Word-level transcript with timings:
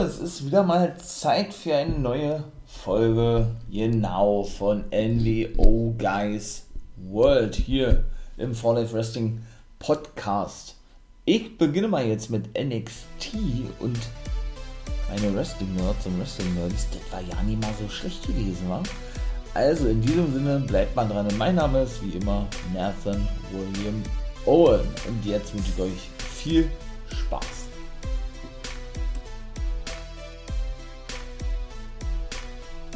Es 0.00 0.18
ist 0.18 0.44
wieder 0.44 0.64
mal 0.64 0.96
Zeit 0.98 1.54
für 1.54 1.76
eine 1.76 1.96
neue 1.96 2.42
Folge, 2.66 3.46
genau, 3.70 4.42
von 4.42 4.84
NWO 4.90 5.94
Guys 5.96 6.66
World 6.96 7.54
hier 7.54 8.02
im 8.36 8.54
For 8.54 8.74
Life 8.74 8.92
Wrestling 8.92 9.42
Podcast. 9.78 10.74
Ich 11.24 11.56
beginne 11.56 11.86
mal 11.86 12.04
jetzt 12.04 12.28
mit 12.28 12.48
NXT 12.58 13.36
und 13.78 13.98
meine 15.08 15.32
Wrestling-Nerds 15.34 16.06
und 16.06 16.18
Wrestling-Nerds, 16.18 16.88
das 16.90 17.12
war 17.12 17.20
ja 17.20 17.40
nicht 17.44 17.62
mal 17.62 17.72
so 17.80 17.88
schlecht 17.88 18.26
gewesen, 18.26 18.68
wa? 18.68 18.82
Also 19.54 19.86
in 19.86 20.02
diesem 20.02 20.32
Sinne 20.34 20.58
bleibt 20.58 20.96
man 20.96 21.08
dran. 21.08 21.28
Mein 21.38 21.54
Name 21.54 21.82
ist 21.82 22.02
wie 22.02 22.18
immer 22.18 22.48
Nathan 22.74 23.28
William 23.52 24.02
Owen 24.44 24.88
und 25.06 25.24
jetzt 25.24 25.54
wünsche 25.54 25.70
ich 25.76 25.82
euch 25.82 26.08
viel 26.18 26.68
Spaß. 27.10 27.63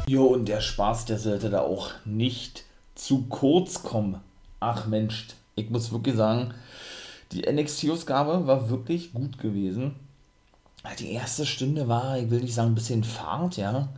Jo, 0.09 0.25
und 0.25 0.47
der 0.47 0.59
Spaß, 0.59 1.05
der 1.05 1.19
sollte 1.19 1.51
da 1.51 1.61
auch 1.61 1.91
nicht 2.03 2.63
zu 2.95 3.27
kurz 3.29 3.83
kommen. 3.83 4.19
Ach 4.59 4.87
Mensch, 4.87 5.27
ich 5.53 5.69
muss 5.69 5.91
wirklich 5.91 6.15
sagen, 6.15 6.51
die 7.31 7.43
NXT-Ausgabe 7.43 8.47
war 8.47 8.71
wirklich 8.71 9.13
gut 9.13 9.37
gewesen. 9.37 9.93
Die 10.97 11.11
erste 11.11 11.45
Stunde 11.45 11.87
war, 11.87 12.17
ich 12.17 12.31
will 12.31 12.41
nicht 12.41 12.55
sagen, 12.55 12.71
ein 12.71 12.75
bisschen 12.75 13.03
Fahrt, 13.03 13.57
ja. 13.57 13.89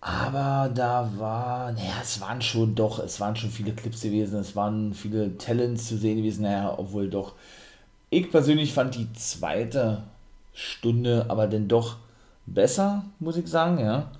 Aber 0.00 0.68
da 0.74 1.08
war, 1.18 1.70
naja, 1.70 1.94
es 2.02 2.20
waren 2.20 2.42
schon 2.42 2.74
doch, 2.74 2.98
es 2.98 3.20
waren 3.20 3.36
schon 3.36 3.50
viele 3.50 3.72
Clips 3.72 4.00
gewesen, 4.00 4.40
es 4.40 4.56
waren 4.56 4.92
viele 4.92 5.38
Talents 5.38 5.86
zu 5.86 5.98
sehen 5.98 6.16
gewesen, 6.16 6.42
naja, 6.42 6.74
obwohl 6.76 7.08
doch. 7.08 7.34
Ich 8.10 8.28
persönlich 8.32 8.72
fand 8.72 8.96
die 8.96 9.12
zweite 9.12 10.02
Stunde 10.52 11.26
aber 11.28 11.46
dann 11.46 11.68
doch 11.68 11.98
besser, 12.46 13.04
muss 13.20 13.36
ich 13.36 13.46
sagen, 13.46 13.78
ja. 13.78 14.10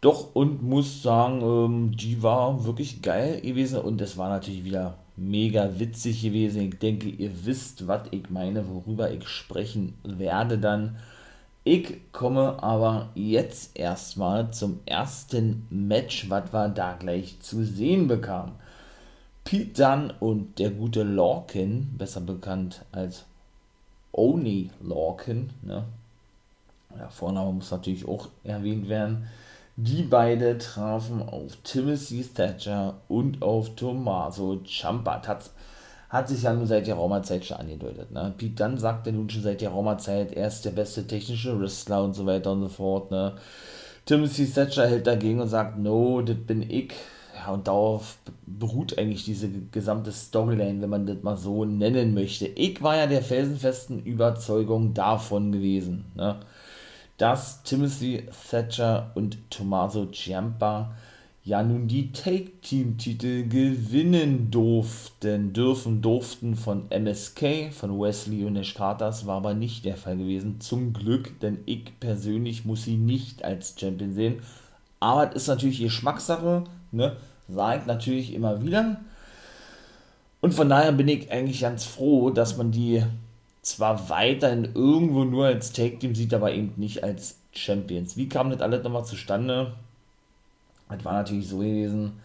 Doch, 0.00 0.34
und 0.34 0.62
muss 0.62 1.02
sagen, 1.02 1.42
ähm, 1.42 1.96
die 1.96 2.22
war 2.22 2.64
wirklich 2.64 3.02
geil 3.02 3.40
gewesen 3.42 3.80
und 3.80 4.00
es 4.00 4.16
war 4.16 4.30
natürlich 4.30 4.64
wieder 4.64 4.96
mega 5.16 5.78
witzig 5.78 6.22
gewesen. 6.22 6.62
Ich 6.62 6.78
denke, 6.78 7.08
ihr 7.08 7.44
wisst, 7.44 7.86
was 7.86 8.08
ich 8.10 8.30
meine, 8.30 8.66
worüber 8.68 9.10
ich 9.10 9.28
sprechen 9.28 9.94
werde 10.02 10.58
dann. 10.58 10.96
Ich 11.64 11.98
komme 12.12 12.62
aber 12.62 13.10
jetzt 13.14 13.78
erstmal 13.78 14.50
zum 14.50 14.80
ersten 14.86 15.66
Match, 15.68 16.30
was 16.30 16.50
wir 16.50 16.68
da 16.70 16.94
gleich 16.94 17.38
zu 17.40 17.62
sehen 17.64 18.08
bekamen. 18.08 18.52
Pete 19.44 19.82
Dunn 19.82 20.14
und 20.20 20.58
der 20.58 20.70
gute 20.70 21.02
Lorcan, 21.02 21.94
besser 21.98 22.22
bekannt 22.22 22.86
als 22.92 23.26
Oni 24.12 24.70
Lorcan, 24.82 25.50
ne? 25.62 25.84
Der 26.98 27.10
Vorname 27.10 27.52
muss 27.52 27.70
natürlich 27.70 28.08
auch 28.08 28.28
erwähnt 28.42 28.88
werden 28.88 29.28
die 29.76 30.02
beide 30.02 30.58
trafen 30.58 31.22
auf 31.22 31.56
Timothy 31.64 32.22
Thatcher 32.22 33.00
und 33.08 33.42
auf 33.42 33.74
Tommaso 33.76 34.60
Ciampa. 34.66 35.22
Hat, 35.26 35.50
hat 36.08 36.28
sich 36.28 36.42
ja 36.42 36.52
nun 36.52 36.66
seit 36.66 36.86
der 36.86 36.96
Raumerzeit 36.96 37.44
schon 37.44 37.58
angedeutet. 37.58 38.10
Ne? 38.10 38.34
Pete 38.36 38.54
Dunn 38.54 38.78
sagte 38.78 39.12
nun 39.12 39.30
schon 39.30 39.42
seit 39.42 39.60
der 39.60 39.70
Raumerzeit, 39.70 40.32
er 40.32 40.48
ist 40.48 40.64
der 40.64 40.70
beste 40.70 41.06
technische 41.06 41.58
Wrestler 41.58 42.02
und 42.04 42.14
so 42.14 42.26
weiter 42.26 42.52
und 42.52 42.62
so 42.62 42.68
fort. 42.68 43.10
Ne? 43.10 43.34
Timothy 44.04 44.46
Thatcher 44.46 44.88
hält 44.88 45.06
dagegen 45.06 45.40
und 45.40 45.48
sagt, 45.48 45.78
no, 45.78 46.20
das 46.20 46.36
bin 46.36 46.68
ich. 46.68 46.92
Ja, 47.36 47.52
und 47.54 47.68
darauf 47.68 48.18
beruht 48.44 48.98
eigentlich 48.98 49.24
diese 49.24 49.48
gesamte 49.48 50.12
Storyline, 50.12 50.82
wenn 50.82 50.90
man 50.90 51.06
das 51.06 51.22
mal 51.22 51.36
so 51.36 51.64
nennen 51.64 52.12
möchte. 52.12 52.46
Ich 52.46 52.82
war 52.82 52.96
ja 52.96 53.06
der 53.06 53.22
felsenfesten 53.22 54.02
Überzeugung 54.02 54.92
davon 54.92 55.52
gewesen. 55.52 56.06
Ne? 56.16 56.40
Dass 57.20 57.62
Timothy 57.64 58.24
Thatcher 58.50 59.10
und 59.14 59.50
Tommaso 59.50 60.06
Ciampa 60.06 60.94
ja 61.44 61.62
nun 61.62 61.86
die 61.86 62.12
Take-Team-Titel 62.12 63.46
gewinnen 63.46 64.50
durften, 64.50 65.52
dürfen, 65.52 66.00
durften 66.00 66.56
von 66.56 66.90
MSK, 66.90 67.72
von 67.72 68.00
Wesley 68.00 68.46
und 68.46 68.54
Nash 68.54 68.72
Carters, 68.72 69.26
war 69.26 69.36
aber 69.36 69.52
nicht 69.52 69.84
der 69.84 69.98
Fall 69.98 70.16
gewesen. 70.16 70.60
Zum 70.60 70.94
Glück, 70.94 71.38
denn 71.40 71.58
ich 71.66 71.98
persönlich 72.00 72.64
muss 72.64 72.84
sie 72.84 72.96
nicht 72.96 73.44
als 73.44 73.74
Champion 73.78 74.14
sehen. 74.14 74.40
Aber 74.98 75.28
es 75.28 75.42
ist 75.42 75.48
natürlich 75.48 75.80
Geschmackssache, 75.80 76.64
ne? 76.90 77.16
Ich 77.48 77.86
natürlich 77.86 78.32
immer 78.32 78.62
wieder. 78.62 78.98
Und 80.40 80.54
von 80.54 80.70
daher 80.70 80.92
bin 80.92 81.08
ich 81.08 81.30
eigentlich 81.30 81.60
ganz 81.60 81.84
froh, 81.84 82.30
dass 82.30 82.56
man 82.56 82.70
die 82.70 83.02
zwar 83.62 84.08
weiterhin 84.08 84.70
irgendwo 84.74 85.24
nur 85.24 85.46
als 85.46 85.72
Take-Team 85.72 86.14
sieht, 86.14 86.34
aber 86.34 86.52
eben 86.52 86.72
nicht 86.76 87.04
als 87.04 87.38
Champions. 87.52 88.16
Wie 88.16 88.28
kam 88.28 88.50
das 88.50 88.60
alles 88.60 88.82
nochmal 88.82 89.04
zustande? 89.04 89.74
Es 90.88 91.04
war 91.04 91.12
natürlich 91.14 91.48
so 91.48 91.58
gewesen, 91.58 92.20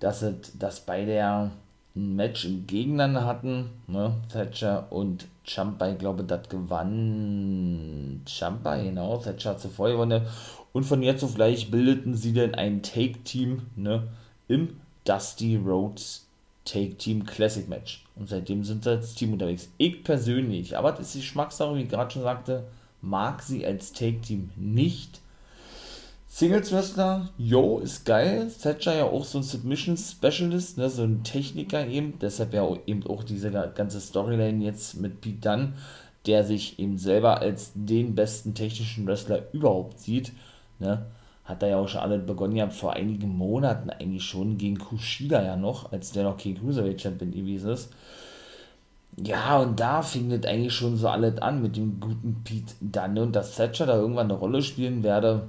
dass, 0.00 0.22
es, 0.22 0.58
dass 0.58 0.80
beide 0.80 1.14
ja 1.14 1.50
ein 1.94 2.16
Match 2.16 2.48
gegeneinander 2.66 3.24
hatten. 3.26 3.70
Ne? 3.86 4.14
Thatcher 4.32 4.90
und 4.90 5.26
Champa, 5.44 5.88
ich 5.90 5.98
glaube, 5.98 6.24
das 6.24 6.48
gewann 6.48 8.22
Champa, 8.26 8.76
genau. 8.76 9.18
Thatcher 9.18 9.50
hat 9.50 9.60
zuvor 9.60 9.90
gewonnen. 9.90 10.22
Und 10.72 10.84
von 10.84 11.02
jetzt 11.02 11.24
auf 11.24 11.34
gleich 11.34 11.70
bildeten 11.70 12.14
sie 12.14 12.32
dann 12.32 12.54
ein 12.54 12.82
Take-Team 12.82 13.62
ne? 13.76 14.08
im 14.46 14.80
Dusty 15.04 15.56
Rhodes 15.56 16.27
Take 16.68 16.96
Team 16.96 17.24
Classic 17.24 17.68
Match. 17.68 18.04
Und 18.16 18.28
seitdem 18.28 18.64
sind 18.64 18.84
sie 18.84 18.90
als 18.90 19.14
Team 19.14 19.32
unterwegs. 19.32 19.68
Ich 19.78 20.04
persönlich, 20.04 20.76
aber 20.76 20.92
das 20.92 21.06
ist 21.06 21.14
die 21.14 21.20
Geschmackssache, 21.20 21.74
wie 21.76 21.82
ich 21.82 21.88
gerade 21.88 22.10
schon 22.10 22.22
sagte, 22.22 22.64
mag 23.00 23.42
sie 23.42 23.64
als 23.64 23.92
Take 23.92 24.20
Team 24.20 24.50
nicht. 24.56 25.20
Singles 26.26 26.70
Wrestler, 26.72 27.30
yo, 27.38 27.78
ist 27.78 28.04
geil. 28.04 28.52
Thatcher 28.62 28.94
ja 28.94 29.04
auch 29.04 29.24
so 29.24 29.38
ein 29.38 29.44
Submission 29.44 29.96
Specialist, 29.96 30.76
ne, 30.76 30.90
so 30.90 31.02
ein 31.02 31.24
Techniker 31.24 31.86
eben. 31.86 32.18
Deshalb 32.20 32.52
ja 32.52 32.68
eben 32.86 33.06
auch 33.06 33.24
diese 33.24 33.50
ganze 33.50 34.00
Storyline 34.00 34.62
jetzt 34.62 35.00
mit 35.00 35.22
Pete 35.22 35.40
Dunn, 35.40 35.72
der 36.26 36.44
sich 36.44 36.78
eben 36.78 36.98
selber 36.98 37.40
als 37.40 37.72
den 37.74 38.14
besten 38.14 38.54
technischen 38.54 39.06
Wrestler 39.06 39.44
überhaupt 39.52 40.00
sieht. 40.00 40.32
Ne 40.78 41.06
hat 41.48 41.62
er 41.62 41.70
ja 41.70 41.76
auch 41.78 41.88
schon 41.88 42.02
alle 42.02 42.18
begonnen 42.18 42.56
ja 42.56 42.68
vor 42.68 42.92
einigen 42.92 43.30
Monaten 43.36 43.88
eigentlich 43.88 44.22
schon 44.22 44.58
gegen 44.58 44.78
Kushida 44.78 45.42
ja 45.42 45.56
noch, 45.56 45.90
als 45.92 46.12
der 46.12 46.24
noch 46.24 46.36
kein 46.36 46.58
Cruiserweight 46.58 47.00
Champion 47.00 47.30
gewesen 47.30 47.70
ist. 47.70 47.90
Ja, 49.16 49.58
und 49.58 49.80
da 49.80 50.02
fing 50.02 50.28
das 50.28 50.44
eigentlich 50.44 50.74
schon 50.74 50.96
so 50.96 51.08
alles 51.08 51.40
an 51.40 51.62
mit 51.62 51.76
dem 51.76 51.98
guten 52.00 52.42
Pete 52.44 52.74
Dunne 52.82 53.22
und 53.22 53.34
dass 53.34 53.56
Thatcher 53.56 53.86
da 53.86 53.96
irgendwann 53.96 54.30
eine 54.30 54.38
Rolle 54.38 54.60
spielen 54.60 55.02
werde 55.02 55.48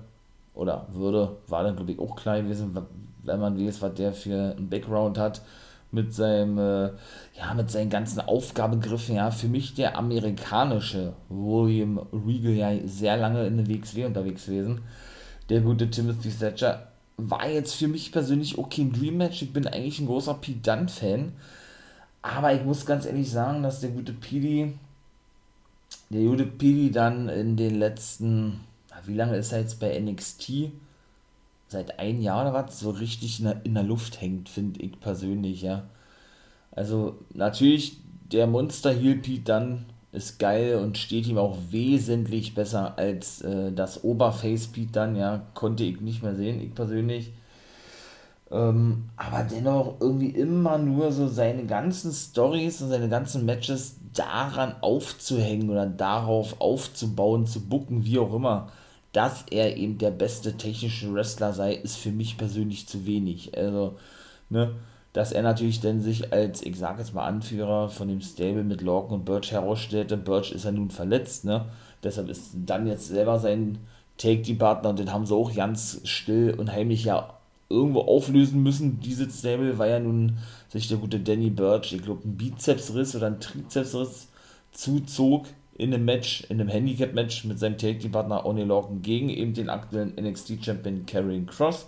oder 0.55 0.87
würde, 0.93 1.35
war 1.47 1.63
dann 1.63 1.75
glaube 1.75 1.91
ich 1.91 1.99
auch 1.99 2.15
klar 2.15 2.41
gewesen, 2.41 2.75
wenn 3.23 3.39
man 3.39 3.59
weiß, 3.59 3.81
was 3.81 3.93
der 3.95 4.13
für 4.13 4.55
einen 4.57 4.69
Background 4.69 5.17
hat 5.17 5.41
mit 5.91 6.13
seinem, 6.13 6.57
äh, 6.57 6.91
ja, 7.37 7.53
mit 7.55 7.69
seinen 7.69 7.89
ganzen 7.89 8.21
Aufgabegriffen, 8.21 9.15
ja, 9.15 9.31
für 9.31 9.47
mich 9.49 9.73
der 9.75 9.97
amerikanische 9.97 11.13
William 11.27 11.99
Regal 12.13 12.53
ja 12.53 12.87
sehr 12.87 13.17
lange 13.17 13.45
in 13.45 13.57
der 13.57 13.67
WXW 13.67 14.05
unterwegs 14.05 14.45
gewesen 14.45 14.81
der 15.49 15.61
gute 15.61 15.89
Timothy 15.89 16.29
Thatcher, 16.29 16.87
war 17.17 17.49
jetzt 17.49 17.73
für 17.73 17.87
mich 17.87 18.11
persönlich 18.11 18.57
okay 18.57 18.83
ein 18.83 18.93
Dream 18.93 19.17
Match. 19.17 19.41
Ich 19.41 19.51
bin 19.51 19.67
eigentlich 19.67 19.99
ein 19.99 20.07
großer 20.07 20.35
Pete 20.35 20.59
Dunne-Fan. 20.59 21.33
Aber 22.21 22.53
ich 22.53 22.63
muss 22.63 22.85
ganz 22.85 23.05
ehrlich 23.05 23.29
sagen, 23.29 23.63
dass 23.63 23.81
der 23.81 23.91
gute 23.91 24.13
Pili, 24.13 24.73
der 26.09 26.23
gute 26.23 26.45
Pili 26.45 26.91
dann 26.91 27.29
in 27.29 27.57
den 27.57 27.75
letzten, 27.75 28.61
wie 29.05 29.15
lange 29.15 29.37
ist 29.37 29.51
er 29.51 29.59
jetzt 29.59 29.79
bei 29.79 29.97
NXT? 29.99 30.71
Seit 31.67 31.99
ein 31.99 32.21
Jahr 32.21 32.41
oder 32.41 32.53
was? 32.53 32.79
So 32.79 32.89
richtig 32.89 33.39
in 33.39 33.45
der, 33.45 33.65
in 33.65 33.75
der 33.75 33.83
Luft 33.83 34.21
hängt, 34.21 34.49
finde 34.49 34.81
ich 34.81 34.99
persönlich, 34.99 35.61
ja. 35.61 35.83
Also 36.71 37.19
natürlich 37.33 37.97
der 38.31 38.47
Monster 38.47 38.91
Heel 38.91 39.17
Pete 39.17 39.41
Dunne 39.43 39.85
ist 40.11 40.39
geil 40.39 40.75
und 40.75 40.97
steht 40.97 41.27
ihm 41.27 41.37
auch 41.37 41.57
wesentlich 41.69 42.55
besser 42.55 42.97
als 42.97 43.41
äh, 43.41 43.71
das 43.71 44.03
Oberface-Beat 44.03 44.95
dann, 44.95 45.15
ja, 45.15 45.43
konnte 45.53 45.83
ich 45.83 46.01
nicht 46.01 46.23
mehr 46.23 46.35
sehen, 46.35 46.61
ich 46.61 46.73
persönlich. 46.73 47.31
Ähm, 48.51 49.09
aber 49.15 49.43
dennoch 49.43 49.97
irgendwie 49.99 50.29
immer 50.29 50.79
nur 50.79 51.11
so 51.11 51.27
seine 51.27 51.65
ganzen 51.65 52.11
Stories 52.11 52.81
und 52.81 52.89
seine 52.89 53.09
ganzen 53.09 53.45
Matches 53.45 53.97
daran 54.15 54.73
aufzuhängen 54.81 55.69
oder 55.69 55.85
darauf 55.85 56.59
aufzubauen, 56.59 57.45
zu 57.45 57.61
bucken, 57.61 58.05
wie 58.05 58.17
auch 58.17 58.33
immer, 58.33 58.71
dass 59.11 59.45
er 59.51 59.77
eben 59.77 59.99
der 59.99 60.11
beste 60.11 60.57
technische 60.57 61.13
Wrestler 61.13 61.53
sei, 61.53 61.75
ist 61.75 61.97
für 61.97 62.11
mich 62.11 62.37
persönlich 62.37 62.87
zu 62.87 63.05
wenig. 63.05 63.55
Also, 63.55 63.97
ne, 64.49 64.71
dass 65.13 65.31
er 65.31 65.41
natürlich 65.41 65.79
dann 65.79 66.01
sich 66.01 66.31
als, 66.31 66.61
ich 66.61 66.77
sage 66.77 66.99
jetzt 66.99 67.13
mal, 67.13 67.25
Anführer 67.25 67.89
von 67.89 68.07
dem 68.07 68.21
Stable 68.21 68.63
mit 68.63 68.81
Lorcan 68.81 69.19
und 69.19 69.25
Birch 69.25 69.51
herausstellte. 69.51 70.17
Birch 70.17 70.51
ist 70.51 70.65
ja 70.65 70.71
nun 70.71 70.91
verletzt, 70.91 71.45
ne? 71.45 71.65
Deshalb 72.03 72.29
ist 72.29 72.51
dann 72.53 72.87
jetzt 72.87 73.07
selber 73.07 73.39
sein 73.39 73.79
Take-Team-Partner 74.17 74.89
und 74.89 74.99
den 74.99 75.11
haben 75.11 75.25
sie 75.25 75.35
auch 75.35 75.53
ganz 75.53 76.01
still 76.03 76.53
und 76.57 76.71
heimlich 76.71 77.05
ja 77.05 77.33
irgendwo 77.69 78.01
auflösen 78.01 78.63
müssen, 78.63 78.99
diese 78.99 79.29
Stable, 79.29 79.77
weil 79.77 79.91
ja 79.91 79.99
nun 79.99 80.37
sich 80.69 80.87
der 80.87 80.97
gute 80.97 81.19
Danny 81.19 81.49
Birch, 81.49 81.93
ich 81.93 82.01
glaube, 82.01 82.27
ein 82.27 82.35
Bizepsriss 82.35 83.15
oder 83.15 83.27
ein 83.27 83.39
Trizepsriss 83.39 84.27
zuzog 84.71 85.45
in 85.77 85.93
einem 85.93 86.05
Match, 86.05 86.43
in 86.49 86.59
einem 86.59 86.69
Handicap-Match 86.69 87.45
mit 87.45 87.59
seinem 87.59 87.77
Take 87.77 87.99
Team 87.99 88.11
Partner 88.11 88.45
Oni 88.45 88.63
Lorcan 88.63 89.01
gegen 89.01 89.29
eben 89.29 89.53
den 89.53 89.69
aktuellen 89.69 90.13
NXT 90.19 90.63
Champion 90.63 91.05
Karrion 91.05 91.45
Cross. 91.45 91.87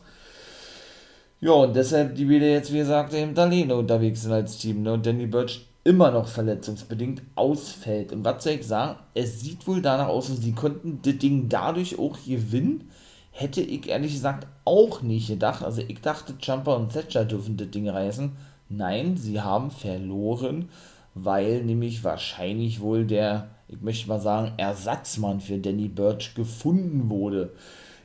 Ja, 1.43 1.53
und 1.53 1.75
deshalb 1.75 2.13
die 2.13 2.29
wieder 2.29 2.45
jetzt, 2.45 2.71
wie 2.71 2.77
gesagt, 2.77 3.15
eben 3.15 3.35
alleine 3.35 3.75
unterwegs 3.75 4.21
sind 4.21 4.31
als 4.31 4.59
Team. 4.59 4.83
Ne? 4.83 4.93
Und 4.93 5.07
Danny 5.07 5.25
Birch 5.25 5.65
immer 5.83 6.11
noch 6.11 6.27
verletzungsbedingt 6.27 7.23
ausfällt. 7.33 8.13
Und 8.13 8.23
was 8.23 8.43
soll 8.43 8.53
ich 8.53 8.67
sagen? 8.67 8.99
Es 9.15 9.41
sieht 9.41 9.67
wohl 9.67 9.81
danach 9.81 10.07
aus, 10.07 10.29
und 10.29 10.38
sie 10.38 10.51
konnten 10.51 10.99
das 11.01 11.17
Ding 11.17 11.49
dadurch 11.49 11.97
auch 11.97 12.15
gewinnen. 12.23 12.91
Hätte 13.31 13.61
ich 13.61 13.89
ehrlich 13.89 14.13
gesagt 14.13 14.45
auch 14.65 15.01
nicht 15.01 15.29
gedacht. 15.29 15.63
Also 15.63 15.81
ich 15.81 15.99
dachte, 16.01 16.35
Jumper 16.39 16.75
und 16.77 16.91
Thatcher 16.93 17.25
dürfen 17.25 17.57
das 17.57 17.71
Ding 17.71 17.89
reißen. 17.89 18.33
Nein, 18.69 19.17
sie 19.17 19.41
haben 19.41 19.71
verloren, 19.71 20.69
weil 21.15 21.63
nämlich 21.63 22.03
wahrscheinlich 22.03 22.81
wohl 22.81 23.05
der, 23.05 23.47
ich 23.67 23.81
möchte 23.81 24.07
mal 24.09 24.21
sagen, 24.21 24.51
Ersatzmann 24.57 25.41
für 25.41 25.57
Danny 25.57 25.88
Birch 25.88 26.35
gefunden 26.35 27.09
wurde. 27.09 27.53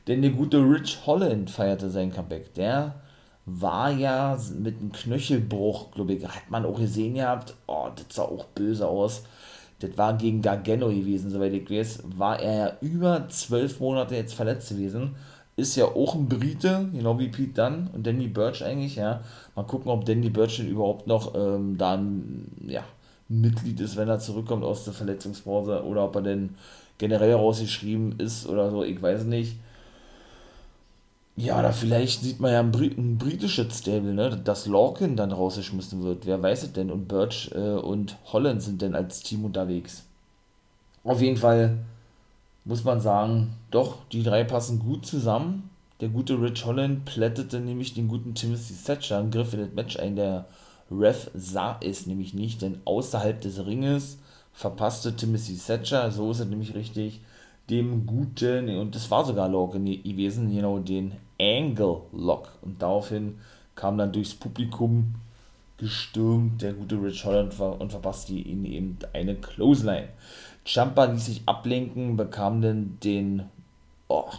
Denn 0.07 0.23
der 0.23 0.31
gute 0.31 0.57
Rich 0.57 1.05
Holland 1.05 1.51
feierte 1.51 1.91
sein 1.91 2.11
Comeback. 2.11 2.55
Der 2.55 2.95
war 3.47 3.91
ja 3.91 4.37
mit 4.59 4.77
einem 4.77 4.91
Knöchelbruch, 4.91 5.91
glaube 5.91 6.13
ich, 6.13 6.27
hat 6.27 6.49
man 6.49 6.65
auch 6.65 6.77
gesehen 6.77 7.15
gehabt. 7.15 7.55
Oh, 7.65 7.87
das 7.95 8.15
sah 8.15 8.23
auch 8.23 8.45
böse 8.47 8.85
aus. 8.85 9.23
Das 9.79 9.97
war 9.97 10.17
gegen 10.17 10.41
Gargano 10.41 10.89
gewesen, 10.89 11.31
soweit 11.31 11.53
ich 11.53 11.69
weiß. 11.69 12.03
War 12.17 12.39
er 12.41 12.53
ja 12.53 12.77
über 12.81 13.29
zwölf 13.29 13.79
Monate 13.79 14.15
jetzt 14.15 14.33
verletzt 14.33 14.69
gewesen. 14.69 15.15
Ist 15.55 15.77
ja 15.77 15.85
auch 15.85 16.13
ein 16.13 16.27
Brite, 16.27 16.89
genau 16.91 17.17
wie 17.19 17.29
Pete 17.29 17.53
Dunn 17.53 17.89
und 17.93 18.05
Danny 18.05 18.27
Birch 18.27 18.63
eigentlich, 18.63 18.97
ja. 18.97 19.21
Mal 19.55 19.63
gucken, 19.63 19.91
ob 19.91 20.03
Danny 20.03 20.29
Birch 20.29 20.57
denn 20.57 20.67
überhaupt 20.67 21.07
noch 21.07 21.33
ähm, 21.33 21.77
dann, 21.77 22.47
ja, 22.67 22.83
Mitglied 23.29 23.79
ist, 23.79 23.95
wenn 23.95 24.09
er 24.09 24.19
zurückkommt 24.19 24.65
aus 24.65 24.83
der 24.83 24.93
Verletzungspause 24.93 25.83
oder 25.85 26.03
ob 26.03 26.15
er 26.15 26.21
denn 26.21 26.55
generell 26.97 27.33
rausgeschrieben 27.33 28.19
ist 28.19 28.45
oder 28.47 28.69
so, 28.71 28.83
ich 28.83 29.01
weiß 29.01 29.23
nicht. 29.23 29.57
Ja, 31.39 31.59
oder 31.59 31.71
vielleicht 31.71 32.21
sieht 32.21 32.39
man 32.39 32.51
ja 32.51 32.59
ein, 32.59 32.71
Brit 32.71 32.97
ein 32.97 33.19
britisches 33.19 33.77
Stable, 33.77 34.15
ne? 34.15 34.41
dass 34.43 34.65
Lorcan 34.65 35.15
dann 35.15 35.31
rausgeschmissen 35.31 36.03
wird. 36.03 36.25
Wer 36.25 36.41
weiß 36.41 36.63
es 36.63 36.73
denn? 36.73 36.89
Und 36.89 37.07
Birch 37.07 37.51
äh, 37.53 37.75
und 37.75 38.17
Holland 38.33 38.63
sind 38.63 38.81
denn 38.81 38.95
als 38.95 39.21
Team 39.21 39.45
unterwegs. 39.45 40.03
Auf 41.03 41.21
jeden 41.21 41.37
Fall 41.37 41.77
muss 42.65 42.83
man 42.83 42.99
sagen, 42.99 43.53
doch, 43.69 43.97
die 44.11 44.23
drei 44.23 44.43
passen 44.43 44.79
gut 44.79 45.05
zusammen. 45.05 45.69
Der 46.01 46.09
gute 46.09 46.41
Rich 46.41 46.65
Holland 46.65 47.05
plättete 47.05 47.59
nämlich 47.59 47.93
den 47.93 48.07
guten 48.07 48.33
Timothy 48.33 48.73
Thatcher 48.73 49.19
und 49.19 49.31
griff 49.31 49.53
in 49.53 49.59
das 49.59 49.73
Match 49.73 49.97
ein. 49.99 50.15
Der 50.15 50.45
Ref 50.89 51.29
sah 51.35 51.79
es 51.81 52.07
nämlich 52.07 52.33
nicht, 52.33 52.63
denn 52.63 52.81
außerhalb 52.83 53.39
des 53.41 53.63
Ringes 53.63 54.17
verpasste 54.53 55.15
Timothy 55.15 55.55
Thatcher, 55.55 56.11
so 56.11 56.31
ist 56.31 56.39
es 56.39 56.47
nämlich 56.47 56.73
richtig, 56.73 57.21
dem 57.69 58.05
guten, 58.05 58.69
und 58.77 58.95
das 58.95 59.09
war 59.11 59.25
sogar 59.25 59.49
Logan 59.49 59.85
gewesen, 59.85 60.53
genau, 60.53 60.79
den 60.79 61.13
Angle 61.39 62.01
Lock. 62.13 62.49
Und 62.61 62.81
daraufhin 62.81 63.39
kam 63.75 63.97
dann 63.97 64.11
durchs 64.11 64.33
Publikum 64.33 65.15
gestürmt 65.77 66.61
der 66.61 66.73
gute 66.73 67.01
Rich 67.01 67.23
Holland 67.23 67.59
und 67.59 67.91
verpasste 67.91 68.33
ihn 68.33 68.65
eben 68.65 68.97
eine 69.13 69.35
Clothesline. 69.35 70.09
Champa 70.65 71.05
ließ 71.05 71.25
sich 71.25 71.41
ablenken, 71.45 72.17
bekam 72.17 72.61
dann 72.61 72.97
den, 73.03 73.43
oh, 74.07 74.31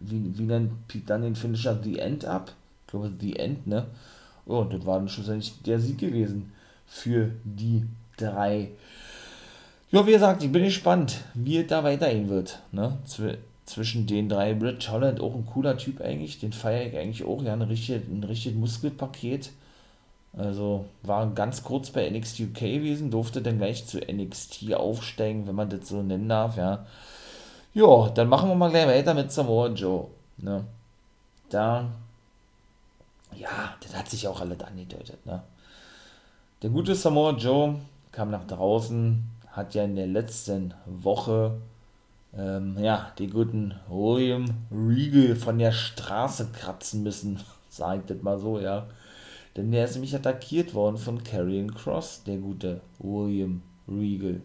wie, 0.00 0.38
wie 0.38 0.44
nennt 0.44 0.86
Pete 0.88 1.06
dann 1.06 1.22
den 1.22 1.34
Finisher 1.34 1.78
The 1.82 1.98
End 1.98 2.24
ab? 2.24 2.52
Ich 2.86 2.90
glaube, 2.90 3.12
The 3.20 3.36
End, 3.36 3.66
ne? 3.66 3.86
Oh, 4.46 4.58
und 4.58 4.72
das 4.72 4.86
war 4.86 4.98
dann 4.98 5.08
schlussendlich 5.08 5.60
der 5.62 5.80
Sieg 5.80 5.98
gewesen 5.98 6.52
für 6.86 7.30
die 7.44 7.84
drei. 8.16 8.70
Ja, 9.94 10.04
wie 10.08 10.10
gesagt, 10.10 10.42
ich 10.42 10.50
bin 10.50 10.64
gespannt, 10.64 11.20
wie 11.34 11.58
es 11.58 11.68
da 11.68 11.84
weitergehen 11.84 12.28
wird. 12.28 12.58
Ne? 12.72 12.98
Zw 13.04 13.36
zwischen 13.64 14.08
den 14.08 14.28
drei. 14.28 14.52
Rich 14.52 14.90
Holland, 14.90 15.20
auch 15.20 15.36
ein 15.36 15.46
cooler 15.46 15.76
Typ 15.78 16.00
eigentlich. 16.00 16.40
Den 16.40 16.52
feiere 16.52 16.88
ich 16.88 16.98
eigentlich 16.98 17.24
auch. 17.24 17.40
Ja, 17.44 17.52
ein 17.52 17.62
richtiges, 17.62 18.02
ein 18.08 18.24
richtiges 18.24 18.58
Muskelpaket. 18.58 19.52
Also 20.36 20.86
war 21.04 21.30
ganz 21.30 21.62
kurz 21.62 21.90
bei 21.90 22.10
NXT 22.10 22.40
UK 22.40 22.58
gewesen, 22.58 23.12
durfte 23.12 23.40
dann 23.40 23.58
gleich 23.58 23.86
zu 23.86 23.98
NXT 24.00 24.74
aufsteigen, 24.74 25.46
wenn 25.46 25.54
man 25.54 25.70
das 25.70 25.88
so 25.88 26.02
nennen 26.02 26.28
darf, 26.28 26.56
ja. 26.56 26.84
Ja, 27.72 28.08
dann 28.08 28.28
machen 28.28 28.48
wir 28.48 28.56
mal 28.56 28.70
gleich 28.70 28.88
weiter 28.88 29.14
mit 29.14 29.30
Samoa 29.30 29.68
Joe. 29.68 30.08
Ne? 30.38 30.64
Da, 31.50 31.86
ja, 33.36 33.76
das 33.80 33.96
hat 33.96 34.10
sich 34.10 34.26
auch 34.26 34.40
alles 34.40 34.60
angedeutet. 34.60 35.24
Ne? 35.24 35.40
Der 36.62 36.70
gute 36.70 36.96
Samoa 36.96 37.36
Joe 37.36 37.76
kam 38.10 38.32
nach 38.32 38.44
draußen, 38.44 39.33
hat 39.54 39.74
ja 39.74 39.84
in 39.84 39.96
der 39.96 40.06
letzten 40.06 40.74
Woche 40.86 41.56
ähm, 42.36 42.76
ja, 42.80 43.12
die 43.18 43.28
guten 43.28 43.74
William 43.88 44.46
Regal 44.70 45.36
von 45.36 45.58
der 45.58 45.72
Straße 45.72 46.48
kratzen 46.52 47.02
müssen, 47.02 47.40
sag 47.68 48.00
ich 48.00 48.06
das 48.06 48.22
mal 48.22 48.38
so, 48.38 48.58
ja. 48.58 48.86
Denn 49.56 49.70
der 49.70 49.84
ist 49.84 49.94
nämlich 49.94 50.14
attackiert 50.14 50.74
worden 50.74 50.96
von 50.96 51.22
Karrion 51.22 51.72
Cross, 51.74 52.24
der 52.24 52.38
gute 52.38 52.80
William 52.98 53.62
Regal. 53.88 54.40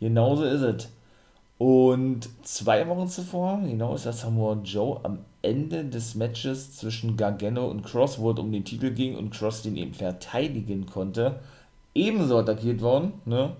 Genauso 0.00 0.44
ist 0.44 0.62
es. 0.62 0.88
Und 1.58 2.30
zwei 2.42 2.88
Wochen 2.88 3.06
zuvor, 3.06 3.60
genau 3.62 3.94
ist 3.94 4.06
das 4.06 4.22
Samoa 4.22 4.58
Joe 4.64 4.98
am 5.02 5.18
Ende 5.42 5.84
des 5.84 6.14
Matches 6.14 6.74
zwischen 6.74 7.18
Gargano 7.18 7.68
und 7.68 7.82
Cross, 7.82 8.18
wo 8.18 8.30
es 8.30 8.38
um 8.38 8.50
den 8.50 8.64
Titel 8.64 8.92
ging 8.92 9.14
und 9.14 9.30
Cross 9.30 9.62
den 9.62 9.76
eben 9.76 9.92
verteidigen 9.92 10.86
konnte, 10.86 11.40
ebenso 11.94 12.38
attackiert 12.38 12.80
worden, 12.80 13.12
ne? 13.26 13.52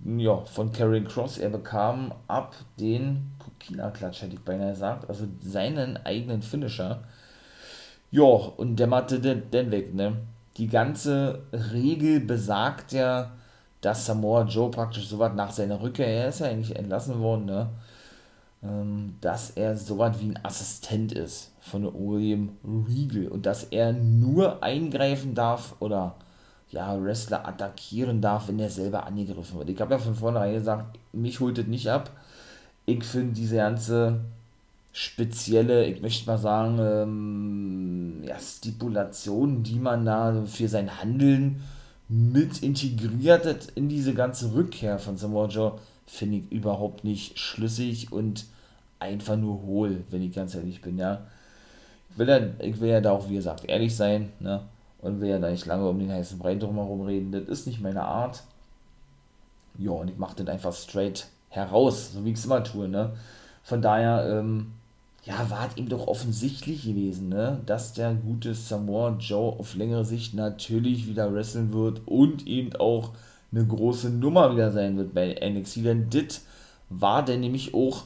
Ja, 0.00 0.44
von 0.44 0.72
Karen 0.72 1.06
Cross. 1.06 1.38
Er 1.38 1.50
bekam 1.50 2.12
ab 2.28 2.54
den 2.78 3.32
Kokina-Klatsch, 3.38 4.22
hätte 4.22 4.34
ich 4.34 4.44
beinahe 4.44 4.70
gesagt, 4.70 5.08
also 5.08 5.26
seinen 5.40 5.96
eigenen 6.04 6.42
Finisher. 6.42 7.04
Ja, 8.10 8.22
und 8.22 8.78
machte 8.86 9.20
den, 9.20 9.50
den 9.50 9.70
weg, 9.70 9.94
ne? 9.94 10.16
Die 10.56 10.68
ganze 10.68 11.42
Regel 11.52 12.20
besagt 12.20 12.92
ja, 12.92 13.32
dass 13.80 14.06
Samoa 14.06 14.44
Joe 14.44 14.70
praktisch 14.70 15.08
so 15.08 15.18
was 15.18 15.34
nach 15.34 15.50
seiner 15.50 15.80
Rückkehr, 15.80 16.06
er 16.06 16.28
ist 16.28 16.40
ja 16.40 16.46
eigentlich 16.46 16.76
entlassen 16.76 17.20
worden, 17.20 17.46
ne? 17.46 17.68
Ähm, 18.62 19.16
dass 19.20 19.50
er 19.50 19.76
so 19.76 19.98
was 19.98 20.20
wie 20.20 20.30
ein 20.30 20.44
Assistent 20.44 21.12
ist 21.12 21.52
von 21.60 21.84
William 21.92 22.56
Regal 22.64 23.28
und 23.28 23.46
dass 23.46 23.64
er 23.64 23.92
nur 23.92 24.62
eingreifen 24.62 25.34
darf 25.34 25.74
oder 25.80 26.14
ja, 26.74 27.00
Wrestler 27.02 27.46
attackieren 27.46 28.20
darf, 28.20 28.48
wenn 28.48 28.58
er 28.58 28.70
selber 28.70 29.06
angegriffen 29.06 29.58
wird. 29.58 29.70
Ich 29.70 29.80
habe 29.80 29.94
ja 29.94 29.98
von 29.98 30.14
vornherein 30.14 30.54
gesagt, 30.54 30.98
mich 31.12 31.40
holt 31.40 31.56
das 31.56 31.66
nicht 31.66 31.88
ab. 31.88 32.10
Ich 32.84 33.04
finde 33.04 33.32
diese 33.32 33.56
ganze 33.56 34.20
spezielle, 34.92 35.86
ich 35.86 36.02
möchte 36.02 36.26
mal 36.26 36.38
sagen, 36.38 36.78
ähm, 36.80 38.24
ja, 38.24 38.38
Stipulation, 38.38 39.62
die 39.62 39.78
man 39.78 40.04
da 40.04 40.44
für 40.46 40.68
sein 40.68 41.00
Handeln 41.00 41.62
mit 42.08 42.62
integriert 42.62 43.46
hat 43.46 43.68
in 43.76 43.88
diese 43.88 44.14
ganze 44.14 44.54
Rückkehr 44.54 44.98
von 44.98 45.16
Samoa 45.16 45.46
Joe, 45.46 45.78
finde 46.06 46.38
ich 46.38 46.52
überhaupt 46.52 47.04
nicht 47.04 47.38
schlüssig 47.38 48.12
und 48.12 48.46
einfach 48.98 49.36
nur 49.36 49.62
hohl, 49.62 50.04
wenn 50.10 50.22
ich 50.22 50.34
ganz 50.34 50.54
ehrlich 50.54 50.82
bin, 50.82 50.98
ja. 50.98 51.22
Ich 52.10 52.18
will 52.18 52.28
ja, 52.28 52.40
ich 52.60 52.80
will 52.80 52.90
ja 52.90 53.00
da 53.00 53.12
auch, 53.12 53.28
wie 53.28 53.34
gesagt, 53.34 53.64
ehrlich 53.68 53.94
sein, 53.94 54.32
ne 54.40 54.60
und 55.04 55.20
will 55.20 55.28
ja 55.28 55.38
da 55.38 55.50
nicht 55.50 55.66
lange 55.66 55.86
um 55.86 55.98
den 55.98 56.10
heißen 56.10 56.38
Brei 56.38 56.54
drumherum 56.54 57.02
reden. 57.02 57.30
Das 57.30 57.42
ist 57.44 57.66
nicht 57.66 57.80
meine 57.80 58.02
Art. 58.02 58.42
Ja, 59.78 59.90
und 59.90 60.08
ich 60.08 60.16
mache 60.16 60.36
das 60.36 60.48
einfach 60.48 60.72
straight 60.72 61.26
heraus, 61.50 62.12
so 62.14 62.24
wie 62.24 62.30
ich 62.30 62.38
es 62.38 62.46
immer 62.46 62.64
tue, 62.64 62.88
ne? 62.88 63.12
Von 63.62 63.82
daher, 63.82 64.26
ähm, 64.26 64.72
ja, 65.24 65.50
war 65.50 65.68
es 65.68 65.76
ihm 65.76 65.90
doch 65.90 66.06
offensichtlich 66.06 66.84
gewesen, 66.84 67.28
ne? 67.28 67.60
Dass 67.66 67.92
der 67.92 68.14
gute 68.14 68.54
Samoa 68.54 69.16
Joe 69.20 69.58
auf 69.58 69.74
längere 69.74 70.06
Sicht 70.06 70.32
natürlich 70.32 71.06
wieder 71.06 71.34
wresteln 71.34 71.74
wird 71.74 72.00
und 72.06 72.46
eben 72.46 72.74
auch 72.76 73.10
eine 73.52 73.66
große 73.66 74.08
Nummer 74.08 74.52
wieder 74.52 74.72
sein 74.72 74.96
wird 74.96 75.12
bei 75.12 75.38
NXT. 75.38 75.84
Denn 75.84 76.08
das 76.08 76.46
war 76.88 77.22
denn 77.22 77.40
nämlich 77.40 77.74
auch, 77.74 78.04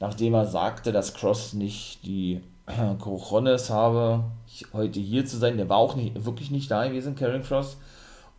nachdem 0.00 0.34
er 0.34 0.46
sagte, 0.46 0.90
dass 0.90 1.14
Cross 1.14 1.52
nicht 1.52 2.04
die 2.04 2.40
Corones 2.98 3.70
habe, 3.70 4.24
heute 4.72 5.00
hier 5.00 5.26
zu 5.26 5.36
sein. 5.36 5.56
Der 5.56 5.68
war 5.68 5.78
auch 5.78 5.96
nicht, 5.96 6.24
wirklich 6.24 6.50
nicht 6.50 6.70
da 6.70 6.86
gewesen, 6.86 7.14
Karen 7.14 7.42
Cross. 7.42 7.76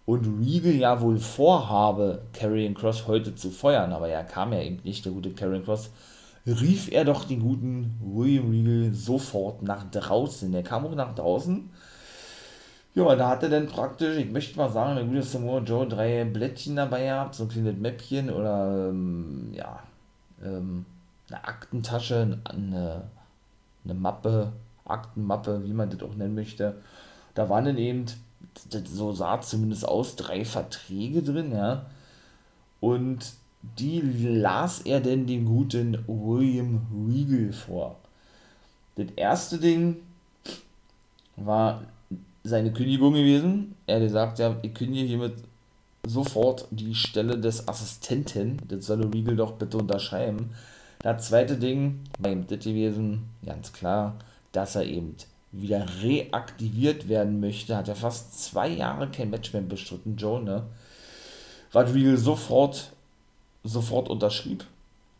Und 0.05 0.25
Regal 0.39 0.73
ja 0.73 1.01
wohl 1.01 1.19
vorhabe, 1.19 2.23
Karrion 2.33 2.73
Cross 2.73 3.07
heute 3.07 3.35
zu 3.35 3.51
feuern, 3.51 3.93
aber 3.93 4.09
er 4.09 4.23
kam 4.23 4.53
ja 4.53 4.61
eben 4.61 4.79
nicht, 4.83 5.05
der 5.05 5.11
gute 5.11 5.31
Karrion 5.31 5.63
Cross, 5.63 5.91
rief 6.47 6.91
er 6.91 7.05
doch 7.05 7.25
den 7.25 7.41
guten 7.41 7.95
William 8.01 8.49
Regal 8.49 8.93
sofort 8.93 9.61
nach 9.61 9.89
draußen. 9.91 10.51
Der 10.51 10.63
kam 10.63 10.85
auch 10.85 10.95
nach 10.95 11.13
draußen. 11.13 11.69
Ja, 12.95 13.15
da 13.15 13.29
hat 13.29 13.43
er 13.43 13.49
dann 13.49 13.67
praktisch, 13.67 14.17
ich 14.17 14.31
möchte 14.31 14.57
mal 14.57 14.71
sagen, 14.71 14.95
der 14.95 15.05
gute 15.05 15.21
Samoa 15.21 15.59
Joe 15.59 15.87
drei 15.87 16.25
Blättchen 16.25 16.75
dabei 16.75 17.05
gehabt, 17.05 17.35
so 17.35 17.43
ein 17.43 17.49
kleines 17.49 17.77
Mäppchen 17.77 18.31
oder, 18.31 18.89
ähm, 18.89 19.51
ja, 19.53 19.79
ähm, 20.43 20.85
eine 21.29 21.43
Aktentasche, 21.43 22.39
eine 22.45 23.03
eine 23.83 23.93
Mappe, 23.93 24.53
Aktenmappe, 24.85 25.63
wie 25.65 25.73
man 25.73 25.89
das 25.89 26.01
auch 26.01 26.15
nennen 26.15 26.35
möchte. 26.35 26.75
Da 27.35 27.49
waren 27.49 27.65
dann 27.65 27.77
eben, 27.77 28.05
so 28.85 29.13
sah 29.13 29.39
es 29.39 29.49
zumindest 29.49 29.87
aus, 29.87 30.15
drei 30.15 30.45
Verträge 30.45 31.21
drin, 31.21 31.51
ja. 31.51 31.85
Und 32.79 33.33
die 33.77 34.01
las 34.01 34.81
er 34.81 34.99
denn 35.01 35.27
dem 35.27 35.45
guten 35.45 36.03
William 36.07 36.87
Regal 37.09 37.51
vor. 37.53 37.97
Das 38.95 39.07
erste 39.15 39.59
Ding 39.59 39.97
war 41.35 41.83
seine 42.43 42.71
Kündigung 42.71 43.13
gewesen. 43.13 43.75
Er 43.85 43.95
hat 43.97 44.03
gesagt, 44.03 44.39
ja, 44.39 44.55
ich 44.61 44.73
kündige 44.73 45.07
hiermit 45.07 45.33
sofort 46.07 46.67
die 46.71 46.95
Stelle 46.95 47.37
des 47.37 47.67
Assistenten. 47.67 48.61
Das 48.67 48.85
soll 48.85 49.05
Regal 49.05 49.35
doch 49.35 49.53
bitte 49.53 49.77
unterschreiben. 49.77 50.51
Das 51.01 51.27
zweite 51.27 51.57
Ding 51.57 52.01
war 52.19 52.31
ihm 52.31 52.45
das 52.47 52.59
gewesen, 52.59 53.29
ganz 53.45 53.71
klar, 53.71 54.15
dass 54.51 54.75
er 54.75 54.85
eben 54.85 55.15
wieder 55.51 55.85
reaktiviert 56.01 57.07
werden 57.07 57.39
möchte. 57.39 57.75
Hat 57.77 57.87
er 57.87 57.95
fast 57.95 58.43
zwei 58.43 58.67
Jahre 58.67 59.09
kein 59.09 59.29
Match 59.29 59.53
mehr 59.53 59.61
bestritten, 59.61 60.17
Joe, 60.17 60.43
ne? 60.43 60.63
Was 61.71 61.93
Regal 61.93 62.17
sofort, 62.17 62.91
sofort 63.63 64.09
unterschrieb. 64.09 64.65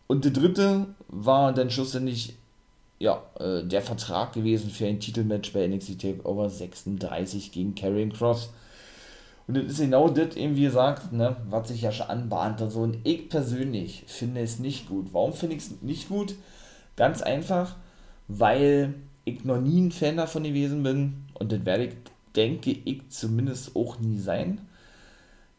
Und 0.08 0.26
der 0.26 0.32
dritte 0.32 0.88
war 1.08 1.54
dann 1.54 1.70
schlussendlich 1.70 2.36
ja, 3.00 3.24
äh, 3.40 3.64
der 3.64 3.82
Vertrag 3.82 4.34
gewesen 4.34 4.70
für 4.70 4.86
ein 4.86 5.00
Titelmatch 5.00 5.54
bei 5.54 5.66
NXT 5.66 6.00
TakeOver 6.00 6.50
36 6.50 7.52
gegen 7.52 7.76
Karrion 7.76 8.12
Cross. 8.12 8.50
Und 9.50 9.58
das 9.58 9.66
ist 9.66 9.80
genau 9.80 10.10
das, 10.10 10.36
eben 10.36 10.56
wie 10.56 10.62
gesagt, 10.62 11.12
ne, 11.12 11.36
was 11.50 11.70
sich 11.70 11.82
ja 11.82 11.92
schon 11.92 12.06
anbahnt. 12.06 12.60
So. 12.70 12.82
Und 12.82 13.00
ich 13.04 13.30
persönlich 13.30 14.04
finde 14.06 14.42
es 14.42 14.60
nicht 14.60 14.88
gut. 14.88 15.08
Warum 15.12 15.34
finde 15.34 15.56
ich 15.56 15.64
es 15.64 15.82
nicht 15.82 16.08
gut? 16.08 16.36
Ganz 16.96 17.24
einfach, 17.24 17.76
weil 18.28 18.94
ich 19.26 19.44
noch 19.46 19.60
nie 19.60 19.82
ein 19.82 19.92
Fan 19.92 20.18
davon 20.18 20.44
gewesen 20.44 20.84
bin. 20.84 21.26
Und 21.34 21.52
das 21.52 21.66
werde 21.66 21.86
ich, 21.86 21.94
denke 22.36 22.70
ich, 22.70 23.10
zumindest 23.10 23.76
auch 23.76 24.00
nie 24.00 24.20
sein. 24.20 24.62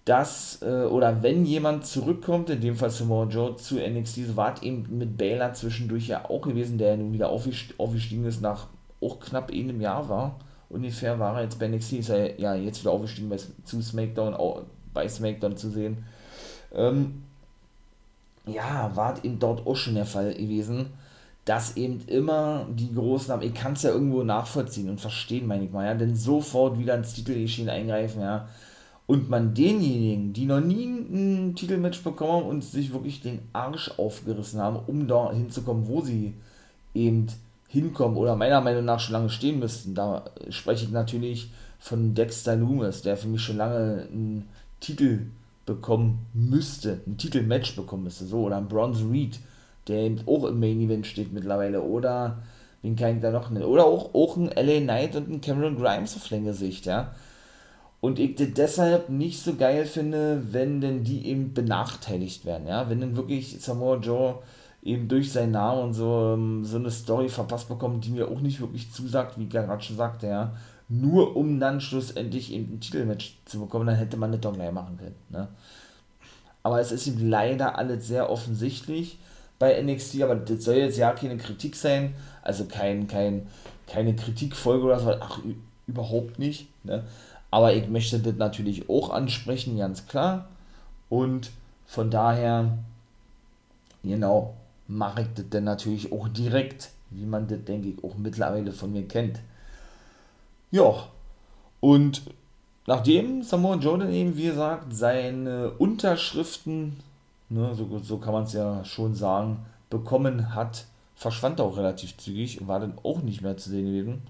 Dass, 0.04 0.62
äh, 0.62 0.84
oder 0.84 1.24
wenn 1.24 1.44
jemand 1.44 1.84
zurückkommt, 1.84 2.48
in 2.48 2.60
dem 2.60 2.76
Fall 2.76 2.90
Samoa 2.90 3.26
Joe 3.26 3.56
zu 3.56 3.80
NXT, 3.80 4.28
so 4.28 4.36
war 4.36 4.54
es 4.54 4.62
eben 4.62 4.86
mit 4.98 5.18
Baylor 5.18 5.52
zwischendurch 5.52 6.06
ja 6.06 6.30
auch 6.30 6.42
gewesen, 6.42 6.78
der 6.78 6.96
nun 6.96 7.12
wieder 7.12 7.28
aufgestiegen 7.30 8.24
ist 8.24 8.40
nach 8.40 8.68
auch 9.00 9.18
knapp 9.18 9.50
einem 9.50 9.80
Jahr 9.80 10.08
war 10.08 10.38
ungefähr 10.70 11.18
war 11.18 11.36
er 11.36 11.42
jetzt 11.42 11.58
bei 11.58 11.68
NXT, 11.68 11.92
ist 11.94 12.08
er 12.08 12.40
ja 12.40 12.54
jetzt 12.54 12.80
wieder 12.80 12.92
aufgestiegen 12.92 13.28
bei, 13.28 13.36
zu 13.36 13.82
SmackDown, 13.82 14.34
auch 14.34 14.62
bei 14.94 15.08
SmackDown 15.08 15.56
zu 15.56 15.70
sehen. 15.70 16.04
Ähm, 16.72 17.22
ja, 18.46 18.90
war 18.94 19.22
eben 19.24 19.38
dort 19.38 19.66
auch 19.66 19.76
schon 19.76 19.96
der 19.96 20.06
Fall 20.06 20.32
gewesen, 20.32 20.86
dass 21.44 21.76
eben 21.76 22.00
immer 22.06 22.66
die 22.70 22.94
großen 22.94 23.32
haben, 23.32 23.42
ich 23.42 23.54
kann 23.54 23.72
es 23.72 23.82
ja 23.82 23.90
irgendwo 23.90 24.22
nachvollziehen 24.22 24.88
und 24.88 25.00
verstehen, 25.00 25.46
meine 25.46 25.64
ich 25.64 25.70
mal, 25.70 25.84
ja, 25.84 25.94
denn 25.94 26.14
sofort 26.14 26.78
wieder 26.78 26.94
ins 26.94 27.14
Titelgeschehen 27.14 27.68
eingreifen, 27.68 28.22
ja, 28.22 28.48
und 29.06 29.28
man 29.28 29.54
denjenigen, 29.54 30.32
die 30.32 30.46
noch 30.46 30.60
nie 30.60 30.84
ein 30.84 31.56
Titelmatch 31.56 32.04
bekommen 32.04 32.46
und 32.46 32.62
sich 32.62 32.92
wirklich 32.92 33.20
den 33.20 33.40
Arsch 33.52 33.90
aufgerissen 33.98 34.60
haben, 34.60 34.78
um 34.86 35.08
da 35.08 35.32
hinzukommen, 35.32 35.88
wo 35.88 36.00
sie 36.00 36.34
eben 36.94 37.26
hinkommen 37.70 38.16
oder 38.16 38.34
meiner 38.34 38.60
Meinung 38.60 38.84
nach 38.84 38.98
schon 38.98 39.12
lange 39.12 39.30
stehen 39.30 39.60
müssten. 39.60 39.94
Da 39.94 40.24
spreche 40.48 40.84
ich 40.84 40.90
natürlich 40.90 41.50
von 41.78 42.14
Dexter 42.14 42.56
Loomis, 42.56 43.02
der 43.02 43.16
für 43.16 43.28
mich 43.28 43.42
schon 43.42 43.56
lange 43.56 44.08
einen 44.12 44.48
Titel 44.80 45.26
bekommen 45.66 46.26
müsste, 46.34 47.00
ein 47.06 47.16
Titelmatch 47.16 47.76
bekommen 47.76 48.04
müsste, 48.04 48.24
so, 48.26 48.40
oder 48.40 48.56
ein 48.56 48.66
Bronze 48.66 49.08
Reed, 49.08 49.38
der 49.86 49.98
eben 49.98 50.20
auch 50.26 50.44
im 50.44 50.58
Main 50.58 50.80
Event 50.80 51.06
steht 51.06 51.32
mittlerweile, 51.32 51.82
oder 51.82 52.42
wen 52.82 52.96
kann 52.96 53.16
ich 53.16 53.22
da 53.22 53.30
noch 53.30 53.50
nennen, 53.50 53.66
oder 53.66 53.84
auch, 53.84 54.14
auch 54.14 54.36
ein 54.36 54.48
LA 54.48 54.80
Knight 54.80 55.14
und 55.14 55.30
ein 55.30 55.40
Cameron 55.40 55.76
Grimes 55.76 56.16
auf 56.16 56.28
längere 56.30 56.54
Sicht, 56.54 56.86
ja. 56.86 57.14
Und 58.00 58.18
ich 58.18 58.34
das 58.34 58.48
deshalb 58.56 59.10
nicht 59.10 59.42
so 59.42 59.54
geil 59.54 59.86
finde, 59.86 60.42
wenn 60.50 60.80
denn 60.80 61.04
die 61.04 61.28
eben 61.28 61.54
benachteiligt 61.54 62.44
werden, 62.46 62.66
ja, 62.66 62.90
wenn 62.90 63.00
dann 63.00 63.16
wirklich 63.16 63.60
Samoa 63.60 63.98
Joe 63.98 64.38
eben 64.82 65.08
durch 65.08 65.32
seinen 65.32 65.52
Namen 65.52 65.82
und 65.82 65.92
so, 65.92 66.34
ähm, 66.34 66.64
so 66.64 66.76
eine 66.76 66.90
Story 66.90 67.28
verpasst 67.28 67.68
bekommen, 67.68 68.00
die 68.00 68.10
mir 68.10 68.28
auch 68.28 68.40
nicht 68.40 68.60
wirklich 68.60 68.90
zusagt, 68.92 69.38
wie 69.38 69.48
gerade 69.48 69.82
schon 69.82 69.96
sagte, 69.96 70.26
ja. 70.26 70.52
Nur 70.88 71.36
um 71.36 71.60
dann 71.60 71.80
schlussendlich 71.80 72.52
eben 72.52 72.74
ein 72.74 72.80
Titelmatch 72.80 73.36
zu 73.44 73.60
bekommen, 73.60 73.86
dann 73.86 73.96
hätte 73.96 74.16
man 74.16 74.32
das 74.32 74.40
doch 74.40 74.52
gleich 74.52 74.72
machen 74.72 74.98
können. 74.98 75.14
Ne? 75.28 75.46
Aber 76.64 76.80
es 76.80 76.90
ist 76.90 77.06
ihm 77.06 77.28
leider 77.30 77.78
alles 77.78 78.08
sehr 78.08 78.28
offensichtlich 78.28 79.18
bei 79.60 79.80
NXT, 79.80 80.22
aber 80.22 80.34
das 80.34 80.64
soll 80.64 80.76
jetzt 80.76 80.98
ja 80.98 81.12
keine 81.12 81.36
Kritik 81.36 81.76
sein, 81.76 82.14
also 82.42 82.64
kein, 82.64 83.06
kein, 83.06 83.46
keine 83.86 84.16
Kritikfolge 84.16 84.86
oder 84.86 84.98
so, 84.98 85.12
ach, 85.12 85.38
überhaupt 85.86 86.40
nicht. 86.40 86.66
Ne? 86.84 87.04
Aber 87.52 87.72
ich 87.72 87.88
möchte 87.88 88.18
das 88.18 88.34
natürlich 88.34 88.88
auch 88.88 89.10
ansprechen, 89.10 89.78
ganz 89.78 90.08
klar. 90.08 90.48
Und 91.08 91.50
von 91.86 92.10
daher, 92.10 92.78
genau, 94.02 94.54
mache 94.90 95.22
ich 95.22 95.28
das 95.34 95.44
dann 95.50 95.64
natürlich 95.64 96.12
auch 96.12 96.28
direkt, 96.28 96.90
wie 97.10 97.24
man 97.24 97.46
das, 97.46 97.64
denke 97.64 97.88
ich, 97.88 98.04
auch 98.04 98.16
mittlerweile 98.16 98.72
von 98.72 98.92
mir 98.92 99.06
kennt. 99.06 99.40
Ja, 100.72 101.06
und 101.80 102.22
nachdem 102.86 103.42
Samoa 103.42 103.76
Joe 103.76 103.98
dann 103.98 104.12
eben, 104.12 104.36
wie 104.36 104.46
gesagt, 104.46 104.94
seine 104.94 105.70
Unterschriften, 105.70 106.96
ne, 107.48 107.74
so, 107.74 107.98
so 108.02 108.18
kann 108.18 108.32
man 108.32 108.44
es 108.44 108.52
ja 108.52 108.84
schon 108.84 109.14
sagen, 109.14 109.64
bekommen 109.90 110.54
hat, 110.54 110.86
verschwand 111.14 111.60
er 111.60 111.66
auch 111.66 111.76
relativ 111.76 112.16
zügig 112.16 112.60
und 112.60 112.68
war 112.68 112.80
dann 112.80 112.98
auch 113.02 113.22
nicht 113.22 113.42
mehr 113.42 113.56
zu 113.56 113.70
sehen 113.70 113.86
gewesen. 113.86 114.22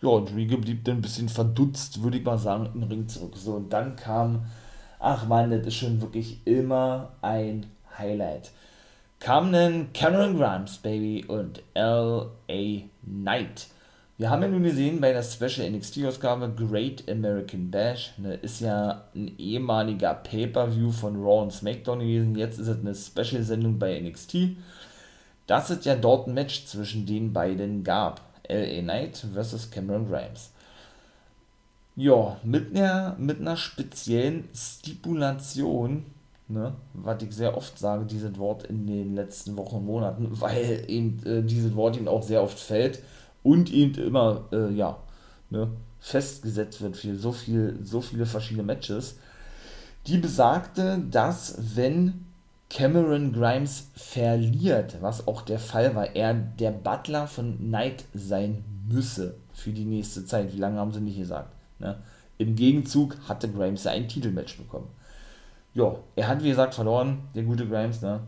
Ja, 0.00 0.08
und 0.10 0.34
Riege 0.34 0.56
blieb 0.56 0.84
dann 0.84 0.98
ein 0.98 1.02
bisschen 1.02 1.28
verdutzt, 1.28 2.02
würde 2.02 2.18
ich 2.18 2.24
mal 2.24 2.38
sagen, 2.38 2.70
im 2.74 2.84
Ring 2.84 3.08
zurück. 3.08 3.36
So, 3.36 3.54
und 3.54 3.72
dann 3.72 3.96
kam, 3.96 4.46
ach 5.00 5.26
man, 5.26 5.50
das 5.50 5.66
ist 5.66 5.74
schon 5.74 6.00
wirklich 6.00 6.40
immer 6.46 7.10
ein 7.20 7.66
Highlight 7.98 8.52
kamen 9.20 9.52
dann 9.52 9.92
Cameron 9.92 10.38
Grimes, 10.38 10.78
Baby, 10.78 11.24
und 11.26 11.62
L.A. 11.74 12.82
Knight. 13.04 13.68
Wir 14.16 14.30
haben 14.30 14.42
ja 14.42 14.48
nun 14.48 14.64
gesehen 14.64 15.00
bei 15.00 15.12
der 15.12 15.22
Special 15.22 15.70
NXT-Ausgabe 15.70 16.52
Great 16.56 17.08
American 17.08 17.70
Bash, 17.70 18.14
ne, 18.18 18.34
ist 18.34 18.60
ja 18.60 19.04
ein 19.14 19.38
ehemaliger 19.38 20.12
Pay-Per-View 20.14 20.90
von 20.90 21.16
Raw 21.22 21.42
und 21.42 21.52
SmackDown 21.52 22.00
gewesen, 22.00 22.34
jetzt 22.34 22.58
ist 22.58 22.66
es 22.66 22.80
eine 22.80 22.96
Special-Sendung 22.96 23.78
bei 23.78 24.00
NXT, 24.00 24.56
dass 25.46 25.70
es 25.70 25.84
ja 25.84 25.94
dort 25.94 26.26
ein 26.26 26.34
Match 26.34 26.66
zwischen 26.66 27.06
den 27.06 27.32
beiden 27.32 27.84
gab. 27.84 28.20
L.A. 28.42 28.82
Knight 28.82 29.24
versus 29.32 29.70
Cameron 29.70 30.08
Grimes. 30.08 30.50
Ja, 31.94 32.38
mit 32.42 32.76
einer, 32.76 33.14
mit 33.18 33.40
einer 33.40 33.56
speziellen 33.56 34.48
Stipulation, 34.54 36.06
ne, 36.48 36.74
was 36.94 37.22
ich 37.22 37.32
sehr 37.32 37.56
oft 37.56 37.78
sage, 37.78 38.04
dieses 38.06 38.38
Wort 38.38 38.64
in 38.64 38.86
den 38.86 39.14
letzten 39.14 39.56
Wochen 39.56 39.76
und 39.76 39.86
Monaten, 39.86 40.28
weil 40.40 40.84
eben 40.88 41.22
äh, 41.24 41.42
dieses 41.42 41.74
Wort 41.76 41.96
eben 41.96 42.08
auch 42.08 42.22
sehr 42.22 42.42
oft 42.42 42.58
fällt 42.58 43.02
und 43.42 43.72
eben 43.72 43.94
immer, 43.94 44.44
äh, 44.52 44.72
ja, 44.72 44.98
ne, 45.50 45.68
festgesetzt 46.00 46.80
wird 46.80 46.96
für 46.96 47.16
so 47.16 47.32
viel, 47.32 47.78
so 47.82 48.00
viele 48.00 48.26
verschiedene 48.26 48.62
Matches. 48.62 49.18
Die 50.06 50.18
besagte, 50.18 51.00
dass 51.10 51.56
wenn 51.76 52.24
Cameron 52.70 53.32
Grimes 53.32 53.90
verliert, 53.94 54.96
was 55.00 55.26
auch 55.26 55.42
der 55.42 55.58
Fall 55.58 55.94
war, 55.94 56.14
er 56.14 56.34
der 56.34 56.70
Butler 56.70 57.26
von 57.26 57.58
Knight 57.58 58.04
sein 58.14 58.64
müsse 58.88 59.34
für 59.52 59.70
die 59.70 59.84
nächste 59.84 60.24
Zeit. 60.24 60.52
Wie 60.54 60.58
lange 60.58 60.78
haben 60.78 60.92
sie 60.92 61.00
nicht 61.00 61.18
gesagt? 61.18 61.52
Ne? 61.78 61.98
Im 62.36 62.54
Gegenzug 62.54 63.16
hatte 63.28 63.50
Grimes 63.50 63.86
ein 63.86 64.08
Titelmatch 64.08 64.56
bekommen 64.56 64.88
ja, 65.78 65.94
er 66.16 66.28
hat 66.28 66.42
wie 66.42 66.48
gesagt 66.48 66.74
verloren, 66.74 67.18
der 67.34 67.44
gute 67.44 67.66
Grimes, 67.66 68.02
ne? 68.02 68.20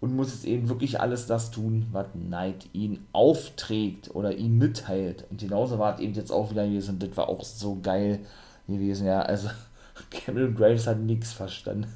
Und 0.00 0.16
muss 0.16 0.32
jetzt 0.32 0.44
eben 0.44 0.68
wirklich 0.68 1.00
alles 1.00 1.26
das 1.26 1.50
tun, 1.50 1.86
was 1.92 2.06
Knight 2.12 2.68
ihn 2.72 3.06
aufträgt 3.12 4.14
oder 4.14 4.34
ihm 4.34 4.58
mitteilt. 4.58 5.24
Und 5.30 5.40
genauso 5.40 5.78
war 5.78 5.94
es 5.94 6.00
eben 6.00 6.14
jetzt 6.14 6.30
auch 6.30 6.50
wieder 6.50 6.66
gewesen. 6.66 6.98
Das 6.98 7.16
war 7.16 7.28
auch 7.28 7.42
so 7.44 7.78
geil 7.82 8.20
gewesen, 8.66 9.06
ja. 9.06 9.20
Also, 9.20 9.48
Cameron 10.10 10.54
Grimes 10.54 10.86
hat 10.86 11.00
nichts 11.00 11.32
verstanden. 11.32 11.86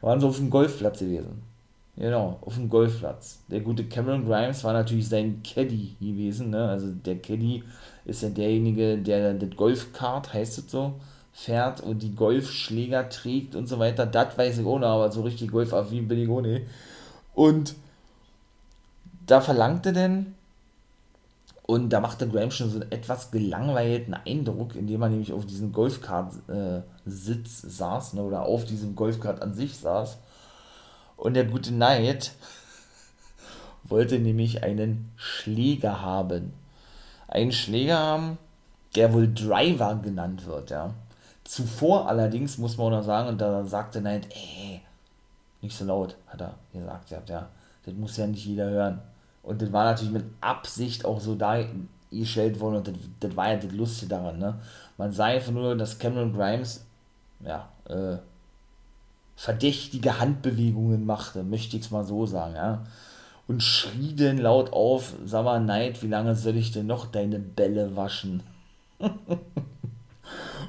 Waren 0.00 0.20
so 0.20 0.28
auf 0.28 0.36
dem 0.36 0.50
Golfplatz 0.50 1.00
gewesen. 1.00 1.42
Genau, 1.96 2.38
auf 2.40 2.54
dem 2.54 2.68
Golfplatz. 2.68 3.42
Der 3.48 3.60
gute 3.60 3.84
Cameron 3.84 4.24
Grimes 4.24 4.64
war 4.64 4.72
natürlich 4.72 5.08
sein 5.08 5.42
Caddy 5.42 5.96
gewesen, 6.00 6.50
ne? 6.50 6.68
Also, 6.68 6.88
der 6.90 7.18
Caddy 7.18 7.62
ist 8.04 8.22
ja 8.22 8.28
derjenige, 8.28 8.98
der 8.98 9.34
das 9.34 9.56
Golfkart, 9.56 10.32
heißt 10.32 10.58
es 10.58 10.70
so, 10.70 10.94
fährt 11.32 11.80
und 11.80 12.02
die 12.02 12.14
Golfschläger 12.14 13.08
trägt 13.08 13.54
und 13.54 13.66
so 13.66 13.78
weiter, 13.78 14.06
das 14.06 14.36
weiß 14.36 14.58
ich 14.58 14.66
ohne, 14.66 14.86
aber 14.86 15.10
so 15.10 15.22
richtig 15.22 15.50
golfaffin 15.50 16.08
bin 16.08 16.20
ich 16.20 16.28
ohne. 16.28 16.62
Und 17.34 17.74
da 19.26 19.40
verlangte 19.40 19.92
denn, 19.92 20.34
und 21.64 21.90
da 21.90 22.00
machte 22.00 22.28
Graham 22.28 22.50
schon 22.50 22.70
so 22.70 22.80
einen 22.80 22.92
etwas 22.92 23.30
gelangweilten 23.30 24.14
Eindruck, 24.14 24.74
indem 24.74 25.02
er 25.02 25.08
nämlich 25.08 25.32
auf 25.32 25.46
diesem 25.46 25.72
Golfkart-Sitz 25.72 27.64
äh, 27.64 27.68
saß, 27.68 28.14
ne, 28.14 28.22
oder 28.22 28.42
auf 28.42 28.64
diesem 28.64 28.96
Golfkart 28.96 29.40
an 29.40 29.54
sich 29.54 29.78
saß. 29.78 30.18
Und 31.16 31.34
der 31.34 31.44
gute 31.44 31.70
Knight 31.70 32.32
wollte 33.84 34.18
nämlich 34.18 34.64
einen 34.64 35.12
Schläger 35.16 36.02
haben. 36.02 36.52
Einen 37.28 37.52
Schläger 37.52 37.98
haben, 37.98 38.38
der 38.96 39.12
wohl 39.12 39.32
Driver 39.32 39.98
genannt 40.02 40.46
wird, 40.46 40.70
ja. 40.70 40.92
Zuvor 41.44 42.08
allerdings 42.08 42.58
muss 42.58 42.76
man 42.76 42.86
auch 42.88 42.98
noch 42.98 43.04
sagen, 43.04 43.28
und 43.28 43.40
da 43.40 43.64
sagte 43.64 44.00
Knight, 44.00 44.28
ey, 44.30 44.80
nicht 45.60 45.76
so 45.76 45.84
laut, 45.84 46.16
hat 46.26 46.40
er 46.40 46.54
gesagt, 46.72 47.28
ja, 47.28 47.48
das 47.84 47.94
muss 47.94 48.16
ja 48.16 48.26
nicht 48.26 48.44
jeder 48.44 48.68
hören. 48.70 49.00
Und 49.42 49.60
das 49.60 49.72
war 49.72 49.84
natürlich 49.84 50.12
mit 50.12 50.24
Absicht 50.40 51.04
auch 51.04 51.20
so 51.20 51.34
dargestellt 51.34 52.60
worden 52.60 52.76
und 52.76 52.88
das, 52.88 52.94
das 53.20 53.36
war 53.36 53.50
ja 53.50 53.56
das 53.56 53.72
Lustige 53.72 54.10
daran, 54.10 54.38
ne? 54.38 54.60
Man 54.98 55.10
sah 55.10 55.26
einfach 55.26 55.52
nur, 55.52 55.76
dass 55.76 55.98
Cameron 55.98 56.32
Grimes, 56.32 56.84
ja, 57.40 57.68
äh, 57.88 58.18
verdächtige 59.34 60.20
Handbewegungen 60.20 61.04
machte, 61.04 61.42
möchte 61.42 61.76
ich 61.76 61.84
es 61.84 61.90
mal 61.90 62.04
so 62.04 62.26
sagen, 62.26 62.54
ja. 62.54 62.84
Und 63.48 63.62
schrie 63.62 64.14
denn 64.14 64.38
laut 64.38 64.72
auf, 64.72 65.14
sag 65.24 65.44
mal, 65.44 65.60
Neid, 65.60 66.02
wie 66.02 66.08
lange 66.08 66.36
soll 66.36 66.56
ich 66.56 66.70
denn 66.70 66.86
noch 66.86 67.06
deine 67.06 67.40
Bälle 67.40 67.96
waschen? 67.96 68.44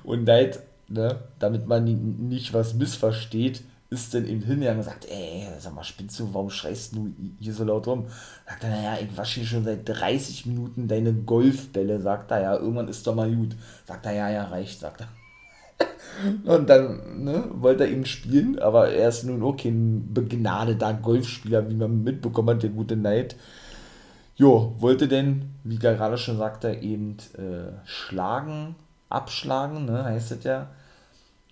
und 0.03 0.25
Neid, 0.25 0.59
ne, 0.87 1.19
damit 1.39 1.67
man 1.67 1.85
nicht 2.27 2.53
was 2.53 2.73
missversteht, 2.73 3.63
ist 3.93 4.13
dann 4.13 4.25
eben 4.25 4.41
hingegangen 4.41 4.79
und 4.79 4.85
sagt, 4.85 5.05
ey, 5.09 5.47
sag 5.59 5.75
mal, 5.75 5.83
spinnst 5.83 6.19
du, 6.19 6.33
warum 6.33 6.49
schreist 6.49 6.95
du 6.95 7.13
hier 7.39 7.53
so 7.53 7.63
laut 7.63 7.85
rum? 7.87 8.07
Sagt 8.47 8.63
er, 8.63 8.69
naja, 8.71 8.97
ich 9.01 9.15
wasche 9.15 9.41
hier 9.41 9.47
schon 9.47 9.63
seit 9.63 9.87
30 9.87 10.47
Minuten 10.47 10.87
deine 10.87 11.13
Golfbälle, 11.13 12.01
sagt 12.01 12.31
er, 12.31 12.41
ja, 12.41 12.55
irgendwann 12.55 12.87
ist 12.87 13.05
doch 13.05 13.15
mal 13.15 13.31
gut. 13.31 13.55
Sagt 13.85 14.05
er, 14.07 14.13
ja, 14.13 14.29
ja, 14.31 14.45
reicht, 14.45 14.79
sagt 14.79 15.01
er. 15.01 15.07
und 16.43 16.69
dann 16.69 17.23
ne, 17.23 17.45
wollte 17.53 17.85
er 17.85 17.91
eben 17.91 18.05
spielen, 18.05 18.59
aber 18.59 18.89
er 18.89 19.09
ist 19.09 19.23
nun 19.23 19.43
auch 19.43 19.55
kein 19.55 20.13
begnadeter 20.13 20.93
Golfspieler, 20.95 21.69
wie 21.69 21.75
man 21.75 22.03
mitbekommen 22.03 22.55
hat, 22.55 22.63
der 22.63 22.71
gute 22.71 22.95
Neid. 22.95 23.35
Jo, 24.35 24.75
wollte 24.79 25.07
denn, 25.07 25.51
wie 25.63 25.77
gerade 25.77 26.17
schon 26.17 26.37
sagte, 26.37 26.73
eben 26.73 27.17
äh, 27.37 27.71
schlagen, 27.85 28.75
abschlagen, 29.13 29.85
ne, 29.85 30.03
heißt 30.03 30.31
es 30.31 30.43
ja 30.43 30.67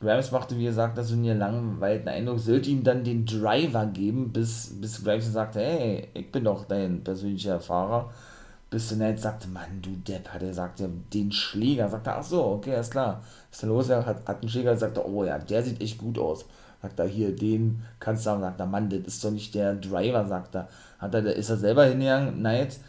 Grimes 0.01 0.31
machte, 0.31 0.57
wie 0.57 0.65
gesagt, 0.65 0.97
so 1.03 1.13
einen 1.13 1.37
langweilten 1.37 2.09
Eindruck, 2.09 2.39
sollte 2.39 2.71
ihm 2.71 2.83
dann 2.83 3.03
den 3.03 3.23
Driver 3.23 3.85
geben, 3.85 4.33
bis, 4.33 4.71
bis 4.81 5.03
Grimes 5.03 5.31
sagte, 5.31 5.59
hey, 5.59 6.07
ich 6.15 6.31
bin 6.31 6.43
doch 6.43 6.65
dein 6.65 7.03
persönlicher 7.03 7.59
Fahrer. 7.59 8.11
Bis 8.71 8.89
Knight 8.89 9.19
sagte, 9.19 9.47
Mann, 9.49 9.81
du 9.81 9.91
Depp, 9.91 10.29
hat 10.29 10.41
er 10.41 10.47
gesagt, 10.47 10.79
ja, 10.79 10.87
den 11.13 11.31
Schläger. 11.31 11.87
Sagt 11.87 12.07
er, 12.07 12.17
ach 12.17 12.23
so, 12.23 12.43
okay, 12.45 12.79
ist 12.79 12.91
klar. 12.91 13.21
Ist 13.51 13.61
er 13.63 13.69
los, 13.69 13.89
er 13.89 14.05
hat, 14.05 14.27
hat 14.27 14.41
einen 14.41 14.49
Schläger, 14.49 14.75
sagt 14.75 14.97
er, 14.97 15.05
oh 15.05 15.23
ja, 15.23 15.37
der 15.37 15.61
sieht 15.61 15.81
echt 15.81 15.99
gut 15.99 16.17
aus. 16.17 16.45
Sagt 16.81 16.97
er, 16.97 17.05
hier, 17.05 17.35
den 17.35 17.83
kannst 17.99 18.23
du 18.23 18.29
sagen, 18.29 18.41
sagt 18.41 18.59
er, 18.59 18.65
Mann, 18.65 18.89
das 18.89 19.01
ist 19.01 19.23
doch 19.23 19.29
nicht 19.31 19.53
der 19.53 19.75
Driver, 19.75 20.25
sagt 20.25 20.55
er. 20.55 20.67
Hat 20.97 21.13
er, 21.13 21.25
ist 21.35 21.49
er 21.49 21.57
selber 21.57 21.83
hingegangen, 21.83 22.39
Knight, 22.39 22.79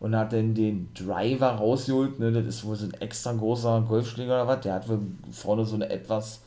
und 0.00 0.16
hat 0.16 0.32
dann 0.32 0.54
den 0.54 0.92
Driver 0.94 1.52
rausgeholt, 1.52 2.18
ne, 2.18 2.32
das 2.32 2.46
ist 2.46 2.64
wohl 2.64 2.76
so 2.76 2.86
ein 2.86 2.94
extra 2.94 3.32
großer 3.32 3.84
Golfschläger 3.88 4.34
oder 4.34 4.48
was, 4.48 4.60
der 4.60 4.74
hat 4.74 4.88
wohl 4.88 5.00
vorne 5.30 5.64
so 5.64 5.76
eine 5.76 5.88
etwas 5.90 6.40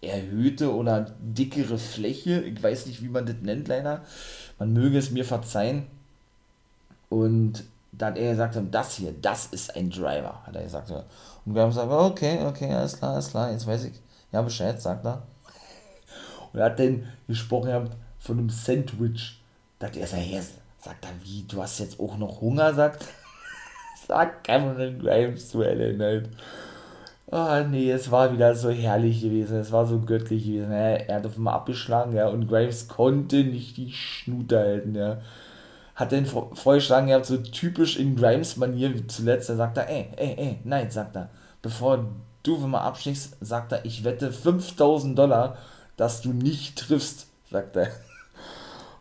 erhöhte 0.00 0.74
oder 0.74 1.06
dickere 1.20 1.78
Fläche. 1.78 2.40
Ich 2.42 2.60
weiß 2.62 2.86
nicht, 2.86 3.02
wie 3.02 3.08
man 3.08 3.24
das 3.24 3.36
nennt, 3.40 3.68
leider. 3.68 4.02
Man 4.58 4.72
möge 4.72 4.98
es 4.98 5.10
mir 5.10 5.24
verzeihen. 5.24 5.86
Und 7.08 7.64
da 7.92 8.06
hat 8.06 8.18
er 8.18 8.32
gesagt, 8.32 8.58
das 8.70 8.96
hier, 8.96 9.14
das 9.20 9.46
ist 9.46 9.76
ein 9.76 9.90
Driver, 9.90 10.42
hat 10.46 10.56
er 10.56 10.62
gesagt. 10.62 10.90
Und 10.90 11.54
wir 11.54 11.62
haben 11.62 11.68
gesagt, 11.68 11.90
okay, 11.90 12.44
okay, 12.44 12.72
alles 12.72 12.98
klar, 12.98 13.12
alles 13.12 13.30
klar, 13.30 13.52
jetzt 13.52 13.66
weiß 13.66 13.84
ich, 13.84 13.92
ja, 14.32 14.42
Bescheid, 14.42 14.80
sagt 14.80 15.04
er. 15.04 15.22
Und 16.52 16.60
er 16.60 16.66
hat 16.66 16.78
dann 16.78 17.06
gesprochen 17.28 17.90
von 18.18 18.38
einem 18.38 18.50
Sandwich. 18.50 19.40
Da 19.78 19.88
hat 19.88 19.96
er 19.96 20.02
gesagt, 20.02 20.61
sagt 20.82 21.04
er, 21.04 21.12
wie, 21.22 21.44
du 21.44 21.62
hast 21.62 21.78
jetzt 21.78 21.98
auch 22.00 22.16
noch 22.16 22.40
Hunger, 22.40 22.74
sagt 22.74 23.06
sagt 24.06 24.44
Cameron 24.44 24.98
Grimes 24.98 25.50
zu 25.50 25.62
Ellen 25.62 26.00
halt. 26.00 26.28
Ah, 27.30 27.62
nee, 27.62 27.90
es 27.90 28.10
war 28.10 28.32
wieder 28.32 28.54
so 28.54 28.70
herrlich 28.70 29.22
gewesen, 29.22 29.56
es 29.58 29.72
war 29.72 29.86
so 29.86 30.00
göttlich 30.00 30.44
gewesen. 30.44 30.70
Er 30.70 31.16
hat 31.16 31.24
auf 31.24 31.36
einmal 31.36 31.54
abgeschlagen, 31.54 32.14
ja, 32.14 32.28
und 32.28 32.46
Graves 32.46 32.88
konnte 32.88 33.42
nicht 33.42 33.78
die 33.78 33.90
Schnute 33.90 34.58
halten, 34.58 34.94
ja. 34.94 35.18
Hat 35.94 36.12
den 36.12 36.26
vorgeschlagen 36.26 37.06
gehabt, 37.06 37.26
so 37.26 37.38
typisch 37.38 37.96
in 37.98 38.16
Grimes-Manier 38.16 39.08
zuletzt. 39.08 39.48
Da 39.48 39.56
sagt 39.56 39.78
er, 39.78 39.88
ey, 39.88 40.08
ey, 40.16 40.34
ey, 40.36 40.58
nein, 40.64 40.90
sagt 40.90 41.16
er, 41.16 41.30
bevor 41.62 42.06
du 42.42 42.62
einmal 42.62 42.82
abschlägst, 42.82 43.36
sagt 43.40 43.72
er, 43.72 43.84
ich 43.84 44.04
wette 44.04 44.30
5000 44.30 45.18
Dollar, 45.18 45.56
dass 45.96 46.20
du 46.20 46.32
nicht 46.32 46.78
triffst, 46.78 47.28
sagt 47.50 47.76
er. 47.76 47.88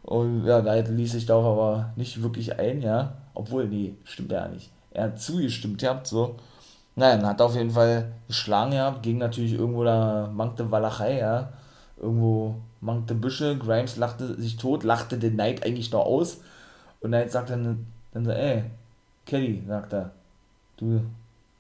Und 0.04 0.46
ja, 0.46 0.62
da 0.62 0.74
ließ 0.76 1.12
sich 1.12 1.26
darauf 1.26 1.46
aber 1.46 1.94
nicht 1.96 2.22
wirklich 2.22 2.58
ein, 2.60 2.82
ja. 2.82 3.16
Obwohl, 3.34 3.68
nee, 3.68 3.96
stimmt 4.04 4.32
ja 4.32 4.48
nicht. 4.48 4.72
Er 4.92 5.06
hat 5.06 5.22
zugestimmt, 5.22 5.82
ihr 5.82 5.90
habt 5.90 6.08
so. 6.08 6.38
Nein, 6.96 7.26
hat 7.26 7.42
auf 7.42 7.56
jeden 7.56 7.72
Fall 7.72 8.12
geschlagen 8.28 8.72
gehabt, 8.72 9.04
ging 9.04 9.18
natürlich 9.18 9.54
irgendwo 9.54 9.84
da 9.84 10.30
mankte 10.34 10.70
Walachei, 10.72 11.20
ja. 11.20 11.54
Irgendwo 11.98 12.56
mankte 12.82 13.16
Büsche, 13.16 13.58
Grimes 13.58 13.98
lachte 13.98 14.36
sich 14.42 14.58
tot, 14.58 14.84
lachte 14.84 15.18
den 15.18 15.34
Knight 15.34 15.66
eigentlich 15.66 15.92
noch 15.92 16.06
aus. 16.06 16.42
Und 17.00 17.12
Knight 17.12 17.32
sagt 17.32 17.52
dann, 17.52 17.88
dann 18.12 18.26
so, 18.26 18.32
ey, 18.32 18.64
Kelly, 19.26 19.64
sagt 19.68 19.94
er, 19.94 20.12
du, 20.78 21.02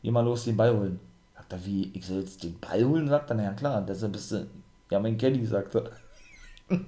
geh 0.03 0.11
mal 0.11 0.25
los 0.25 0.45
den 0.45 0.57
Ball 0.57 0.75
holen. 0.75 0.99
Sagt 1.35 1.53
er, 1.53 1.65
wie, 1.65 1.91
ich 1.93 2.05
soll 2.05 2.19
jetzt 2.21 2.43
den 2.43 2.59
Ball 2.59 2.83
holen? 2.83 3.07
Sagt 3.07 3.29
er, 3.29 3.35
na 3.35 3.43
ja 3.43 3.53
klar, 3.53 3.81
deshalb 3.81 4.13
bist 4.13 4.31
du, 4.31 4.47
ja 4.89 4.99
mein 4.99 5.17
Kelly, 5.17 5.45
sagt 5.45 5.75
er. 5.75 5.83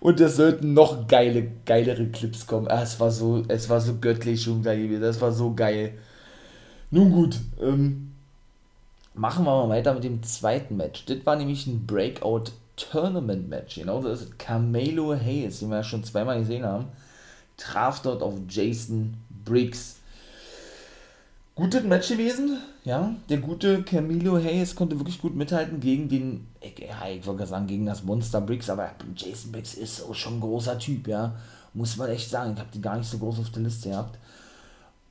Und 0.00 0.20
es 0.20 0.36
sollten 0.36 0.74
noch 0.74 1.08
geile, 1.08 1.50
geilere 1.64 2.06
Clips 2.06 2.46
kommen. 2.46 2.68
Ah, 2.68 2.82
es 2.82 3.00
war 3.00 3.10
so, 3.10 3.44
es 3.48 3.68
war 3.68 3.80
so 3.80 3.96
göttlich 4.00 4.44
gewesen, 4.44 5.00
das 5.00 5.20
war 5.20 5.32
so 5.32 5.54
geil. 5.54 5.94
Nun 6.90 7.10
gut, 7.10 7.38
ähm, 7.60 8.12
machen 9.14 9.44
wir 9.44 9.66
mal 9.66 9.68
weiter 9.68 9.94
mit 9.94 10.04
dem 10.04 10.22
zweiten 10.22 10.76
Match. 10.76 11.04
Das 11.06 11.24
war 11.24 11.36
nämlich 11.36 11.66
ein 11.66 11.86
Breakout 11.86 12.52
Tournament 12.76 13.48
Match. 13.48 13.76
Genau 13.76 14.02
so 14.02 14.08
ist. 14.08 14.38
Carmelo 14.38 15.14
Hayes, 15.14 15.60
den 15.60 15.70
wir 15.70 15.78
ja 15.78 15.84
schon 15.84 16.04
zweimal 16.04 16.38
gesehen 16.38 16.64
haben, 16.64 16.86
traf 17.56 18.02
dort 18.02 18.22
auf 18.22 18.34
Jason 18.48 19.14
Briggs. 19.44 19.96
Gutes 21.54 21.84
Match 21.84 22.08
gewesen, 22.08 22.58
ja. 22.84 23.14
Der 23.30 23.38
gute 23.38 23.82
Camilo 23.82 24.36
Hayes 24.36 24.76
konnte 24.76 24.98
wirklich 24.98 25.22
gut 25.22 25.34
mithalten 25.34 25.80
gegen 25.80 26.10
den, 26.10 26.46
ja, 26.78 27.08
ich 27.08 27.26
wollte 27.26 27.46
sagen, 27.46 27.66
gegen 27.66 27.86
das 27.86 28.02
Monster 28.02 28.40
Briggs, 28.40 28.70
aber 28.70 28.90
Jason 29.16 29.52
Briggs 29.52 29.74
ist 29.74 30.04
schon 30.14 30.38
ein 30.38 30.40
großer 30.40 30.78
Typ, 30.78 31.08
ja. 31.08 31.34
Muss 31.74 31.96
man 31.96 32.08
echt 32.08 32.30
sagen. 32.30 32.54
Ich 32.54 32.58
habe 32.58 32.70
die 32.72 32.80
gar 32.80 32.96
nicht 32.96 33.10
so 33.10 33.18
groß 33.18 33.40
auf 33.40 33.50
der 33.50 33.62
Liste 33.62 33.90
gehabt. 33.90 34.18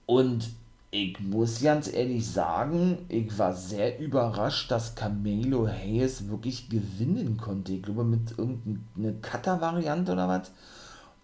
Und 0.07 0.49
ich 0.91 1.19
muss 1.19 1.61
ganz 1.61 1.91
ehrlich 1.91 2.25
sagen, 2.25 2.99
ich 3.09 3.37
war 3.37 3.53
sehr 3.53 3.99
überrascht, 3.99 4.71
dass 4.71 4.95
Camelo 4.95 5.67
Hayes 5.67 6.29
wirklich 6.29 6.69
gewinnen 6.69 7.37
konnte. 7.37 7.73
Ich 7.73 7.83
glaube, 7.83 8.03
mit 8.03 8.37
irgendeiner 8.37 9.13
Cutter-Variante 9.21 10.13
oder 10.13 10.27
was. 10.27 10.51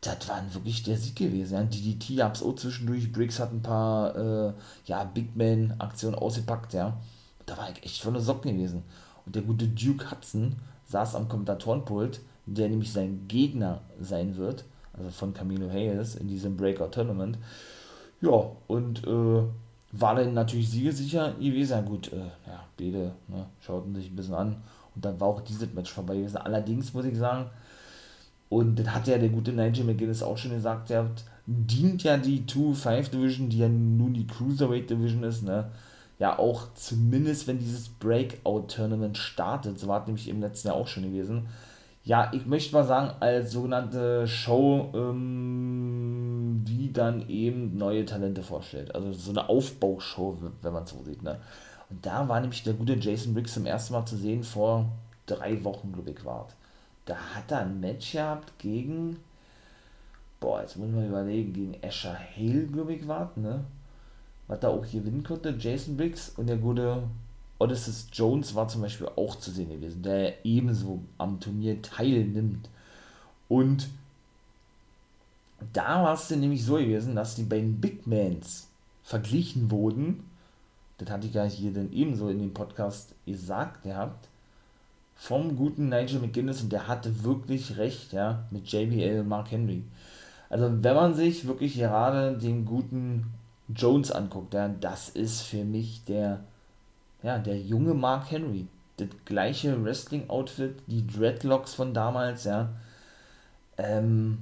Das 0.02 0.28
war 0.28 0.44
wirklich 0.54 0.84
der 0.84 0.98
Sieg 0.98 1.15
gewesen. 1.15 1.54
Ja. 1.54 1.63
DDT 1.63 2.17
gab 2.17 2.36
es 2.36 2.44
auch 2.44 2.56
zwischendurch. 2.56 3.12
Briggs 3.13 3.39
hat 3.39 3.54
ein 3.54 3.62
paar 3.62 4.15
äh, 4.15 4.54
ja, 4.86 5.04
Big 5.06 5.36
Man-Aktionen 5.36 6.15
ausgepackt. 6.15 6.74
Ja. 6.74 6.98
Da 7.46 7.56
war 7.56 7.70
ich 7.72 7.84
echt 7.84 8.02
von 8.02 8.13
der 8.13 8.22
Socken 8.22 8.58
gewesen. 8.58 8.84
Und 9.26 9.36
der 9.36 9.44
gute 9.44 9.68
Duke 9.68 10.12
Hudson 10.12 10.56
saß 10.86 11.16
am 11.16 11.30
Kommentatorenpult, 11.30 12.22
der 12.46 12.70
nämlich 12.70 12.92
sein 12.92 13.26
Gegner 13.28 13.82
sein 14.00 14.36
wird, 14.36 14.66
also 14.94 15.10
von 15.10 15.34
Camilo 15.34 15.70
Hayes 15.70 16.16
in 16.16 16.28
diesem 16.28 16.58
Breakout-Tournament. 16.58 17.38
Ja, 18.22 18.52
und 18.68 19.06
äh, 19.08 19.44
war 19.92 20.16
dann 20.16 20.34
natürlich 20.34 20.70
siegesicher 20.70 21.34
gewesen. 21.34 21.86
Gut, 21.86 22.12
äh, 22.14 22.18
ja, 22.48 22.66
beide 22.78 23.14
ne, 23.28 23.46
schauten 23.60 23.96
sich 23.96 24.10
ein 24.10 24.16
bisschen 24.16 24.36
an 24.36 24.58
und 24.96 25.06
dann 25.06 25.20
war 25.20 25.28
auch 25.28 25.42
dieses 25.42 25.74
Match 25.74 25.92
vorbei 25.92 26.18
gewesen. 26.18 26.38
Allerdings 26.38 26.94
muss 26.94 27.06
ich 27.06 27.18
sagen, 27.18 27.50
und 28.50 28.76
das 28.76 28.88
hat 28.88 29.08
ja 29.08 29.18
der 29.18 29.30
gute 29.30 29.54
Nigel 29.54 29.86
McGuinness 29.86 30.24
auch 30.24 30.38
schon 30.38 30.52
gesagt, 30.52 30.90
der 30.90 31.10
dient 31.46 32.04
ja 32.04 32.18
die 32.18 32.42
2-5 32.42 33.10
Division, 33.10 33.50
die 33.50 33.60
ja 33.60 33.70
nun 33.70 34.14
die 34.14 34.28
Cruiserweight 34.28 34.90
Division 34.90 35.24
ist, 35.24 35.44
ne, 35.44 35.70
ja 36.22 36.38
auch 36.38 36.72
zumindest, 36.76 37.48
wenn 37.48 37.58
dieses 37.58 37.90
Breakout-Tournament 37.90 39.18
startet, 39.18 39.80
so 39.80 39.88
war 39.88 40.02
es 40.02 40.06
nämlich 40.06 40.28
im 40.28 40.40
letzten 40.40 40.68
Jahr 40.68 40.78
auch 40.78 40.88
schon 40.88 41.02
gewesen, 41.02 41.48
ja, 42.04 42.32
ich 42.32 42.46
möchte 42.46 42.76
mal 42.76 42.86
sagen, 42.86 43.16
als 43.20 43.52
sogenannte 43.52 44.28
Show, 44.28 44.92
ähm, 44.94 46.64
die 46.68 46.94
dann 46.94 47.28
eben 47.28 47.76
neue 47.76 48.06
Talente 48.06 48.44
vorstellt. 48.44 48.94
Also 48.94 49.12
so 49.14 49.32
eine 49.32 49.50
Aufbaushow, 49.50 50.38
wenn 50.62 50.74
man 50.74 50.86
so 50.86 51.02
sieht. 51.04 51.24
Ne? 51.24 51.40
Und 51.90 52.06
da 52.06 52.28
war 52.30 52.40
nämlich 52.40 52.64
der 52.64 52.74
gute 52.74 52.94
Jason 52.94 53.34
Briggs 53.34 53.56
zum 53.56 53.66
ersten 53.66 53.94
Mal 53.94 54.06
zu 54.06 54.16
sehen, 54.16 54.44
vor 54.44 54.86
drei 55.26 55.64
Wochen, 55.64 55.92
glaube 55.92 56.12
ich, 56.12 56.24
war 56.24 56.48
Da 57.06 57.16
hat 57.34 57.52
er 57.52 57.62
ein 57.62 57.80
Match 57.80 58.12
gehabt 58.12 58.60
gegen, 58.60 59.18
boah, 60.40 60.62
jetzt 60.62 60.78
muss 60.78 60.92
man 60.92 61.08
überlegen, 61.08 61.52
gegen 61.52 61.78
Asher 61.84 62.16
Hale, 62.38 62.68
glaube 62.68 62.94
ich, 62.94 63.08
war 63.08 63.32
ne? 63.38 63.64
Was 64.52 64.60
da 64.60 64.68
auch 64.68 64.82
gewinnen 64.82 65.24
konnte, 65.24 65.56
Jason 65.58 65.96
Briggs 65.96 66.34
und 66.36 66.48
der 66.48 66.58
gute 66.58 67.04
Odysseus 67.58 68.08
Jones 68.12 68.54
war 68.54 68.68
zum 68.68 68.82
Beispiel 68.82 69.08
auch 69.16 69.38
zu 69.38 69.50
sehen 69.50 69.70
gewesen, 69.70 70.04
der 70.04 70.46
ebenso 70.46 71.00
am 71.18 71.40
Turnier 71.40 71.82
teilnimmt. 71.82 72.68
Und 73.48 73.88
da 75.72 76.04
war 76.04 76.16
es 76.16 76.28
dann 76.28 76.42
nämlich 76.42 76.66
so 76.66 76.74
gewesen, 76.74 77.16
dass 77.16 77.36
die 77.36 77.44
beiden 77.44 77.80
Big 77.80 78.06
Mans 78.06 78.68
verglichen 79.04 79.72
wurden. 79.72 80.26
Das 80.98 81.10
hatte 81.10 81.28
ich 81.28 81.34
ja 81.34 81.46
hier 81.46 81.72
dann 81.72 81.94
ebenso 81.94 82.28
in 82.28 82.40
dem 82.40 82.54
Podcast 82.54 83.16
gesagt 83.26 83.84
gehabt. 83.84 84.28
vom 85.16 85.56
guten 85.56 85.88
Nigel 85.88 86.20
McGuinness 86.20 86.62
und 86.62 86.74
der 86.74 86.90
hatte 86.90 87.24
wirklich 87.24 87.78
recht, 87.78 88.12
ja, 88.12 88.44
mit 88.52 88.68
JBL 88.68 89.22
und 89.22 89.30
Mark 89.30 89.50
Henry. 89.50 89.84
Also 90.50 90.70
wenn 90.84 90.96
man 90.96 91.14
sich 91.14 91.48
wirklich 91.48 91.76
gerade 91.76 92.38
den 92.38 92.66
guten 92.66 93.28
Jones 93.76 94.12
anguckt, 94.12 94.54
ja, 94.54 94.68
das 94.68 95.10
ist 95.10 95.42
für 95.42 95.64
mich 95.64 96.04
der, 96.06 96.42
ja, 97.24 97.40
der 97.40 97.60
junge 97.60 97.94
Mark 97.94 98.32
Henry. 98.32 98.68
Das 98.98 99.10
gleiche 99.26 99.84
Wrestling-Outfit, 99.84 100.76
die 100.88 101.06
Dreadlocks 101.08 101.74
von 101.74 101.94
damals, 101.94 102.44
ja. 102.44 102.70
Ähm, 103.78 104.40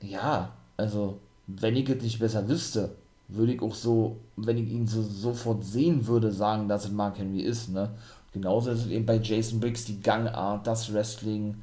ja, 0.00 0.52
also 0.76 1.18
wenn 1.46 1.76
ich 1.76 1.88
es 1.88 2.02
nicht 2.02 2.18
besser 2.18 2.48
wüsste, 2.48 2.90
würde 3.28 3.54
ich 3.54 3.62
auch 3.62 3.74
so, 3.74 4.16
wenn 4.36 4.58
ich 4.58 4.70
ihn 4.70 4.86
so 4.86 5.02
sofort 5.02 5.64
sehen 5.64 6.06
würde, 6.06 6.32
sagen, 6.32 6.68
dass 6.68 6.84
es 6.84 6.90
Mark 6.90 7.18
Henry 7.18 7.40
ist, 7.40 7.70
ne? 7.70 7.90
Genauso 8.32 8.70
ist 8.70 8.86
es 8.86 8.90
eben 8.90 9.04
bei 9.06 9.16
Jason 9.16 9.60
Briggs 9.60 9.84
die 9.84 10.00
Gangart, 10.00 10.66
das 10.66 10.92
Wrestling, 10.92 11.62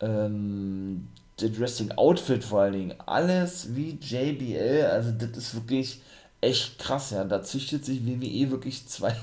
ähm, 0.00 1.08
das 1.36 1.58
Wrestling-Outfit 1.58 2.44
vor 2.44 2.62
allen 2.62 2.72
Dingen. 2.72 2.94
Alles 3.06 3.74
wie 3.74 3.98
JBL, 4.00 4.86
also 4.86 5.10
das 5.10 5.30
ist 5.36 5.54
wirklich 5.54 6.00
echt 6.40 6.78
krass, 6.78 7.10
ja. 7.10 7.24
Da 7.24 7.42
züchtet 7.42 7.84
sich 7.84 8.06
WWE 8.06 8.50
wirklich 8.50 8.86
zwei, 8.86 9.14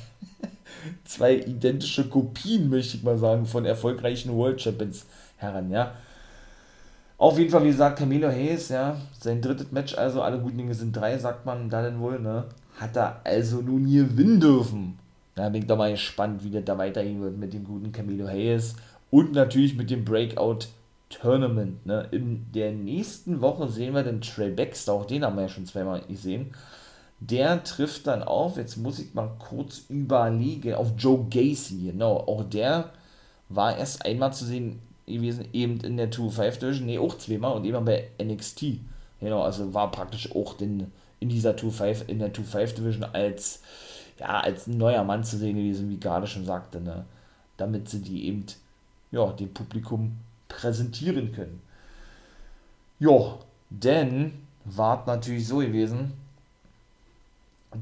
zwei 1.05 1.35
identische 1.35 2.09
Kopien, 2.09 2.69
möchte 2.69 2.97
ich 2.97 3.03
mal 3.03 3.17
sagen, 3.17 3.45
von 3.45 3.65
erfolgreichen 3.65 4.35
World 4.35 4.61
Champions 4.61 5.05
heran, 5.37 5.71
ja. 5.71 5.93
Auf 7.17 7.37
jeden 7.37 7.51
Fall, 7.51 7.63
wie 7.63 7.67
gesagt, 7.67 7.99
Camilo 7.99 8.29
Hayes, 8.29 8.69
ja, 8.69 8.97
sein 9.19 9.41
drittes 9.41 9.71
Match, 9.71 9.95
also 9.95 10.23
alle 10.23 10.39
guten 10.39 10.57
Dinge 10.57 10.73
sind 10.73 10.95
drei, 10.95 11.17
sagt 11.17 11.45
man 11.45 11.69
da 11.69 11.83
denn 11.83 11.99
wohl, 11.99 12.19
ne? 12.19 12.45
Hat 12.79 12.97
er 12.97 13.21
also 13.23 13.61
nun 13.61 13.85
hier 13.85 14.05
gewinnen 14.05 14.39
dürfen. 14.39 14.97
Da 15.35 15.49
bin 15.49 15.61
ich 15.61 15.67
doch 15.67 15.77
mal 15.77 15.91
gespannt, 15.91 16.43
wie 16.43 16.49
das 16.49 16.65
da 16.65 16.77
weitergehen 16.77 17.21
wird 17.21 17.37
mit 17.37 17.53
dem 17.53 17.63
guten 17.63 17.91
Camilo 17.91 18.27
Hayes 18.27 18.75
und 19.11 19.33
natürlich 19.33 19.75
mit 19.75 19.91
dem 19.91 20.03
Breakout 20.03 20.67
Tournament. 21.11 21.85
Ne? 21.85 22.07
In 22.11 22.51
der 22.53 22.71
nächsten 22.71 23.41
Woche 23.41 23.67
sehen 23.67 23.93
wir 23.93 24.03
den 24.03 24.21
Trey 24.21 24.51
Baxter, 24.51 24.93
auch 24.93 25.05
den 25.05 25.23
haben 25.23 25.35
wir 25.35 25.43
ja 25.43 25.49
schon 25.49 25.65
zweimal 25.65 26.01
gesehen. 26.01 26.53
Der 27.19 27.63
trifft 27.63 28.07
dann 28.07 28.23
auf, 28.23 28.57
jetzt 28.57 28.77
muss 28.77 28.99
ich 28.99 29.13
mal 29.13 29.29
kurz 29.37 29.83
überlegen, 29.89 30.73
auf 30.73 30.93
Joe 30.97 31.27
Gacy, 31.29 31.91
genau. 31.91 32.17
Auch 32.17 32.43
der 32.43 32.91
war 33.49 33.77
erst 33.77 34.05
einmal 34.05 34.33
zu 34.33 34.45
sehen 34.45 34.79
gewesen, 35.05 35.47
eben 35.53 35.79
in 35.81 35.97
der 35.97 36.11
2-5 36.11 36.59
Division, 36.59 36.87
ne, 36.87 36.99
auch 36.99 37.17
zweimal 37.17 37.55
und 37.55 37.65
eben 37.65 37.85
bei 37.85 38.07
NXT. 38.19 38.79
Genau, 39.19 39.43
also 39.43 39.71
war 39.73 39.91
praktisch 39.91 40.33
auch 40.35 40.55
den, 40.55 40.91
in 41.19 41.29
dieser 41.29 41.51
2-5, 41.51 42.07
in 42.07 42.19
der 42.19 42.33
2-5 42.33 42.75
Division 42.75 43.03
als 43.03 43.61
ja, 44.21 44.39
als 44.39 44.67
neuer 44.67 45.03
Mann 45.03 45.23
zu 45.23 45.37
sehen 45.37 45.55
gewesen, 45.55 45.89
wie 45.89 45.99
gerade 45.99 46.27
schon 46.27 46.45
sagte, 46.45 46.79
ne? 46.79 47.05
damit 47.57 47.89
sie 47.89 48.01
die 48.01 48.27
eben 48.27 48.45
ja, 49.11 49.31
dem 49.33 49.53
Publikum 49.53 50.17
präsentieren 50.51 51.31
können. 51.33 51.61
Ja, 52.99 53.37
denn 53.69 54.33
war 54.65 55.03
natürlich 55.07 55.47
so 55.47 55.57
gewesen, 55.57 56.13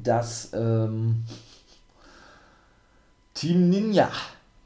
dass 0.03 0.51
ähm, 0.53 1.23
Team 3.33 3.69
Ninja 3.69 4.09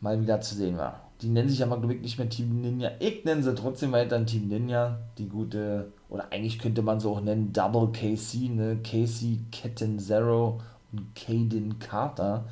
mal 0.01 0.21
wieder 0.21 0.41
zu 0.41 0.55
sehen 0.55 0.77
war. 0.77 1.01
Die 1.21 1.29
nennen 1.29 1.47
sich 1.47 1.63
aber, 1.63 1.77
glaube 1.77 1.95
ich, 1.95 2.01
nicht 2.01 2.17
mehr 2.17 2.29
Team 2.29 2.61
Ninja. 2.61 2.91
Ich 2.99 3.23
nenne 3.23 3.41
sie 3.41 3.55
trotzdem 3.55 3.93
weiter 3.93 4.23
Team 4.25 4.49
Ninja. 4.49 4.99
Die 5.17 5.29
gute, 5.29 5.91
oder 6.09 6.27
eigentlich 6.31 6.59
könnte 6.59 6.81
man 6.81 6.99
sie 6.99 7.07
auch 7.07 7.21
nennen 7.21 7.53
Double 7.53 7.91
KC, 7.91 8.49
ne? 8.49 8.79
Casey 8.83 9.39
Ketten 9.51 9.99
Zero 9.99 10.59
und 10.91 11.15
Caden 11.15 11.79
Carter, 11.79 12.45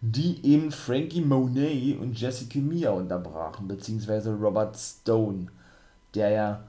die 0.00 0.44
eben 0.44 0.70
Frankie 0.70 1.20
Monet 1.20 1.98
und 1.98 2.18
Jessica 2.18 2.58
Mia 2.58 2.90
unterbrachen, 2.90 3.66
beziehungsweise 3.66 4.32
Robert 4.32 4.76
Stone, 4.76 5.46
der 6.14 6.30
ja, 6.30 6.60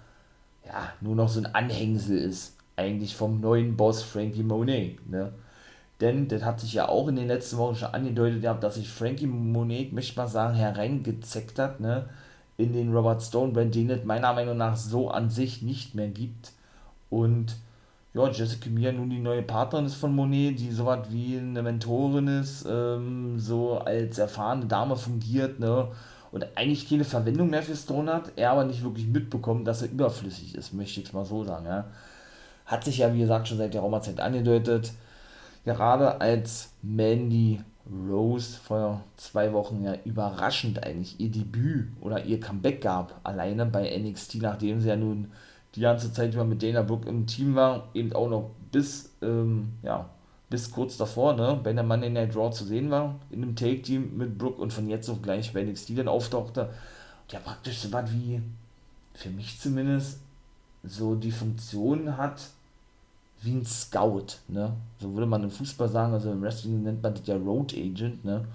ja 0.66 0.94
nur 1.02 1.16
noch 1.16 1.30
so 1.30 1.40
ein 1.40 1.54
Anhängsel 1.54 2.18
ist, 2.18 2.56
eigentlich 2.76 3.16
vom 3.16 3.40
neuen 3.40 3.78
Boss 3.78 4.02
Frankie 4.02 4.44
Monet. 4.44 5.08
Ne? 5.08 5.32
Denn 6.02 6.28
das 6.28 6.44
hat 6.44 6.60
sich 6.60 6.74
ja 6.74 6.88
auch 6.88 7.08
in 7.08 7.18
den 7.18 7.28
letzten 7.28 7.58
Wochen 7.58 7.76
schon 7.76 7.94
angedeutet, 7.94 8.44
dass 8.44 8.76
sich 8.76 8.90
Frankie 8.90 9.28
Monet, 9.28 9.94
möchte 9.94 10.12
ich 10.12 10.18
mal 10.18 10.28
sagen, 10.28 10.56
hereingezeckt 10.56 11.60
hat, 11.60 11.80
ne? 11.80 12.10
in 12.58 12.74
den 12.74 12.94
Robert 12.94 13.22
Stone 13.22 13.54
Brand, 13.54 13.76
den 13.76 13.90
es 13.90 14.04
meiner 14.04 14.34
Meinung 14.34 14.58
nach 14.58 14.76
so 14.76 15.10
an 15.10 15.30
sich 15.30 15.62
nicht 15.62 15.96
mehr 15.96 16.10
gibt. 16.10 16.52
Und 17.10 17.56
ja, 18.14 18.30
Jessica 18.30 18.70
Mia 18.70 18.92
nun 18.92 19.10
die 19.10 19.20
neue 19.20 19.44
Partnerin 19.44 19.86
ist 19.86 19.96
von 19.96 20.16
Monet, 20.16 20.60
die 20.60 20.72
so 20.72 20.86
was 20.86 21.12
wie 21.12 21.38
eine 21.38 21.62
Mentorin 21.62 22.28
ist, 22.28 22.66
ähm, 22.70 23.40
so 23.40 23.78
als 23.78 24.18
erfahrene 24.18 24.66
Dame 24.66 24.96
fungiert, 24.96 25.60
ne? 25.60 25.90
Und 26.32 26.46
eigentlich 26.56 26.88
keine 26.88 27.04
Verwendung 27.04 27.50
mehr 27.50 27.64
für 27.64 27.76
Stone 27.76 28.12
hat, 28.14 28.32
er 28.36 28.52
aber 28.52 28.64
nicht 28.64 28.84
wirklich 28.84 29.08
mitbekommt, 29.08 29.68
dass 29.68 29.82
er 29.82 29.92
überflüssig 29.92 30.56
ist, 30.56 30.74
möchte 30.74 31.02
ich 31.02 31.08
es 31.08 31.14
mal 31.14 31.26
so 31.26 31.44
sagen, 31.44 31.66
ja. 31.66 31.86
Hat 32.66 32.84
sich 32.84 33.00
ja, 33.00 33.14
wie 33.14 33.20
gesagt, 33.20 33.48
schon 33.48 33.58
seit 33.58 33.74
der 33.74 33.82
Raumerzeit 33.82 34.20
angedeutet. 34.20 34.92
Gerade 35.66 36.22
als 36.22 36.72
Mandy 36.82 37.62
Rose 37.92 38.58
vor 38.58 39.04
zwei 39.18 39.52
Wochen 39.54 39.84
ja 39.84 39.96
überraschend 40.06 40.84
eigentlich 40.84 41.20
ihr 41.20 41.32
Debüt 41.32 41.90
oder 42.02 42.24
ihr 42.24 42.40
Comeback 42.40 42.82
gab, 42.82 43.20
alleine 43.24 43.66
bei 43.66 43.98
NXT, 43.98 44.36
nachdem 44.42 44.82
sie 44.82 44.90
ja 44.90 44.96
nun 44.96 45.32
die 45.76 45.82
ganze 45.82 46.12
Zeit 46.12 46.34
über 46.34 46.46
mit 46.46 46.64
Dana 46.64 46.82
Brooke 46.82 47.08
im 47.08 47.28
Team 47.28 47.56
war, 47.56 47.90
eben 47.94 48.14
auch 48.14 48.30
noch 48.30 48.52
bis, 48.72 49.12
ähm, 49.22 49.74
ja, 49.84 50.10
bis 50.50 50.72
kurz 50.72 50.98
davor, 50.98 51.36
ne, 51.36 51.60
bei 51.64 51.74
der 51.74 51.84
Monday 51.84 52.10
Night 52.10 52.34
Draw 52.34 52.52
zu 52.52 52.66
sehen 52.66 52.90
war, 52.90 53.20
in 53.30 53.44
einem 53.44 53.56
Take-Team 53.56 54.18
mit 54.18 54.38
Brooke 54.38 54.62
und 54.62 54.74
von 54.74 54.90
jetzt 54.90 55.10
auch 55.10 55.22
gleich 55.22 55.54
bei 55.54 55.64
NXT 55.64 55.98
dann 55.98 56.08
auftauchte, 56.08 56.74
der 57.32 57.40
praktisch 57.40 57.80
so 57.80 57.92
was 57.92 58.12
wie, 58.12 58.42
für 59.14 59.30
mich 59.30 59.60
zumindest, 59.60 60.20
so 60.84 61.16
die 61.16 61.32
Funktion 61.32 62.18
hat, 62.18 62.42
wie 63.42 63.52
ein 63.52 63.66
Scout, 63.66 64.38
ne, 64.48 64.74
so 65.00 65.14
würde 65.14 65.28
man 65.28 65.44
im 65.44 65.52
Fußball 65.52 65.88
sagen, 65.88 66.14
also 66.14 66.32
im 66.32 66.42
Wrestling 66.42 66.84
nennt 66.84 67.04
man 67.04 67.14
das 67.14 67.28
ja 67.28 67.36
Road 67.36 67.74
Agent, 67.74 68.26
ne, 68.26 68.46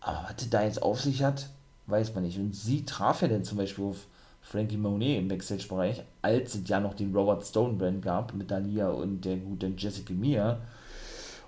aber 0.00 0.28
was 0.28 0.48
da 0.48 0.62
jetzt 0.62 0.82
auf 0.82 1.00
sich 1.00 1.22
hat, 1.22 1.50
weiß 1.86 2.14
man 2.14 2.24
nicht. 2.24 2.38
Und 2.38 2.54
sie 2.54 2.84
traf 2.84 3.22
ja 3.22 3.28
dann 3.28 3.44
zum 3.44 3.58
Beispiel 3.58 3.84
auf 3.84 4.06
Frankie 4.46 4.76
Monet 4.76 5.18
im 5.18 5.28
Backstage-Bereich, 5.28 6.04
als 6.22 6.54
es 6.54 6.68
ja 6.68 6.78
noch 6.78 6.94
den 6.94 7.14
Robert 7.14 7.44
Stone 7.44 7.74
Brand 7.74 8.00
gab 8.00 8.32
mit 8.32 8.48
Dalia 8.48 8.88
und 8.88 9.24
der 9.24 9.38
guten 9.38 9.76
Jessica 9.76 10.14
Mia 10.14 10.60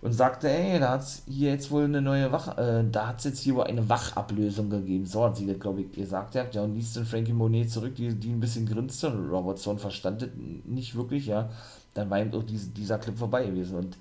und 0.02 0.12
sagte, 0.12 0.48
ey, 0.48 0.80
da 0.80 0.90
hat 0.90 1.02
es 1.02 1.22
hier 1.28 1.50
jetzt 1.50 1.70
wohl 1.70 1.84
eine 1.84 2.02
neue 2.02 2.30
Wach, 2.32 2.58
äh, 2.58 2.84
da 2.90 3.08
hat 3.08 3.18
es 3.18 3.24
jetzt 3.24 3.40
hier 3.40 3.54
wohl 3.54 3.64
eine 3.64 3.88
Wachablösung 3.88 4.68
gegeben. 4.68 5.06
So 5.06 5.24
hat 5.24 5.37
sie 5.37 5.46
das, 5.46 5.61
glaube 5.61 5.82
ich, 5.82 5.92
gesagt. 5.92 6.34
Ja, 6.34 6.62
und 6.62 6.74
ließ 6.74 6.94
dann 6.94 7.06
Frankie 7.06 7.32
Monet 7.32 7.70
zurück, 7.70 7.94
die, 7.94 8.12
die 8.14 8.30
ein 8.30 8.40
bisschen 8.40 8.66
grinste 8.66 9.11
und 9.11 9.30
Robert 9.30 9.61
Stone 9.61 9.78
verstand 9.78 10.22
das 10.22 10.30
nicht 10.64 10.96
wirklich, 10.96 11.26
ja. 11.26 11.48
Dann 11.94 12.11
war 12.11 12.18
eben 12.18 12.34
auch 12.34 12.42
diese, 12.44 12.70
dieser 12.70 12.98
Clip 12.98 13.16
vorbei 13.16 13.46
gewesen 13.46 13.76
und 13.76 13.96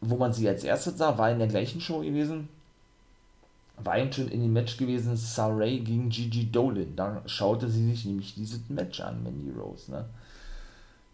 wo 0.00 0.16
man 0.16 0.32
sie 0.32 0.48
als 0.48 0.64
erstes 0.64 0.96
sah, 0.96 1.18
war 1.18 1.30
in 1.30 1.38
der 1.38 1.48
gleichen 1.48 1.80
Show 1.80 2.00
gewesen, 2.00 2.48
war 3.84 3.98
eben 3.98 4.12
schon 4.12 4.28
in 4.28 4.42
dem 4.42 4.52
Match 4.52 4.76
gewesen, 4.76 5.16
Saray 5.16 5.80
gegen 5.80 6.08
Gigi 6.08 6.50
Dolan. 6.50 6.96
Da 6.96 7.22
schaute 7.26 7.68
sie 7.68 7.86
sich 7.90 8.04
nämlich 8.04 8.34
dieses 8.34 8.68
Match 8.68 9.00
an, 9.00 9.22
Mandy 9.22 9.50
Rose. 9.50 9.90
Ne? 9.90 10.04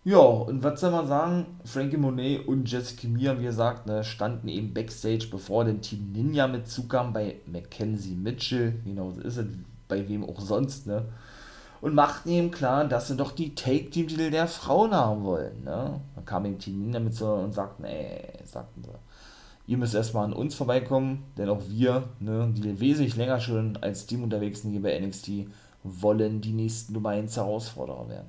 Ja, 0.07 0.19
und 0.19 0.63
was 0.63 0.81
soll 0.81 0.93
man 0.93 1.09
sagen? 1.09 1.47
Frankie 1.65 1.97
Monet 1.97 2.47
und 2.47 2.71
Jessica 2.71 3.09
Mia, 3.09 3.37
wie 3.41 3.43
gesagt, 3.43 3.89
ne, 3.89 4.05
standen 4.05 4.47
eben 4.47 4.73
Backstage, 4.73 5.27
bevor 5.29 5.65
den 5.65 5.81
Team 5.83 6.13
Ninja 6.13 6.47
mit 6.47 6.69
zukam, 6.69 7.13
bei 7.13 7.41
Mackenzie 7.47 8.15
Mitchell, 8.15 8.75
genau 8.85 9.11
so 9.11 9.21
ist 9.23 9.37
es, 9.37 9.47
bei 9.89 10.09
wem 10.09 10.25
auch 10.25 10.41
sonst, 10.41 10.87
ne? 10.87 11.07
Und 11.81 11.95
machten 11.95 12.31
ihm 12.31 12.53
klar, 12.53 12.85
dass 12.85 13.09
sie 13.09 13.17
doch 13.17 13.33
die 13.33 13.57
Take-Team-Titel 13.57 14.31
der 14.31 14.47
Frauen 14.47 14.95
haben 14.95 15.25
wollen, 15.25 15.65
ne? 15.65 16.01
Dann 16.15 16.25
kam 16.25 16.45
eben 16.45 16.61
Team 16.61 16.79
Ninja 16.79 17.01
mit 17.01 17.15
so 17.15 17.33
und 17.35 17.53
sagten, 17.53 17.83
ey, 17.83 18.29
sagten 18.45 18.85
sie, 18.85 18.91
ihr 19.67 19.79
müsst 19.79 19.95
erstmal 19.95 20.25
an 20.25 20.33
uns 20.33 20.55
vorbeikommen, 20.55 21.25
denn 21.37 21.49
auch 21.49 21.63
wir, 21.69 22.09
ne, 22.21 22.53
die 22.57 22.81
wesentlich 22.81 23.17
länger 23.17 23.41
schon 23.41 23.77
als 23.79 24.07
Team 24.07 24.23
unterwegs 24.23 24.63
sind 24.63 24.71
hier 24.71 24.83
bei 24.83 24.99
NXT, 24.99 25.49
wollen 25.83 26.41
die 26.41 26.53
nächsten 26.53 26.93
Nummer 26.93 27.11
1 27.11 27.37
Herausforderer 27.37 28.09
werden. 28.09 28.29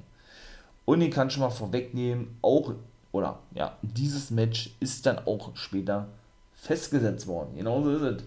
Und 0.86 1.02
ich 1.02 1.12
kann 1.12 1.30
schon 1.30 1.42
mal 1.42 1.50
vorwegnehmen, 1.50 2.38
auch, 2.42 2.74
oder 3.12 3.40
ja, 3.54 3.78
dieses 3.82 4.32
Match 4.32 4.76
ist 4.80 5.06
dann 5.06 5.20
auch 5.20 5.56
später 5.56 6.08
festgesetzt 6.56 7.28
worden. 7.28 7.56
Genauso 7.56 7.92
ist 7.92 8.02
es. 8.02 8.24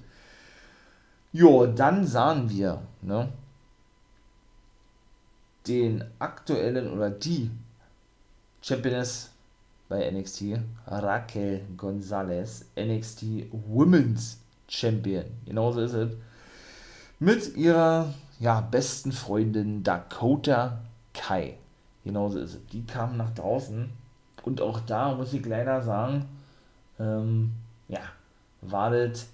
Jo, 1.32 1.66
dann 1.66 2.06
sahen 2.06 2.50
wir, 2.50 2.82
ne, 3.02 3.28
den 5.66 6.04
aktuellen 6.18 6.92
oder 6.92 7.10
die 7.10 7.50
Championess 8.62 9.29
bei 9.90 10.08
NXT, 10.08 10.60
Raquel 10.86 11.66
Gonzalez, 11.76 12.64
NXT 12.76 13.48
Women's 13.50 14.38
Champion. 14.68 15.24
Genauso 15.44 15.80
ist 15.80 15.94
es. 15.94 16.12
Mit 17.18 17.56
ihrer 17.56 18.14
ja, 18.38 18.60
besten 18.62 19.12
Freundin 19.12 19.82
Dakota 19.82 20.80
Kai. 21.12 21.58
Genauso 22.04 22.38
ist 22.38 22.54
es. 22.54 22.66
Die 22.68 22.86
kam 22.86 23.16
nach 23.16 23.34
draußen. 23.34 23.90
Und 24.44 24.60
auch 24.62 24.80
da 24.80 25.14
muss 25.14 25.32
ich 25.32 25.44
leider 25.44 25.82
sagen, 25.82 26.24
ähm, 27.00 27.50
ja, 27.88 28.00
war 28.60 28.90
das 28.90 29.26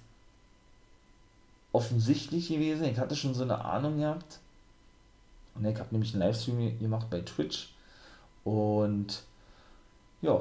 offensichtlich 1.71 2.49
gewesen. 2.49 2.85
Ich 2.85 2.97
hatte 2.97 3.15
schon 3.15 3.35
so 3.35 3.43
eine 3.43 3.63
Ahnung 3.63 3.99
gehabt. 3.99 4.39
Ich 5.61 5.79
habe 5.79 5.89
nämlich 5.91 6.13
einen 6.13 6.23
Livestream 6.23 6.79
gemacht 6.79 7.07
bei 7.11 7.21
Twitch. 7.21 7.73
Und 8.43 9.23
ja, 10.21 10.39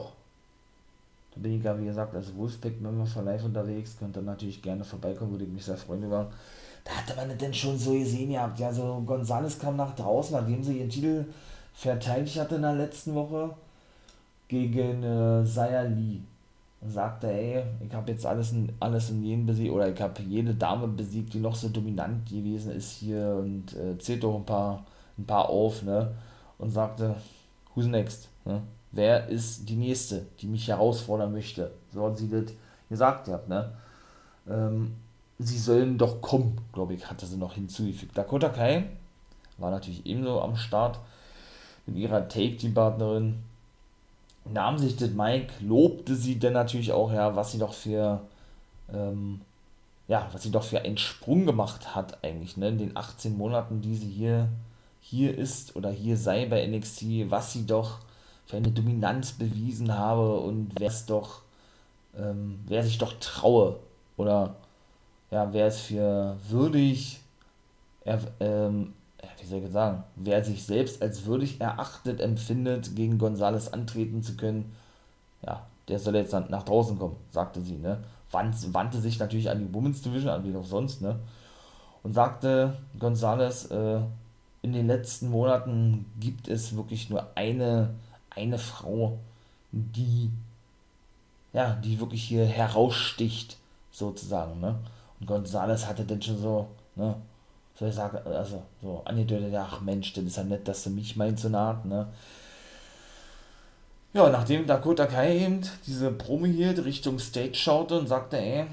da 1.35 1.41
bin 1.43 1.59
ich 1.59 1.65
ja, 1.65 1.79
wie 1.79 1.85
gesagt, 1.85 2.15
als 2.15 2.35
Wolfpack-Member 2.35 3.07
von 3.07 3.25
live 3.25 3.45
unterwegs. 3.45 3.97
Könnt 3.99 4.17
ihr 4.17 4.23
natürlich 4.23 4.63
gerne 4.63 4.85
vorbeikommen, 4.85 5.33
würde 5.33 5.45
ich 5.45 5.51
mich 5.51 5.65
sehr 5.65 5.77
freuen 5.77 6.05
über. 6.05 6.31
Da 6.85 6.93
hatte 6.93 7.15
man 7.17 7.29
das 7.29 7.39
denn 7.39 7.53
schon 7.53 7.79
so 7.79 7.93
gesehen 7.93 8.31
gehabt. 8.31 8.59
Ja, 8.59 8.73
so 8.73 9.03
Gonzales 9.05 9.59
kam 9.59 9.77
nach 9.77 9.95
draußen, 9.95 10.37
nachdem 10.37 10.63
sie 10.63 10.79
ihren 10.79 10.89
Titel 10.89 11.25
verteidigt 11.75 12.39
hatte 12.39 12.55
in 12.55 12.63
der 12.63 12.75
letzten 12.75 13.15
Woche 13.15 13.51
gegen 14.49 15.03
äh, 15.03 15.45
Saya 15.45 15.83
Lee. 15.83 16.21
Und 16.81 16.91
sagte, 16.91 17.31
ey, 17.31 17.65
ich 17.87 17.93
habe 17.93 18.13
jetzt 18.13 18.25
alles 18.25 18.53
in, 18.53 18.71
alles 18.81 19.11
in 19.11 19.23
jeden 19.25 19.47
besiegt, 19.47 19.73
oder 19.73 19.89
ich 19.89 20.01
habe 20.01 20.23
jede 20.23 20.55
Dame 20.55 20.87
besiegt, 20.87 21.35
die 21.35 21.41
noch 21.41 21.55
so 21.55 21.69
dominant 21.69 22.29
gewesen 22.29 22.73
ist 22.73 22.93
hier 22.93 23.37
und 23.41 23.75
äh, 23.75 23.99
zählt 23.99 24.23
doch 24.23 24.37
ein 24.37 24.45
paar, 24.45 24.85
ein 25.19 25.25
paar 25.25 25.49
auf, 25.49 25.83
ne? 25.83 26.15
Und 26.59 26.71
sagte, 26.71 27.17
who's 27.75 27.87
next? 27.87 28.29
Ne? 28.45 28.63
Wer 28.97 29.29
ist 29.29 29.69
die 29.69 29.77
nächste, 29.77 30.25
die 30.41 30.47
mich 30.47 30.69
herausfordern 30.69 31.31
möchte? 31.31 31.71
So 31.93 32.07
hat 32.07 32.17
sie 32.17 32.31
das 32.31 32.45
gesagt, 32.89 33.29
ja, 33.29 33.39
ne? 33.47 33.71
Ähm, 34.49 34.97
sie 35.39 35.59
sollen 35.59 35.99
doch 35.99 36.23
kommen, 36.23 36.59
glaube 36.73 36.95
ich, 36.95 37.11
hatte 37.11 37.27
sie 37.27 37.37
noch 37.37 37.53
hinzugefügt. 37.53 38.17
Dakota 38.17 38.49
Kai 38.49 38.85
war 39.59 39.71
natürlich 39.71 40.07
ebenso 40.07 40.41
am 40.41 40.57
Start 40.57 40.99
mit 41.85 41.97
ihrer 41.97 42.27
Take-Team-Partnerin. 42.27 43.43
Nahm 44.47 44.79
sich 44.79 44.97
das 44.97 45.11
Mike, 45.11 45.53
lobte 45.61 46.15
sie 46.15 46.39
denn 46.39 46.55
natürlich 46.55 46.93
auch, 46.93 47.13
ja, 47.13 47.37
was 47.37 47.53
sie 47.53 47.59
doch 47.59 47.75
für, 47.75 48.23
ähm, 48.91 49.43
ja, 50.09 50.27
was 50.33 50.43
sie 50.43 50.51
doch 50.51 50.65
für 50.65 50.81
einen 50.81 50.97
Sprung 50.97 51.45
gemacht 51.45 51.95
hat 51.95 52.25
eigentlich, 52.25 52.57
ne, 52.57 52.69
in 52.69 52.79
den 52.79 52.97
18 52.97 53.37
Monaten, 53.37 53.83
die 53.83 53.95
sie 53.95 54.09
hier, 54.09 54.49
hier 55.03 55.37
ist 55.37 55.77
oder 55.77 55.91
hier 55.91 56.17
sei 56.17 56.47
bei 56.47 56.67
NXT, 56.67 57.29
was 57.29 57.53
sie 57.53 57.67
doch 57.67 58.06
für 58.47 58.57
eine 58.57 58.71
Dominanz 58.71 59.33
bewiesen 59.33 59.97
habe 59.97 60.39
und 60.41 60.73
wer 60.79 60.89
es 60.89 61.07
doch, 61.07 61.43
ähm, 62.17 62.61
wer 62.67 62.83
sich 62.83 62.99
doch 62.99 63.13
traue 63.21 63.79
oder 64.17 64.57
ja, 65.31 65.53
wer 65.53 65.67
es 65.67 65.81
für 65.81 66.37
würdig, 66.49 67.21
er, 68.05 68.21
ähm, 68.41 68.93
wie 69.41 69.47
soll 69.47 69.59
ich 69.59 69.71
sagen, 69.71 70.05
wer 70.15 70.45
sich 70.45 70.65
selbst 70.65 71.03
als 71.03 71.27
würdig 71.27 71.61
erachtet, 71.61 72.21
empfindet, 72.21 72.95
gegen 72.95 73.19
Gonzales 73.19 73.73
antreten 73.73 74.23
zu 74.23 74.37
können, 74.37 74.73
ja, 75.45 75.67
der 75.89 75.99
soll 75.99 76.17
jetzt 76.17 76.33
nach 76.33 76.63
draußen 76.63 76.99
kommen, 76.99 77.17
sagte 77.31 77.61
sie, 77.61 77.77
ne? 77.77 77.99
Wand, 78.31 78.75
wandte 78.75 79.01
sich 79.01 79.19
natürlich 79.19 79.51
an 79.51 79.61
die 79.61 79.73
Women's 79.73 80.03
Division, 80.03 80.31
an 80.31 80.45
wie 80.45 80.57
auch 80.57 80.65
sonst, 80.65 81.01
ne? 81.01 81.19
Und 82.03 82.13
sagte 82.13 82.77
Gonzales, 82.99 83.67
äh, 83.67 84.01
in 84.63 84.73
den 84.73 84.87
letzten 84.87 85.31
Monaten 85.31 86.07
gibt 86.19 86.49
es 86.49 86.77
wirklich 86.77 87.11
nur 87.11 87.27
eine, 87.37 87.91
eine 88.37 88.59
Frau, 88.59 89.19
die, 89.73 90.31
ja, 91.53 91.75
die 91.75 91.99
wirklich 91.99 92.23
hier 92.23 92.45
heraussticht, 92.47 93.57
sozusagen, 93.91 94.61
ne? 94.61 94.79
Und 95.19 95.27
Gonzales 95.27 95.87
hatte 95.87 96.05
dann 96.05 96.21
schon 96.21 96.39
so, 96.39 96.69
ne, 96.95 97.17
so 97.75 97.87
ich 97.87 97.95
sage, 97.95 98.25
also 98.25 98.63
so 98.83 99.03
angedeutet, 99.05 99.55
ach 99.55 99.81
Mensch, 99.81 100.13
das 100.13 100.25
ist 100.25 100.37
ja 100.37 100.45
nett, 100.45 100.69
dass 100.69 100.85
du 100.85 100.91
mich 100.91 101.17
meinst 101.17 101.43
so 101.43 101.49
naht, 101.49 101.85
ne. 101.85 102.07
Ja, 104.13 104.31
nachdem 104.31 104.67
Dakota 104.67 105.07
Kai 105.07 105.39
eben 105.39 105.61
diese 105.87 106.11
Promo 106.11 106.47
hielt, 106.47 106.85
Richtung 106.85 107.19
Stage 107.19 107.55
schaute 107.55 107.99
und 107.99 108.07
sagte, 108.07 108.39
ey, 108.39 108.67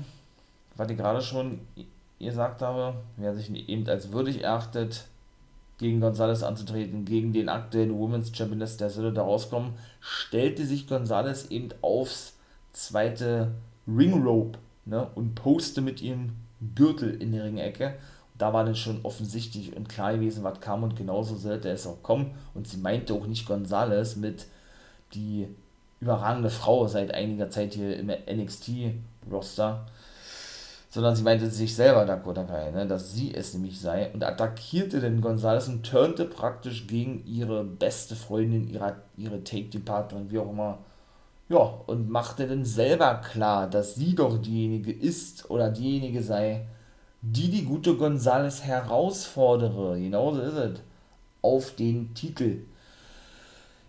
was 0.75 0.89
ich 0.89 0.97
gerade 0.97 1.21
schon 1.21 1.59
gesagt 2.19 2.61
habe, 2.61 2.95
wer 3.17 3.33
sich 3.35 3.49
eben 3.69 3.87
als 3.89 4.11
würdig 4.11 4.41
erachtet, 4.41 5.05
gegen 5.83 5.99
Gonzales 5.99 6.43
anzutreten, 6.43 7.05
gegen 7.05 7.33
den 7.33 7.49
aktuellen 7.49 7.97
Women's 7.97 8.35
Championess, 8.35 8.77
der 8.77 8.89
solle 8.89 9.13
da 9.13 9.21
rauskommen, 9.21 9.73
stellte 9.99 10.65
sich 10.65 10.87
Gonzales 10.87 11.51
eben 11.51 11.69
aufs 11.81 12.37
zweite 12.71 13.51
Ring 13.87 14.23
Rope 14.23 14.57
ne, 14.85 15.07
und 15.13 15.35
poste 15.35 15.81
mit 15.81 16.01
ihrem 16.01 16.37
Gürtel 16.73 17.21
in 17.21 17.33
der 17.33 17.43
Ringecke. 17.43 17.95
Da 18.37 18.53
war 18.53 18.63
dann 18.63 18.75
schon 18.75 19.01
offensichtlich 19.03 19.75
und 19.75 19.89
klar 19.89 20.13
gewesen, 20.13 20.43
was 20.43 20.61
kam 20.61 20.83
und 20.83 20.95
genauso 20.95 21.35
sollte 21.35 21.69
es 21.69 21.85
auch 21.85 22.01
kommen. 22.01 22.31
Und 22.53 22.67
sie 22.67 22.77
meinte 22.77 23.13
auch 23.13 23.27
nicht 23.27 23.45
Gonzales 23.45 24.15
mit 24.15 24.47
die 25.13 25.47
überragende 25.99 26.49
Frau 26.49 26.87
seit 26.87 27.13
einiger 27.13 27.49
Zeit 27.49 27.73
hier 27.73 27.97
im 27.97 28.07
NXT-Roster, 28.07 29.85
sondern 30.93 31.15
sie 31.15 31.23
meinte 31.23 31.49
sich 31.49 31.75
selber, 31.75 32.05
Dakota 32.05 32.43
Kai, 32.43 32.69
ne, 32.69 32.85
dass 32.85 33.13
sie 33.13 33.33
es 33.33 33.55
nämlich 33.55 33.81
sei 33.81 34.11
und 34.13 34.23
attackierte 34.23 34.99
den 34.99 35.21
Gonzales 35.21 35.67
und 35.67 35.81
turnte 35.83 36.25
praktisch 36.25 36.85
gegen 36.85 37.25
ihre 37.25 37.63
beste 37.63 38.15
Freundin, 38.15 38.69
ihre, 38.69 38.97
ihre 39.17 39.43
Take-Department, 39.43 40.31
wie 40.31 40.37
auch 40.37 40.51
immer, 40.51 40.77
ja, 41.49 41.57
und 41.87 42.11
machte 42.11 42.47
dann 42.47 42.63
selber 42.63 43.15
klar, 43.15 43.67
dass 43.67 43.95
sie 43.95 44.13
doch 44.13 44.39
diejenige 44.39 44.91
ist 44.91 45.49
oder 45.49 45.71
diejenige 45.71 46.21
sei, 46.21 46.67
die 47.23 47.49
die 47.49 47.65
gute 47.65 47.95
Gonzales 47.95 48.63
herausfordere. 48.63 49.99
Genauso 49.99 50.41
ist 50.41 50.53
es. 50.53 50.79
Auf 51.41 51.71
den 51.75 52.13
Titel. 52.13 52.59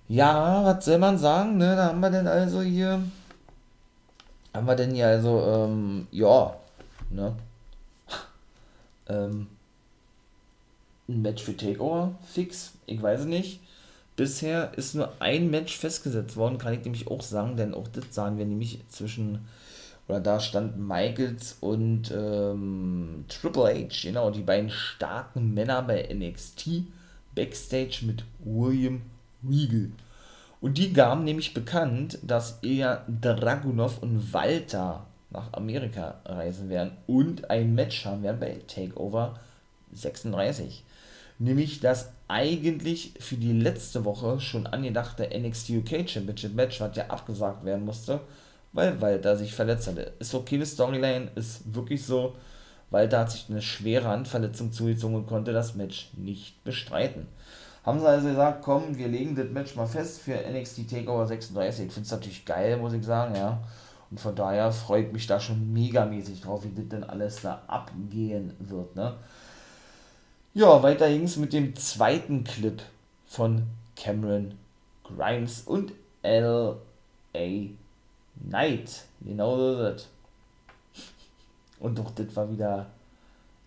Ja, 0.09 0.65
was 0.65 0.87
soll 0.87 0.99
man 0.99 1.19
sagen, 1.19 1.59
ne? 1.59 1.77
Da 1.77 1.89
haben 1.89 2.01
wir 2.01 2.11
denn 2.11 2.29
also 2.29 2.63
hier. 2.63 3.03
Haben 4.55 4.67
wir 4.67 4.75
denn 4.75 4.93
hier 4.93 5.09
also, 5.09 5.43
ähm, 5.43 6.07
ja, 6.11 6.55
ne? 7.15 7.37
ähm, 9.09 9.47
ein 11.09 11.23
Match 11.23 11.43
für 11.43 11.57
Takeover 11.57 12.15
fix. 12.23 12.73
Ich 12.87 13.01
weiß 13.01 13.21
es 13.21 13.27
nicht. 13.27 13.61
Bisher 14.17 14.73
ist 14.77 14.95
nur 14.95 15.13
ein 15.21 15.51
Match 15.51 15.77
festgesetzt 15.77 16.37
worden, 16.37 16.59
kann 16.59 16.73
ich 16.73 16.85
nämlich 16.85 17.09
auch 17.09 17.23
sagen, 17.23 17.57
denn 17.57 17.75
auch 17.75 17.89
das 17.89 18.05
sahen 18.11 18.39
wir 18.39 18.47
nämlich 18.47 18.79
zwischen, 18.89 19.41
oder 20.07 20.21
da 20.21 20.39
standen 20.39 20.87
Michaels 20.87 21.57
und 21.61 22.13
ähm, 22.15 23.25
Triple 23.29 23.65
H, 23.65 23.89
genau, 24.03 24.31
die 24.31 24.43
beiden 24.43 24.71
starken 24.71 25.53
Männer 25.53 25.83
bei 25.83 26.09
NXT, 26.15 26.85
Backstage 27.35 28.03
mit 28.03 28.25
William 28.45 29.03
Regal. 29.47 29.91
Und 30.61 30.79
die 30.79 30.93
gaben 30.93 31.25
nämlich 31.25 31.53
bekannt, 31.53 32.19
dass 32.23 32.61
er 32.63 33.05
Dragunov 33.21 34.01
und 34.01 34.33
Walter 34.33 35.05
nach 35.35 35.53
Amerika 35.53 36.21
reisen 36.25 36.71
werden 36.71 36.93
und 37.07 37.51
ein 37.51 37.75
Match 37.75 38.07
haben 38.07 38.23
werden 38.23 38.41
bei 38.41 38.61
Takeover 38.67 39.39
36 39.93 40.85
nämlich 41.39 41.81
das 41.81 42.13
eigentlich 42.29 43.15
für 43.19 43.37
die 43.37 43.53
letzte 43.53 44.05
Woche 44.05 44.41
schon 44.41 44.67
angedachte 44.67 45.29
NXT 45.37 45.71
UK 45.71 46.09
Championship 46.09 46.55
Match, 46.55 46.81
was 46.81 46.97
ja 46.97 47.07
abgesagt 47.09 47.65
werden 47.65 47.85
musste, 47.85 48.21
weil 48.73 49.01
Walter 49.01 49.37
sich 49.37 49.55
verletzt 49.55 49.89
hatte. 49.89 50.13
Ist 50.19 50.35
okay, 50.35 50.59
die 50.59 50.65
Storyline 50.65 51.29
ist 51.35 51.75
wirklich 51.75 52.05
so. 52.05 52.35
Walter 52.91 53.21
hat 53.21 53.33
sich 53.33 53.47
eine 53.49 53.63
schwere 53.63 54.09
Handverletzung 54.09 54.73
zugezogen 54.73 55.17
und 55.17 55.27
konnte 55.27 55.53
das 55.53 55.75
Match 55.75 56.11
nicht 56.17 56.63
bestreiten. 56.65 57.27
Haben 57.85 58.01
sie 58.01 58.09
also 58.09 58.29
gesagt, 58.29 58.63
komm, 58.63 58.97
wir 58.97 59.09
legen 59.09 59.35
das 59.35 59.51
Match 59.51 59.75
mal 59.75 59.87
fest 59.87 60.21
für 60.21 60.35
NXT 60.35 60.89
Takeover 60.89 61.27
36. 61.27 61.87
Ich 61.87 61.93
finde 61.93 62.07
es 62.07 62.13
natürlich 62.13 62.45
geil, 62.45 62.77
muss 62.79 62.95
ich 62.95 63.05
sagen, 63.05 63.35
ja. 63.35 63.61
Und 64.15 64.21
von 64.21 64.37
daher 64.37 64.71
freut 64.71 65.13
mich 65.13 65.27
da 65.27 65.41
schon 65.41 65.73
megamäßig 65.73 66.41
drauf, 66.41 66.63
wie 66.63 66.73
das 66.73 66.87
denn 66.89 67.03
alles 67.03 67.41
da 67.43 67.63
abgehen 67.67 68.55
wird, 68.61 68.95
ne. 68.95 69.17
Ja, 70.53 70.81
weiter 70.85 71.09
ging 71.09 71.25
es 71.25 71.37
mit 71.37 71.53
dem 71.53 71.75
zweiten 71.75 72.45
Clip 72.45 72.81
von 73.27 73.65
Cameron 73.97 74.55
Grimes 75.03 75.63
und 75.63 75.95
L.A. 76.23 77.49
Knight. 78.49 79.05
Genau 79.21 79.57
so 79.57 79.79
das. 79.83 80.07
Und 81.81 81.99
doch, 81.99 82.13
das 82.13 82.37
war 82.37 82.49
wieder. 82.49 82.87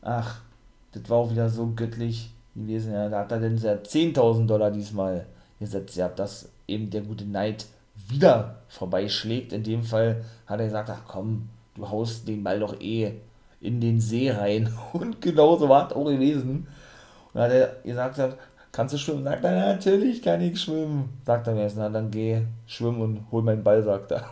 Ach, 0.01 0.39
das 0.93 1.09
war 1.09 1.17
auch 1.17 1.29
wieder 1.29 1.49
so 1.49 1.73
göttlich 1.75 2.29
gewesen. 2.55 2.93
Ja, 2.93 3.09
da 3.09 3.19
hat 3.19 3.33
er 3.33 3.41
denn 3.41 3.59
10.000 3.59 4.45
Dollar 4.45 4.71
diesmal 4.71 5.25
gesetzt. 5.59 5.97
Ja, 5.97 6.07
dass 6.07 6.47
eben 6.69 6.89
der 6.89 7.01
gute 7.01 7.25
Knight 7.25 7.65
wieder 8.07 8.57
vorbeischlägt. 8.67 9.53
In 9.53 9.63
dem 9.63 9.83
Fall 9.83 10.23
hat 10.45 10.59
er 10.59 10.65
gesagt: 10.65 10.89
Ach 10.89 11.01
komm, 11.07 11.49
du 11.75 11.89
haust 11.89 12.27
den 12.27 12.43
Ball 12.43 12.59
doch 12.59 12.79
eh 12.79 13.13
in 13.61 13.81
den 13.81 13.99
See 13.99 14.31
rein. 14.31 14.73
Und 14.93 15.21
genauso 15.21 15.69
war 15.69 15.87
es 15.87 15.95
auch 15.95 16.05
gewesen. 16.05 16.67
Und 17.33 17.41
hat 17.41 17.51
er 17.51 17.75
gesagt, 17.83 18.37
kannst 18.71 18.93
du 18.93 18.97
schwimmen? 18.97 19.23
Sagt 19.23 19.43
er, 19.43 19.73
natürlich 19.73 20.21
kann 20.21 20.41
ich 20.41 20.59
schwimmen. 20.59 21.09
Sagt 21.25 21.47
er 21.47 21.53
mir 21.53 21.63
jetzt, 21.63 21.77
na 21.77 21.89
dann 21.89 22.11
geh 22.11 22.41
schwimmen 22.65 23.01
und 23.01 23.31
hol 23.31 23.43
meinen 23.43 23.63
Ball, 23.63 23.83
sagt 23.83 24.11
er. 24.11 24.25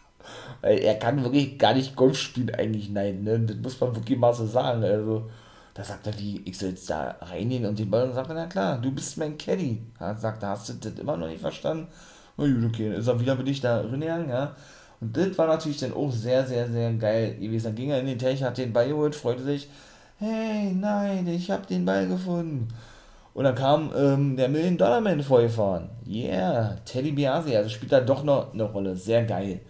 er 0.62 0.94
kann 0.96 1.22
wirklich 1.22 1.58
gar 1.58 1.74
nicht 1.74 1.96
Golf 1.96 2.18
spielen 2.18 2.54
eigentlich, 2.54 2.90
nein, 2.90 3.22
ne? 3.22 3.38
das 3.40 3.56
muss 3.56 3.80
man 3.80 3.96
wirklich 3.96 4.18
mal 4.18 4.34
so 4.34 4.46
sagen. 4.46 4.82
Also, 4.82 5.30
da 5.74 5.84
sagt 5.84 6.06
er, 6.06 6.18
wie, 6.18 6.40
ich 6.44 6.58
soll 6.58 6.70
jetzt 6.70 6.88
da 6.88 7.16
reingehen 7.20 7.66
und 7.66 7.78
den 7.78 7.90
Ball, 7.90 8.08
und 8.08 8.14
sagt 8.14 8.30
er, 8.30 8.34
na 8.34 8.46
klar, 8.46 8.78
du 8.78 8.90
bist 8.90 9.18
mein 9.18 9.36
Caddy. 9.38 9.82
Ja, 10.00 10.14
sagt 10.16 10.42
er, 10.42 10.50
hast 10.50 10.68
du 10.68 10.74
das 10.74 10.98
immer 10.98 11.16
noch 11.16 11.28
nicht 11.28 11.40
verstanden? 11.40 11.88
Na 12.36 12.46
gut, 12.46 12.64
okay, 12.64 12.94
ist 12.96 13.08
er 13.08 13.18
wieder 13.18 13.36
bin 13.36 13.46
ich 13.46 13.60
da 13.60 13.82
drin 13.82 14.00
gegangen, 14.00 14.28
ja. 14.28 14.54
Und 15.00 15.16
das 15.16 15.36
war 15.36 15.46
natürlich 15.46 15.78
dann 15.78 15.94
auch 15.94 16.10
sehr, 16.10 16.46
sehr, 16.46 16.68
sehr 16.70 16.92
geil 16.94 17.36
gewesen. 17.36 17.64
Dann 17.66 17.74
ging 17.74 17.90
er 17.90 18.00
in 18.00 18.06
den 18.06 18.18
Teich, 18.18 18.42
hat 18.42 18.58
den 18.58 18.72
Ball 18.72 18.88
geholt, 18.88 19.14
freute 19.14 19.42
sich, 19.42 19.68
hey, 20.18 20.72
nein, 20.74 21.26
ich 21.26 21.50
hab 21.50 21.66
den 21.66 21.84
Ball 21.84 22.06
gefunden. 22.06 22.68
Und 23.34 23.44
dann 23.44 23.54
kam 23.54 23.92
ähm, 23.94 24.36
der 24.36 24.48
Million 24.48 24.78
Dollar 24.78 25.00
Man 25.00 25.22
vorgefahren. 25.22 25.90
Yeah, 26.06 26.76
Teddy 26.86 27.12
Biasi, 27.12 27.54
also 27.54 27.68
spielt 27.68 27.92
da 27.92 28.00
doch 28.00 28.24
noch 28.24 28.54
eine 28.54 28.64
Rolle, 28.64 28.96
sehr 28.96 29.24
geil. 29.24 29.60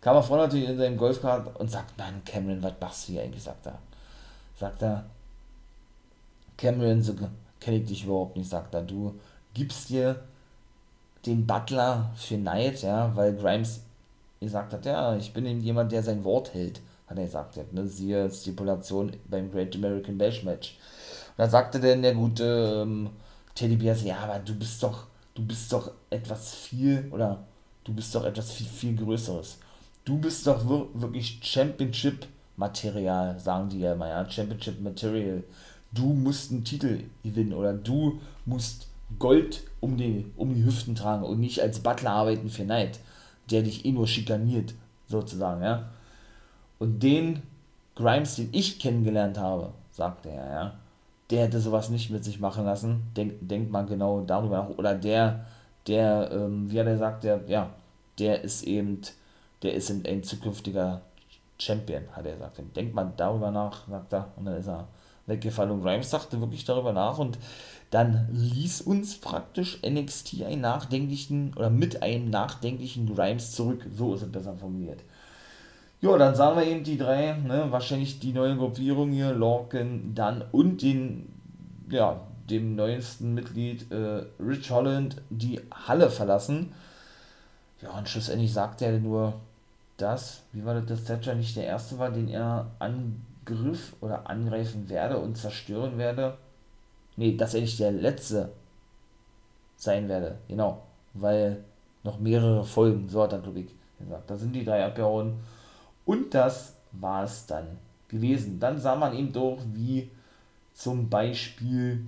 Kam 0.00 0.16
er 0.16 0.22
vor 0.22 0.36
natürlich 0.36 0.68
in 0.68 0.78
seinem 0.78 0.96
Golfkart 0.96 1.58
und 1.58 1.70
sagt, 1.70 1.98
Mann, 1.98 2.22
Cameron, 2.24 2.62
was 2.62 2.74
machst 2.80 3.08
du 3.08 3.12
hier 3.12 3.22
eigentlich, 3.22 3.42
sagt 3.42 3.66
er. 3.66 3.78
Sagt 4.56 4.82
er, 4.82 5.04
Cameron, 6.56 7.02
so 7.02 7.14
kenne 7.58 7.78
ich 7.78 7.84
dich 7.86 8.04
überhaupt 8.04 8.36
nicht, 8.36 8.48
sagt 8.48 8.74
er, 8.74 8.82
du 8.82 9.18
gibst 9.54 9.90
dir 9.90 10.20
den 11.26 11.46
Butler 11.46 12.10
für 12.16 12.36
Neid, 12.36 12.82
ja, 12.82 13.14
weil 13.14 13.36
Grimes 13.36 13.82
gesagt 14.40 14.72
hat, 14.72 14.86
ja, 14.86 15.16
ich 15.16 15.32
bin 15.32 15.46
eben 15.46 15.60
jemand, 15.60 15.92
der 15.92 16.02
sein 16.02 16.24
Wort 16.24 16.54
hält, 16.54 16.80
hat 17.06 17.18
er 17.18 17.24
gesagt, 17.24 17.72
ne, 17.72 17.86
siehe 17.86 18.30
Stipulation 18.30 19.12
beim 19.28 19.50
Great 19.50 19.74
American 19.76 20.16
Bash 20.16 20.42
Match. 20.44 20.78
Und 21.30 21.38
da 21.38 21.48
sagte 21.48 21.78
denn 21.80 22.02
der 22.02 22.14
gute 22.14 22.82
ähm, 22.82 23.10
Teddy 23.54 23.76
Bears, 23.76 24.02
ja, 24.02 24.18
aber 24.18 24.38
du 24.38 24.54
bist 24.54 24.82
doch, 24.82 25.06
du 25.34 25.44
bist 25.44 25.72
doch 25.72 25.90
etwas 26.08 26.54
viel, 26.54 27.06
oder 27.10 27.44
du 27.84 27.92
bist 27.92 28.14
doch 28.14 28.24
etwas 28.24 28.52
viel, 28.52 28.66
viel 28.66 28.96
Größeres. 28.96 29.58
Du 30.04 30.18
bist 30.18 30.46
doch 30.46 30.64
wirklich 30.94 31.40
Championship 31.42 32.26
Material, 32.56 33.38
sagen 33.38 33.68
die 33.68 33.80
ja 33.80 33.92
immer, 33.92 34.08
ja, 34.08 34.28
Championship 34.28 34.80
Material. 34.80 35.42
Du 35.92 36.12
musst 36.12 36.50
einen 36.50 36.64
Titel 36.64 37.04
gewinnen 37.22 37.52
oder 37.52 37.74
du 37.74 38.20
musst 38.46 38.86
Gold 39.18 39.64
um 39.80 39.96
die, 39.96 40.26
um 40.36 40.54
die 40.54 40.64
Hüften 40.64 40.94
tragen 40.94 41.24
und 41.24 41.40
nicht 41.40 41.60
als 41.60 41.80
Butler 41.80 42.10
arbeiten 42.10 42.50
für 42.50 42.64
Neid, 42.64 43.00
der 43.50 43.62
dich 43.62 43.84
eh 43.84 43.92
nur 43.92 44.06
schikaniert, 44.06 44.74
sozusagen, 45.06 45.62
ja. 45.62 45.90
Und 46.78 47.02
den 47.02 47.42
Grimes, 47.94 48.36
den 48.36 48.48
ich 48.52 48.78
kennengelernt 48.78 49.38
habe, 49.38 49.72
sagte 49.90 50.30
er, 50.30 50.50
ja, 50.50 50.74
der 51.30 51.44
hätte 51.44 51.60
sowas 51.60 51.90
nicht 51.90 52.10
mit 52.10 52.24
sich 52.24 52.40
machen 52.40 52.64
lassen. 52.64 53.02
Denk, 53.16 53.34
denkt 53.40 53.70
man 53.70 53.86
genau 53.86 54.22
darüber 54.22 54.62
nach. 54.62 54.70
Oder 54.70 54.94
der, 54.94 55.46
der, 55.86 56.30
ähm, 56.32 56.70
wie 56.70 56.78
er 56.78 56.98
sagt, 56.98 57.24
der, 57.24 57.40
ja, 57.46 57.70
der 58.18 58.42
ist 58.42 58.64
eben, 58.64 59.00
der 59.62 59.74
ist 59.74 59.90
ein, 59.90 60.04
ein 60.06 60.22
zukünftiger 60.22 61.02
Champion, 61.58 62.02
hat 62.12 62.26
er 62.26 62.32
gesagt. 62.32 62.60
Denkt 62.74 62.94
man 62.94 63.12
darüber 63.16 63.50
nach, 63.50 63.86
sagt 63.88 64.12
er, 64.12 64.28
und 64.36 64.46
dann 64.46 64.56
ist 64.56 64.68
er 64.68 64.88
weggefallen. 65.30 65.70
Und 65.70 65.82
Grimes 65.82 66.10
sagte 66.10 66.40
wirklich 66.40 66.66
darüber 66.66 66.92
nach 66.92 67.18
und 67.18 67.38
dann 67.90 68.28
ließ 68.32 68.82
uns 68.82 69.16
praktisch 69.16 69.80
NXT 69.82 70.42
einen 70.44 70.60
nachdenklichen 70.60 71.54
oder 71.56 71.70
mit 71.70 72.02
einem 72.02 72.28
nachdenklichen 72.30 73.12
Grimes 73.14 73.52
zurück. 73.52 73.86
So 73.96 74.14
ist 74.14 74.22
es 74.22 74.30
besser 74.30 74.54
formuliert. 74.54 75.00
Ja, 76.00 76.16
dann 76.16 76.34
sahen 76.34 76.56
wir 76.56 76.66
eben 76.66 76.84
die 76.84 76.96
drei, 76.96 77.32
ne, 77.32 77.66
wahrscheinlich 77.70 78.20
die 78.20 78.32
neue 78.32 78.56
Gruppierung 78.56 79.10
hier, 79.10 79.32
Lorcan, 79.32 80.12
dann 80.14 80.44
und 80.52 80.82
den, 80.82 81.28
ja, 81.90 82.20
dem 82.48 82.74
neuesten 82.74 83.34
Mitglied 83.34 83.90
äh, 83.92 84.24
Rich 84.40 84.70
Holland 84.70 85.16
die 85.30 85.60
Halle 85.86 86.10
verlassen. 86.10 86.72
Ja, 87.82 87.90
und 87.98 88.08
schlussendlich 88.08 88.52
sagt 88.52 88.82
er 88.82 88.98
nur, 88.98 89.34
dass, 89.98 90.42
wie 90.52 90.64
war 90.64 90.74
das, 90.74 90.86
dass 90.86 91.04
Thatcher 91.04 91.34
nicht 91.34 91.56
der 91.56 91.64
erste 91.64 91.98
war, 91.98 92.10
den 92.10 92.28
er 92.28 92.70
angriff 93.46 93.94
oder 94.00 94.28
angreifen 94.28 94.88
werde 94.88 95.18
und 95.18 95.36
zerstören 95.36 95.98
werde 95.98 96.36
nee, 97.20 97.36
dass 97.36 97.54
er 97.54 97.60
nicht 97.60 97.78
der 97.78 97.92
letzte 97.92 98.50
sein 99.76 100.08
werde, 100.08 100.38
genau, 100.48 100.82
weil 101.14 101.62
noch 102.02 102.18
mehrere 102.18 102.64
Folgen, 102.64 103.08
so 103.08 103.22
hat 103.22 103.32
er, 103.32 103.40
glaube 103.40 103.60
ich, 103.60 103.74
gesagt. 103.98 104.30
Da 104.30 104.36
sind 104.36 104.54
die 104.54 104.64
drei 104.64 104.84
abgehauen 104.84 105.34
und 106.06 106.34
das 106.34 106.76
war 106.92 107.24
es 107.24 107.46
dann 107.46 107.78
gewesen. 108.08 108.58
Dann 108.58 108.78
sah 108.78 108.96
man 108.96 109.14
eben 109.14 109.32
doch, 109.32 109.58
wie 109.74 110.10
zum 110.72 111.10
Beispiel, 111.10 112.06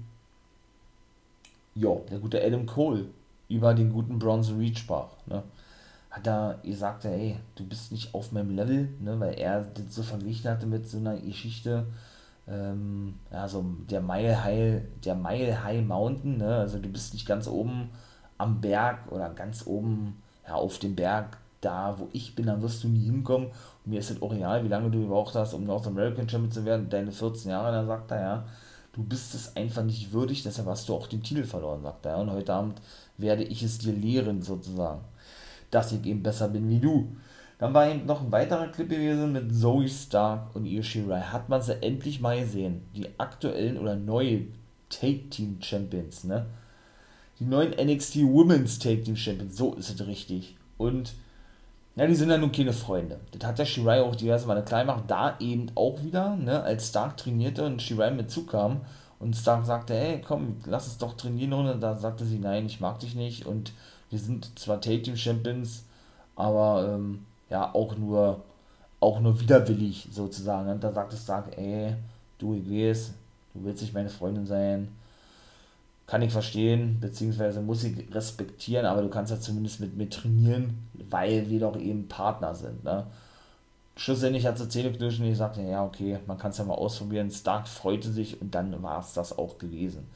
ja, 1.75 1.95
der 2.11 2.19
gute 2.19 2.43
Adam 2.43 2.65
Cole 2.65 3.07
über 3.49 3.75
den 3.75 3.93
guten 3.93 4.19
Bronze 4.19 4.57
Reed 4.59 4.79
sprach, 4.79 5.11
ne? 5.27 5.43
Hat 6.13 6.27
er 6.27 6.59
gesagt, 6.63 7.05
ey, 7.07 7.37
du 7.57 7.67
bist 7.67 7.91
nicht 7.91 8.15
auf 8.15 8.33
meinem 8.33 8.55
Level, 8.55 8.89
ne, 9.01 9.19
weil 9.19 9.35
er 9.35 9.63
das 9.63 9.95
so 9.95 10.03
verglichen 10.03 10.49
hatte 10.51 10.67
mit 10.67 10.89
so 10.89 10.99
einer 10.99 11.17
Geschichte, 11.17 11.87
ähm, 12.47 13.15
also 13.31 13.65
der 13.91 14.01
Mile 14.01 14.45
High, 14.45 14.83
der 15.05 15.15
Mile 15.15 15.65
High 15.65 15.85
Mountain, 15.85 16.39
ne? 16.39 16.57
also 16.57 16.79
du 16.79 16.89
bist 16.89 17.15
nicht 17.15 17.27
ganz 17.27 17.47
oben 17.49 17.91
am 18.39 18.61
Berg 18.61 19.11
oder 19.11 19.31
ganz 19.31 19.67
oben 19.67 20.23
ja, 20.47 20.55
auf 20.55 20.79
dem 20.79 20.95
Berg, 20.95 21.39
da 21.61 21.95
wo 21.99 22.09
ich 22.13 22.35
bin, 22.35 22.47
dann 22.47 22.61
wirst 22.61 22.85
du 22.85 22.89
nie 22.89 23.05
hinkommen. 23.05 23.49
Und 23.49 23.91
mir 23.91 24.01
ist 24.01 24.11
das 24.11 24.17
egal, 24.21 24.65
wie 24.65 24.69
lange 24.69 24.91
du 24.91 25.01
gebraucht 25.01 25.35
hast, 25.35 25.55
um 25.55 25.65
North 25.65 25.87
American 25.87 26.29
Champion 26.29 26.53
zu 26.53 26.65
werden, 26.65 26.91
deine 26.91 27.13
14 27.13 27.51
Jahre, 27.51 27.73
dann 27.73 27.87
sagt 27.87 28.11
er, 28.11 28.21
ja, 28.21 28.45
du 28.93 29.03
bist 29.03 29.35
es 29.35 29.57
einfach 29.57 29.85
nicht 29.85 30.13
würdig, 30.13 30.43
deshalb 30.43 30.69
hast 30.69 30.89
du 30.89 30.95
auch 30.95 31.07
den 31.07 31.23
Titel 31.23 31.45
verloren, 31.45 31.83
sagt 31.83 32.05
er. 32.07 32.19
Und 32.19 32.31
heute 32.31 32.53
Abend 32.53 32.81
werde 33.17 33.45
ich 33.45 33.63
es 33.63 33.79
dir 33.79 33.93
lehren, 33.93 34.43
sozusagen, 34.43 35.01
dass 35.73 35.91
ich 35.91 36.07
eben 36.07 36.23
besser 36.23 36.49
bin 36.49 36.69
wie 36.69 36.79
du. 36.79 37.09
Dann 37.59 37.75
war 37.75 37.89
eben 37.89 38.07
noch 38.07 38.23
ein 38.23 38.33
weiterer 38.33 38.69
Clip 38.69 38.89
gewesen 38.89 39.33
mit 39.33 39.55
Zoe 39.55 39.89
Stark 39.89 40.55
und 40.55 40.67
Io 40.67 40.83
Shirai. 40.83 41.21
Hat 41.21 41.49
man 41.49 41.63
sie 41.63 41.83
endlich 41.83 42.21
mal 42.21 42.39
gesehen. 42.39 42.83
Die 42.95 43.09
aktuellen 43.19 43.79
oder 43.79 43.97
neue 43.97 44.43
Take 44.89 45.29
Team 45.31 45.59
Champions, 45.61 46.25
ne? 46.25 46.47
Die 47.39 47.45
neuen 47.45 47.71
NXT 47.71 48.17
Women's 48.19 48.79
Take 48.79 49.03
Team 49.03 49.17
Champions, 49.17 49.57
so 49.57 49.75
ist 49.75 49.91
es 49.91 50.07
richtig. 50.07 50.57
Und 50.77 51.15
ja, 51.95 52.07
die 52.07 52.15
sind 52.15 52.31
ja 52.31 52.39
nun 52.39 52.53
keine 52.53 52.73
Freunde. 52.73 53.21
Das 53.31 53.49
hat 53.49 53.59
der 53.59 53.65
Shirai 53.65 54.03
auch 54.03 54.17
diverse 54.17 54.47
Male 54.47 54.63
klar 54.63 54.81
gemacht. 54.81 55.05
Da 55.09 55.37
eben 55.41 55.67
auch 55.75 56.03
wieder, 56.03 56.37
ne, 56.37 56.63
als 56.63 56.89
Stark 56.89 57.17
trainierte 57.17 57.65
und 57.65 57.83
Shirai 57.83 58.11
mit 58.11 58.31
zukam 58.31 58.81
und 59.19 59.37
Stark 59.37 59.67
sagte, 59.67 59.95
hey, 59.95 60.21
komm, 60.21 60.57
lass 60.67 60.87
uns 60.87 60.99
doch 60.99 61.17
trainieren. 61.17 61.53
Und 61.53 61.81
da 61.81 61.95
sagte 61.97 62.25
sie, 62.25 62.39
nein, 62.39 62.67
ich 62.67 62.81
mag 62.81 62.99
dich 62.99 63.15
nicht. 63.15 63.47
Und 63.47 63.73
wir 64.13 64.19
sind 64.19 64.59
zwar 64.59 64.81
Take 64.81 65.03
Team 65.03 65.17
Champions, 65.17 65.85
aber 66.37 66.95
ähm, 66.95 67.25
ja 67.49 67.75
auch 67.75 67.97
nur 67.97 68.43
auch 69.03 69.21
nur 69.21 69.39
widerwillig 69.41 70.09
sozusagen. 70.13 70.71
Und 70.71 70.85
da 70.85 70.93
sagt 70.93 71.13
es 71.13 71.25
Stark, 71.25 71.59
ey, 71.59 71.95
du, 72.39 72.55
weiß, 72.55 73.13
du 73.53 73.65
willst 73.65 73.83
nicht 73.83 73.95
meine 73.95 74.09
Freundin 74.09 74.47
sein. 74.47 74.89
Kann 76.07 76.23
ich 76.23 76.33
verstehen, 76.33 76.99
beziehungsweise 77.01 77.61
muss 77.61 77.85
ich 77.85 78.15
respektieren, 78.15 78.87
aber 78.87 79.03
du 79.03 79.09
kannst 79.09 79.33
ja 79.33 79.41
zumindest 79.41 79.81
mit 79.81 79.97
mir 79.97 80.09
trainieren, 80.09 80.87
weil 81.11 81.49
wir 81.51 81.61
doch 81.61 81.77
eben 81.77 82.07
Partner 82.07 82.55
sind. 82.55 82.85
Ne? 82.85 83.07
Schlussendlich 83.97 84.47
hat 84.47 84.59
sie 84.59 84.69
Zähneknirschen 84.69 85.25
und 85.25 85.33
ich 85.33 85.39
sagte, 85.39 85.63
ja, 85.63 85.85
okay, 85.85 86.19
man 86.27 86.39
kann 86.39 86.51
es 86.51 86.59
ja 86.59 86.65
mal 86.65 86.75
ausprobieren. 86.75 87.31
Stark 87.31 87.67
freute 87.67 88.11
sich 88.11 88.41
und 88.41 88.55
dann 88.55 88.83
war 88.83 89.01
es 89.01 89.15
das 89.15 89.37
auch 89.37 89.59
gewesen. 89.59 90.07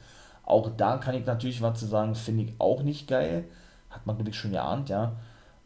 Auch 0.45 0.69
da 0.77 0.97
kann 0.97 1.15
ich 1.15 1.25
natürlich 1.25 1.61
was 1.61 1.79
zu 1.79 1.87
sagen, 1.87 2.15
finde 2.15 2.43
ich 2.43 2.53
auch 2.57 2.83
nicht 2.83 3.07
geil. 3.07 3.43
Hat 3.89 4.05
man, 4.05 4.15
glaube 4.15 4.29
ich, 4.29 4.37
schon 4.37 4.51
geahnt, 4.51 4.89
ja 4.89 5.15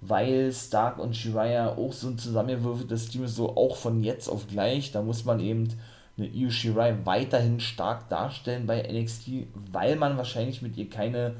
weil 0.01 0.51
Stark 0.51 0.97
und 0.97 1.15
Shiraya 1.15 1.69
auch 1.69 1.93
so 1.93 2.07
ein 2.07 2.17
zusammengewürfeltes 2.17 3.09
Team 3.09 3.23
ist, 3.23 3.35
so 3.35 3.55
auch 3.55 3.75
von 3.75 4.03
jetzt 4.03 4.27
auf 4.27 4.47
gleich. 4.47 4.91
Da 4.91 5.03
muss 5.03 5.25
man 5.25 5.39
eben 5.39 5.69
eine 6.17 6.27
Io 6.27 6.49
Shirai 6.49 6.97
weiterhin 7.05 7.59
stark 7.59 8.09
darstellen 8.09 8.65
bei 8.65 8.81
NXT, 8.81 9.47
weil 9.71 9.95
man 9.95 10.17
wahrscheinlich 10.17 10.63
mit 10.63 10.75
ihr 10.75 10.89
keine 10.89 11.35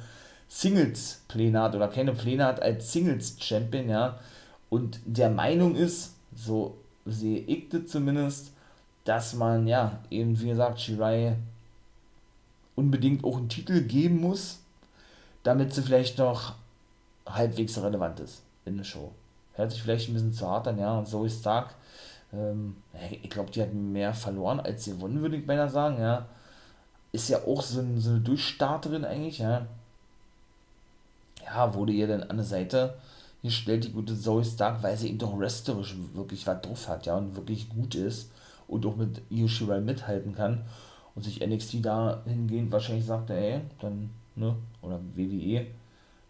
Singles-Pläne 0.47 1.59
hat 1.59 1.75
oder 1.75 1.87
keine 1.87 2.13
Pläne 2.13 2.45
hat 2.45 2.61
als 2.61 2.91
Singles-Champion, 2.93 3.89
ja. 3.89 4.19
Und 4.69 4.99
der 5.05 5.29
Meinung 5.29 5.75
ist, 5.75 6.15
so 6.35 6.77
sehe 7.05 7.39
ich 7.39 7.69
das 7.69 7.87
zumindest, 7.87 8.53
dass 9.05 9.33
man, 9.33 9.67
ja, 9.67 9.99
eben 10.11 10.39
wie 10.39 10.49
gesagt, 10.49 10.79
Shirai 10.79 11.35
unbedingt 12.75 13.23
auch 13.23 13.37
einen 13.37 13.49
Titel 13.49 13.81
geben 13.81 14.21
muss, 14.21 14.59
damit 15.43 15.73
sie 15.73 15.81
vielleicht 15.81 16.19
noch 16.19 16.53
halbwegs 17.35 17.77
relevant 17.81 18.19
ist 18.19 18.43
in 18.65 18.77
der 18.77 18.83
Show. 18.83 19.11
Hört 19.53 19.71
sich 19.71 19.81
vielleicht 19.81 20.09
ein 20.09 20.13
bisschen 20.13 20.33
zu 20.33 20.47
hart 20.47 20.67
an, 20.67 20.77
ja, 20.77 20.97
und 20.97 21.07
Zoe 21.07 21.29
Stark, 21.29 21.75
ähm, 22.33 22.77
ich 23.21 23.29
glaube, 23.29 23.51
die 23.51 23.61
hat 23.61 23.73
mehr 23.73 24.13
verloren 24.13 24.59
als 24.59 24.85
sie 24.85 24.91
gewonnen, 24.91 25.21
würde 25.21 25.37
ich 25.37 25.45
beinahe 25.45 25.69
sagen, 25.69 25.99
ja. 25.99 26.27
Ist 27.11 27.29
ja 27.29 27.39
auch 27.45 27.61
so, 27.61 27.81
ein, 27.81 27.99
so 27.99 28.11
eine 28.11 28.21
Durchstarterin 28.21 29.03
eigentlich, 29.03 29.39
ja. 29.39 29.65
Ja, 31.45 31.73
wurde 31.73 31.91
ihr 31.91 32.07
dann 32.07 32.23
an 32.23 32.37
der 32.37 32.45
Seite 32.45 32.95
gestellt, 33.43 33.83
die 33.83 33.91
gute 33.91 34.17
Zoe 34.17 34.45
Stark, 34.45 34.81
weil 34.83 34.95
sie 34.97 35.09
eben 35.09 35.17
doch 35.17 35.37
wrestlerisch 35.37 35.95
wirklich 36.13 36.47
was 36.47 36.61
drauf 36.61 36.87
hat, 36.87 37.05
ja, 37.05 37.17
und 37.17 37.35
wirklich 37.35 37.69
gut 37.69 37.95
ist 37.95 38.31
und 38.67 38.85
auch 38.85 38.95
mit 38.95 39.21
Io 39.29 39.47
mithalten 39.81 40.33
kann 40.33 40.63
und 41.15 41.23
sich 41.23 41.45
NXT 41.45 41.83
dahingehend 41.85 42.71
wahrscheinlich 42.71 43.05
sagte, 43.05 43.33
ey, 43.33 43.61
dann, 43.79 44.11
ne, 44.35 44.55
oder 44.81 44.99
WWE, 45.15 45.65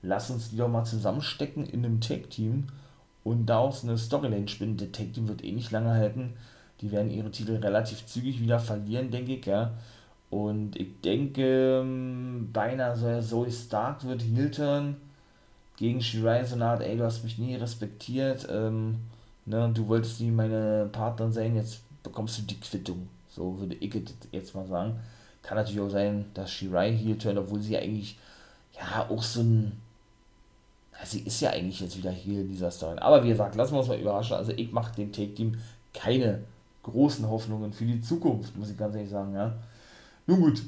lass 0.02 0.30
uns 0.30 0.50
die 0.50 0.58
doch 0.58 0.68
mal 0.68 0.84
zusammenstecken 0.84 1.66
in 1.66 1.86
einem 1.86 2.02
Tag-Team 2.02 2.68
und 3.24 3.46
daraus 3.46 3.84
eine 3.84 3.98
Storyline 3.98 4.48
spinnen. 4.48 4.78
Der 4.78 4.92
Tag-Team 4.92 5.28
wird 5.28 5.44
eh 5.44 5.52
nicht 5.52 5.72
lange 5.72 5.92
halten. 5.92 6.34
Die 6.82 6.92
werden 6.92 7.12
ihre 7.12 7.32
Titel 7.32 7.58
relativ 7.58 8.06
zügig 8.08 8.42
wieder 8.42 8.60
verlieren, 8.60 9.12
denke 9.12 9.36
ich, 9.36 9.46
ja. 9.46 9.74
Und 10.32 10.78
ich 10.78 11.02
denke, 11.02 11.82
ähm, 11.82 12.50
beinahe 12.54 12.96
so 12.96 13.44
Zoe 13.44 13.52
Stark 13.52 14.06
wird 14.06 14.22
Hilton 14.22 14.96
gegen 15.76 16.02
Shirai 16.02 16.44
so 16.46 16.56
eine 16.56 16.66
Art, 16.66 16.82
ey, 16.82 16.98
du 16.98 17.04
hast 17.04 17.24
mich 17.24 17.38
nie 17.38 17.56
respektiert, 17.56 18.48
ähm, 18.50 19.02
ne, 19.46 19.70
du 19.74 19.88
wolltest 19.88 20.22
nie 20.22 20.32
meine 20.32 20.88
Partnerin 20.92 21.34
sein, 21.34 21.56
jetzt 21.56 21.82
bekommst 22.04 22.38
du 22.38 22.44
die 22.44 22.60
Quittung, 22.60 23.10
So 23.30 23.60
würde 23.60 23.76
ich 23.76 23.94
jetzt 24.32 24.56
mal 24.56 24.66
sagen. 24.68 25.00
Kann 25.44 25.58
natürlich 25.58 25.82
auch 25.82 25.90
sein, 25.90 26.26
dass 26.34 26.52
Shirai 26.52 26.96
hier 26.96 27.18
obwohl 27.38 27.62
sie 27.62 27.78
eigentlich 27.78 28.18
ja 28.74 29.08
auch 29.10 29.24
so 29.24 29.42
ein. 29.42 29.72
Sie 31.04 31.22
ist 31.22 31.42
ja 31.42 31.52
eigentlich 31.52 31.80
jetzt 31.80 31.98
wieder 31.98 32.12
hier 32.12 32.42
in 32.42 32.50
dieser 32.50 32.72
Story. 32.72 32.98
Aber 33.00 33.24
wie 33.24 33.30
gesagt, 33.30 33.56
lassen 33.56 33.74
wir 33.74 33.80
uns 33.80 33.88
mal 33.88 34.00
überraschen. 34.00 34.36
Also 34.36 34.52
ich 34.52 34.72
mache 34.72 34.96
dem 34.96 35.12
Take-Team 35.12 35.58
keine 35.94 36.44
großen 36.84 37.30
Hoffnungen 37.30 37.74
für 37.74 37.86
die 37.86 38.02
Zukunft, 38.02 38.56
muss 38.58 38.72
ich 38.72 38.78
ganz 38.78 38.96
ehrlich 38.96 39.10
sagen, 39.10 39.34
ja. 39.34 39.54
Nun 40.28 40.40
gut. 40.40 40.62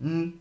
Hm. 0.00 0.34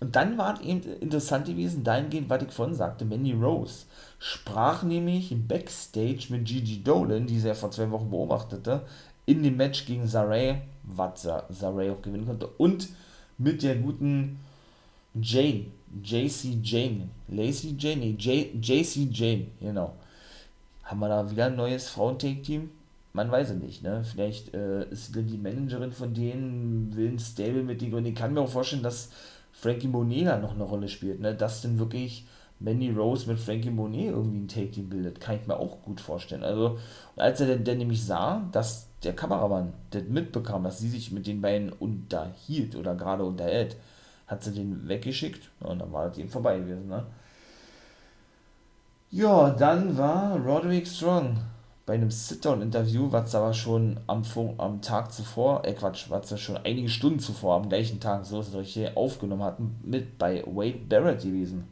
Und 0.00 0.16
dann 0.16 0.36
war 0.36 0.60
eben 0.62 0.82
interessant 1.00 1.46
gewesen, 1.46 1.84
dahingehend, 1.84 2.28
was 2.28 2.42
ich 2.42 2.50
vorhin 2.50 2.74
sagte, 2.74 3.04
Mandy 3.04 3.32
Rose 3.32 3.84
sprach 4.18 4.82
nämlich 4.82 5.32
Backstage 5.46 6.26
mit 6.30 6.44
Gigi 6.44 6.82
Dolan, 6.82 7.26
die 7.26 7.38
sie 7.38 7.46
ja 7.46 7.54
vor 7.54 7.70
zwei 7.70 7.88
Wochen 7.92 8.10
beobachtete, 8.10 8.82
in 9.26 9.44
dem 9.44 9.56
Match 9.56 9.86
gegen 9.86 10.08
Saray, 10.08 10.62
was 10.82 11.22
Saray 11.50 11.90
auch 11.90 12.02
gewinnen 12.02 12.26
konnte, 12.26 12.48
und 12.58 12.88
mit 13.38 13.62
der 13.62 13.76
guten 13.76 14.40
Jane, 15.14 15.66
JC 16.02 16.58
Jane, 16.62 17.08
Lacey 17.28 17.74
Jane, 17.78 18.16
JC 18.16 19.08
Jane, 19.10 19.46
genau. 19.60 19.94
Haben 20.84 21.00
wir 21.00 21.08
da 21.08 21.30
wieder 21.30 21.46
ein 21.46 21.56
neues 21.56 21.88
Frauentake-Team? 21.88 22.70
Man 23.12 23.30
weiß 23.30 23.50
es 23.50 23.62
nicht, 23.62 23.82
ne? 23.82 24.02
Vielleicht 24.04 24.54
äh, 24.54 24.88
ist 24.90 25.14
die 25.14 25.36
Managerin 25.36 25.92
von 25.92 26.14
denen, 26.14 26.94
will 26.96 27.08
ein 27.08 27.18
Stable 27.18 27.62
mit 27.62 27.82
denen, 27.82 27.94
und 27.94 28.06
ich 28.06 28.14
kann 28.14 28.32
mir 28.32 28.40
auch 28.40 28.48
vorstellen, 28.48 28.82
dass 28.82 29.10
Frankie 29.52 29.88
Monet 29.88 30.26
da 30.26 30.38
noch 30.38 30.54
eine 30.54 30.64
Rolle 30.64 30.88
spielt, 30.88 31.20
ne? 31.20 31.34
Dass 31.34 31.60
denn 31.60 31.78
wirklich 31.78 32.26
Mandy 32.58 32.90
Rose 32.90 33.28
mit 33.28 33.38
Frankie 33.38 33.70
Monet 33.70 34.10
irgendwie 34.10 34.38
ein 34.38 34.48
Take-Team 34.48 34.88
bildet, 34.88 35.20
kann 35.20 35.36
ich 35.36 35.46
mir 35.46 35.56
auch 35.56 35.82
gut 35.82 36.00
vorstellen. 36.00 36.42
Also, 36.42 36.78
als 37.16 37.40
er 37.40 37.48
denn, 37.48 37.64
denn 37.64 37.78
nämlich 37.78 38.04
sah, 38.04 38.48
dass 38.52 38.88
der 39.02 39.14
Kameramann 39.14 39.72
das 39.90 40.04
mitbekam, 40.04 40.64
dass 40.64 40.78
sie 40.78 40.88
sich 40.88 41.12
mit 41.12 41.26
den 41.26 41.42
beiden 41.42 41.70
unterhielt 41.70 42.76
oder 42.76 42.94
gerade 42.94 43.24
unterhält, 43.24 43.76
hat 44.32 44.42
sie 44.42 44.52
den 44.52 44.88
weggeschickt 44.88 45.50
und 45.60 45.78
dann 45.78 45.92
war 45.92 46.08
das 46.08 46.18
eben 46.18 46.28
vorbei 46.28 46.58
gewesen, 46.58 46.88
ne? 46.88 47.04
Ja, 49.10 49.50
dann 49.50 49.96
war 49.98 50.38
Roderick 50.38 50.88
Strong 50.88 51.36
bei 51.84 51.94
einem 51.94 52.10
Sit-Down-Interview, 52.10 53.12
was 53.12 53.34
aber 53.34 53.52
schon 53.52 54.00
am, 54.06 54.22
am 54.56 54.80
Tag 54.80 55.12
zuvor, 55.12 55.66
äh 55.66 55.74
Quatsch, 55.74 56.08
was 56.08 56.32
er 56.32 56.38
schon 56.38 56.56
einige 56.56 56.88
Stunden 56.88 57.18
zuvor, 57.18 57.56
am 57.56 57.68
gleichen 57.68 58.00
Tag, 58.00 58.24
so 58.24 58.40
ist 58.40 58.48
es 58.48 58.54
richtig, 58.54 58.96
aufgenommen 58.96 59.42
hatten, 59.42 59.78
mit 59.84 60.16
bei 60.16 60.42
Wade 60.46 60.78
Barrett 60.88 61.22
gewesen. 61.22 61.68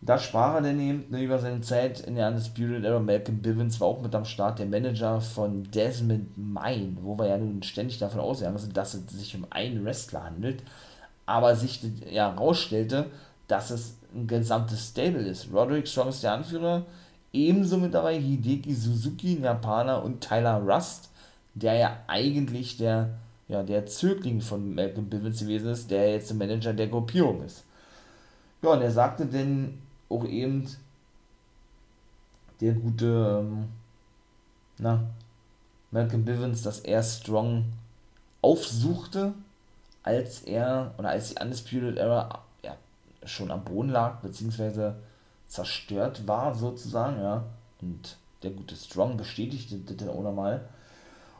Und 0.00 0.08
da 0.08 0.18
sprach 0.18 0.54
er 0.54 0.62
dann 0.62 0.78
eben 0.80 1.06
ne, 1.10 1.22
über 1.22 1.38
seine 1.38 1.62
Zeit 1.62 2.00
in 2.00 2.14
der 2.14 2.28
Undisputed 2.28 2.84
Era. 2.84 3.00
Malcolm 3.00 3.40
Bivens 3.40 3.80
war 3.80 3.88
auch 3.88 4.02
mit 4.02 4.14
am 4.14 4.24
Start, 4.24 4.58
der 4.58 4.66
Manager 4.66 5.20
von 5.20 5.64
Desmond 5.70 6.36
Mine, 6.36 6.96
wo 7.00 7.18
wir 7.18 7.26
ja 7.26 7.38
nun 7.38 7.62
ständig 7.62 7.98
davon 7.98 8.20
ausgegangen 8.20 8.58
sind, 8.58 8.76
dass 8.76 8.94
es 8.94 9.06
sich 9.08 9.34
um 9.34 9.46
einen 9.50 9.84
Wrestler 9.84 10.24
handelt, 10.24 10.62
aber 11.26 11.56
sich 11.56 11.80
ja 12.10 12.30
rausstellte, 12.30 13.10
dass 13.48 13.70
es 13.70 13.96
ein 14.14 14.26
gesamtes 14.26 14.88
Stable 14.88 15.22
ist. 15.22 15.52
Roderick 15.52 15.88
Strong 15.88 16.08
ist 16.08 16.22
der 16.22 16.32
Anführer, 16.32 16.84
Ebenso 17.32 17.78
mit 17.78 17.94
dabei 17.94 18.20
Hideki 18.20 18.74
Suzuki, 18.74 19.36
ein 19.36 19.44
Japaner, 19.44 20.02
und 20.04 20.20
Tyler 20.20 20.60
Rust, 20.62 21.08
der 21.54 21.74
ja 21.74 21.96
eigentlich 22.06 22.76
der, 22.76 23.14
ja, 23.48 23.62
der 23.62 23.86
Zögling 23.86 24.40
von 24.40 24.74
Malcolm 24.74 25.08
Bivens 25.08 25.40
gewesen 25.40 25.70
ist, 25.70 25.90
der 25.90 26.12
jetzt 26.12 26.28
der 26.28 26.36
Manager 26.36 26.74
der 26.74 26.88
Gruppierung 26.88 27.42
ist. 27.42 27.64
Ja, 28.60 28.70
und 28.70 28.82
er 28.82 28.90
sagte 28.90 29.24
denn 29.24 29.78
auch 30.10 30.26
eben, 30.26 30.68
der 32.60 32.74
gute, 32.74 33.40
ähm, 33.40 33.68
na, 34.78 35.02
Malcolm 35.90 36.24
Bivens, 36.24 36.62
dass 36.62 36.80
er 36.80 37.02
Strong 37.02 37.64
aufsuchte, 38.42 39.32
als 40.02 40.42
er, 40.42 40.94
oder 40.98 41.10
als 41.10 41.34
die 41.34 41.42
Undisputed 41.42 41.96
Era 41.96 42.42
ja, 42.62 42.76
schon 43.24 43.50
am 43.50 43.64
Boden 43.64 43.90
lag, 43.90 44.20
beziehungsweise 44.20 44.96
zerstört 45.46 46.26
war, 46.26 46.54
sozusagen, 46.54 47.20
ja. 47.20 47.44
Und 47.80 48.16
der 48.42 48.52
gute 48.52 48.76
Strong 48.76 49.16
bestätigte 49.16 49.78
das 49.78 49.96
dann 49.96 50.08
auch 50.08 50.22
nochmal 50.22 50.62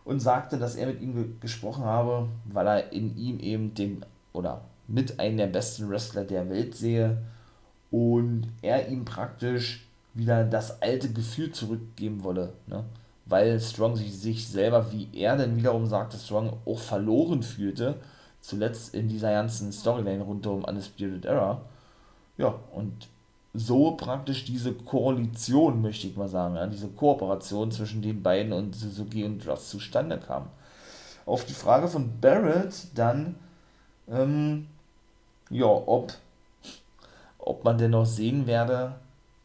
und 0.05 0.21
sagte, 0.21 0.59
dass 0.59 0.75
er 0.75 0.87
mit 0.89 1.01
ihm 1.01 1.15
ge 1.15 1.27
gesprochen 1.41 1.85
habe, 1.85 2.29
weil 2.45 2.67
er 2.67 2.93
in 2.93 3.17
ihm 3.17 3.39
eben 3.39 3.75
den, 3.75 4.05
oder 4.33 4.63
mit 4.89 5.19
einem 5.21 5.37
der 5.37 5.47
besten 5.47 5.89
Wrestler 5.89 6.25
der 6.25 6.49
Welt 6.51 6.75
sehe 6.75 7.19
und 7.91 8.49
er 8.63 8.89
ihm 8.89 9.05
praktisch 9.05 9.87
wieder 10.15 10.45
das 10.45 10.83
alte 10.83 11.13
Gefühl 11.13 11.53
zurückgeben 11.53 12.23
wolle, 12.25 12.53
ne? 12.67 12.85
weil 13.27 13.59
Strong 13.61 13.97
sich, 13.97 14.19
sich 14.19 14.49
selber, 14.49 14.93
wie 14.93 15.09
er 15.13 15.37
denn 15.37 15.57
wiederum 15.57 15.87
sagte, 15.87 16.19
Strong 16.19 16.59
auch 16.67 16.79
verloren 16.79 17.43
fühlte, 17.43 17.97
zuletzt 18.43 18.95
in 18.95 19.09
dieser 19.09 19.33
ganzen 19.33 19.73
Storyline 19.73 20.23
rund 20.23 20.47
um 20.47 20.65
Undisputed 20.65 21.25
Era. 21.25 21.63
Ja, 22.37 22.55
und 22.73 23.09
so 23.55 23.93
praktisch 23.93 24.45
diese 24.45 24.73
Koalition, 24.73 25.81
möchte 25.81 26.07
ich 26.07 26.17
mal 26.17 26.29
sagen, 26.29 26.57
ja, 26.57 26.67
diese 26.67 26.89
Kooperation 26.89 27.71
zwischen 27.71 28.03
den 28.03 28.23
beiden 28.23 28.53
und 28.53 28.75
Suzuki 28.75 29.25
und 29.25 29.47
Ross 29.47 29.71
zustande 29.71 30.19
kam. 30.19 30.49
Auf 31.25 31.45
die 31.45 31.55
Frage 31.55 31.87
von 31.89 32.21
Barrett 32.21 32.89
dann, 32.95 33.37
ähm, 34.11 34.67
ja, 35.51 35.67
ob, 35.67 36.15
ob 37.39 37.65
man 37.65 37.79
denn 37.79 37.93
noch 37.93 38.07
sehen 38.07 38.47
werde, 38.47 38.97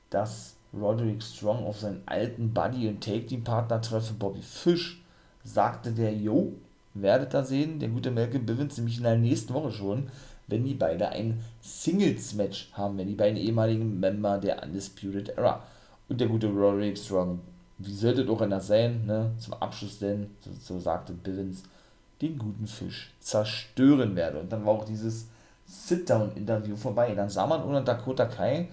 dass 0.10 0.56
Roderick 0.74 1.22
Strong 1.22 1.66
auf 1.66 1.80
seinen 1.80 2.02
alten 2.06 2.54
Buddy 2.54 2.88
und 2.88 3.04
Take-Team-Partner 3.04 3.82
treffe, 3.82 4.14
Bobby 4.14 4.42
Fish, 4.42 5.04
sagte 5.44 5.92
der, 5.92 6.14
jo, 6.14 6.54
werdet 7.02 7.34
da 7.34 7.44
sehen, 7.44 7.80
der 7.80 7.90
gute 7.90 8.12
Malcolm 8.12 8.46
Bivens, 8.46 8.78
nämlich 8.78 8.98
in 8.98 9.04
der 9.04 9.18
nächsten 9.18 9.54
Woche 9.54 9.72
schon, 9.72 10.10
wenn 10.48 10.64
die 10.64 10.74
beide 10.74 11.10
ein 11.10 11.42
Singles-Match 11.62 12.72
haben, 12.74 12.98
wenn 12.98 13.08
die 13.08 13.16
beiden 13.16 13.38
ehemaligen 13.38 14.00
Member 14.00 14.38
der 14.38 14.64
Undisputed 14.64 15.30
Era. 15.30 15.64
Und 16.10 16.22
der 16.22 16.28
gute 16.28 16.48
Roderick 16.48 16.98
Strong, 16.98 17.40
wie 17.80 17.94
sollte 17.94 18.26
doch 18.26 18.42
einer 18.42 18.62
sein, 18.62 19.06
ne? 19.06 19.32
zum 19.38 19.54
Abschluss 19.56 20.00
denn, 20.00 20.32
so, 20.40 20.52
so 20.60 20.80
sagte 20.80 21.14
Billings, 21.14 21.64
den 22.22 22.38
guten 22.38 22.66
Fisch 22.66 23.14
zerstören 23.20 24.16
werde. 24.16 24.40
Und 24.40 24.52
dann 24.52 24.66
war 24.66 24.74
auch 24.74 24.86
dieses 24.86 25.28
Sit-Down-Interview 25.66 26.76
vorbei. 26.76 27.14
Dann 27.14 27.30
sah 27.30 27.46
man 27.46 27.62
unter 27.62 27.82
Dakota 27.82 28.26
Kai, 28.26 28.70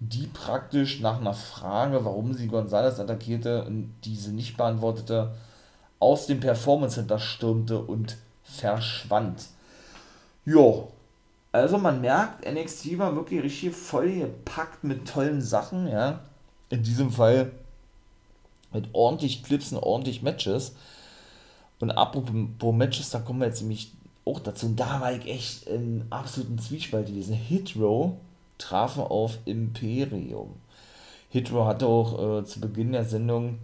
die 0.00 0.26
praktisch 0.26 1.00
nach 1.00 1.20
einer 1.20 1.34
Frage, 1.34 2.04
warum 2.04 2.34
sie 2.34 2.48
Gonzalez 2.48 2.98
attackierte 2.98 3.64
und 3.64 3.94
diese 4.04 4.32
nicht 4.32 4.56
beantwortete, 4.56 5.32
aus 6.02 6.26
dem 6.26 6.40
Performance 6.40 6.96
Center 6.96 7.20
stürmte 7.20 7.78
und 7.80 8.16
verschwand. 8.42 9.46
Jo, 10.44 10.88
also 11.52 11.78
man 11.78 12.00
merkt, 12.00 12.44
NXT 12.50 12.98
war 12.98 13.14
wirklich 13.14 13.42
richtig 13.42 13.72
voll 13.72 14.10
gepackt 14.10 14.82
mit 14.82 15.06
tollen 15.06 15.40
Sachen, 15.40 15.86
ja. 15.86 16.20
In 16.70 16.82
diesem 16.82 17.10
Fall 17.10 17.52
mit 18.72 18.88
ordentlich 18.92 19.44
Clips 19.44 19.72
und 19.72 19.78
ordentlich 19.78 20.22
Matches. 20.22 20.74
Und 21.78 21.92
apropos 21.92 22.74
Matches, 22.74 23.10
da 23.10 23.20
kommen 23.20 23.40
wir 23.40 23.46
jetzt 23.46 23.60
nämlich 23.60 23.92
auch 24.24 24.40
dazu. 24.40 24.66
Und 24.66 24.80
da 24.80 25.00
war 25.00 25.12
ich 25.12 25.26
echt 25.26 25.68
im 25.68 26.06
absoluten 26.10 26.58
Zwiespalt 26.58 27.06
gewesen. 27.06 27.34
Hitro 27.34 28.18
trafen 28.58 29.04
auf 29.04 29.38
Imperium. 29.44 30.54
Hitro 31.28 31.64
hatte 31.64 31.86
auch 31.86 32.40
äh, 32.40 32.44
zu 32.44 32.60
Beginn 32.60 32.92
der 32.92 33.04
Sendung, 33.04 33.58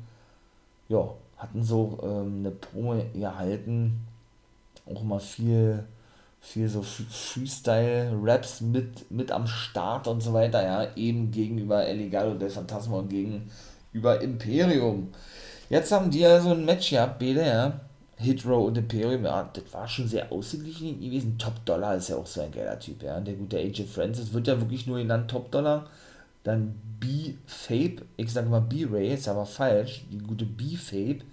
ja, 0.89 1.09
hatten 1.39 1.63
so 1.63 1.99
ähm, 2.03 2.41
eine 2.41 2.51
Promo 2.51 2.95
erhalten, 3.15 4.07
auch 4.87 5.03
mal 5.03 5.21
viel 5.21 5.85
viel 6.41 6.69
so 6.69 6.83
Freestyle-Raps 6.83 8.61
mit, 8.61 9.11
mit 9.11 9.31
am 9.33 9.47
Start 9.47 10.07
und 10.09 10.23
so 10.23 10.33
weiter, 10.33 10.63
ja, 10.63 10.97
eben 10.97 11.31
gegenüber 11.31 11.85
El 11.85 11.99
Legado 11.99 12.35
del 12.35 12.51
Phantasma 12.51 12.99
und 12.99 13.09
gegenüber 13.09 14.21
Imperium. 14.21 15.09
Jetzt 15.69 15.93
haben 15.93 16.11
die 16.11 16.21
ja 16.21 16.41
so 16.41 16.51
ein 16.51 16.65
Match 16.65 16.91
gehabt, 16.91 17.19
beide, 17.19 17.45
ja, 17.45 17.81
Hitro 18.17 18.67
und 18.67 18.79
Imperium, 18.79 19.25
ja, 19.25 19.49
das 19.53 19.65
war 19.73 19.87
schon 19.87 20.09
sehr 20.09 20.33
ausgeglichen 20.33 21.01
gewesen. 21.01 21.39
Top 21.39 21.65
Dollar 21.65 21.97
ist 21.97 22.09
ja 22.09 22.17
auch 22.17 22.27
so 22.27 22.41
ein 22.41 22.53
geiler 22.53 22.79
Typ, 22.79 23.03
ja, 23.03 23.21
der 23.21 23.35
gute 23.35 23.59
AJ 23.59 23.85
Francis 23.85 24.33
wird 24.33 24.47
ja 24.47 24.59
wirklich 24.61 24.87
nur 24.87 24.99
genannt 24.99 25.31
Top 25.31 25.51
Dollar. 25.51 25.87
Dann 26.45 26.75
B-Fape, 27.01 28.07
ich 28.17 28.33
sage 28.33 28.49
mal 28.49 28.61
B-Ray, 28.61 29.15
ist 29.15 29.29
aber 29.29 29.47
falsch, 29.47 30.05
die 30.11 30.19
gute 30.19 30.45
B-Fape, 30.45 31.25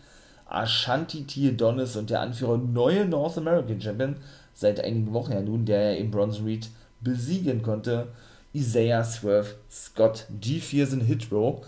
Ashanti 0.48 1.24
T. 1.24 1.50
Adonis 1.50 1.96
und 1.96 2.10
der 2.10 2.22
Anführer 2.22 2.58
neue 2.58 3.06
North 3.06 3.38
American 3.38 3.82
Champion 3.82 4.16
seit 4.54 4.80
einigen 4.80 5.14
Wochen 5.14 5.34
ja 5.34 5.42
nun, 5.42 5.66
der 5.66 5.94
ja 5.94 6.00
eben 6.00 6.12
Bronson 6.12 6.46
Reed 6.46 6.70
besiegen 7.02 7.62
konnte. 7.62 8.08
Isaiah 8.54 9.04
Swerve 9.04 9.56
Scott. 9.70 10.26
Die 10.30 10.62
vier 10.62 10.88
sind 10.88 11.02
Hitro. 11.02 11.64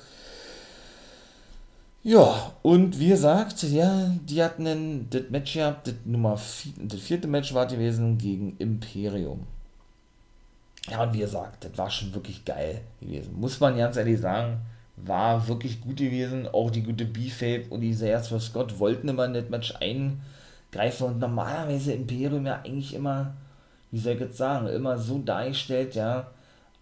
Ja, 2.02 2.54
und 2.62 3.00
wie 3.00 3.10
gesagt, 3.10 3.64
ja, 3.64 4.16
die 4.24 4.42
hatten 4.42 5.08
das 5.10 5.24
Match 5.30 5.54
gehabt, 5.56 5.88
das 5.88 5.96
Nummer 6.06 6.38
vier, 6.38 6.72
das 6.82 7.02
vierte 7.02 7.28
Match 7.28 7.54
war 7.54 7.68
gewesen 7.68 8.18
gegen 8.18 8.56
Imperium. 8.60 9.46
Ja, 10.90 11.04
und 11.04 11.14
wie 11.14 11.20
gesagt, 11.20 11.66
das 11.66 11.78
war 11.78 11.90
schon 11.90 12.14
wirklich 12.14 12.46
geil 12.46 12.82
gewesen. 13.02 13.40
Muss 13.40 13.60
man 13.60 13.78
ganz 13.78 13.98
ehrlich 13.98 14.20
sagen, 14.20 14.60
war 14.96 15.48
wirklich 15.48 15.82
gut 15.82 15.98
gewesen. 15.98 16.48
Auch 16.48 16.72
die 16.72 16.84
gute 16.84 17.06
B-Fape 17.06 17.66
und 17.70 17.84
Isaiah 17.84 18.24
Swerve 18.24 18.44
Scott 18.44 18.80
wollten 18.80 19.10
immer 19.10 19.26
in 19.26 19.34
das 19.34 19.50
Match 19.50 19.74
ein 19.80 20.22
greifen 20.72 21.08
und 21.08 21.20
normalerweise 21.20 21.94
Imperium 21.94 22.46
ja 22.46 22.62
eigentlich 22.64 22.94
immer, 22.94 23.34
wie 23.92 24.00
soll 24.00 24.14
ich 24.14 24.20
jetzt 24.20 24.38
sagen, 24.38 24.68
immer 24.68 24.98
so 24.98 25.20
dargestellt, 25.20 25.96
ja, 25.96 26.28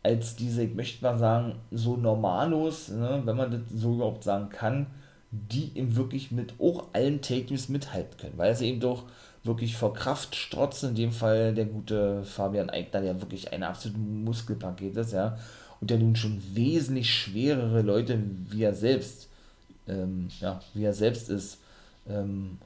als 0.03 0.36
diese, 0.36 0.64
ich 0.64 0.76
möchte 0.76 1.03
mal 1.03 1.18
sagen, 1.18 1.56
so 1.72 1.95
normalos, 1.97 2.89
ne, 2.89 3.22
wenn 3.26 3.38
man 3.38 3.51
das 3.51 3.62
so 3.74 3.95
überhaupt 3.95 4.24
sagen 4.24 4.49
kann, 4.49 4.88
die 5.32 5.72
eben 5.76 5.95
wirklich 5.95 6.32
mit 6.32 6.53
auch 6.60 6.86
allen 6.93 7.22
Take-News 7.22 7.70
mithalten 7.70 8.18
können, 8.18 8.38
weil 8.38 8.56
sie 8.56 8.70
eben 8.70 8.80
doch 8.80 9.03
wirklich 9.46 9.78
vor 9.78 9.93
Kraft 9.93 10.36
strotzen, 10.36 10.89
in 10.89 10.96
dem 10.96 11.12
Fall 11.12 11.54
der 11.54 11.66
gute 11.66 12.24
Fabian 12.24 12.70
Eigner, 12.70 13.02
der 13.02 13.22
wirklich 13.22 13.54
ein 13.54 13.64
absolutes 13.64 14.02
Muskelpaket 14.02 14.98
ist, 14.98 15.14
ja, 15.14 15.38
und 15.82 15.89
der 15.89 16.00
nun 16.00 16.16
schon 16.16 16.41
wesentlich 16.54 17.14
schwerere 17.14 17.82
Leute, 17.82 18.20
wie 18.50 18.64
er 18.64 18.74
selbst, 18.74 19.30
ähm, 19.88 20.30
ja, 20.39 20.62
wie 20.74 20.84
er 20.84 20.93
selbst 20.93 21.30
ist, 21.30 21.60
ähm, 22.10 22.58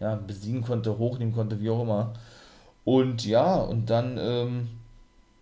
ja, 0.00 0.16
besiegen 0.16 0.62
konnte, 0.62 0.98
hochnehmen 0.98 1.34
konnte, 1.34 1.60
wie 1.60 1.70
auch 1.70 1.82
immer. 1.82 2.14
Und 2.84 3.26
ja, 3.26 3.56
und 3.56 3.90
dann, 3.90 4.18
ähm, 4.18 4.68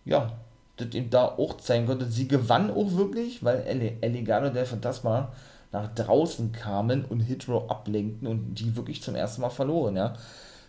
ja, 0.04 0.32
das 0.76 0.88
eben 0.94 1.10
da 1.10 1.26
auch 1.26 1.56
zeigen 1.58 1.86
konnte. 1.86 2.06
Sie 2.06 2.28
gewann 2.28 2.70
auch 2.70 2.92
wirklich, 2.92 3.44
weil 3.44 3.60
El 3.62 3.92
Elegano 4.00 4.50
del 4.50 4.64
Phantasma 4.66 5.32
nach 5.72 5.92
draußen 5.94 6.52
kamen 6.52 7.04
und 7.04 7.20
Hitro 7.20 7.66
ablenkten 7.68 8.26
und 8.28 8.54
die 8.54 8.76
wirklich 8.76 9.02
zum 9.02 9.14
ersten 9.14 9.42
Mal 9.42 9.50
verloren, 9.50 9.96
ja. 9.96 10.14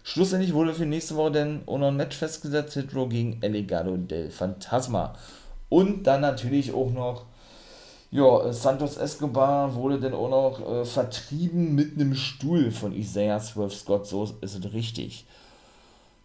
Schlussendlich 0.07 0.53
wurde 0.53 0.75
für 0.75 0.85
nächste 0.85 1.15
Woche 1.15 1.31
dann 1.31 1.63
auch 1.65 1.79
noch 1.79 1.87
ein 1.87 1.97
Match 1.97 2.15
festgesetzt, 2.15 2.75
Hitro 2.75 3.07
gegen 3.07 3.41
Elegado 3.41 3.97
del 3.97 4.29
Phantasma. 4.29 5.13
Und 5.67 6.03
dann 6.03 6.21
natürlich 6.21 6.75
auch 6.75 6.91
noch, 6.91 7.25
ja, 8.11 8.53
Santos 8.53 8.97
Escobar 8.97 9.73
wurde 9.73 9.99
dann 9.99 10.13
auch 10.13 10.29
noch 10.29 10.61
äh, 10.61 10.85
vertrieben 10.85 11.73
mit 11.73 11.95
einem 11.95 12.13
Stuhl 12.13 12.69
von 12.69 12.93
Isaiah 12.93 13.39
Swerve 13.39 13.73
Scott, 13.73 14.05
so 14.05 14.25
ist 14.41 14.63
es 14.63 14.73
richtig. 14.73 15.25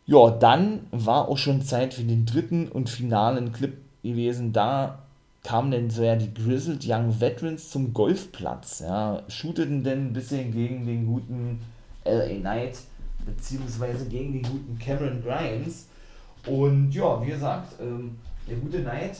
Ja, 0.05 0.29
dann 0.31 0.87
war 0.91 1.29
auch 1.29 1.39
schon 1.39 1.63
Zeit 1.63 1.95
für 1.95 2.03
den 2.03 2.27
dritten 2.27 2.69
und 2.69 2.91
finalen 2.91 3.51
Clip 3.51 3.79
gewesen. 4.03 4.53
Da 4.53 4.99
kamen 5.43 5.71
dann 5.71 5.89
so 5.89 6.03
ja 6.03 6.17
die 6.17 6.35
Grizzled 6.35 6.85
Young 6.87 7.19
Veterans 7.19 7.71
zum 7.71 7.95
Golfplatz, 7.95 8.81
ja, 8.81 9.23
shooteten 9.29 9.83
dann 9.85 10.09
ein 10.09 10.13
bisschen 10.13 10.53
gegen 10.53 10.85
den 10.85 11.07
guten 11.07 11.63
LA 12.05 12.41
Knight, 12.41 12.77
beziehungsweise 13.27 14.07
gegen 14.07 14.33
den 14.33 14.43
guten 14.43 14.79
Cameron 14.79 15.23
Grimes. 15.23 15.87
Und 16.47 16.93
ja, 16.93 17.23
wie 17.23 17.31
gesagt, 17.31 17.75
ähm, 17.81 18.17
der 18.49 18.57
gute 18.57 18.81
Knight 18.81 19.17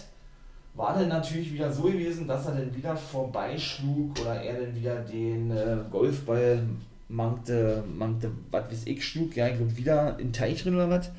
war 0.75 0.95
dann 0.95 1.09
natürlich 1.09 1.53
wieder 1.53 1.73
so 1.73 1.83
gewesen, 1.83 2.27
dass 2.27 2.47
er 2.47 2.53
dann 2.53 2.75
wieder 2.75 2.97
vorbeischlug 2.97 4.19
oder 4.21 4.41
er 4.41 4.61
dann 4.61 4.75
wieder 4.75 4.97
den 5.01 5.51
äh, 5.51 5.79
Golfball 5.91 6.63
mangte, 7.09 7.85
mangte, 7.97 8.31
was 8.51 8.71
weiß 8.71 8.87
ich, 8.87 9.05
schlug, 9.05 9.37
ja, 9.37 9.49
ich 9.49 9.57
glaube, 9.57 9.77
wieder 9.77 10.19
in 10.19 10.33
Teich 10.33 10.63
drin 10.63 10.77
oder 10.77 10.89
was. 10.89 11.11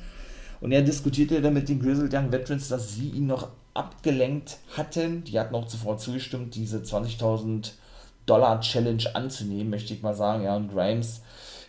Und 0.60 0.72
er 0.72 0.82
diskutierte 0.82 1.40
dann 1.40 1.54
mit 1.54 1.68
den 1.68 1.80
Grizzled 1.80 2.14
Young 2.14 2.32
Veterans, 2.32 2.68
dass 2.68 2.94
sie 2.94 3.10
ihn 3.10 3.26
noch 3.26 3.48
abgelenkt 3.74 4.58
hatten. 4.76 5.24
Die 5.24 5.38
hatten 5.38 5.54
auch 5.54 5.66
zuvor 5.66 5.98
zugestimmt, 5.98 6.54
diese 6.54 6.78
20.000 6.78 7.72
Dollar 8.26 8.60
Challenge 8.60 9.02
anzunehmen, 9.14 9.70
möchte 9.70 9.92
ich 9.92 10.02
mal 10.02 10.14
sagen. 10.14 10.44
Ja, 10.44 10.56
und 10.56 10.72
Grimes 10.72 11.22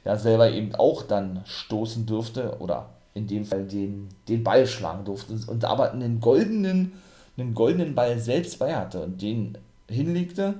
ja 0.05 0.17
selber 0.17 0.51
eben 0.51 0.75
auch 0.75 1.03
dann 1.03 1.41
stoßen 1.45 2.05
durfte 2.05 2.57
oder 2.59 2.89
in 3.13 3.27
dem 3.27 3.45
Fall 3.45 3.65
den, 3.65 4.09
den 4.27 4.43
Ball 4.43 4.65
schlagen 4.67 5.05
durfte 5.05 5.37
und 5.47 5.65
aber 5.65 5.91
einen 5.91 6.19
goldenen, 6.19 6.93
einen 7.37 7.53
goldenen 7.53 7.95
Ball 7.95 8.19
selbst 8.19 8.59
bei 8.59 8.75
hatte 8.75 9.01
und 9.01 9.21
den 9.21 9.57
hinlegte 9.89 10.55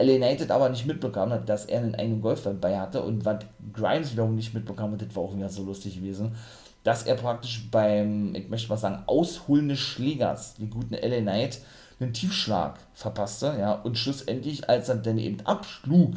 LA 0.00 0.14
United 0.14 0.50
aber 0.50 0.68
nicht 0.68 0.86
mitbekommen 0.86 1.32
hat, 1.32 1.48
dass 1.48 1.64
er 1.64 1.80
einen 1.80 1.96
eigenen 1.96 2.22
Golfball 2.22 2.54
bei 2.54 2.78
hatte 2.78 3.02
und 3.02 3.24
was 3.24 3.44
Grimes 3.72 4.12
wiederum 4.12 4.36
nicht 4.36 4.54
mitbekommen 4.54 4.94
hat, 4.94 5.02
das 5.02 5.16
war 5.16 5.24
auch 5.24 5.36
wieder 5.36 5.48
so 5.48 5.64
lustig 5.64 5.96
gewesen, 5.96 6.36
dass 6.84 7.02
er 7.02 7.16
praktisch 7.16 7.68
beim, 7.70 8.34
ich 8.34 8.48
möchte 8.48 8.68
mal 8.68 8.76
sagen, 8.76 9.02
Ausholen 9.06 9.68
des 9.68 9.80
Schlägers, 9.80 10.54
die 10.54 10.70
guten 10.70 10.94
LA 10.94 11.20
Knight, 11.20 11.60
einen 12.00 12.12
Tiefschlag 12.12 12.78
verpasste, 12.94 13.56
ja, 13.58 13.72
und 13.72 13.98
schlussendlich, 13.98 14.68
als 14.68 14.88
er 14.88 14.96
dann 14.96 15.18
eben 15.18 15.44
abschlug, 15.44 16.14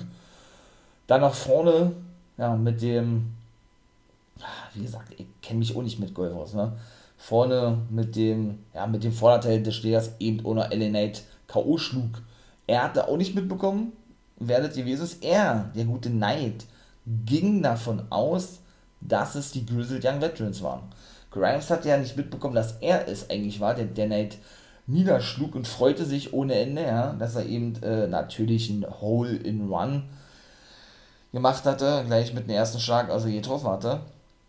dann 1.07 1.21
nach 1.21 1.33
vorne, 1.33 1.93
ja, 2.41 2.55
mit 2.57 2.81
dem, 2.81 3.31
wie 4.73 4.83
gesagt, 4.83 5.13
ich 5.17 5.25
kenne 5.41 5.59
mich 5.59 5.75
auch 5.75 5.83
nicht 5.83 5.99
mit 5.99 6.13
Golf 6.13 6.35
aus, 6.35 6.53
ne, 6.53 6.73
vorne 7.17 7.77
mit 7.89 8.15
dem, 8.17 8.59
ja, 8.73 8.85
mit 8.87 9.03
dem 9.03 9.13
Vorderteil 9.13 9.63
des 9.63 9.75
Schlägers 9.75 10.11
eben 10.19 10.43
ohne 10.43 10.67
Knight 10.67 11.23
K.O. 11.47 11.77
schlug 11.77 12.21
er 12.71 12.83
hatte 12.83 13.09
auch 13.09 13.17
nicht 13.17 13.35
mitbekommen, 13.35 13.91
werdet 14.39 14.77
ihr 14.77 14.87
ist. 14.87 15.23
Er, 15.25 15.71
der 15.75 15.83
gute 15.83 16.09
Knight, 16.09 16.65
ging 17.25 17.61
davon 17.61 18.03
aus, 18.09 18.59
dass 19.01 19.35
es 19.35 19.51
die 19.51 19.65
Grizzled 19.65 20.05
Young 20.05 20.21
Veterans 20.21 20.63
waren. 20.63 20.83
Grimes 21.31 21.69
hat 21.69 21.83
ja 21.83 21.97
nicht 21.97 22.15
mitbekommen, 22.15 22.55
dass 22.55 22.77
er 22.79 23.09
es 23.09 23.29
eigentlich 23.29 23.59
war, 23.59 23.75
der, 23.75 23.85
der 23.85 24.05
Knight 24.05 24.37
niederschlug 24.87 25.53
und 25.55 25.67
freute 25.67 26.05
sich 26.05 26.33
ohne 26.33 26.55
Ende, 26.55 26.83
ja, 26.83 27.11
dass 27.13 27.35
er 27.35 27.45
eben 27.45 27.75
äh, 27.83 28.07
natürlich 28.07 28.69
ein 28.69 28.85
Hole-in-One 29.01 30.03
gemacht 31.31 31.65
hatte, 31.65 32.03
gleich 32.05 32.33
mit 32.33 32.47
dem 32.47 32.55
ersten 32.55 32.79
Schlag, 32.79 33.09
also 33.09 33.29
getroffen 33.29 33.69
hatte. 33.69 34.01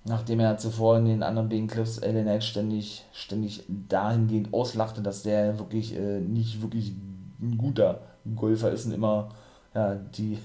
Nachdem 0.04 0.40
er 0.40 0.58
zuvor 0.58 0.98
in 0.98 1.04
den 1.04 1.22
anderen 1.22 1.48
beiden 1.48 1.68
Clips 1.68 2.00
LA 2.00 2.22
Knight 2.22 2.42
ständig, 2.42 3.04
ständig 3.12 3.64
dahingehend 3.68 4.52
auslachte, 4.52 5.00
dass 5.00 5.22
der 5.22 5.58
wirklich 5.60 5.96
äh, 5.96 6.20
nicht 6.20 6.60
wirklich 6.60 6.92
ein 7.40 7.56
guter 7.56 8.00
Golfer 8.34 8.72
ist 8.72 8.86
und 8.86 8.92
immer 8.92 9.28
ja, 9.74 9.94
die, 9.94 10.38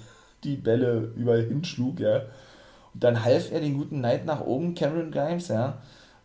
die 0.44 0.58
Bälle 0.58 1.12
überall 1.16 1.44
hinschlug, 1.44 2.00
ja. 2.00 2.22
Und 2.94 3.04
dann 3.04 3.24
half 3.24 3.52
er 3.52 3.60
den 3.60 3.78
guten 3.78 3.98
Knight 3.98 4.26
nach 4.26 4.42
oben, 4.42 4.76
Cameron 4.76 5.12
Grimes, 5.12 5.48
ja, 5.48 5.80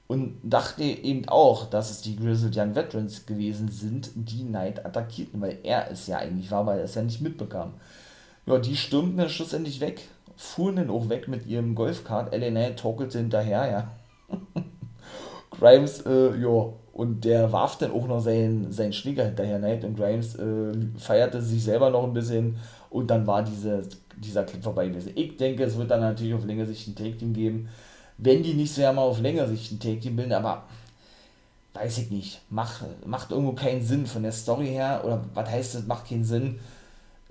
und 0.09 0.39
dachte 0.43 0.83
eben 0.83 1.27
auch, 1.29 1.71
dass 1.71 1.91
es 1.91 2.03
die 2.03 2.17
Grizzled 2.17 2.55
Young 2.55 2.75
Veterans 2.75 3.25
gewesen 3.25 3.69
sind, 3.69 4.11
die 4.15 4.45
Knight 4.45 4.85
attackierten, 4.85 5.41
weil 5.41 5.59
er 5.63 5.91
es 5.91 6.07
ja 6.07 6.19
eigentlich 6.19 6.51
war, 6.51 6.67
weil 6.67 6.81
er 6.81 6.85
es 6.85 6.95
ja 6.95 7.03
nicht 7.03 7.23
mitbekam. 7.23 7.73
Ja, 8.47 8.59
die 8.59 8.77
stürmten 8.77 9.19
dann 9.19 9.29
schlussendlich 9.29 9.81
weg, 9.81 10.03
fuhren 10.37 10.77
dann 10.77 10.91
auch 10.91 11.09
weg 11.09 11.29
mit 11.29 11.47
ihrem 11.47 11.75
Golfkart, 11.75 12.35
LA 12.35 12.71
torkelte 12.71 13.19
hinterher, 13.19 13.71
ja. 13.71 13.91
Grimes, 15.51 16.01
äh, 16.07 16.37
ja, 16.41 16.73
und 16.93 17.25
der 17.25 17.53
warf 17.53 17.79
dann 17.79 17.93
auch 17.93 18.07
noch 18.07 18.21
seinen, 18.21 18.71
seinen 18.71 18.93
Schläger 18.93 19.25
hinterher. 19.25 19.59
Knight 19.59 19.85
und 19.85 19.97
Grimes 19.97 20.35
äh, 20.37 20.73
feierte 20.99 21.41
sich 21.41 21.65
selber 21.65 21.91
noch 21.91 22.05
ein 22.05 22.13
bisschen 22.13 22.57
und 22.91 23.11
dann 23.11 23.27
war 23.27 23.43
diese, 23.43 23.83
dieser 24.19 24.45
Clip 24.45 24.63
vorbei 24.63 24.89
gewesen. 24.89 25.13
Ich 25.15 25.37
denke, 25.37 25.65
es 25.65 25.77
wird 25.77 25.91
dann 25.91 26.01
natürlich 26.01 26.35
auf 26.35 26.45
längere 26.45 26.67
Sicht 26.67 26.89
ein 26.89 26.95
Take-Team 26.95 27.33
geben. 27.33 27.69
Wenn 28.19 28.43
die 28.43 28.55
nicht 28.55 28.75
so 28.75 28.83
ja 28.83 28.93
mal 28.93 29.03
auf 29.03 29.21
längere 29.21 29.49
Sicht 29.49 29.73
ein 29.73 29.81
Take-Team 29.81 30.17
bilden, 30.17 30.33
aber 30.33 30.65
weiß 31.73 31.99
ich 31.99 32.11
nicht. 32.11 32.43
Mach, 32.51 32.83
macht 33.07 33.31
irgendwo 33.31 33.53
keinen 33.53 33.83
Sinn 33.83 34.07
von 34.07 34.23
der 34.23 34.33
Story 34.33 34.67
her. 34.67 35.03
Oder 35.05 35.25
was 35.33 35.49
heißt 35.49 35.75
das, 35.75 35.87
macht 35.87 36.09
keinen 36.09 36.25
Sinn. 36.25 36.61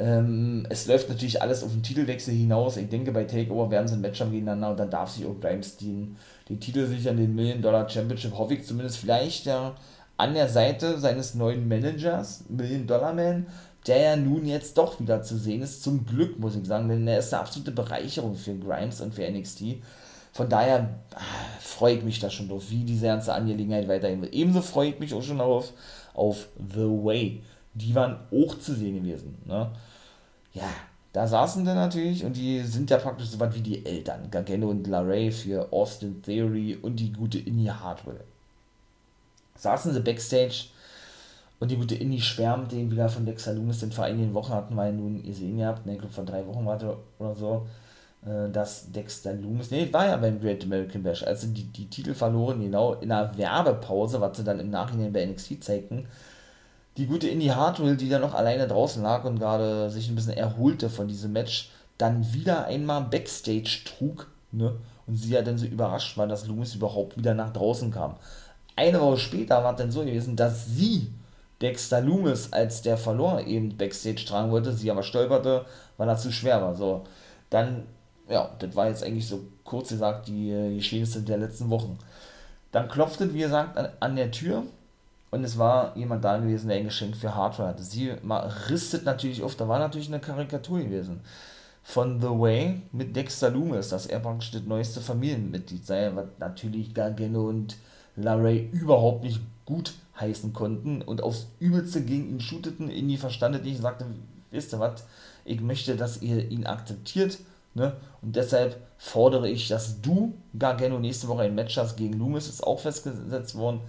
Ähm, 0.02 0.66
es 0.70 0.88
läuft 0.88 1.10
natürlich 1.10 1.42
alles 1.42 1.64
auf 1.64 1.72
den 1.72 1.84
Titelwechsel 1.84 2.34
hinaus. 2.34 2.78
Ich 2.78 2.90
denke, 2.90 3.12
bei 3.12 3.26
Takeover 3.26 3.70
werden 3.70 3.88
sie 3.88 3.96
ein 3.96 4.02
Match 4.02 4.20
haben 4.20 4.32
gegeneinander 4.32 4.72
und 4.72 4.80
dann 4.80 4.90
darf 4.90 5.12
sich 5.12 5.26
auch 5.26 5.40
Grimes 5.40 5.78
den 5.78 6.18
den 6.52 6.60
Titel 6.60 6.86
sichern, 6.86 7.18
den 7.18 7.34
Million 7.34 7.62
Dollar 7.62 7.88
Championship, 7.90 8.38
hoffe 8.38 8.56
ich 8.56 8.66
zumindest 8.66 8.98
vielleicht 8.98 9.46
ja 9.46 9.74
an 10.18 10.34
der 10.34 10.50
Seite 10.50 11.00
seines 11.00 11.34
neuen 11.34 11.68
Managers, 11.68 12.44
Million 12.50 12.86
Dollar 12.86 13.14
Man, 13.14 13.48
der 13.88 14.02
ja 14.02 14.16
nun 14.16 14.46
jetzt 14.46 14.78
doch 14.78 15.00
wieder 15.00 15.24
zu 15.24 15.38
sehen 15.38 15.62
ist. 15.62 15.82
Zum 15.82 16.06
Glück, 16.06 16.38
muss 16.40 16.56
ich 16.56 16.66
sagen, 16.66 16.90
denn 16.90 17.08
er 17.08 17.20
ist 17.20 17.34
eine 17.34 17.42
absolute 17.42 17.72
Bereicherung 17.72 18.36
für 18.36 18.54
Grimes 18.56 19.02
und 19.02 19.16
für 19.16 19.30
NXT. 19.30 19.78
Von 20.34 20.50
daher 20.50 21.00
ah, 21.16 21.20
freue 21.60 21.96
ich 21.96 22.04
mich 22.04 22.20
da 22.20 22.30
schon 22.30 22.50
drauf, 22.50 22.64
wie 22.70 22.84
diese 22.84 23.08
ganze 23.08 23.34
Angelegenheit 23.34 23.88
weiterhin 23.88 24.22
wird. 24.22 24.34
Ebenso 24.34 24.62
freue 24.62 24.90
ich 24.90 25.00
mich 25.00 25.14
auch 25.14 25.24
schon 25.24 25.40
darauf, 25.40 25.74
auf 26.14 26.48
The 26.58 26.82
Way. 26.82 27.44
Die 27.74 27.96
waren 27.96 28.20
auch 28.32 28.60
zu 28.60 28.76
sehen 28.76 29.02
gewesen. 29.02 29.38
Ne? 29.46 29.72
Ja, 30.54 30.70
da 31.14 31.28
saßen 31.28 31.66
dann 31.66 31.76
natürlich 31.76 32.24
und 32.24 32.36
die 32.36 32.62
sind 32.62 32.90
ja 32.90 32.98
praktisch 32.98 33.30
so 33.30 33.40
weit 33.40 33.54
wie 33.56 33.62
die 33.62 33.86
Eltern, 33.86 34.30
Gargano 34.32 34.70
und 34.70 34.88
LaRae 34.88 35.32
für 35.32 35.72
Austin 35.72 36.22
Theory 36.22 36.78
und 36.82 36.98
die 36.98 37.12
gute 37.12 37.38
Inni 37.38 37.66
Hardwell. 37.66 38.22
Saßen 39.56 39.94
sie 39.94 40.00
backstage 40.00 40.68
und 41.60 41.70
die 41.70 41.78
gute 41.78 41.96
Inni 41.96 42.20
schwärmt 42.20 42.72
den 42.72 42.90
wieder 42.90 43.10
von 43.10 43.26
Dexter 43.26 43.54
Loomis, 43.54 43.80
den 43.80 43.92
vor 43.92 44.06
einigen 44.06 44.34
Wochen 44.34 44.54
hatten 44.54 44.76
wir 44.76 44.86
ja 44.86 44.92
nun 44.92 45.22
gesehen 45.22 45.58
gehabt, 45.58 45.86
ne, 45.86 45.94
ich 45.94 46.00
glaube 46.00 46.14
vor 46.14 46.26
drei 46.26 46.46
Wochen 46.48 46.66
war 46.66 46.80
oder 47.20 47.36
so, 47.36 47.68
äh, 48.26 48.50
dass 48.50 48.92
Dexter 48.92 49.34
Loomis, 49.34 49.70
ne, 49.70 49.92
war 49.94 50.08
ja 50.08 50.18
beim 50.18 50.40
Great 50.40 50.64
American 50.64 51.04
Bash, 51.04 51.24
als 51.24 51.42
sie 51.42 51.50
die, 51.50 51.66
die 51.66 51.88
Titel 51.88 52.14
verloren, 52.14 52.62
genau 52.62 52.94
in 52.96 53.12
einer 53.12 53.38
Werbepause, 53.38 54.20
was 54.22 54.38
sie 54.38 54.44
dann 54.44 54.60
im 54.60 54.70
Nachhinein 54.70 55.14
bei 55.14 55.26
NXT 55.26 55.64
zeigten, 55.64 56.08
die 56.98 57.08
gute 57.08 57.28
Indy 57.28 57.48
Hartwell, 57.48 57.96
die 57.96 58.10
da 58.10 58.20
noch 58.20 58.34
alleine 58.34 58.68
draußen 58.68 59.02
lag 59.02 59.24
und 59.24 59.40
gerade 59.40 59.90
sich 59.90 60.10
ein 60.10 60.16
bisschen 60.16 60.34
erholte 60.34 60.90
von 60.90 61.08
diesem 61.08 61.32
Match, 61.34 61.72
dann 61.98 62.34
wieder 62.34 62.66
einmal 62.66 63.02
Backstage 63.04 63.82
trug, 63.86 64.28
ne? 64.52 64.76
Und 65.08 65.16
sie 65.18 65.32
ja 65.32 65.42
dann 65.42 65.58
so 65.58 65.66
überrascht 65.66 66.18
war, 66.18 66.28
dass 66.28 66.48
Loomis 66.48 66.76
überhaupt 66.76 67.18
wieder 67.18 67.34
nach 67.34 67.52
draußen 67.52 67.92
kam. 67.92 68.16
Eine 68.76 69.02
Woche 69.02 69.18
später 69.18 69.64
war 69.64 69.76
dann 69.76 69.92
so 69.92 70.02
gewesen, 70.02 70.36
dass 70.36 70.68
sie 70.68 71.12
Dexter 71.62 72.02
Loomis, 72.02 72.54
als 72.54 72.82
der 72.82 72.98
verlor, 72.98 73.42
eben 73.46 73.78
Backstage 73.78 74.26
tragen 74.26 74.52
wollte, 74.52 74.74
sie 74.74 74.90
aber 74.90 75.04
stolperte, 75.04 75.66
weil 75.98 76.08
er 76.08 76.18
zu 76.18 76.32
schwer 76.32 76.62
war. 76.62 76.76
So, 76.76 77.04
dann 77.50 77.84
ja, 78.32 78.50
das 78.60 78.76
war 78.76 78.88
jetzt 78.88 79.04
eigentlich 79.04 79.28
so 79.28 79.42
kurz 79.64 79.90
gesagt 79.90 80.28
die 80.28 80.76
Geschehnisse 80.76 81.22
der 81.22 81.38
letzten 81.38 81.70
Wochen. 81.70 82.00
Dann 82.72 82.88
klopfte, 82.88 83.34
wie 83.34 83.40
gesagt, 83.40 83.78
an, 83.78 83.90
an 84.00 84.16
der 84.16 84.32
Tür 84.32 84.64
und 85.32 85.44
es 85.44 85.58
war 85.58 85.96
jemand 85.98 86.24
da 86.24 86.38
gewesen, 86.38 86.68
der 86.68 86.78
ein 86.78 86.86
Geschenk 86.86 87.16
für 87.16 87.34
Hardware 87.34 87.70
hatte. 87.70 87.84
Sie 87.84 88.14
ristet 88.70 89.06
natürlich 89.06 89.42
auf, 89.42 89.56
da 89.56 89.68
war 89.68 89.80
natürlich 89.80 90.10
eine 90.10 90.20
Karikatur 90.20 90.80
gewesen 90.80 91.22
von 91.84 92.22
The 92.22 92.28
Way 92.28 92.82
mit 92.92 93.16
Dexter 93.16 93.50
Loomis, 93.50 93.90
dass 93.90 94.06
er 94.06 94.20
praktisch 94.20 94.52
das 94.52 94.64
neueste 94.64 95.02
Familienmitglied 95.02 95.86
sei, 95.86 96.12
was 96.14 96.28
natürlich 96.38 96.94
Gargano 96.94 97.50
und 97.50 97.78
Larray 98.16 98.70
überhaupt 98.72 99.24
nicht 99.24 99.42
gut 99.66 99.94
heißen 100.20 100.54
konnten 100.54 101.02
und 101.02 101.24
aufs 101.24 101.48
Übelste 101.60 102.02
gegen 102.04 102.30
ihn 102.30 102.40
shooteten, 102.40 102.92
irgendwie 102.92 103.18
verstandet 103.18 103.64
nicht 103.64 103.78
und 103.78 103.82
sagte, 103.82 104.06
wisst 104.52 104.74
ihr 104.74 104.80
was, 104.80 105.06
ich 105.46 105.62
möchte, 105.62 105.96
dass 105.96 106.22
ihr 106.22 106.52
ihn 106.52 106.68
akzeptiert, 106.68 107.40
ne? 107.74 107.96
Und 108.22 108.36
deshalb 108.36 108.78
fordere 108.98 109.50
ich, 109.50 109.68
dass 109.68 110.02
du, 110.02 110.34
Gargano, 110.58 111.00
nächste 111.00 111.28
Woche 111.28 111.44
ein 111.44 111.56
Match 111.56 111.78
hast 111.78 111.96
gegen 111.96 112.14
Loomis, 112.14 112.48
ist 112.48 112.64
auch 112.64 112.80
festgesetzt 112.80 113.56
worden. 113.56 113.82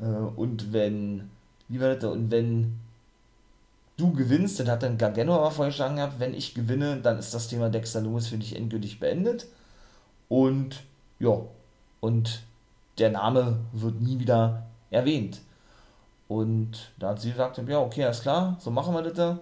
Äh, 0.00 0.04
und 0.04 0.72
wenn, 0.72 1.30
wie 1.68 1.80
war 1.80 1.94
das, 1.94 2.10
und 2.10 2.30
wenn 2.30 2.78
du 3.96 4.12
gewinnst, 4.12 4.60
dann 4.60 4.70
hat 4.70 4.82
dann 4.82 4.96
Gargano 4.98 5.34
aber 5.36 5.50
vorgeschlagen 5.50 5.96
gehabt, 5.96 6.20
wenn 6.20 6.34
ich 6.34 6.54
gewinne, 6.54 6.98
dann 7.02 7.18
ist 7.18 7.34
das 7.34 7.48
Thema 7.48 7.68
Dexter 7.68 8.00
Loomis 8.00 8.28
für 8.28 8.38
dich 8.38 8.56
endgültig 8.56 9.00
beendet. 9.00 9.46
Und 10.28 10.82
ja, 11.18 11.40
und 12.00 12.42
der 12.98 13.10
Name 13.10 13.58
wird 13.72 14.00
nie 14.00 14.18
wieder 14.18 14.66
erwähnt. 14.90 15.40
Und 16.28 16.92
da 16.98 17.10
hat 17.10 17.20
sie 17.20 17.30
gesagt, 17.30 17.58
ja, 17.66 17.80
okay, 17.80 18.04
alles 18.04 18.20
klar, 18.20 18.56
so 18.60 18.70
machen 18.70 18.94
wir 18.94 19.02
das. 19.02 19.38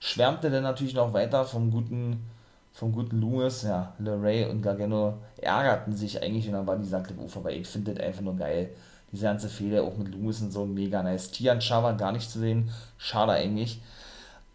Schwärmte 0.00 0.50
dann 0.50 0.64
natürlich 0.64 0.94
noch 0.94 1.12
weiter 1.14 1.44
vom 1.44 1.70
guten, 1.70 2.24
vom 2.72 2.92
guten 2.92 3.20
Loomis, 3.20 3.62
ja, 3.62 3.94
LeRae 3.98 4.50
und 4.50 4.60
Gargano 4.60 5.14
ärgerten 5.38 5.94
sich 5.94 6.20
eigentlich 6.22 6.46
und 6.48 6.54
dann 6.54 6.66
war 6.66 6.76
die 6.76 7.14
oh, 7.18 7.28
vorbei, 7.28 7.56
ich 7.56 7.68
finde 7.68 7.94
das 7.94 8.04
einfach 8.04 8.20
nur 8.20 8.36
geil 8.36 8.70
diese 9.14 9.26
ganze 9.26 9.48
Fehler 9.48 9.82
auch 9.82 9.96
mit 9.96 10.14
Lewis 10.14 10.42
und 10.42 10.52
so 10.52 10.66
mega 10.66 11.02
nice. 11.02 11.30
Tian 11.30 11.60
Chava 11.60 11.92
gar 11.92 12.12
nicht 12.12 12.30
zu 12.30 12.38
sehen, 12.38 12.70
schade 12.98 13.32
eigentlich. 13.32 13.80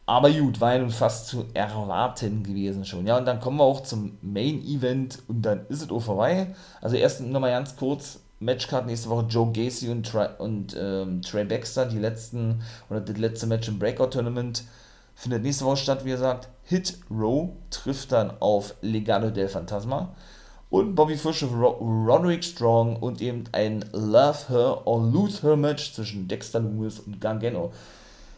Aber 0.05 0.31
gut, 0.31 0.59
war 0.59 0.73
ja 0.73 0.79
nun 0.79 0.89
fast 0.89 1.27
zu 1.27 1.45
erwarten 1.53 2.43
gewesen 2.43 2.83
schon. 2.83 3.05
Ja, 3.05 3.17
und 3.17 3.25
dann 3.25 3.39
kommen 3.39 3.57
wir 3.57 3.63
auch 3.63 3.83
zum 3.83 4.17
Main 4.21 4.63
Event 4.63 5.19
und 5.27 5.43
dann 5.43 5.67
ist 5.69 5.83
es 5.83 5.91
auch 5.91 5.99
vorbei. 5.99 6.55
Also 6.81 6.95
erst 6.95 7.21
nochmal 7.21 7.51
ganz 7.51 7.75
kurz, 7.75 8.19
Matchcard 8.39 8.85
nächste 8.87 9.09
Woche 9.09 9.27
Joe 9.29 9.51
Gacy 9.51 9.89
und, 9.89 10.05
Tri 10.07 10.27
und 10.39 10.75
ähm, 10.79 11.21
Trey 11.21 11.43
Baxter, 11.45 11.85
die 11.85 11.99
letzten, 11.99 12.61
oder 12.89 13.01
das 13.01 13.17
letzte 13.17 13.47
Match 13.47 13.67
im 13.67 13.77
Breakout-Tournament 13.77 14.63
findet 15.13 15.43
nächste 15.43 15.65
Woche 15.65 15.77
statt, 15.77 16.05
wie 16.05 16.11
gesagt. 16.11 16.49
Hit 16.63 16.97
Row 17.11 17.49
trifft 17.69 18.11
dann 18.11 18.31
auf 18.39 18.75
Legado 18.81 19.29
del 19.29 19.47
Fantasma 19.47 20.15
und 20.69 20.95
Bobby 20.95 21.17
Fish 21.17 21.43
und 21.43 21.59
Roderick 21.61 22.43
Strong 22.43 22.97
und 22.97 23.21
eben 23.21 23.45
ein 23.51 23.83
Love 23.91 24.49
Her 24.49 24.87
or 24.87 25.01
Lose 25.01 25.41
Her 25.41 25.55
Match 25.55 25.93
zwischen 25.93 26.27
Dexter 26.27 26.59
Lewis 26.59 26.99
und 26.99 27.19
Gargano. 27.19 27.71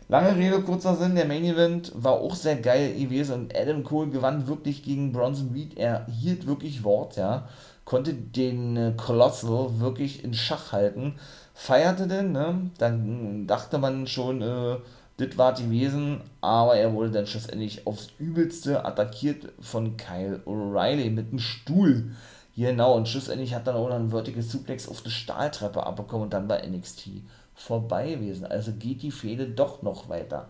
Lange 0.07 0.35
Rede, 0.35 0.61
kurzer 0.61 0.95
Sinn, 0.95 1.15
der 1.15 1.25
Main 1.25 1.45
Event 1.45 1.93
war 1.95 2.13
auch 2.13 2.35
sehr 2.35 2.57
geil 2.57 2.93
gewesen 2.95 3.33
und 3.33 3.55
Adam 3.55 3.83
Cole 3.83 4.09
gewann 4.09 4.47
wirklich 4.47 4.83
gegen 4.83 5.13
Bronson 5.13 5.51
Reed. 5.53 5.77
Er 5.77 6.05
hielt 6.07 6.47
wirklich 6.47 6.83
Wort, 6.83 7.15
ja. 7.15 7.47
Konnte 7.85 8.13
den 8.13 8.75
äh, 8.75 8.93
Colossal 8.97 9.79
wirklich 9.79 10.23
in 10.23 10.33
Schach 10.33 10.73
halten. 10.73 11.15
Feierte 11.53 12.07
denn, 12.07 12.33
ne? 12.33 12.71
Dann 12.77 13.47
dachte 13.47 13.77
man 13.77 14.05
schon, 14.05 14.41
äh, 14.41 14.77
das 15.21 15.37
war 15.37 15.53
gewesen, 15.53 16.21
aber 16.41 16.75
er 16.75 16.93
wurde 16.93 17.11
dann 17.11 17.27
schlussendlich 17.27 17.85
aufs 17.85 18.09
Übelste 18.17 18.85
attackiert 18.85 19.53
von 19.59 19.97
Kyle 19.97 20.41
O'Reilly 20.45 21.09
mit 21.09 21.29
einem 21.29 21.39
Stuhl. 21.39 22.11
Genau, 22.55 22.95
und 22.95 23.07
schlussendlich 23.07 23.53
hat 23.53 23.67
dann 23.67 23.75
auch 23.75 23.89
noch 23.89 23.95
ein 23.95 24.09
Vertical 24.09 24.41
Suplex 24.41 24.87
auf 24.87 25.01
die 25.01 25.11
Stahltreppe 25.11 25.85
abbekommen 25.85 26.23
und 26.23 26.33
dann 26.33 26.47
bei 26.47 26.65
NXT 26.67 27.09
vorbei 27.55 28.11
gewesen. 28.11 28.45
Also 28.45 28.73
geht 28.73 29.01
die 29.01 29.11
Fehde 29.11 29.47
doch 29.47 29.81
noch 29.81 30.09
weiter. 30.09 30.47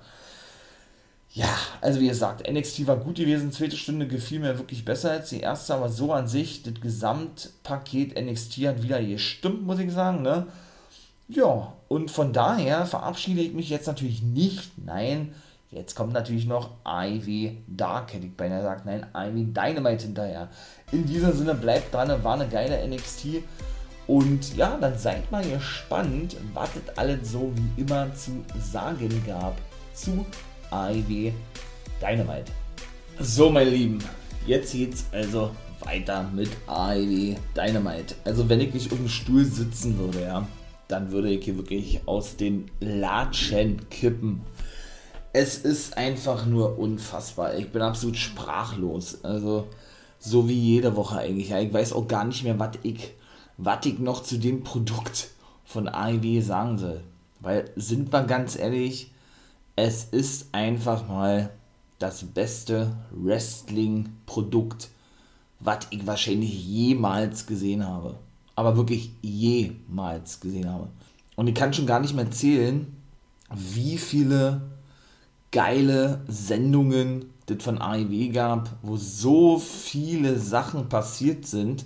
Ja, 1.34 1.56
also 1.80 2.02
wie 2.02 2.10
gesagt, 2.10 2.50
NXT 2.52 2.88
war 2.88 2.98
gut 2.98 3.16
gewesen, 3.16 3.54
zweite 3.54 3.78
Stunde 3.78 4.06
gefiel 4.08 4.40
mir 4.40 4.58
wirklich 4.58 4.84
besser 4.84 5.12
als 5.12 5.30
die 5.30 5.40
erste, 5.40 5.74
aber 5.74 5.88
so 5.88 6.12
an 6.12 6.28
sich, 6.28 6.64
das 6.64 6.74
Gesamtpaket 6.82 8.20
NXT 8.20 8.58
hat 8.68 8.84
wieder 8.84 9.02
gestimmt, 9.02 9.64
muss 9.64 9.80
ich 9.80 9.92
sagen, 9.94 10.24
ne? 10.24 10.48
Ja, 11.34 11.72
und 11.88 12.12
von 12.12 12.34
daher 12.34 12.86
verabschiede 12.86 13.40
ich 13.40 13.54
mich 13.54 13.70
jetzt 13.70 13.88
natürlich 13.88 14.22
nicht. 14.22 14.78
Nein, 14.78 15.34
jetzt 15.70 15.96
kommt 15.96 16.12
natürlich 16.12 16.46
noch 16.46 16.72
Ivy 16.86 17.64
Dark, 17.68 18.14
hätte 18.14 18.26
ich 18.26 18.36
beinahe 18.36 18.58
gesagt. 18.60 18.86
Nein, 18.86 19.06
Ivy 19.16 19.46
Dynamite 19.46 20.08
hinterher. 20.08 20.50
In 20.92 21.06
diesem 21.06 21.32
Sinne, 21.32 21.56
bleibt 21.56 21.94
dran, 21.94 22.22
war 22.22 22.34
eine 22.34 22.50
geile 22.50 22.86
NXT. 22.86 23.44
Und 24.08 24.58
ja, 24.58 24.78
dann 24.82 24.98
seid 24.98 25.32
mal 25.32 25.42
gespannt, 25.50 26.36
was 26.54 26.72
es 26.76 26.98
alles 26.98 27.32
so 27.32 27.54
wie 27.56 27.82
immer 27.82 28.14
zu 28.14 28.44
sagen 28.60 29.24
gab 29.26 29.56
zu 29.94 30.26
Ivy 30.70 31.34
Dynamite. 32.02 32.52
So, 33.20 33.50
meine 33.50 33.70
Lieben, 33.70 34.00
jetzt 34.46 34.74
geht's 34.74 35.06
also 35.14 35.52
weiter 35.80 36.30
mit 36.36 36.50
Ivy 36.68 37.38
Dynamite. 37.56 38.16
Also, 38.26 38.50
wenn 38.50 38.60
ich 38.60 38.74
nicht 38.74 38.92
auf 38.92 38.98
dem 38.98 39.08
Stuhl 39.08 39.46
sitzen 39.46 39.98
würde, 39.98 40.24
ja, 40.24 40.46
dann 40.92 41.12
würde 41.12 41.30
ich 41.30 41.46
hier 41.46 41.58
wirklich 41.58 42.02
aus 42.06 42.36
den 42.36 42.70
Latschen 42.82 43.90
kippen. 43.90 44.42
Es 45.34 45.58
ist 45.58 45.96
einfach 45.98 46.46
nur 46.46 46.78
unfassbar. 46.78 47.56
Ich 47.56 47.72
bin 47.72 47.82
absolut 47.82 48.18
sprachlos. 48.18 49.24
Also, 49.24 49.68
so 50.20 50.50
wie 50.50 50.60
jede 50.60 50.96
Woche 50.98 51.20
eigentlich. 51.20 51.52
Ich 51.52 51.74
weiß 51.74 51.94
auch 51.94 52.08
gar 52.08 52.26
nicht 52.26 52.44
mehr, 52.44 52.60
was 52.60 52.72
ich, 52.84 53.14
ich 53.86 54.00
noch 54.00 54.24
zu 54.24 54.38
dem 54.38 54.64
Produkt 54.64 55.30
von 55.64 55.88
AEW 55.88 56.42
sagen 56.42 56.78
soll. 56.78 57.02
Weil, 57.40 57.72
sind 57.78 58.12
wir 58.12 58.24
ganz 58.24 58.58
ehrlich, 58.58 59.12
es 59.78 60.04
ist 60.04 60.54
einfach 60.54 61.08
mal 61.08 61.52
das 62.00 62.24
beste 62.26 62.98
Wrestling-Produkt, 63.12 64.90
was 65.62 65.88
ich 65.92 66.06
wahrscheinlich 66.06 66.66
jemals 66.66 67.46
gesehen 67.48 67.88
habe 67.88 68.18
aber 68.56 68.78
wirklich 68.78 69.12
jemals 69.22 70.40
gesehen 70.40 70.70
habe. 70.70 70.88
Und 71.36 71.48
ich 71.48 71.56
kann 71.56 71.74
schon 71.74 71.86
gar 71.88 72.00
nicht 72.00 72.16
mehr 72.16 72.30
zählen, 72.32 72.88
wie 73.54 73.98
viele 73.98 74.62
geile 75.52 76.22
Sendungen 76.28 77.26
das 77.46 77.64
von 77.64 77.82
AEW 77.82 78.30
gab, 78.32 78.70
wo 78.82 78.98
so 78.98 79.58
viele 79.58 80.40
Sachen 80.40 80.88
passiert 80.90 81.46
sind 81.46 81.86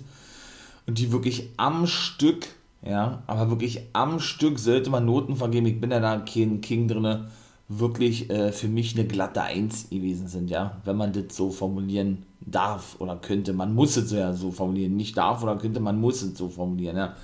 und 0.86 0.98
die 0.98 1.12
wirklich 1.12 1.50
am 1.56 1.86
Stück, 1.86 2.46
ja, 2.82 3.22
aber 3.26 3.50
wirklich 3.50 3.80
am 3.92 4.20
Stück 4.20 4.58
sollte 4.58 4.90
man 4.90 5.04
Noten 5.04 5.36
vergeben. 5.36 5.66
Ich 5.66 5.80
bin 5.80 5.90
ja 5.90 6.00
da 6.00 6.18
kein 6.18 6.60
King 6.60 6.86
drin, 6.86 7.26
wirklich 7.68 8.30
äh, 8.30 8.52
für 8.52 8.68
mich 8.68 8.94
eine 8.94 9.06
glatte 9.06 9.42
Eins 9.42 9.90
gewesen 9.90 10.28
sind, 10.28 10.50
ja, 10.50 10.80
wenn 10.84 10.96
man 10.96 11.12
das 11.12 11.36
so 11.36 11.50
formulieren 11.50 12.24
darf 12.40 12.96
oder 13.00 13.16
könnte. 13.16 13.52
Man 13.52 13.74
muss 13.74 13.96
es 13.96 14.12
ja 14.12 14.32
so 14.32 14.50
formulieren. 14.50 14.96
Nicht 14.96 15.16
darf 15.16 15.42
oder 15.42 15.56
könnte, 15.56 15.80
man 15.80 16.00
muss 16.00 16.22
es 16.22 16.38
so 16.38 16.48
formulieren. 16.48 16.96
Ja. 16.96 17.16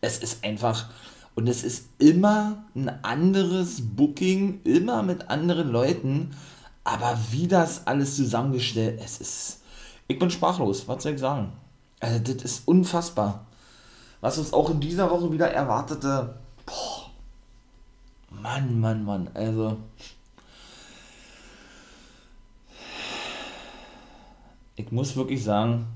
Es 0.00 0.18
ist 0.18 0.44
einfach, 0.44 0.88
und 1.34 1.46
es 1.46 1.62
ist 1.62 1.88
immer 1.98 2.64
ein 2.74 2.90
anderes 3.04 3.80
Booking, 3.80 4.60
immer 4.64 5.02
mit 5.02 5.30
anderen 5.30 5.70
Leuten, 5.70 6.30
aber 6.84 7.18
wie 7.30 7.46
das 7.46 7.86
alles 7.86 8.16
zusammengestellt, 8.16 9.00
es 9.04 9.20
ist, 9.20 9.60
ich 10.08 10.18
bin 10.18 10.30
sprachlos, 10.30 10.88
was 10.88 11.02
soll 11.02 11.12
ich 11.12 11.20
sagen? 11.20 11.52
Also, 12.00 12.32
das 12.32 12.42
ist 12.42 12.66
unfassbar. 12.66 13.46
Was 14.20 14.38
uns 14.38 14.52
auch 14.52 14.70
in 14.70 14.80
dieser 14.80 15.10
Woche 15.10 15.30
wieder 15.30 15.50
erwartete, 15.50 16.34
boah, 16.66 17.07
Mann, 18.42 18.80
Mann, 18.80 19.04
Mann, 19.04 19.30
also, 19.34 19.78
ich 24.76 24.92
muss 24.92 25.16
wirklich 25.16 25.42
sagen, 25.42 25.86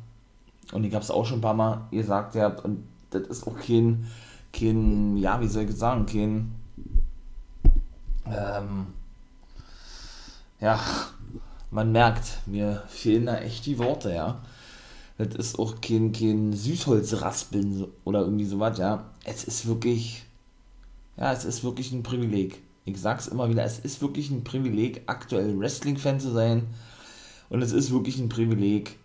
und 0.73 0.85
ich 0.85 0.95
habe 0.95 1.05
es 1.05 1.11
auch 1.11 1.25
schon 1.25 1.39
ein 1.39 1.43
paar 1.43 1.55
Mal 1.55 1.89
gesagt, 1.91 2.35
ja, 2.35 2.49
und 2.49 2.85
das 3.11 3.23
ist 3.29 3.47
auch 3.47 3.57
kein, 3.59 4.07
kein, 4.53 5.17
ja, 5.17 5.41
wie 5.41 5.49
soll 5.49 5.65
ich 5.65 5.77
sagen, 5.77 6.07
kein, 6.07 6.53
ähm, 8.27 8.87
ja, 10.61 10.81
man 11.71 11.93
merkt, 11.93 12.47
mir 12.47 12.83
fehlen 12.89 13.27
da 13.27 13.37
echt 13.39 13.67
die 13.67 13.79
Worte, 13.79 14.13
ja. 14.13 14.41
Das 15.19 15.35
ist 15.37 15.59
auch 15.59 15.81
kein, 15.81 16.13
kein 16.13 16.53
Süßholzraspeln 16.53 17.87
oder 18.05 18.21
irgendwie 18.21 18.45
sowas, 18.45 18.79
ja. 18.79 19.05
Es 19.25 19.45
ist 19.45 19.67
wirklich, 19.67 20.25
ja, 21.17 21.33
es 21.33 21.45
ist 21.45 21.65
wirklich 21.65 21.93
ein 21.93 22.03
Privileg. 22.03 22.63
Ich 22.85 23.01
sag's 23.01 23.29
immer 23.29 23.49
wieder, 23.49 23.65
es 23.65 23.79
ist 23.79 24.03
wirklich 24.03 24.31
ein 24.31 24.45
Privileg, 24.45 25.03
aktuell 25.07 25.59
Wrestling-Fan 25.59 26.21
zu 26.21 26.31
sein 26.31 26.67
und 27.49 27.63
es 27.63 27.73
ist 27.73 27.93
wirklich 27.93 28.19
ein 28.19 28.29
Privileg, 28.29 28.99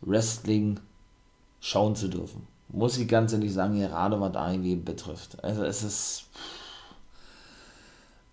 Wrestling 0.00 0.80
schauen 1.60 1.96
zu 1.96 2.08
dürfen. 2.08 2.46
Muss 2.68 2.98
ich 2.98 3.08
ganz 3.08 3.32
ehrlich 3.32 3.52
sagen, 3.52 3.78
gerade 3.78 4.20
was 4.20 4.34
AEW 4.34 4.76
betrifft. 4.76 5.42
Also 5.44 5.64
es 5.64 5.82
ist. 5.82 6.24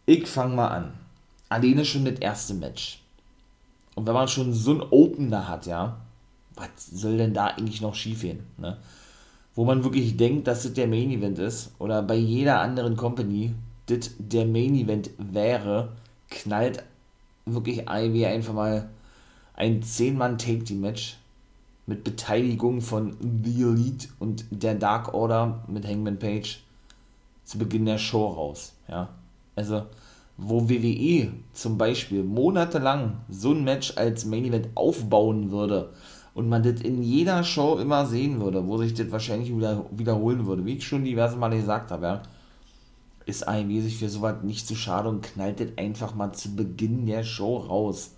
Ich 0.05 0.28
fange 0.28 0.55
mal 0.55 0.68
an. 0.68 0.93
Alleine 1.49 1.86
schon 1.86 2.05
das 2.05 2.20
erste 2.20 2.53
Match. 2.53 3.01
Und 3.95 4.05
wenn 4.05 4.14
man 4.14 4.28
schon 4.28 4.53
so 4.53 4.72
einen 4.72 4.82
Opener 4.82 5.47
hat, 5.47 5.66
ja, 5.66 5.97
was 6.55 6.70
soll 6.91 7.18
denn 7.18 7.34
da 7.34 7.47
eigentlich 7.47 7.82
noch 7.82 7.95
schief 7.95 8.22
gehen, 8.22 8.45
ne? 8.57 8.78
Wo 9.62 9.66
man 9.66 9.84
wirklich 9.84 10.18
denkt, 10.18 10.47
dass 10.47 10.64
das 10.64 10.74
der 10.74 10.88
Main 10.88 11.12
Event 11.12 11.38
ist, 11.38 11.70
oder 11.78 12.01
bei 12.01 12.16
jeder 12.16 12.62
anderen 12.62 12.97
Company, 12.97 13.53
das 13.86 14.09
der 14.18 14.47
Main 14.47 14.74
Event 14.74 15.12
wäre, 15.20 15.89
knallt 16.32 16.84
wirklich 17.45 17.88
IW 17.88 18.26
einfach 18.26 18.55
mal 18.55 18.89
ein 19.53 19.84
10-Mann-Take-Team-Match 19.84 21.18
mit 21.86 22.03
Beteiligung 22.03 22.82
von 22.82 23.16
The 23.22 23.62
Elite 23.62 24.07
und 24.18 24.45
der 24.49 24.74
Dark 24.74 25.14
Order 25.14 25.64
mit 25.68 25.88
Hangman 25.88 26.18
Page 26.18 26.64
zu 27.45 27.59
Beginn 27.59 27.86
der 27.86 27.99
Show 27.99 28.30
raus. 28.30 28.74
Ja, 28.88 29.09
also 29.55 29.84
wo 30.38 30.70
WWE 30.70 31.34
zum 31.53 31.78
Beispiel 31.78 32.24
monatelang 32.24 33.18
so 33.30 33.51
ein 33.51 33.64
Match 33.64 33.95
als 33.95 34.26
Main 34.26 34.45
Event 34.45 34.70
aufbauen 34.74 35.51
würde 35.51 35.91
und 36.34 36.47
man 36.47 36.63
das 36.63 36.82
in 36.82 37.03
jeder 37.03 37.43
Show 37.43 37.77
immer 37.77 38.05
sehen 38.05 38.39
würde, 38.39 38.65
wo 38.65 38.77
sich 38.77 38.93
das 38.93 39.11
wahrscheinlich 39.11 39.55
wieder 39.55 39.86
wiederholen 39.91 40.45
würde, 40.45 40.65
wie 40.65 40.77
ich 40.77 40.88
schon 40.88 41.03
diverse 41.03 41.38
Male 41.38 41.57
gesagt 41.57 41.91
habe, 41.91 42.05
ja, 42.05 42.21
ist 43.25 43.47
AEW 43.47 43.82
sich 43.82 43.97
für 43.97 44.09
sowas 44.09 44.38
nicht 44.41 44.67
zu 44.67 44.75
schade 44.75 45.09
und 45.09 45.21
knallt 45.21 45.59
das 45.59 45.69
einfach 45.77 46.15
mal 46.15 46.32
zu 46.34 46.55
Beginn 46.55 47.05
der 47.05 47.23
Show 47.23 47.57
raus. 47.57 48.11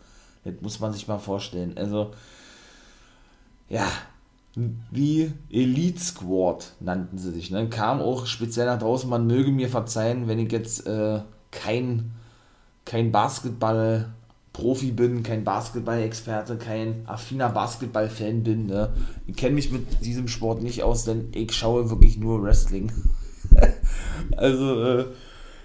Das 0.44 0.56
muss 0.62 0.80
man 0.80 0.94
sich 0.94 1.08
mal 1.08 1.20
vorstellen. 1.20 1.78
Also, 1.78 2.12
ja, 3.70 3.88
wie 4.56 5.32
Elite 5.50 6.00
Squad 6.00 6.74
nannten 6.80 7.18
sie 7.18 7.32
sich. 7.32 7.50
Ne? 7.50 7.70
Kam 7.70 8.02
auch 8.02 8.26
speziell 8.26 8.68
nach 8.68 8.80
draußen, 8.80 9.10
man 9.10 9.26
möge 9.26 9.52
mir 9.52 9.70
verzeihen, 9.70 10.28
wenn 10.28 10.40
ich 10.40 10.52
jetzt 10.52 10.86
äh, 10.86 11.22
kein, 11.52 12.12
kein 12.86 13.12
Basketball-Profi 14.54 14.92
bin, 14.92 15.24
kein 15.24 15.44
Basketball-Experte, 15.44 16.58
kein 16.58 17.04
affiner 17.08 17.50
Basketball-Fan 17.50 18.44
bin. 18.44 18.68
Ne? 18.68 18.94
Ich 19.28 19.36
kenne 19.36 19.56
mich 19.56 19.72
mit 19.72 20.06
diesem 20.06 20.28
Sport 20.28 20.62
nicht 20.62 20.84
aus, 20.84 21.06
denn 21.06 21.30
ich 21.34 21.52
schaue 21.54 21.90
wirklich 21.90 22.18
nur 22.18 22.42
Wrestling. 22.44 22.92
also, 24.38 24.84
äh, 24.84 25.06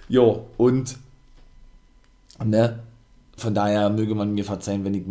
jo, 0.08 0.46
und 0.56 0.96
ne, 2.44 2.80
von 3.36 3.54
daher 3.54 3.90
möge 3.90 4.14
man 4.14 4.34
mir 4.34 4.44
verzeihen, 4.44 4.84
wenn 4.84 4.94
ich 4.94 5.04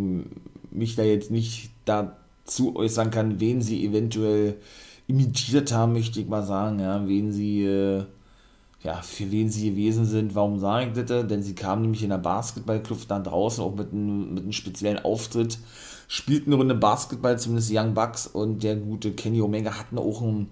mich 0.70 0.96
da 0.96 1.02
jetzt 1.02 1.30
nicht 1.30 1.70
dazu 1.84 2.76
äußern 2.76 3.10
kann, 3.10 3.40
wen 3.40 3.62
sie 3.62 3.84
eventuell 3.84 4.56
imitiert 5.06 5.72
haben, 5.72 5.94
möchte 5.94 6.20
ich 6.20 6.28
mal 6.28 6.44
sagen, 6.44 6.80
ja, 6.80 7.06
wen 7.06 7.32
sie, 7.32 7.64
äh, 7.64 8.04
ja, 8.82 9.02
für 9.02 9.30
wen 9.30 9.50
sie 9.50 9.70
gewesen 9.70 10.04
sind. 10.04 10.34
Warum 10.34 10.58
sage 10.58 10.86
ich 10.86 11.04
das? 11.04 11.26
Denn 11.26 11.42
sie 11.42 11.54
kamen 11.54 11.82
nämlich 11.82 12.02
in 12.02 12.10
der 12.10 12.18
Basketballkluft 12.18 13.10
dann 13.10 13.24
draußen, 13.24 13.62
auch 13.62 13.74
mit 13.74 13.92
einem, 13.92 14.34
mit 14.34 14.44
einem 14.44 14.52
speziellen 14.52 15.04
Auftritt, 15.04 15.58
spielten 16.06 16.50
eine 16.50 16.56
Runde 16.56 16.74
Basketball, 16.74 17.38
zumindest 17.38 17.70
Young 17.72 17.94
Bucks 17.94 18.26
und 18.26 18.62
der 18.62 18.76
gute 18.76 19.12
Kenny 19.12 19.42
Omega 19.42 19.78
hatten 19.78 19.98
auch 19.98 20.22
einen, 20.22 20.50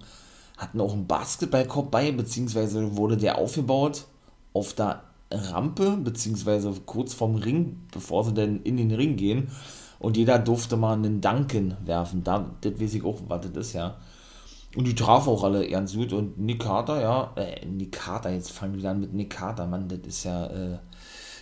hatten 0.57 0.81
auch 0.81 0.93
einen 0.93 1.07
Basketballkorb 1.07 1.89
bei, 1.89 2.11
beziehungsweise 2.11 2.97
wurde 2.97 3.17
der 3.17 3.37
aufgebaut 3.37 4.05
auf 4.53 4.73
der 4.73 5.03
Rampe, 5.31 5.97
beziehungsweise 5.97 6.73
kurz 6.85 7.13
vorm 7.13 7.35
Ring, 7.35 7.81
bevor 7.91 8.23
sie 8.23 8.33
dann 8.33 8.61
in 8.63 8.77
den 8.77 8.91
Ring 8.91 9.15
gehen. 9.15 9.49
Und 9.99 10.15
jeder 10.15 10.37
durfte 10.37 10.77
mal 10.77 10.93
einen 10.93 11.21
Dunken 11.21 11.75
werfen. 11.83 12.23
Da, 12.23 12.51
das 12.61 12.79
weiß 12.79 12.93
ich 12.93 13.03
auch, 13.03 13.19
was 13.27 13.41
das 13.41 13.67
ist, 13.67 13.73
ja. 13.73 13.97
Und 14.77 14.85
die 14.85 14.93
trafen 14.93 15.29
auch 15.29 15.43
alle 15.43 15.67
ganz 15.67 15.95
gut. 15.95 16.13
Und 16.13 16.37
Nick 16.37 16.59
Carter, 16.59 17.01
ja, 17.01 17.33
äh, 17.35 17.65
Nick 17.65 17.93
Carter, 17.93 18.29
jetzt 18.29 18.51
fangen 18.51 18.79
wir 18.79 18.87
an 18.87 19.01
mit 19.01 19.11
Nick 19.11 19.31
Carter, 19.31 19.65
Mann, 19.65 19.89
das 19.89 20.01
ist 20.05 20.23
ja 20.23 20.45
äh, 20.45 20.77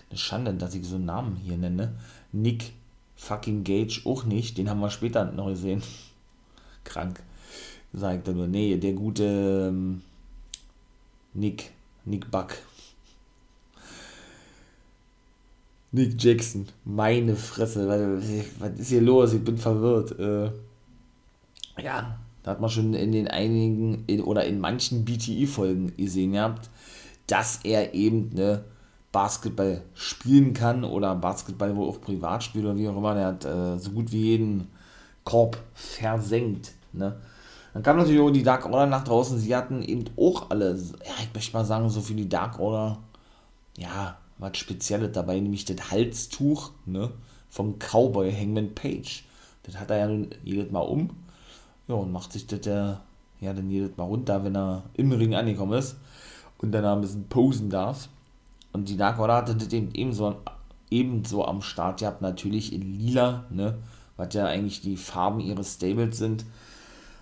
eine 0.10 0.18
Schande, 0.18 0.54
dass 0.54 0.74
ich 0.74 0.86
so 0.86 0.96
einen 0.96 1.04
Namen 1.04 1.36
hier 1.36 1.58
nenne. 1.58 2.00
Nick 2.32 2.72
fucking 3.18 3.66
Gage 3.66 4.04
auch 4.06 4.24
nicht, 4.24 4.58
den 4.58 4.70
haben 4.70 4.80
wir 4.80 4.90
später 4.90 5.26
noch 5.34 5.48
gesehen. 5.48 5.84
Krank. 6.86 7.22
Sagt 7.92 8.30
er 8.30 8.36
nur, 8.36 8.48
nee, 8.48 8.78
der 8.78 8.94
gute 8.94 9.68
ähm, 9.68 10.02
Nick, 11.34 11.72
Nick 12.06 12.32
Buck. 12.32 12.54
Nick 15.92 16.24
Jackson. 16.24 16.70
Meine 16.86 17.36
Fresse. 17.36 18.22
Was 18.60 18.80
ist 18.80 18.88
hier 18.88 19.02
los? 19.02 19.34
Ich 19.34 19.44
bin 19.44 19.58
verwirrt. 19.58 20.18
Äh, 20.18 21.84
ja, 21.84 22.18
da 22.46 22.52
hat 22.52 22.62
man 22.62 22.70
schon 22.70 22.94
in 22.94 23.12
den 23.12 23.28
einigen 23.28 24.04
in, 24.06 24.22
oder 24.22 24.46
in 24.46 24.60
manchen 24.60 25.04
BTI-Folgen 25.04 25.98
gesehen 25.98 26.34
gehabt, 26.34 26.70
dass 27.26 27.62
er 27.64 27.96
eben 27.96 28.30
ne, 28.36 28.64
Basketball 29.12 29.82
spielen 29.96 30.54
kann 30.54 30.84
oder 30.84 31.16
Basketball 31.16 31.76
wohl 31.76 31.90
auch 31.90 32.00
privat 32.00 32.44
spielt 32.44 32.66
oder 32.66 32.78
wie 32.78 32.88
auch 32.88 32.98
immer. 32.98 33.16
Der 33.16 33.26
hat 33.26 33.46
äh, 33.46 33.80
so 33.80 33.90
gut 33.90 34.12
wie 34.12 34.22
jeden 34.22 34.68
Korb 35.24 35.58
versenkt. 35.74 36.74
Ne? 36.94 37.16
Dann 37.74 37.82
kam 37.82 37.98
natürlich 37.98 38.22
auch 38.22 38.30
die 38.30 38.44
Dark 38.44 38.68
Order 38.68 38.86
nach 38.86 39.04
draußen. 39.04 39.40
Sie 39.40 39.56
hatten 39.56 39.82
eben 39.82 40.06
auch 40.16 40.52
alle, 40.52 40.76
ja, 40.76 41.14
ich 41.24 41.34
möchte 41.34 41.58
mal 41.58 41.66
sagen, 41.66 41.90
so 41.90 42.00
für 42.00 42.14
die 42.14 42.30
Dark 42.30 42.60
Order, 42.60 43.00
ja, 43.76 44.20
was 44.38 44.56
Spezielles 44.60 45.14
dabei, 45.14 45.40
nämlich 45.40 45.66
das 45.66 45.90
Halstuch 45.90 46.74
ne, 46.86 47.10
vom 47.50 47.80
Cowboy 47.80 48.32
Hangman 48.32 48.76
Page. 48.76 49.24
Das 49.64 49.80
hat 49.80 49.90
er 49.90 49.98
ja 49.98 50.08
nun 50.08 50.30
jedes 50.44 50.72
Mal 50.72 50.82
um. 50.82 51.25
Ja, 51.88 51.96
und 51.96 52.12
macht 52.12 52.34
sich 52.34 52.48
das 52.48 52.66
ja, 52.66 53.02
dann 53.40 53.70
jedes 53.70 53.96
Mal 53.98 54.06
runter, 54.06 54.44
wenn 54.44 54.56
er 54.56 54.84
im 54.94 55.12
Ring 55.12 55.36
angekommen 55.36 55.74
ist 55.74 55.98
und 56.58 56.72
dann 56.72 56.86
ein 56.86 57.02
bisschen 57.02 57.28
posen 57.28 57.70
darf. 57.70 58.10
Und 58.74 58.90
die 58.90 58.98
Dark 58.98 59.20
Order 59.20 59.36
hatte 59.36 59.56
das 59.56 59.72
eben 59.72 59.90
ebenso, 59.94 60.36
ebenso 60.90 61.46
am 61.46 61.62
Start 61.62 62.00
gehabt, 62.00 62.22
natürlich 62.22 62.74
in 62.74 62.82
lila, 63.00 63.46
ne, 63.50 63.78
was 64.18 64.34
ja 64.34 64.46
eigentlich 64.46 64.82
die 64.82 64.98
Farben 64.98 65.40
ihres 65.40 65.76
Stables 65.76 66.18
sind. 66.18 66.46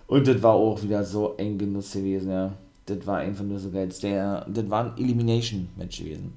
Und 0.06 0.26
das 0.26 0.42
war 0.42 0.54
auch 0.54 0.82
wieder 0.82 1.04
so 1.04 1.36
ein 1.36 1.58
Genuss 1.58 1.92
gewesen, 1.92 2.30
ja. 2.30 2.52
Das 2.86 3.06
war 3.06 3.18
einfach 3.18 3.44
nur 3.44 3.58
so 3.58 3.70
geil. 3.70 3.88
Das 3.88 4.02
war 4.70 4.84
ein 4.84 4.98
Elimination-Match 4.98 5.98
gewesen. 6.00 6.32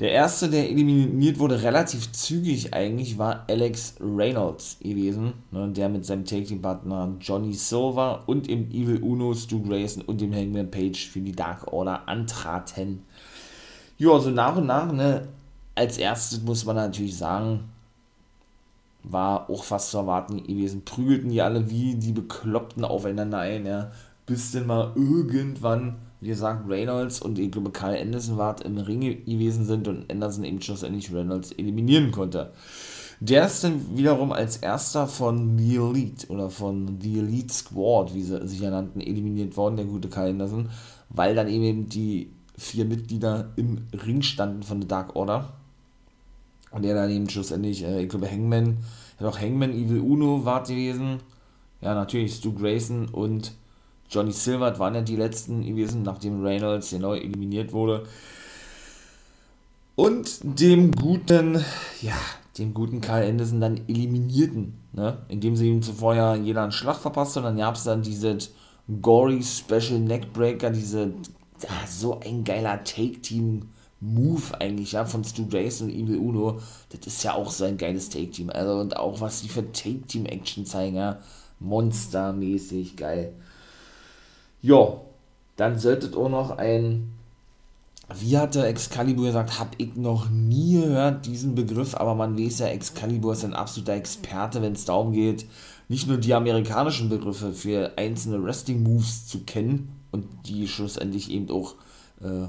Der 0.00 0.12
erste, 0.12 0.48
der 0.48 0.70
eliminiert 0.70 1.40
wurde, 1.40 1.62
relativ 1.62 2.12
zügig 2.12 2.72
eigentlich, 2.72 3.18
war 3.18 3.44
Alex 3.48 3.96
Reynolds 4.00 4.78
gewesen, 4.80 5.32
ne, 5.50 5.68
der 5.70 5.88
mit 5.88 6.06
seinem 6.06 6.24
Take-Team-Partner 6.24 7.16
Johnny 7.20 7.52
Silver 7.52 8.22
und 8.26 8.48
im 8.48 8.70
Evil 8.70 9.02
Uno, 9.02 9.34
Stu 9.34 9.60
Grayson 9.60 10.04
und 10.04 10.20
dem 10.20 10.32
Hangman 10.32 10.70
Page 10.70 11.08
für 11.08 11.20
die 11.20 11.32
Dark 11.32 11.72
Order 11.72 12.06
antraten. 12.08 13.02
Ja, 13.98 14.10
so 14.10 14.14
also 14.14 14.30
nach 14.30 14.56
und 14.56 14.66
nach, 14.66 14.92
ne, 14.92 15.26
als 15.74 15.98
erstes 15.98 16.42
muss 16.42 16.64
man 16.64 16.76
natürlich 16.76 17.16
sagen, 17.16 17.64
war 19.02 19.50
auch 19.50 19.64
fast 19.64 19.90
zu 19.90 19.98
erwarten 19.98 20.44
gewesen, 20.44 20.84
prügelten 20.84 21.30
die 21.30 21.42
alle 21.42 21.70
wie 21.70 21.96
die 21.96 22.12
Bekloppten 22.12 22.84
aufeinander 22.84 23.38
ein, 23.38 23.66
ja, 23.66 23.90
bis 24.26 24.52
denn 24.52 24.66
mal 24.66 24.92
irgendwann 24.94 25.96
wie 26.20 26.28
gesagt, 26.28 26.68
Reynolds 26.68 27.20
und 27.20 27.38
ich 27.38 27.50
glaube 27.50 27.70
Karl 27.70 27.96
Anderson 27.96 28.36
war 28.36 28.64
im 28.64 28.78
Ring 28.78 29.00
gewesen 29.00 29.64
sind 29.64 29.86
und 29.88 30.10
Anderson 30.10 30.44
eben 30.44 30.60
schlussendlich 30.60 31.12
Reynolds 31.12 31.52
eliminieren 31.52 32.10
konnte. 32.10 32.52
Der 33.20 33.46
ist 33.46 33.64
dann 33.64 33.96
wiederum 33.96 34.32
als 34.32 34.58
erster 34.58 35.08
von 35.08 35.58
The 35.58 35.76
Elite 35.76 36.28
oder 36.28 36.50
von 36.50 36.98
The 37.00 37.18
Elite 37.18 37.52
Squad, 37.52 38.14
wie 38.14 38.22
sie 38.22 38.46
sich 38.46 38.60
ja 38.60 38.70
nannten, 38.70 39.00
eliminiert 39.00 39.56
worden, 39.56 39.76
der 39.76 39.86
gute 39.86 40.08
Karl 40.08 40.30
Anderson, 40.30 40.68
weil 41.08 41.34
dann 41.34 41.48
eben 41.48 41.88
die 41.88 42.30
vier 42.56 42.84
Mitglieder 42.84 43.50
im 43.56 43.86
Ring 44.04 44.22
standen 44.22 44.62
von 44.62 44.80
der 44.80 44.88
Dark 44.88 45.16
Order. 45.16 45.52
Und 46.70 46.84
der 46.84 46.94
dann 46.94 47.10
eben 47.10 47.28
schlussendlich, 47.30 47.82
äh, 47.82 48.02
ich 48.02 48.08
glaube 48.08 48.30
Hangman, 48.30 48.78
ja 49.18 49.26
doch 49.26 49.40
Hangman, 49.40 49.72
Evil 49.72 50.00
Uno 50.00 50.44
war 50.44 50.62
gewesen. 50.62 51.20
Ja, 51.80 51.94
natürlich 51.94 52.34
Stu 52.34 52.52
Grayson 52.52 53.08
und 53.08 53.52
Johnny 54.10 54.32
Silver 54.32 54.78
waren 54.78 54.94
ja 54.94 55.02
die 55.02 55.16
letzten 55.16 55.64
gewesen, 55.64 56.02
nachdem 56.02 56.42
Reynolds 56.42 56.90
genau 56.90 57.14
eliminiert 57.14 57.72
wurde. 57.72 58.04
Und 59.94 60.40
dem 60.42 60.92
guten, 60.92 61.64
ja, 62.00 62.16
dem 62.56 62.72
guten 62.72 63.00
Karl 63.00 63.28
Anderson 63.28 63.60
dann 63.60 63.80
eliminierten, 63.88 64.74
ne? 64.92 65.18
indem 65.28 65.56
sie 65.56 65.68
ihm 65.68 65.82
zuvor 65.82 66.14
ja 66.14 66.34
jeder 66.36 66.62
einen 66.62 66.72
Schlag 66.72 66.96
verpasst 66.96 67.36
und 67.36 67.42
dann 67.42 67.56
gab 67.56 67.74
es 67.74 67.84
dann 67.84 68.02
diese 68.02 68.38
gory 69.02 69.42
Special 69.42 69.98
Neckbreaker, 69.98 70.70
diese, 70.70 71.14
ja, 71.62 71.86
so 71.88 72.20
ein 72.20 72.44
geiler 72.44 72.82
Take-Team 72.84 73.70
Move 74.00 74.60
eigentlich, 74.60 74.92
ja, 74.92 75.04
von 75.04 75.24
Stu 75.24 75.46
Jason 75.50 75.88
und 75.88 75.94
Evil 75.94 76.18
Uno, 76.18 76.60
das 76.90 77.06
ist 77.06 77.24
ja 77.24 77.34
auch 77.34 77.50
so 77.50 77.64
ein 77.64 77.76
geiles 77.76 78.08
Take-Team, 78.08 78.50
also 78.50 78.78
und 78.78 78.96
auch 78.96 79.20
was 79.20 79.42
die 79.42 79.48
für 79.48 79.72
Take-Team-Action 79.72 80.64
zeigen, 80.64 80.96
ja, 80.96 81.18
monstermäßig 81.58 82.96
geil. 82.96 83.32
Ja, 84.62 85.00
dann 85.56 85.78
solltet 85.78 86.16
auch 86.16 86.28
noch 86.28 86.58
ein, 86.58 87.12
wie 88.14 88.36
hat 88.36 88.54
der 88.54 88.68
Excalibur 88.68 89.26
gesagt, 89.26 89.58
habe 89.58 89.70
ich 89.78 89.96
noch 89.96 90.30
nie 90.30 90.80
gehört, 90.80 91.26
diesen 91.26 91.54
Begriff, 91.54 91.94
aber 91.94 92.14
man 92.14 92.38
weiß 92.38 92.60
ja, 92.60 92.66
Excalibur 92.68 93.32
ist 93.32 93.44
ein 93.44 93.54
absoluter 93.54 93.94
Experte, 93.94 94.62
wenn 94.62 94.72
es 94.72 94.84
darum 94.84 95.12
geht, 95.12 95.46
nicht 95.88 96.06
nur 96.06 96.18
die 96.18 96.34
amerikanischen 96.34 97.08
Begriffe 97.08 97.52
für 97.52 97.92
einzelne 97.96 98.42
Wrestling-Moves 98.42 99.26
zu 99.26 99.40
kennen 99.40 100.00
und 100.10 100.26
die 100.46 100.68
schlussendlich 100.68 101.30
eben 101.30 101.50
auch 101.50 101.74
äh, 102.22 102.48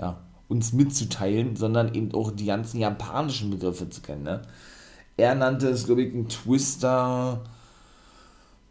ja, 0.00 0.18
uns 0.48 0.72
mitzuteilen, 0.72 1.56
sondern 1.56 1.94
eben 1.94 2.14
auch 2.14 2.30
die 2.30 2.46
ganzen 2.46 2.78
japanischen 2.78 3.50
Begriffe 3.50 3.90
zu 3.90 4.00
kennen. 4.00 4.22
Ne? 4.22 4.42
er 5.18 5.34
nannte 5.34 5.68
es, 5.68 5.84
glaube 5.84 6.02
ich, 6.02 6.14
ein 6.14 6.28
Twister, 6.28 7.42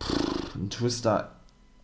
pff, 0.01 0.55
ein 0.55 0.69
Twister 0.69 1.36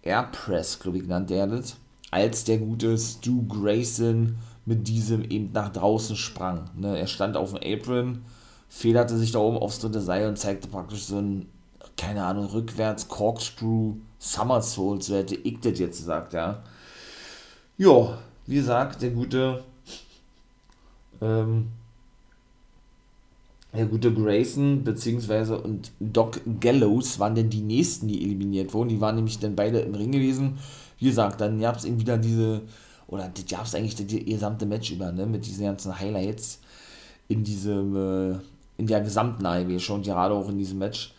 Airpress, 0.03 0.79
glaube 0.79 0.97
ich, 0.97 1.07
nannte 1.07 1.35
er 1.35 1.47
das, 1.47 1.77
als 2.11 2.43
der 2.43 2.59
gute 2.59 2.97
Stu 2.97 3.47
Grayson 3.47 4.37
mit 4.65 4.87
diesem 4.87 5.23
eben 5.23 5.51
nach 5.51 5.69
draußen 5.69 6.15
sprang. 6.15 6.69
Ne? 6.75 6.97
Er 6.97 7.07
stand 7.07 7.35
auf 7.35 7.53
dem 7.53 7.59
Apron, 7.63 8.23
federte 8.69 9.17
sich 9.17 9.31
da 9.31 9.39
oben 9.39 9.57
aufs 9.57 9.79
dritte 9.79 10.01
Seil 10.01 10.27
und 10.27 10.37
zeigte 10.37 10.67
praktisch 10.67 11.03
so 11.03 11.17
ein, 11.17 11.47
keine 11.97 12.23
Ahnung, 12.23 12.45
rückwärts 12.45 13.07
Corkscrew 13.07 13.95
Somersault, 14.19 15.03
so 15.03 15.15
hätte 15.15 15.35
ich 15.35 15.59
das 15.59 15.79
jetzt 15.79 15.99
gesagt, 15.99 16.33
ja. 16.33 16.63
Ja, 17.77 18.17
wie 18.45 18.55
gesagt, 18.55 19.01
der 19.01 19.09
gute, 19.09 19.63
ähm, 21.21 21.69
der 23.75 23.87
gute 23.87 24.13
Grayson 24.13 24.83
beziehungsweise 24.83 25.59
und 25.59 25.91
Doc 25.99 26.39
Gallows 26.59 27.19
waren 27.19 27.35
denn 27.35 27.49
die 27.49 27.61
nächsten, 27.61 28.07
die 28.07 28.23
eliminiert 28.23 28.73
wurden. 28.73 28.89
Die 28.89 29.01
waren 29.01 29.15
nämlich 29.15 29.39
dann 29.39 29.55
beide 29.55 29.79
im 29.79 29.95
Ring 29.95 30.11
gewesen. 30.11 30.59
Wie 30.99 31.05
gesagt, 31.05 31.41
dann 31.41 31.59
gab 31.59 31.77
es 31.77 31.85
eben 31.85 31.99
wieder 31.99 32.17
diese, 32.17 32.61
oder 33.07 33.29
das 33.33 33.45
gab 33.47 33.65
es 33.65 33.73
eigentlich 33.73 33.95
das 33.95 34.07
gesamte 34.07 34.65
Match 34.65 34.91
über, 34.91 35.11
ne, 35.11 35.25
mit 35.25 35.45
diesen 35.45 35.65
ganzen 35.65 35.99
Highlights 35.99 36.59
in 37.27 37.43
diesem, 37.43 37.95
äh, 37.95 38.37
in 38.77 38.87
der 38.87 39.01
gesamten 39.01 39.45
AEW 39.45 39.79
schon, 39.79 40.03
gerade 40.03 40.35
auch 40.35 40.49
in 40.49 40.57
diesem 40.57 40.77
Match. 40.77 41.13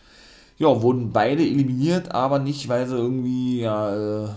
Ja, 0.57 0.81
wurden 0.81 1.11
beide 1.11 1.43
eliminiert, 1.43 2.13
aber 2.13 2.39
nicht, 2.39 2.69
weil 2.69 2.87
sie 2.87 2.95
irgendwie, 2.95 3.59
ja, 3.59 4.23
äh, 4.23 4.29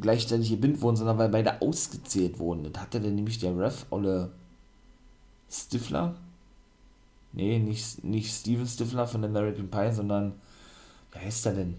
gleichzeitig 0.00 0.50
gebindet 0.50 0.80
wurden, 0.82 0.96
sondern 0.96 1.18
weil 1.18 1.28
beide 1.28 1.60
ausgezählt 1.60 2.38
wurden. 2.38 2.70
Das 2.70 2.82
hatte 2.82 3.00
dann 3.00 3.16
nämlich 3.16 3.38
der 3.38 3.58
Ref, 3.58 3.86
Olle 3.90 4.30
Stifler. 5.50 6.14
Nee, 7.36 7.60
nicht, 7.60 8.02
nicht 8.02 8.32
Steven 8.32 8.66
Stifler 8.66 9.06
von 9.06 9.24
American 9.24 9.70
Pie, 9.70 9.92
sondern, 9.92 10.32
wie 11.12 11.18
heißt 11.18 11.46
er 11.46 11.52
denn? 11.52 11.78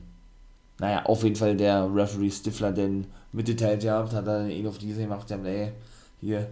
Naja, 0.80 1.04
auf 1.06 1.24
jeden 1.24 1.36
Fall 1.36 1.58
der 1.58 1.94
Referee 1.94 2.32
Stifler, 2.32 2.72
denn 2.72 3.08
mitgeteilt 3.34 3.82
gehabt, 3.82 4.14
hat 4.14 4.28
er 4.28 4.48
ihn 4.48 4.68
auf 4.68 4.78
diese 4.78 5.02
gemacht, 5.02 5.30
ja, 5.30 5.38
ey, 5.38 5.74
hier, 6.22 6.50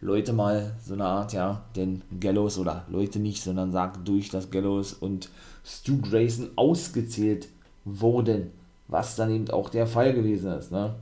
Leute 0.00 0.34
mal, 0.34 0.74
so 0.84 0.94
eine 0.94 1.04
Art, 1.04 1.32
ja, 1.32 1.64
denn 1.76 2.02
Gallows, 2.20 2.58
oder 2.58 2.84
Leute 2.90 3.20
nicht, 3.20 3.42
sondern 3.42 3.72
sagt 3.72 4.06
durch, 4.06 4.28
dass 4.28 4.50
Gallows 4.50 4.92
und 4.92 5.30
Stu 5.64 6.00
Grayson 6.00 6.50
ausgezählt 6.56 7.48
wurden 7.84 8.50
was 8.92 9.16
dann 9.16 9.30
eben 9.30 9.50
auch 9.50 9.70
der 9.70 9.86
Fall 9.86 10.12
gewesen 10.12 10.52
ist. 10.52 10.70
Ne? 10.70 10.94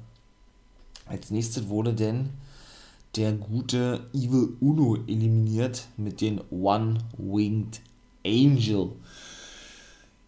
Als 1.06 1.30
nächstes 1.30 1.68
wurde 1.68 1.92
denn 1.92 2.30
der 3.16 3.32
gute 3.32 4.00
Evil 4.12 4.56
Uno 4.60 4.96
eliminiert 5.06 5.88
mit 5.96 6.20
den 6.20 6.40
One-Winged 6.50 7.80
Angel. 8.24 8.90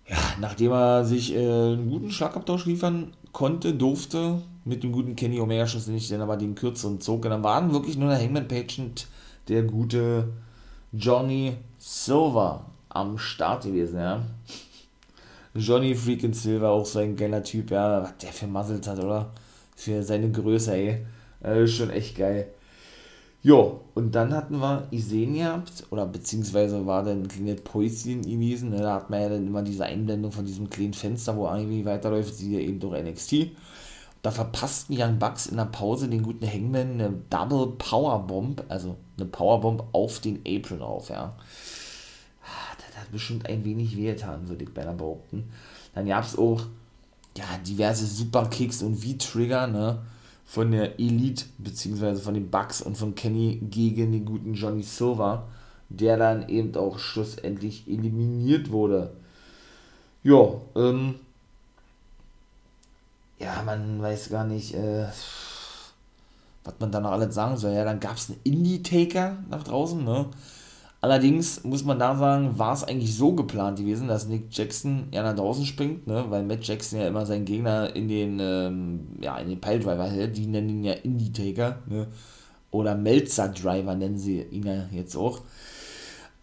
Ja, 0.08 0.18
nachdem 0.40 0.72
er 0.72 1.04
sich 1.04 1.34
äh, 1.34 1.38
einen 1.38 1.88
guten 1.88 2.10
Schlagabtausch 2.10 2.66
liefern 2.66 3.12
konnte, 3.32 3.74
durfte, 3.74 4.42
mit 4.64 4.82
dem 4.82 4.92
guten 4.92 5.16
Kenny 5.16 5.40
Omega 5.40 5.66
schlussendlich 5.66 6.08
dann 6.08 6.20
aber 6.20 6.36
den 6.36 6.54
kürzeren 6.54 7.00
zog. 7.00 7.24
Und 7.24 7.30
dann 7.30 7.44
waren 7.44 7.72
wirklich 7.72 7.96
nur 7.96 8.08
der 8.08 8.18
Hangman 8.18 8.46
und 8.78 9.06
der 9.48 9.62
gute 9.62 10.28
Johnny 10.92 11.56
Silver 11.78 12.66
am 12.88 13.16
Start 13.18 13.64
gewesen, 13.64 13.98
ja. 13.98 14.22
Johnny 15.54 15.94
Freaking 15.94 16.32
Silver, 16.32 16.70
auch 16.70 16.86
so 16.86 16.98
ein 16.98 17.16
geiler 17.16 17.42
Typ, 17.42 17.70
ja, 17.70 18.02
was 18.02 18.16
der 18.18 18.32
für 18.32 18.46
Muzzles 18.46 18.86
hat, 18.86 18.98
oder? 18.98 19.32
Für 19.76 20.02
seine 20.02 20.30
Größe, 20.30 20.74
ey. 20.74 21.06
Äh, 21.42 21.66
schon 21.66 21.90
echt 21.90 22.16
geil. 22.16 22.48
Jo, 23.42 23.80
und 23.94 24.14
dann 24.14 24.32
hatten 24.32 24.60
wir 24.60 24.86
Isen 24.92 25.34
gehabt, 25.34 25.84
oder 25.90 26.06
beziehungsweise 26.06 26.86
war 26.86 27.02
dann 27.02 27.22
ein 27.22 27.28
kleines 27.28 27.60
Päuschen 27.62 28.22
gewesen, 28.22 28.70
ne? 28.70 28.78
da 28.78 28.94
hat 28.94 29.10
man 29.10 29.20
ja 29.20 29.28
dann 29.30 29.46
immer 29.46 29.62
diese 29.62 29.84
Einblendung 29.84 30.30
von 30.30 30.44
diesem 30.44 30.70
kleinen 30.70 30.94
Fenster, 30.94 31.36
wo 31.36 31.48
irgendwie 31.48 31.84
weiterläuft, 31.84 32.34
sie 32.36 32.54
eben 32.56 32.78
durch 32.78 33.02
NXT. 33.02 33.48
Da 34.22 34.30
verpassten 34.30 34.96
Young 34.96 35.18
Bucks 35.18 35.46
in 35.46 35.56
der 35.56 35.64
Pause 35.64 36.08
den 36.08 36.22
guten 36.22 36.46
Hangman 36.46 36.92
eine 36.92 37.12
Double 37.28 37.72
Powerbomb, 37.78 38.62
also 38.68 38.96
eine 39.16 39.26
Powerbomb 39.26 39.82
auf 39.90 40.20
den 40.20 40.38
Apron 40.46 40.80
auf, 40.80 41.08
ja 41.10 41.34
bestimmt 43.12 43.46
ein 43.48 43.64
wenig 43.64 43.96
wehgetan, 43.96 44.48
würde 44.48 44.64
ich 44.64 44.74
beinahe 44.74 44.94
behaupten. 44.94 45.52
Dann 45.94 46.06
gab 46.06 46.24
es 46.24 46.36
auch 46.36 46.62
ja, 47.36 47.44
diverse 47.64 48.06
Superkicks 48.06 48.82
und 48.82 48.96
V-Trigger, 48.96 49.68
ne? 49.68 49.98
Von 50.52 50.70
der 50.70 51.00
Elite, 51.00 51.46
beziehungsweise 51.56 52.20
von 52.20 52.34
den 52.34 52.50
Bucks 52.50 52.82
und 52.82 52.98
von 52.98 53.14
Kenny 53.14 53.58
gegen 53.70 54.12
den 54.12 54.26
guten 54.26 54.52
Johnny 54.52 54.82
Silver, 54.82 55.48
der 55.88 56.18
dann 56.18 56.46
eben 56.50 56.76
auch 56.76 56.98
schlussendlich 56.98 57.88
eliminiert 57.88 58.70
wurde. 58.70 59.14
Ja, 60.22 60.52
ähm, 60.76 61.14
ja, 63.38 63.62
man 63.64 64.02
weiß 64.02 64.28
gar 64.28 64.44
nicht, 64.44 64.74
äh, 64.74 65.06
was 66.64 66.74
man 66.78 66.92
da 66.92 67.00
noch 67.00 67.12
alles 67.12 67.34
sagen 67.34 67.56
soll. 67.56 67.72
Ja, 67.72 67.84
dann 67.86 67.98
gab 67.98 68.18
es 68.18 68.28
einen 68.28 68.40
Indie-Taker 68.44 69.38
nach 69.48 69.64
draußen, 69.64 70.04
ne? 70.04 70.26
Allerdings 71.02 71.64
muss 71.64 71.84
man 71.84 71.98
da 71.98 72.16
sagen, 72.16 72.60
war 72.60 72.72
es 72.72 72.84
eigentlich 72.84 73.16
so 73.16 73.32
geplant 73.32 73.80
gewesen, 73.80 74.06
dass 74.06 74.28
Nick 74.28 74.44
Jackson 74.52 75.08
ja 75.10 75.24
nach 75.24 75.34
draußen 75.34 75.66
springt, 75.66 76.06
ne? 76.06 76.26
weil 76.28 76.44
Matt 76.44 76.64
Jackson 76.64 77.00
ja 77.00 77.08
immer 77.08 77.26
seinen 77.26 77.44
Gegner 77.44 77.94
in 77.96 78.06
den, 78.06 78.38
ähm, 78.40 79.00
ja, 79.20 79.36
in 79.38 79.48
den 79.48 79.60
Piledriver 79.60 80.08
hält. 80.08 80.36
Die 80.36 80.46
nennen 80.46 80.68
ihn 80.68 80.84
ja 80.84 80.92
Indie-Taker, 80.92 81.78
ne? 81.86 82.06
oder 82.70 82.94
Melzer-Driver 82.94 83.96
nennen 83.96 84.16
sie 84.16 84.42
ihn 84.42 84.64
ja 84.64 84.84
jetzt 84.92 85.16
auch. 85.16 85.40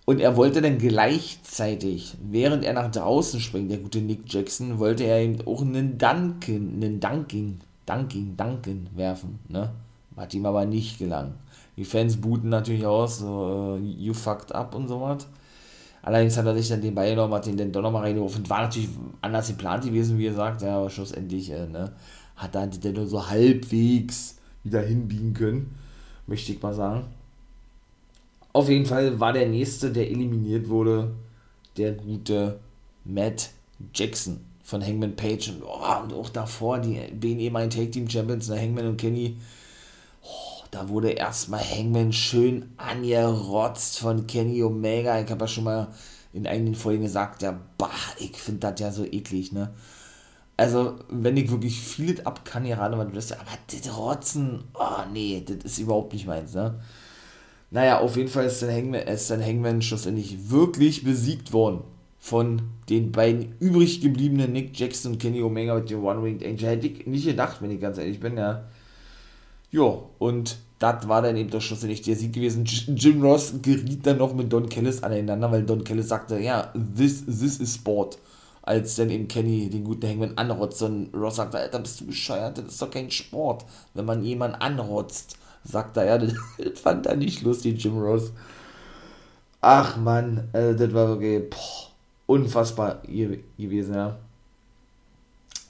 Und 0.04 0.20
er 0.20 0.36
wollte 0.36 0.62
dann 0.62 0.78
gleichzeitig, 0.78 2.18
während 2.22 2.66
er 2.66 2.74
nach 2.74 2.92
draußen 2.92 3.40
springt, 3.40 3.72
der 3.72 3.78
gute 3.78 4.02
Nick 4.02 4.24
Jackson, 4.26 4.78
wollte 4.78 5.06
er 5.06 5.22
eben 5.22 5.38
auch 5.48 5.62
einen 5.62 5.98
Duncan, 5.98 6.74
einen 6.76 7.00
Dunking, 7.00 7.60
Dunking, 7.86 8.36
Duncan 8.36 8.88
werfen, 8.94 9.40
ne? 9.48 9.72
Hat 10.18 10.34
ihm 10.34 10.46
aber 10.46 10.66
nicht 10.66 11.00
gelangt. 11.00 11.36
Die 11.80 11.86
Fans 11.86 12.18
booten 12.18 12.50
natürlich 12.50 12.86
aus, 12.86 13.20
so, 13.20 13.78
uh, 13.78 13.78
you 13.78 14.14
fucked 14.14 14.54
up 14.54 14.76
und 14.76 14.90
so 14.90 15.00
was. 15.00 15.26
Allerdings 16.02 16.36
hat 16.36 16.46
er 16.46 16.54
sich 16.54 16.68
dann 16.68 16.82
den 16.82 16.94
Ball 16.94 17.12
genommen, 17.12 17.34
hat 17.34 17.46
den 17.46 17.56
dann 17.56 17.72
doch 17.72 17.82
nochmal 17.82 18.02
reingerufen. 18.02 18.50
War 18.50 18.64
natürlich 18.64 18.90
anders 19.22 19.48
geplant 19.48 19.86
gewesen, 19.86 20.18
wie 20.18 20.28
er 20.28 20.34
sagt, 20.34 20.62
ja, 20.62 20.78
aber 20.78 20.90
schlussendlich 20.90 21.50
äh, 21.52 21.68
ne, 21.68 21.94
hat 22.36 22.54
er 22.54 22.68
dann 22.68 22.94
nur 22.94 23.08
so 23.08 23.30
halbwegs 23.30 24.40
wieder 24.66 24.82
hinbiegen 24.82 25.34
können, 25.34 25.74
möchte 26.28 26.52
ich 26.52 26.62
mal 26.62 26.74
sagen. 26.74 27.06
Auf 28.52 28.68
jeden 28.68 28.86
Fall 28.86 29.18
war 29.18 29.32
der 29.32 29.48
nächste, 29.48 29.90
der 29.90 30.12
eliminiert 30.12 30.68
wurde, 30.68 31.14
der 31.78 31.94
gute 31.94 32.60
Matt 33.06 33.52
Jackson 33.94 34.42
von 34.64 34.86
Hangman 34.86 35.16
Page. 35.16 35.48
Und, 35.48 35.64
oh, 35.64 36.04
und 36.04 36.12
auch 36.12 36.28
davor, 36.28 36.80
die 36.80 37.00
BNE 37.14 37.44
ehemaligen 37.44 37.72
Take 37.72 37.92
Team 37.92 38.10
Champions, 38.10 38.50
ne, 38.50 38.60
Hangman 38.60 38.88
und 38.88 38.98
Kenny 38.98 39.38
da 40.72 40.90
wurde 40.90 41.12
erstmal 41.12 41.64
Hangman 41.64 42.14
schön 42.14 42.72
angerotzt 42.78 44.00
von 44.00 44.28
Kenny 44.28 44.64
Omega. 44.64 45.20
Ich 45.20 45.30
habe 45.30 45.42
ja 45.42 45.48
schon 45.48 45.64
mal 45.64 45.88
in 46.34 46.46
einigen 46.46 46.76
Folgen 46.76 47.04
gesagt, 47.04 47.42
ja, 47.42 47.60
bah, 47.78 47.90
ich 48.20 48.36
finde 48.38 48.72
das 48.72 48.80
ja 48.80 48.92
so 48.92 49.04
eklig, 49.04 49.52
ne? 49.52 49.72
Also, 50.58 50.96
wenn 51.10 51.38
ich 51.38 51.50
wirklich 51.50 51.80
viel 51.80 52.22
ab 52.26 52.44
kann, 52.44 52.66
gerade 52.66 52.96
mal, 52.98 53.10
das, 53.12 53.32
aber 53.32 53.52
das 53.72 53.98
Rotzen, 53.98 54.66
oh 54.74 55.04
nee, 55.12 55.44
das 55.46 55.64
ist 55.64 55.80
überhaupt 55.80 56.14
nicht 56.14 56.28
meins, 56.28 56.54
ne? 56.54 56.80
Naja, 57.72 58.00
auf 58.00 58.18
jeden 58.18 58.30
Fall 58.30 58.46
ist 58.46 58.62
dann 58.62 58.72
Hangman, 58.72 59.02
ist 59.02 59.30
dann 59.30 59.44
Hangman 59.44 59.82
schlussendlich 59.82 60.50
wirklich 60.50 61.04
besiegt 61.04 61.54
worden 61.54 61.82
von 62.20 62.62
den 62.90 63.12
beiden 63.12 63.56
übrig 63.60 64.02
gebliebenen 64.02 64.52
Nick 64.52 64.78
Jackson 64.78 65.14
und 65.14 65.20
Kenny 65.20 65.42
Omega 65.42 65.76
mit 65.76 65.90
dem 65.90 66.04
One-Winged 66.04 66.46
Angel. 66.46 66.70
Hätte 66.70 66.88
ich 66.88 67.08
nicht 67.08 67.26
gedacht, 67.26 67.62
wenn 67.62 67.72
ich 67.72 67.80
ganz 67.80 67.98
ehrlich 67.98 68.20
bin, 68.20 68.38
ja. 68.38 68.66
Ja, 69.72 70.00
und 70.18 70.58
das 70.80 71.08
war 71.08 71.22
dann 71.22 71.36
eben 71.36 71.50
doch 71.50 71.62
schlussendlich 71.62 72.02
der 72.02 72.16
Sieg 72.16 72.34
gewesen. 72.34 72.64
Jim 72.66 73.22
Ross 73.22 73.54
geriet 73.62 74.06
dann 74.08 74.18
noch 74.18 74.34
mit 74.34 74.52
Don 74.52 74.70
Kellis 74.70 75.04
aneinander, 75.04 75.52
weil 75.52 75.64
Don 75.64 75.84
Kellis 75.84 76.08
sagte, 76.08 76.40
ja, 76.40 76.74
this, 76.98 77.26
this 77.26 77.60
is 77.60 77.76
Sport. 77.76 78.18
Als 78.62 78.96
dann 78.96 79.10
eben 79.10 79.28
Kenny 79.28 79.70
den 79.70 79.84
guten 79.84 80.08
Hangman 80.08 80.38
anrotzt 80.38 80.82
und 80.84 81.14
Ross 81.14 81.38
sagte, 81.38 81.58
Alter, 81.58 81.80
bist 81.80 82.02
du 82.02 82.06
bescheuert, 82.06 82.58
das 82.58 82.66
ist 82.66 82.82
doch 82.82 82.92
kein 82.92 83.12
Sport, 83.12 83.66
wenn 83.94 84.06
man 84.06 84.24
jemanden 84.24 84.62
anrotzt. 84.62 85.38
Sagt 85.64 85.98
er, 85.98 86.06
ja, 86.06 86.18
das, 86.18 86.34
fand 86.80 87.06
er 87.06 87.18
nicht 87.18 87.42
lustig, 87.42 87.84
Jim 87.84 87.98
Ross. 87.98 88.32
Ach 89.62 89.98
man, 89.98 90.48
äh, 90.54 90.76
das 90.76 90.94
war 90.94 91.10
wirklich 91.10 91.50
boah, 91.50 91.90
unfassbar 92.28 93.02
gewesen, 93.04 93.96
ja. 93.96 94.18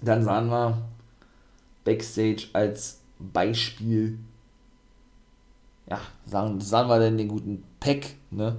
Dann 0.01 0.23
sahen 0.23 0.49
wir 0.49 0.77
Backstage 1.83 2.47
als 2.53 2.99
Beispiel, 3.19 4.17
ja, 5.89 5.99
sagen, 6.25 6.59
sagen 6.61 6.89
wir 6.89 6.99
denn 6.99 7.17
den 7.17 7.27
guten 7.27 7.63
Peck, 7.79 8.15
ne, 8.31 8.57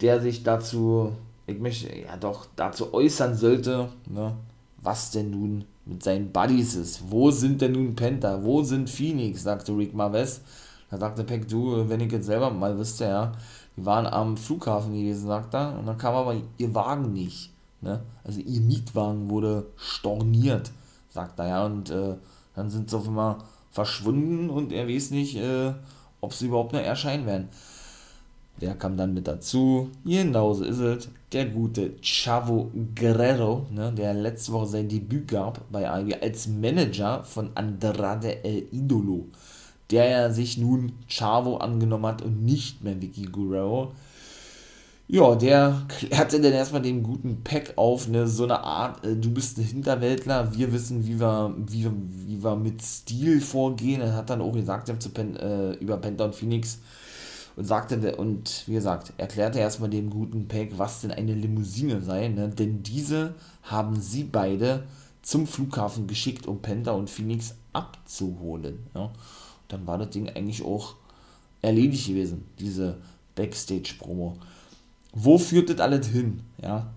der 0.00 0.20
sich 0.20 0.42
dazu, 0.42 1.12
ich 1.46 1.58
möchte, 1.58 1.94
ja 1.96 2.16
doch, 2.16 2.46
dazu 2.56 2.92
äußern 2.92 3.34
sollte, 3.34 3.88
ne, 4.06 4.34
was 4.78 5.10
denn 5.10 5.30
nun 5.30 5.64
mit 5.84 6.02
seinen 6.02 6.32
Buddies 6.32 6.74
ist. 6.74 7.10
Wo 7.10 7.30
sind 7.30 7.60
denn 7.60 7.72
nun 7.72 7.94
Penta? 7.94 8.42
Wo 8.42 8.62
sind 8.62 8.88
Phoenix? 8.88 9.42
sagte 9.42 9.76
Rick 9.76 9.94
Marves. 9.94 10.40
Da 10.90 10.98
sagte 10.98 11.24
Peck, 11.24 11.48
du, 11.48 11.88
wenn 11.88 12.00
ich 12.00 12.10
jetzt 12.12 12.26
selber 12.26 12.50
mal 12.50 12.76
wüsste, 12.78 13.04
ja, 13.04 13.32
Wir 13.76 13.84
waren 13.84 14.06
am 14.06 14.36
Flughafen 14.36 14.92
gewesen, 14.92 15.26
sagt 15.26 15.54
er, 15.54 15.78
und 15.78 15.86
dann 15.86 15.98
kam 15.98 16.14
aber 16.14 16.34
ihr 16.58 16.74
Wagen 16.74 17.12
nicht. 17.12 17.52
Ne? 17.80 18.00
Also 18.24 18.40
ihr 18.40 18.60
Mietwagen 18.60 19.30
wurde 19.30 19.66
storniert, 19.76 20.70
sagt 21.08 21.38
er, 21.38 21.48
ja, 21.48 21.66
und 21.66 21.90
äh, 21.90 22.16
dann 22.54 22.68
sind 22.68 22.90
sie 22.90 22.96
auf 22.96 23.06
einmal 23.06 23.36
verschwunden 23.70 24.50
und 24.50 24.72
er 24.72 24.88
weiß 24.88 25.10
nicht, 25.10 25.36
äh, 25.36 25.72
ob 26.20 26.34
sie 26.34 26.46
überhaupt 26.46 26.72
noch 26.72 26.80
erscheinen 26.80 27.26
werden. 27.26 27.48
Der 28.60 28.74
kam 28.74 28.96
dann 28.96 29.14
mit 29.14 29.26
dazu. 29.26 29.90
Genauso 30.04 30.64
ist 30.64 30.78
es. 30.78 31.08
Der 31.32 31.46
gute 31.46 31.94
Chavo 32.02 32.70
Guerrero, 32.94 33.66
ne, 33.70 33.92
der 33.92 34.12
letzte 34.12 34.52
Woche 34.52 34.66
sein 34.66 34.88
Debüt 34.88 35.28
gab 35.28 35.60
bei 35.70 35.88
AEW 35.88 36.14
als 36.20 36.48
Manager 36.48 37.24
von 37.24 37.50
Andrade 37.54 38.44
El 38.44 38.66
Idolo. 38.72 39.28
Der 39.90 40.08
ja 40.08 40.30
sich 40.30 40.58
nun 40.58 40.92
Chavo 41.08 41.56
angenommen 41.56 42.06
hat 42.06 42.22
und 42.22 42.44
nicht 42.44 42.82
mehr 42.82 43.00
Vicky 43.00 43.22
Guerrero. 43.22 43.92
Ja, 45.12 45.34
der 45.34 45.82
klärte 45.88 46.40
dann 46.40 46.52
erstmal 46.52 46.82
den 46.82 47.02
guten 47.02 47.42
Pack 47.42 47.72
auf, 47.74 48.06
ne, 48.06 48.28
so 48.28 48.44
eine 48.44 48.62
Art, 48.62 49.04
äh, 49.04 49.16
du 49.16 49.32
bist 49.32 49.58
ein 49.58 49.64
Hinterwäldler, 49.64 50.54
wir 50.54 50.72
wissen, 50.72 51.04
wie 51.04 51.18
wir, 51.18 51.52
wie, 51.66 51.90
wie 52.26 52.44
wir 52.44 52.54
mit 52.54 52.80
Stil 52.80 53.40
vorgehen. 53.40 54.00
Er 54.00 54.14
hat 54.14 54.30
dann 54.30 54.40
auch 54.40 54.52
gesagt, 54.52 54.86
zu 55.02 55.10
Pen, 55.10 55.34
äh, 55.34 55.72
über 55.74 55.96
Penta 55.96 56.26
und 56.26 56.36
Phoenix, 56.36 56.78
und 57.56 57.64
sagte, 57.64 58.14
und 58.14 58.62
wie 58.68 58.74
gesagt, 58.74 59.12
erklärte 59.16 59.58
erstmal 59.58 59.90
dem 59.90 60.10
guten 60.10 60.46
Peck, 60.46 60.78
was 60.78 61.00
denn 61.00 61.10
eine 61.10 61.34
Limousine 61.34 62.00
sei, 62.02 62.28
ne? 62.28 62.48
denn 62.48 62.84
diese 62.84 63.34
haben 63.64 64.00
sie 64.00 64.22
beide 64.22 64.84
zum 65.22 65.48
Flughafen 65.48 66.06
geschickt, 66.06 66.46
um 66.46 66.62
Penta 66.62 66.92
und 66.92 67.10
Phoenix 67.10 67.56
abzuholen. 67.72 68.78
Ja? 68.94 69.10
dann 69.66 69.88
war 69.88 69.98
das 69.98 70.10
Ding 70.10 70.28
eigentlich 70.28 70.64
auch 70.64 70.94
erledigt 71.62 72.06
gewesen, 72.06 72.46
diese 72.60 72.98
Backstage-Promo. 73.34 74.36
Wo 75.12 75.38
führt 75.38 75.70
das 75.70 75.80
alles 75.80 76.06
hin? 76.06 76.42
Ja? 76.62 76.92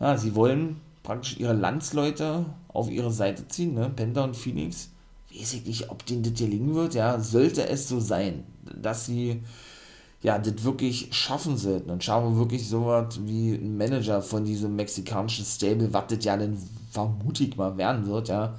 ja, 0.00 0.16
sie 0.16 0.34
wollen 0.34 0.80
praktisch 1.02 1.38
ihre 1.38 1.54
Landsleute 1.54 2.46
auf 2.68 2.90
ihre 2.90 3.12
Seite 3.12 3.46
ziehen, 3.48 3.74
ne? 3.74 3.90
Penta 3.90 4.24
und 4.24 4.36
Phoenix. 4.36 4.90
Weiß 5.32 5.54
ich 5.54 5.64
nicht, 5.64 5.90
ob 5.90 6.04
denen 6.06 6.22
das 6.22 6.34
gelingen 6.34 6.74
wird, 6.74 6.94
ja, 6.94 7.20
sollte 7.20 7.68
es 7.68 7.88
so 7.88 8.00
sein 8.00 8.44
dass 8.74 9.06
sie 9.06 9.42
ja, 10.22 10.38
das 10.38 10.64
wirklich 10.64 11.08
schaffen 11.12 11.56
sollten 11.56 11.90
und 11.90 12.04
schaffen 12.04 12.36
wirklich 12.36 12.68
so 12.68 12.86
was 12.86 13.26
wie 13.26 13.54
ein 13.54 13.78
Manager 13.78 14.20
von 14.20 14.44
diesem 14.44 14.76
mexikanischen 14.76 15.46
Stable, 15.46 15.92
was 15.92 16.08
das 16.08 16.24
ja 16.24 16.36
dann 16.36 16.58
vermutlich 16.90 17.56
mal 17.56 17.76
werden 17.78 18.06
wird, 18.06 18.28
ja, 18.28 18.54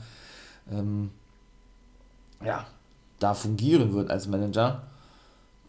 ähm, 0.71 1.11
ja, 2.43 2.65
da 3.19 3.35
fungieren 3.35 3.93
wird 3.93 4.09
als 4.09 4.27
Manager, 4.27 4.81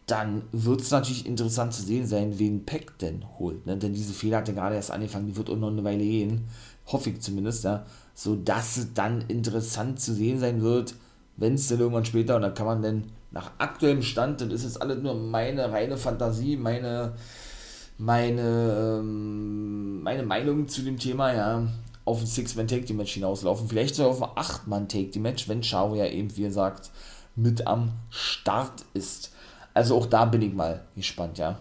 dann 0.06 0.42
wird 0.52 0.80
es 0.80 0.90
natürlich 0.90 1.26
interessant 1.26 1.72
zu 1.72 1.82
sehen 1.82 2.06
sein, 2.06 2.38
wen 2.38 2.64
Peck 2.64 2.98
denn 2.98 3.24
holt, 3.38 3.66
ne? 3.66 3.76
denn 3.76 3.94
diese 3.94 4.12
Fehler 4.12 4.38
hat 4.38 4.48
ja 4.48 4.54
gerade 4.54 4.74
erst 4.74 4.90
angefangen, 4.90 5.26
die 5.26 5.36
wird 5.36 5.48
auch 5.48 5.56
noch 5.56 5.70
eine 5.70 5.84
Weile 5.84 6.02
gehen, 6.02 6.48
hoffe 6.86 7.10
ich 7.10 7.20
zumindest, 7.20 7.64
ja, 7.64 7.86
so 8.14 8.34
dass 8.34 8.76
es 8.76 8.94
dann 8.94 9.22
interessant 9.28 10.00
zu 10.00 10.12
sehen 10.12 10.38
sein 10.38 10.60
wird, 10.62 10.94
wenn 11.36 11.54
es 11.54 11.68
dann 11.68 11.80
irgendwann 11.80 12.04
später, 12.04 12.36
und 12.36 12.42
da 12.42 12.50
kann 12.50 12.66
man 12.66 12.82
dann 12.82 13.04
nach 13.30 13.52
aktuellem 13.58 14.02
Stand, 14.02 14.40
das 14.40 14.48
ist 14.48 14.64
jetzt 14.64 14.82
alles 14.82 15.02
nur 15.02 15.14
meine 15.14 15.72
reine 15.72 15.96
Fantasie, 15.96 16.56
meine, 16.56 17.14
meine, 17.96 18.98
ähm, 19.00 20.02
meine 20.02 20.24
Meinung 20.24 20.68
zu 20.68 20.82
dem 20.82 20.98
Thema, 20.98 21.32
ja, 21.32 21.66
auf 22.04 22.20
ein 22.20 22.26
Six-Man-Take-Team-Match 22.26 23.14
hinauslaufen. 23.14 23.68
Vielleicht 23.68 23.94
sogar 23.94 24.10
auf 24.10 24.22
ein 24.22 24.30
Acht-Man-Take-Team-Match, 24.34 25.48
wenn 25.48 25.62
Chavo 25.62 25.94
ja 25.94 26.06
eben, 26.06 26.36
wie 26.36 26.42
gesagt, 26.42 26.90
mit 27.36 27.66
am 27.66 27.92
Start 28.10 28.84
ist. 28.92 29.32
Also 29.74 29.96
auch 29.96 30.06
da 30.06 30.24
bin 30.24 30.42
ich 30.42 30.52
mal 30.52 30.82
gespannt, 30.94 31.38
ja. 31.38 31.58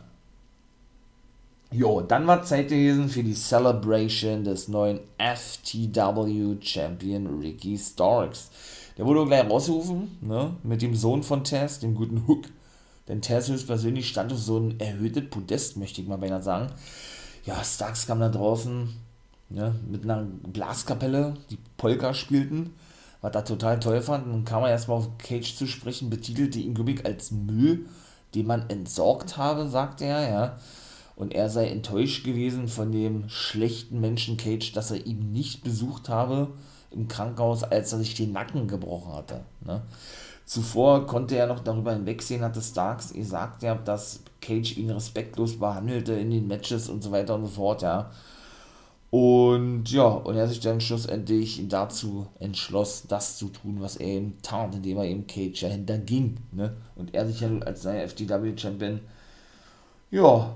Jo, 1.74 2.02
dann 2.02 2.28
war 2.28 2.44
Zeit 2.44 2.68
gewesen 2.68 3.08
für 3.08 3.24
die 3.24 3.34
Celebration 3.34 4.44
des 4.44 4.68
neuen 4.68 5.00
FTW 5.18 6.58
Champion 6.60 7.40
Ricky 7.40 7.78
Starks. 7.78 8.52
Der 8.98 9.06
wurde 9.06 9.26
gleich 9.26 9.50
rausgerufen, 9.50 10.18
ne, 10.20 10.54
mit 10.64 10.82
dem 10.82 10.96
Sohn 10.96 11.24
von 11.24 11.46
Tess, 11.46 11.80
dem 11.80 11.96
guten 11.96 12.28
Hook. 12.28 12.44
Denn 13.08 13.22
Tess 13.22 13.48
höchstpersönlich 13.48 14.10
stand 14.10 14.34
auf 14.34 14.40
so 14.40 14.60
ein 14.60 14.82
erhöhtes 14.82 15.30
Podest, 15.30 15.78
möchte 15.78 16.02
ich 16.02 16.08
mal 16.08 16.18
beinahe 16.18 16.42
sagen. 16.42 16.74
Ja, 17.46 17.64
Starks 17.64 18.06
kam 18.06 18.20
da 18.20 18.28
draußen, 18.28 18.90
ne, 19.50 19.74
mit 19.90 20.04
einer 20.04 20.24
Blaskapelle, 20.24 21.36
die 21.50 21.58
Polka 21.78 22.14
spielten, 22.14 22.74
was 23.22 23.34
er 23.34 23.46
total 23.46 23.80
toll 23.80 24.02
fand. 24.02 24.28
Dann 24.28 24.46
kam 24.46 24.64
er 24.64 24.70
erstmal 24.70 24.98
auf 24.98 25.18
Cage 25.18 25.56
zu 25.56 25.68
sprechen, 25.68 26.10
betitelte 26.10 26.60
ihn, 26.60 26.76
ich, 26.88 27.06
als 27.06 27.32
Müll, 27.32 27.86
den 28.36 28.48
man 28.48 28.70
entsorgt 28.70 29.38
habe, 29.38 29.68
sagte 29.68 30.06
er, 30.06 30.30
ja. 30.30 30.58
Und 31.16 31.34
er 31.34 31.50
sei 31.50 31.68
enttäuscht 31.68 32.24
gewesen 32.26 32.68
von 32.68 32.92
dem 32.92 33.30
schlechten 33.30 34.00
Menschen 34.00 34.38
Cage, 34.38 34.72
dass 34.72 34.92
er 34.92 35.06
ihn 35.06 35.32
nicht 35.32 35.64
besucht 35.64 36.10
habe 36.10 36.54
im 36.90 37.08
Krankenhaus, 37.08 37.64
als 37.64 37.94
er 37.94 38.00
sich 38.00 38.16
den 38.16 38.32
Nacken 38.32 38.68
gebrochen 38.68 39.14
hatte. 39.14 39.42
Ne? 39.64 39.82
Zuvor 40.46 41.06
konnte 41.06 41.36
er 41.36 41.48
noch 41.48 41.60
darüber 41.60 41.94
hinwegsehen, 41.94 42.42
hatte 42.42 42.62
Starks 42.62 43.14
gesagt, 43.14 43.62
ja, 43.62 43.76
dass 43.76 44.22
Cage 44.42 44.78
ihn 44.78 44.90
respektlos 44.90 45.60
behandelte 45.60 46.14
in 46.14 46.32
den 46.32 46.48
Matches 46.48 46.90
und 46.90 47.04
so 47.04 47.12
weiter 47.12 47.36
und 47.36 47.46
so 47.46 47.52
fort, 47.52 47.84
ja. 47.84 48.10
Und 49.12 49.92
ja, 49.92 50.08
und 50.08 50.38
er 50.38 50.48
sich 50.48 50.62
dann 50.62 50.80
schlussendlich 50.80 51.62
dazu 51.68 52.28
entschloss, 52.40 53.04
das 53.10 53.38
zu 53.38 53.50
tun, 53.50 53.78
was 53.82 53.98
er 53.98 54.08
eben 54.08 54.38
tat, 54.42 54.74
indem 54.74 54.98
er 54.98 55.04
eben 55.04 55.28
Cage 55.28 55.60
dahinter 55.60 55.98
ging. 55.98 56.38
Ne? 56.54 56.74
Und 56.96 57.14
er 57.14 57.28
sich 57.28 57.42
ja 57.42 57.50
als 57.60 57.84
neuer 57.84 58.08
FTW-Champion, 58.08 59.02
ja, 60.12 60.56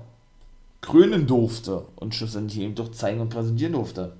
krönen 0.80 1.26
durfte 1.26 1.84
und 1.96 2.14
schlussendlich 2.14 2.60
eben 2.60 2.74
doch 2.74 2.90
zeigen 2.92 3.20
und 3.20 3.28
präsentieren 3.28 3.74
durfte. 3.74 4.14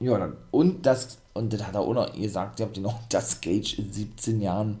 Ja, 0.00 0.16
dann, 0.16 0.36
und 0.50 0.86
das, 0.86 1.18
und 1.34 1.52
das 1.52 1.66
hat 1.66 1.74
er 1.74 1.80
auch 1.80 1.92
noch 1.92 2.12
gesagt, 2.14 2.58
ihr 2.58 2.66
habt 2.66 2.78
ihn 2.78 2.86
auch, 2.86 3.00
dass 3.10 3.42
Gage 3.42 3.74
in 3.76 3.92
17 3.92 4.40
Jahren 4.40 4.80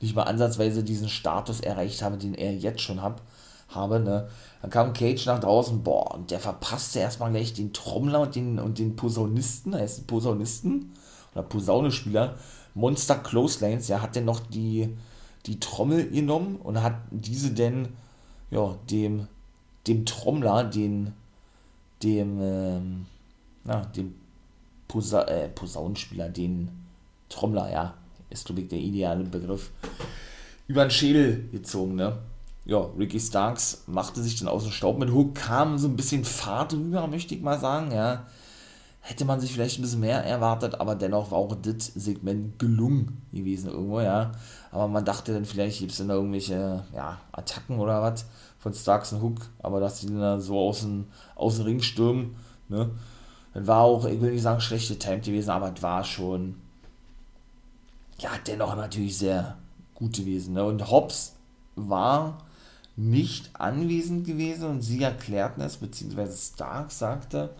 nicht 0.00 0.16
mal 0.16 0.22
ansatzweise 0.22 0.82
diesen 0.82 1.10
Status 1.10 1.60
erreicht 1.60 2.00
habe, 2.00 2.16
den 2.16 2.34
er 2.34 2.54
jetzt 2.54 2.80
schon 2.80 3.02
hat, 3.02 3.20
habe, 3.68 4.00
ne. 4.00 4.28
Dann 4.62 4.70
kam 4.70 4.92
Cage 4.92 5.26
nach 5.26 5.40
draußen, 5.40 5.82
boah, 5.82 6.14
und 6.14 6.30
der 6.30 6.38
verpasste 6.38 7.00
erstmal 7.00 7.32
gleich 7.32 7.52
den 7.52 7.72
Trommler 7.72 8.20
und 8.20 8.36
den, 8.36 8.60
und 8.60 8.78
den 8.78 8.94
Posaunisten, 8.94 9.74
heißt 9.74 10.06
Posaunisten, 10.06 10.92
oder 11.34 11.42
Posaunespieler, 11.42 12.36
Monster 12.74 13.16
Clotheslines, 13.16 13.88
ja, 13.88 14.00
hat 14.00 14.14
denn 14.14 14.24
noch 14.24 14.38
die, 14.38 14.96
die 15.46 15.58
Trommel 15.58 16.08
genommen 16.10 16.56
und 16.62 16.80
hat 16.80 16.94
diese 17.10 17.50
denn, 17.50 17.88
ja, 18.52 18.76
dem, 18.88 19.26
dem 19.88 20.06
Trommler, 20.06 20.62
den, 20.62 21.12
dem, 22.04 22.38
ähm, 22.40 23.06
na, 23.64 23.80
dem 23.86 24.14
Posa 24.86 25.22
äh, 25.22 25.48
Posaunenspieler, 25.48 26.28
den 26.28 26.70
Trommler, 27.28 27.72
ja, 27.72 27.94
ist 28.30 28.46
glaube 28.46 28.60
ich 28.60 28.68
der 28.68 28.78
ideale 28.78 29.24
Begriff, 29.24 29.70
über 30.68 30.84
den 30.84 30.90
Schädel 30.90 31.48
gezogen, 31.50 31.96
ne? 31.96 32.16
Ja, 32.64 32.78
Ricky 32.96 33.18
Starks 33.18 33.82
machte 33.86 34.22
sich 34.22 34.38
dann 34.38 34.48
aus 34.48 34.62
dem 34.62 34.72
Staub 34.72 34.98
mit 34.98 35.10
Hook, 35.10 35.34
kam 35.34 35.78
so 35.78 35.88
ein 35.88 35.96
bisschen 35.96 36.24
Fahrt 36.24 36.72
rüber, 36.74 37.06
möchte 37.06 37.34
ich 37.34 37.42
mal 37.42 37.58
sagen, 37.58 37.92
ja. 37.92 38.26
Hätte 39.04 39.24
man 39.24 39.40
sich 39.40 39.52
vielleicht 39.52 39.80
ein 39.80 39.82
bisschen 39.82 39.98
mehr 39.98 40.24
erwartet, 40.24 40.80
aber 40.80 40.94
dennoch 40.94 41.32
war 41.32 41.38
auch 41.38 41.56
das 41.56 41.86
Segment 41.86 42.60
gelungen 42.60 43.20
gewesen 43.32 43.68
irgendwo, 43.68 44.00
ja. 44.00 44.30
Aber 44.70 44.86
man 44.86 45.04
dachte 45.04 45.34
dann, 45.34 45.44
vielleicht 45.44 45.80
gibt 45.80 45.90
es 45.90 45.98
dann 45.98 46.10
irgendwelche, 46.10 46.84
ja, 46.94 47.20
Attacken 47.32 47.80
oder 47.80 48.00
was 48.00 48.26
von 48.60 48.72
Starks 48.72 49.12
und 49.12 49.22
Hook, 49.22 49.40
aber 49.60 49.80
dass 49.80 50.00
die 50.00 50.06
dann 50.06 50.40
so 50.40 50.56
aus 50.56 50.82
dem, 50.82 51.06
aus 51.34 51.56
dem 51.56 51.64
Ring 51.64 51.82
stürmen, 51.82 52.36
ne 52.68 52.90
das 53.54 53.66
war 53.66 53.80
auch, 53.80 54.04
ich 54.06 54.20
will 54.20 54.32
nicht 54.32 54.42
sagen 54.42 54.60
schlechte 54.60 54.98
Time 54.98 55.20
gewesen, 55.20 55.50
aber 55.50 55.72
es 55.74 55.82
war 55.82 56.04
schon, 56.04 56.56
ja, 58.18 58.30
dennoch 58.46 58.76
natürlich 58.76 59.18
sehr 59.18 59.56
gut 59.94 60.16
gewesen. 60.16 60.54
Ne? 60.54 60.64
Und 60.64 60.90
Hobbs 60.90 61.36
war 61.76 62.38
nicht 62.96 63.50
anwesend 63.54 64.26
gewesen 64.26 64.68
und 64.68 64.82
sie 64.82 65.02
erklärten 65.02 65.62
es, 65.62 65.76
beziehungsweise 65.76 66.36
Stark 66.36 66.90
sagte, 66.90 67.54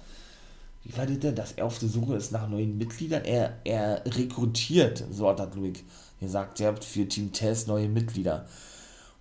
wie 0.85 0.97
war 0.97 1.07
das 1.07 1.19
denn, 1.21 1.35
dass 1.35 1.53
er 1.53 1.67
auf 1.67 1.79
der 1.79 1.89
Suche 1.89 2.17
ist 2.17 2.33
nach 2.33 2.49
neuen 2.49 2.77
Mitgliedern? 2.77 3.25
Er, 3.25 3.59
er 3.65 4.03
rekrutiert, 4.05 5.05
so 5.11 5.29
hat 5.29 5.39
er 5.39 5.47
Ludwig 5.47 5.85
gesagt, 6.21 6.61
ihr 6.61 6.67
habt 6.69 6.85
für 6.85 7.07
Team 7.07 7.33
Test 7.33 7.69
neue 7.69 7.89
Mitglieder. 7.89 8.47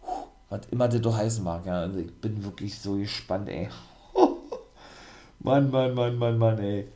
Puh, 0.02 0.28
was 0.50 0.62
immer 0.72 0.88
das 0.88 1.02
doch 1.02 1.16
heißen 1.16 1.44
mag, 1.44 1.66
ja. 1.66 1.82
Also 1.82 2.00
ich 2.00 2.14
bin 2.20 2.44
wirklich 2.44 2.80
so 2.80 2.96
gespannt, 2.96 3.50
ey. 3.50 3.70
Mann, 5.40 5.70
Mann, 5.70 5.94
Mann, 5.94 6.18
Mann, 6.18 6.38
Mann, 6.38 6.60
ey. 6.60 6.88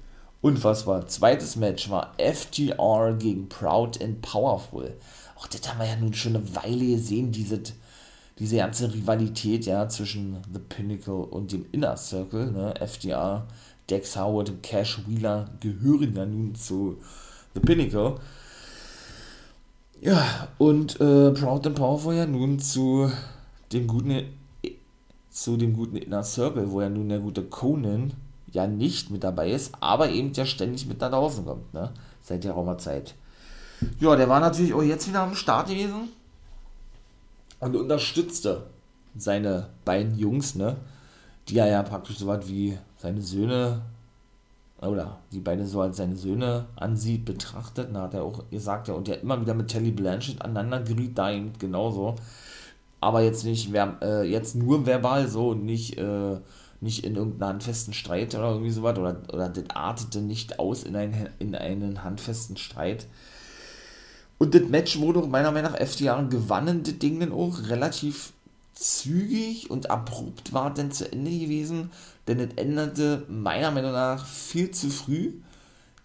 Unfassbar. 0.42 1.08
Zweites 1.08 1.56
Match 1.56 1.90
war 1.90 2.14
FTR 2.18 3.16
gegen 3.18 3.50
Proud 3.50 4.02
and 4.02 4.22
Powerful. 4.22 4.96
Auch 5.36 5.48
das 5.48 5.68
haben 5.68 5.80
wir 5.80 5.88
ja 5.88 5.96
nun 5.96 6.14
schon 6.14 6.36
eine 6.36 6.56
Weile 6.56 6.86
gesehen, 6.86 7.32
diese, 7.32 7.62
diese 8.40 8.58
ganze 8.58 8.94
Rivalität, 8.94 9.66
ja, 9.66 9.88
zwischen 9.88 10.38
The 10.52 10.60
Pinnacle 10.60 11.14
und 11.14 11.52
dem 11.52 11.66
Inner 11.72 11.96
Circle, 11.96 12.52
ne, 12.52 12.74
FTR, 12.86 13.48
Dex 13.90 14.18
Howard 14.18 14.50
und 14.50 14.64
Cash 14.64 15.00
Wheeler 15.08 15.50
gehören 15.60 16.16
ja 16.16 16.26
nun 16.26 16.56
zu 16.56 16.98
The 17.54 17.62
Pinnacle. 17.62 18.16
Ja, 20.02 20.50
und 20.58 21.00
äh, 21.00 21.32
Proud 21.32 21.68
and 21.68 21.76
Powerful 21.76 22.16
ja 22.16 22.26
nun 22.26 22.60
zu 22.60 23.10
dem 23.72 23.88
guten, 23.88 24.24
zu 25.30 25.56
dem 25.56 25.74
guten 25.74 25.96
Inner 25.96 26.24
Circle, 26.24 26.70
wo 26.72 26.82
ja 26.82 26.90
nun 26.90 27.10
der 27.10 27.20
gute 27.20 27.44
Conan 27.44 28.14
ja 28.52 28.68
nicht 28.68 29.10
mit 29.12 29.24
dabei 29.24 29.52
ist, 29.52 29.74
aber 29.80 30.10
eben 30.10 30.34
ja 30.34 30.46
ständig 30.46 30.88
mit 30.88 31.00
nach 31.00 31.12
draußen 31.12 31.46
kommt, 31.46 31.74
ne? 31.74 31.92
Seit 32.22 32.44
der 32.44 32.54
Raumerzeit. 32.54 33.16
Ja, 34.00 34.16
der 34.16 34.28
war 34.30 34.40
natürlich 34.40 34.74
auch 34.74 34.82
jetzt 34.82 35.08
wieder 35.08 35.22
am 35.22 35.36
Start 35.36 35.68
gewesen 35.68 36.10
und 37.60 37.76
unterstützte 37.76 38.68
seine 39.18 39.70
beiden 39.86 40.18
Jungs, 40.18 40.56
ne? 40.56 40.78
Die 41.48 41.58
er 41.58 41.68
ja 41.68 41.84
praktisch 41.84 42.18
so 42.18 42.28
was 42.28 42.48
wie 42.48 42.78
seine 42.98 43.22
Söhne 43.22 43.82
oder 44.82 45.20
die 45.32 45.40
beide 45.40 45.66
so 45.66 45.82
als 45.82 45.98
seine 45.98 46.16
Söhne 46.16 46.66
ansieht, 46.76 47.26
betrachtet. 47.26 47.90
Da 47.94 48.04
hat 48.04 48.14
er 48.14 48.24
auch 48.24 48.50
gesagt, 48.50 48.88
ja, 48.88 48.94
und 48.94 49.08
er 49.08 49.22
immer 49.22 49.40
wieder 49.40 49.54
mit 49.54 49.70
Telly 49.70 49.92
Blanchett 49.92 50.42
aneinander 50.42 50.82
geriet, 50.82 51.18
da 51.18 51.32
eben 51.32 51.54
genauso. 51.60 52.16
Aber 53.00 53.22
jetzt 53.22 53.46
nicht, 53.46 53.74
äh, 53.74 54.24
jetzt 54.24 54.56
nur 54.56 54.86
verbal 54.86 55.28
so 55.28 55.50
und 55.50 55.64
nicht, 55.64 55.98
äh, 55.98 56.38
nicht 56.82 57.06
in 57.06 57.16
irgendeinem 57.16 57.50
handfesten 57.50 57.94
Streit 57.94 58.36
oder 58.36 58.50
irgendwie 58.50 58.72
sowas. 58.72 58.98
Oder, 58.98 59.18
oder 59.32 59.50
das 59.50 59.70
artete 59.70 60.22
nicht 60.22 60.60
aus 60.60 60.84
in, 60.84 60.96
ein, 60.96 61.30
in 61.40 61.56
einen 61.56 62.04
handfesten 62.04 62.58
Streit. 62.58 63.08
Und 64.38 64.54
das 64.54 64.64
Match 64.64 65.00
wurde 65.00 65.22
meiner 65.28 65.52
Meinung 65.52 65.72
nach 65.72 65.80
FDR 65.80 66.24
gewannen, 66.24 66.84
das 66.84 66.98
Ding 67.00 67.20
dann 67.20 67.32
auch 67.32 67.58
relativ 67.70 68.34
zügig 68.74 69.72
und 69.72 69.90
abrupt 69.90 70.52
war 70.52 70.74
denn 70.74 70.92
zu 70.92 71.10
Ende 71.12 71.32
gewesen, 71.32 71.92
denn 72.28 72.40
es 72.40 72.50
änderte 72.58 73.26
meiner 73.30 73.72
Meinung 73.72 73.94
nach 73.94 74.26
viel 74.26 74.72
zu 74.72 74.90
früh, 74.90 75.34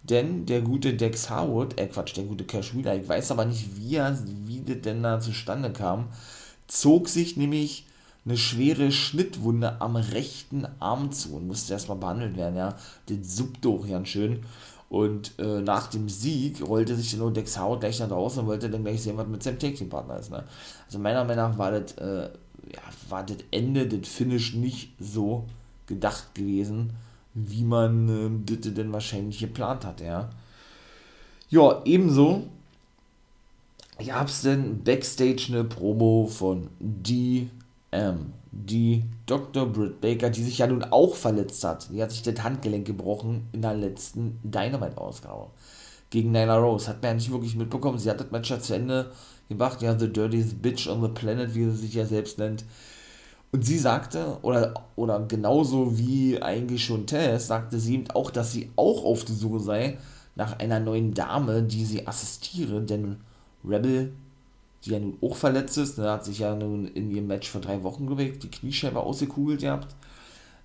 denn 0.03 0.45
der 0.45 0.61
gute 0.61 0.93
Dex 0.93 1.29
Harwood, 1.29 1.79
äh 1.79 1.87
Quatsch, 1.87 2.15
der 2.15 2.23
gute 2.23 2.45
Cash 2.45 2.73
Wheeler, 2.73 2.95
ich 2.95 3.07
weiß 3.07 3.31
aber 3.31 3.45
nicht, 3.45 3.75
wie, 3.75 3.95
er, 3.95 4.17
wie 4.45 4.61
das 4.61 4.81
denn 4.81 5.03
da 5.03 5.19
zustande 5.19 5.71
kam, 5.71 6.07
zog 6.67 7.09
sich 7.09 7.35
nämlich 7.35 7.85
eine 8.23 8.37
schwere 8.37 8.91
Schnittwunde 8.91 9.81
am 9.81 9.95
rechten 9.95 10.67
Arm 10.79 11.11
zu 11.11 11.35
und 11.35 11.47
musste 11.47 11.73
erstmal 11.73 11.97
behandelt 11.97 12.37
werden, 12.37 12.55
ja. 12.55 12.75
Den 13.09 13.23
suppte 13.23 13.69
auch 13.69 13.87
ganz 13.87 14.09
schön. 14.09 14.43
Und 14.91 15.39
äh, 15.39 15.61
nach 15.61 15.87
dem 15.87 16.09
Sieg 16.09 16.61
rollte 16.61 16.97
sich 16.97 17.17
dann 17.17 17.33
Dex 17.33 17.57
Howard 17.57 17.79
gleich 17.79 18.01
nach 18.01 18.09
draußen 18.09 18.41
und 18.41 18.47
wollte 18.47 18.69
dann 18.69 18.83
gleich 18.83 19.01
sehen, 19.01 19.15
was 19.15 19.25
mit 19.25 19.41
seinem 19.41 19.57
Tag 19.57 19.75
Team 19.75 19.87
Partner 19.87 20.19
ist. 20.19 20.31
Ne? 20.31 20.43
Also 20.85 20.99
meiner 20.99 21.23
Meinung 21.23 21.51
nach 21.51 21.57
war 21.57 21.71
das, 21.71 21.93
äh, 21.93 22.29
ja, 22.73 22.81
war 23.07 23.25
das 23.25 23.37
Ende, 23.51 23.87
das 23.87 24.09
Finish 24.09 24.53
nicht 24.53 24.91
so 24.99 25.45
gedacht 25.87 26.35
gewesen, 26.35 26.89
wie 27.33 27.63
man 27.63 28.43
äh, 28.49 28.57
das 28.57 28.73
denn 28.73 28.91
wahrscheinlich 28.91 29.39
geplant 29.39 29.85
hat, 29.85 30.01
ja. 30.01 30.29
Ja, 31.49 31.81
ebenso 31.85 32.43
gab 34.05 34.27
es 34.27 34.41
denn 34.41 34.83
Backstage 34.83 35.45
eine 35.51 35.63
Promo 35.63 36.27
von 36.29 36.67
DM, 36.81 38.33
die 38.51 39.05
Dr. 39.25 39.65
Britt 39.65 40.01
Baker, 40.01 40.29
die 40.29 40.43
sich 40.43 40.57
ja 40.57 40.67
nun 40.67 40.83
auch 40.83 41.15
verletzt 41.15 41.63
hat. 41.63 41.89
Die 41.91 42.01
hat 42.01 42.11
sich 42.11 42.21
das 42.21 42.43
Handgelenk 42.43 42.85
gebrochen 42.85 43.47
in 43.53 43.61
der 43.61 43.73
letzten 43.73 44.39
Dynamite-Ausgabe 44.43 45.47
gegen 46.09 46.31
Nyla 46.31 46.57
Rose. 46.57 46.87
Hat 46.87 47.01
man 47.01 47.11
ja 47.11 47.15
nicht 47.15 47.31
wirklich 47.31 47.55
mitbekommen. 47.55 47.97
Sie 47.97 48.09
hat 48.09 48.19
das 48.19 48.31
Match 48.31 48.51
ja 48.51 48.59
zu 48.59 48.75
Ende 48.75 49.11
gemacht. 49.47 49.81
Ja, 49.81 49.97
The 49.97 50.11
Dirtiest 50.11 50.61
Bitch 50.61 50.87
on 50.87 51.01
the 51.01 51.07
Planet, 51.07 51.55
wie 51.55 51.65
sie 51.65 51.77
sich 51.77 51.93
ja 51.93 52.05
selbst 52.05 52.37
nennt. 52.37 52.65
Und 53.53 53.65
sie 53.65 53.77
sagte, 53.77 54.37
oder, 54.43 54.73
oder 54.95 55.19
genauso 55.21 55.97
wie 55.97 56.41
eigentlich 56.41 56.85
schon 56.85 57.05
Tess, 57.05 57.47
sagte 57.47 57.79
sie 57.79 58.05
auch, 58.13 58.31
dass 58.31 58.51
sie 58.51 58.71
auch 58.75 59.03
auf 59.03 59.25
der 59.25 59.35
Suche 59.35 59.59
sei 59.59 59.97
nach 60.35 60.59
einer 60.59 60.79
neuen 60.79 61.13
Dame, 61.13 61.63
die 61.63 61.83
sie 61.83 62.07
assistiere, 62.07 62.81
denn 62.81 63.17
Rebel, 63.65 64.13
die 64.85 64.91
ja 64.91 64.99
nun 64.99 65.17
auch 65.21 65.35
verletzt 65.35 65.77
ist, 65.77 65.97
ne, 65.97 66.09
hat 66.09 66.25
sich 66.25 66.39
ja 66.39 66.55
nun 66.55 66.87
in 66.87 67.11
ihrem 67.11 67.27
Match 67.27 67.49
vor 67.49 67.61
drei 67.61 67.83
Wochen 67.83 68.07
gewegt, 68.07 68.43
die 68.43 68.51
Kniescheibe 68.51 68.99
ausgekugelt 68.99 69.61
gehabt, 69.61 69.95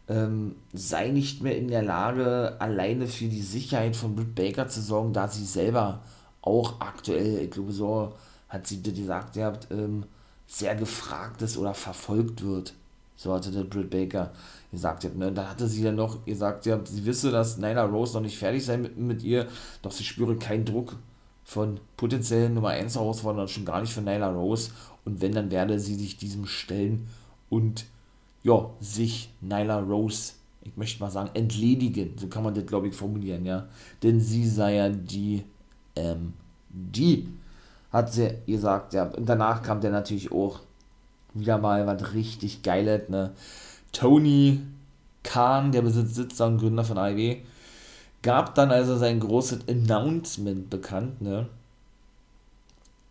ähm, 0.09 0.57
sei 0.73 1.09
nicht 1.09 1.43
mehr 1.43 1.57
in 1.57 1.69
der 1.69 1.83
Lage, 1.83 2.57
alleine 2.59 3.07
für 3.07 3.27
die 3.27 3.43
Sicherheit 3.43 3.97
von 3.97 4.15
Britt 4.15 4.35
Baker 4.35 4.69
zu 4.69 4.81
sorgen, 4.81 5.13
da 5.13 5.29
sie 5.29 5.45
selber 5.45 6.03
auch 6.43 6.81
aktuell, 6.81 7.41
ich 7.41 7.51
glaube 7.51 7.73
so, 7.73 8.15
hat 8.49 8.67
sie 8.67 8.83
gesagt 8.83 9.35
gehabt, 9.35 9.69
ähm, 9.71 10.05
sehr 10.47 10.77
gefragt 10.77 11.43
ist 11.43 11.59
oder 11.59 11.75
verfolgt 11.75 12.45
wird. 12.45 12.73
So 13.17 13.33
hatte 13.33 13.51
der 13.51 13.65
Britt 13.65 13.91
Baker 13.91 14.31
gesagt. 14.71 15.05
Ne? 15.17 15.33
Da 15.33 15.51
hatte 15.51 15.67
sie 15.67 15.83
dann 15.83 15.97
noch 15.97 16.25
gesagt, 16.25 16.67
ja, 16.67 16.79
sie 16.85 17.05
wisse, 17.05 17.31
dass 17.31 17.57
Nyla 17.57 17.85
Rose 17.85 18.15
noch 18.15 18.21
nicht 18.21 18.39
fertig 18.39 18.65
sei 18.65 18.77
mit, 18.77 18.97
mit 18.97 19.23
ihr, 19.23 19.49
doch 19.83 19.91
sie 19.91 20.05
spüre 20.05 20.37
keinen 20.37 20.65
Druck 20.65 20.97
von 21.47 21.79
potenziellen 21.97 22.55
Nummer 22.55 22.71
1 22.71 22.97
Herausforderern, 22.97 23.47
schon 23.47 23.65
gar 23.65 23.81
nicht 23.81 23.93
von 23.93 24.05
Nyla 24.05 24.31
Rose. 24.31 24.73
Und 25.05 25.21
wenn, 25.21 25.31
dann 25.31 25.53
werde 25.53 25.79
sie 25.79 25.95
sich 25.95 26.17
diesem 26.17 26.45
stellen 26.45 27.07
und 27.49 27.87
ja, 28.43 28.69
sich 28.81 29.31
Nyla 29.41 29.79
Rose, 29.79 30.33
ich 30.63 30.77
möchte 30.77 31.01
mal 31.01 31.11
sagen, 31.11 31.31
entledigen. 31.35 32.19
So 32.19 32.27
kann 32.27 32.43
man 32.43 32.53
das, 32.53 32.67
glaube 32.67 32.89
ich, 32.89 32.95
formulieren, 32.97 33.47
ja. 33.47 33.69
Denn 34.03 34.21
sie 34.21 34.47
sei 34.49 34.75
ja 34.75 34.89
die, 34.89 35.45
ähm, 35.95 36.33
die 36.69 37.29
hat 37.93 38.13
sie 38.13 38.39
gesagt, 38.45 38.93
ja. 38.93 39.05
Und 39.05 39.29
danach 39.29 39.63
kam 39.63 39.81
der 39.81 39.93
natürlich 39.93 40.33
auch 40.33 40.59
wieder 41.33 41.59
mal 41.59 41.87
was 41.87 42.13
richtig 42.13 42.63
Geiles, 42.65 43.09
ne. 43.09 43.31
Tony 43.93 44.63
Khan, 45.23 45.71
der 45.71 45.83
Besitzer 45.83 46.49
und 46.49 46.59
Gründer 46.59 46.83
von 46.83 46.99
AEW, 46.99 47.37
gab 48.27 48.55
dann 48.57 48.73
also 48.73 48.97
sein 48.97 49.21
großes 49.21 49.69
Announcement 49.69 50.69
bekannt, 50.69 51.23
ne. 51.23 51.49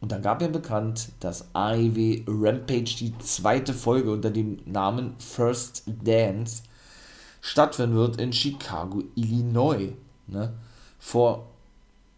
Und 0.01 0.11
dann 0.11 0.21
gab 0.21 0.41
er 0.41 0.49
bekannt, 0.49 1.13
dass 1.21 1.45
AEW 1.53 2.23
Rampage 2.27 2.97
die 2.99 3.17
zweite 3.19 3.73
Folge 3.73 4.11
unter 4.11 4.29
dem 4.29 4.59
Namen 4.65 5.15
First 5.19 5.83
Dance 6.03 6.63
stattfinden 7.39 7.95
wird 7.95 8.19
in 8.19 8.33
Chicago, 8.33 9.03
Illinois. 9.15 9.93
Ne? 10.27 10.51
Vor 10.99 11.47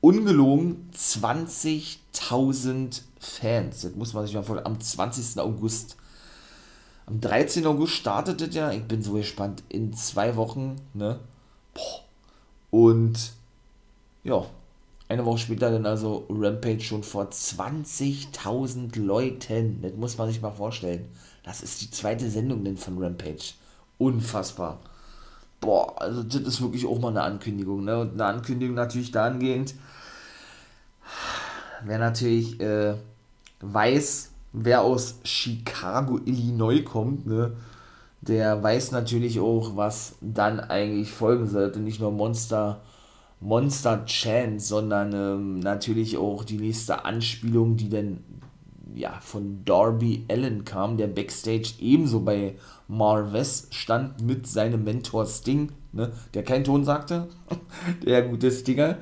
ungelogen 0.02 0.90
20.000 0.94 3.04
Fans. 3.20 3.82
Das 3.84 3.96
muss 3.96 4.14
man 4.14 4.26
sich 4.26 4.34
mal 4.34 4.42
vorstellen. 4.42 4.74
Am 4.74 4.82
20. 4.82 5.40
August. 5.40 5.98
Am 7.06 7.22
13. 7.22 7.68
August 7.68 7.94
startet 7.94 8.42
das 8.42 8.56
ja. 8.56 8.72
Ich 8.72 8.84
bin 8.84 9.04
so 9.04 9.14
gespannt. 9.14 9.62
In 9.70 9.94
zwei 9.94 10.36
Wochen. 10.36 10.78
Ne? 10.96 11.20
Und 12.70 13.34
ja, 14.24 14.46
eine 15.10 15.26
Woche 15.26 15.38
später 15.40 15.72
dann 15.72 15.86
also 15.86 16.26
Rampage 16.30 16.82
schon 16.82 17.04
vor 17.04 17.30
20.000 17.30 19.00
Leuten. 19.00 19.82
Das 19.82 19.94
muss 19.94 20.18
man 20.18 20.28
sich 20.28 20.42
mal 20.42 20.52
vorstellen. 20.52 21.08
Das 21.44 21.62
ist 21.62 21.82
die 21.82 21.92
zweite 21.92 22.30
Sendung 22.30 22.64
denn 22.64 22.78
von 22.78 23.02
Rampage. 23.02 23.54
Unfassbar 23.98 24.80
boah, 25.60 26.00
also 26.02 26.24
das 26.24 26.42
ist 26.42 26.62
wirklich 26.62 26.86
auch 26.86 27.00
mal 27.00 27.10
eine 27.10 27.24
Ankündigung, 27.24 27.84
ne? 27.84 28.00
Und 28.00 28.14
eine 28.14 28.26
Ankündigung 28.26 28.76
natürlich 28.76 29.12
dahingehend, 29.12 29.76
wer 31.84 32.00
natürlich 32.00 32.60
äh, 32.60 32.96
weiß, 33.62 34.32
wer 34.54 34.82
aus 34.82 35.20
Chicago, 35.24 36.20
Illinois 36.26 36.84
kommt, 36.84 37.28
ne? 37.28 37.54
Der 38.28 38.62
weiß 38.62 38.92
natürlich 38.92 39.40
auch, 39.40 39.76
was 39.76 40.16
dann 40.22 40.60
eigentlich 40.60 41.12
folgen 41.12 41.48
sollte. 41.48 41.80
Nicht 41.80 42.02
nur 42.02 42.12
Monster, 42.12 42.82
Monster 43.40 44.06
Chance, 44.06 44.68
sondern 44.68 45.14
ähm, 45.14 45.60
natürlich 45.60 46.18
auch 46.18 46.44
die 46.44 46.58
nächste 46.58 47.06
Anspielung, 47.06 47.78
die 47.78 47.90
dann 47.90 48.24
ja, 48.98 49.20
von 49.22 49.64
Darby 49.64 50.26
Allen 50.30 50.66
kam, 50.66 50.98
der 50.98 51.08
Backstage 51.08 51.74
ebenso 51.80 52.22
bei 52.22 52.56
Marves 52.88 53.68
stand 53.72 54.22
mit 54.22 54.48
seinem 54.48 54.84
Mentor 54.84 55.26
Sting, 55.26 55.72
ne, 55.92 56.12
der 56.34 56.44
keinen 56.44 56.64
Ton 56.64 56.84
sagte, 56.84 57.28
der 58.06 58.24
gute 58.24 58.52
Stinger. 58.52 58.98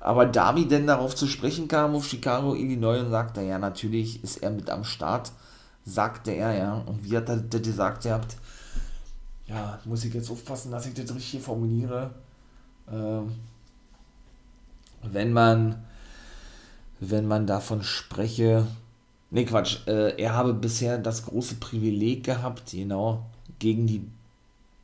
Aber 0.00 0.26
Darby 0.26 0.66
denn 0.66 0.86
darauf 0.86 1.14
zu 1.14 1.26
sprechen 1.26 1.68
kam 1.68 1.94
auf 1.94 2.06
Chicago, 2.06 2.54
Illinois 2.54 3.00
und 3.00 3.10
sagte, 3.10 3.42
ja, 3.42 3.58
natürlich 3.58 4.22
ist 4.22 4.42
er 4.42 4.50
mit 4.50 4.68
am 4.68 4.84
Start, 4.84 5.32
sagte 5.84 6.32
er, 6.32 6.56
ja. 6.56 6.84
Und 6.86 7.04
wie 7.04 7.16
hat 7.16 7.28
er 7.28 7.38
das 7.38 7.62
gesagt 7.62 8.02
gehabt? 8.02 8.36
Ja, 9.46 9.78
muss 9.84 10.04
ich 10.04 10.14
jetzt 10.14 10.30
aufpassen, 10.30 10.70
dass 10.70 10.86
ich 10.86 10.94
das 10.94 11.14
richtig 11.14 11.42
formuliere. 11.42 12.14
Ähm, 12.90 13.32
wenn 15.02 15.32
man, 15.32 15.84
wenn 17.00 17.26
man 17.26 17.46
davon 17.46 17.82
spreche, 17.82 18.66
Ne, 19.34 19.44
Quatsch. 19.44 19.78
Äh, 19.88 20.14
er 20.22 20.34
habe 20.34 20.54
bisher 20.54 20.96
das 20.96 21.26
große 21.26 21.56
Privileg 21.56 22.22
gehabt, 22.22 22.70
genau, 22.70 23.26
gegen 23.58 23.88
die 23.88 24.06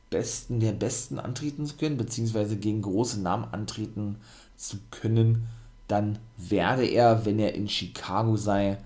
Besten 0.09 0.59
der 0.59 0.73
Besten 0.73 1.19
antreten 1.19 1.65
zu 1.65 1.77
können, 1.77 1.95
beziehungsweise 1.95 2.57
gegen 2.57 2.81
große 2.81 3.21
Namen 3.21 3.45
antreten 3.53 4.17
zu 4.57 4.77
können. 4.91 5.47
Dann 5.87 6.19
werde 6.35 6.85
er, 6.85 7.25
wenn 7.25 7.39
er 7.39 7.55
in 7.55 7.69
Chicago 7.69 8.35
sei, 8.35 8.77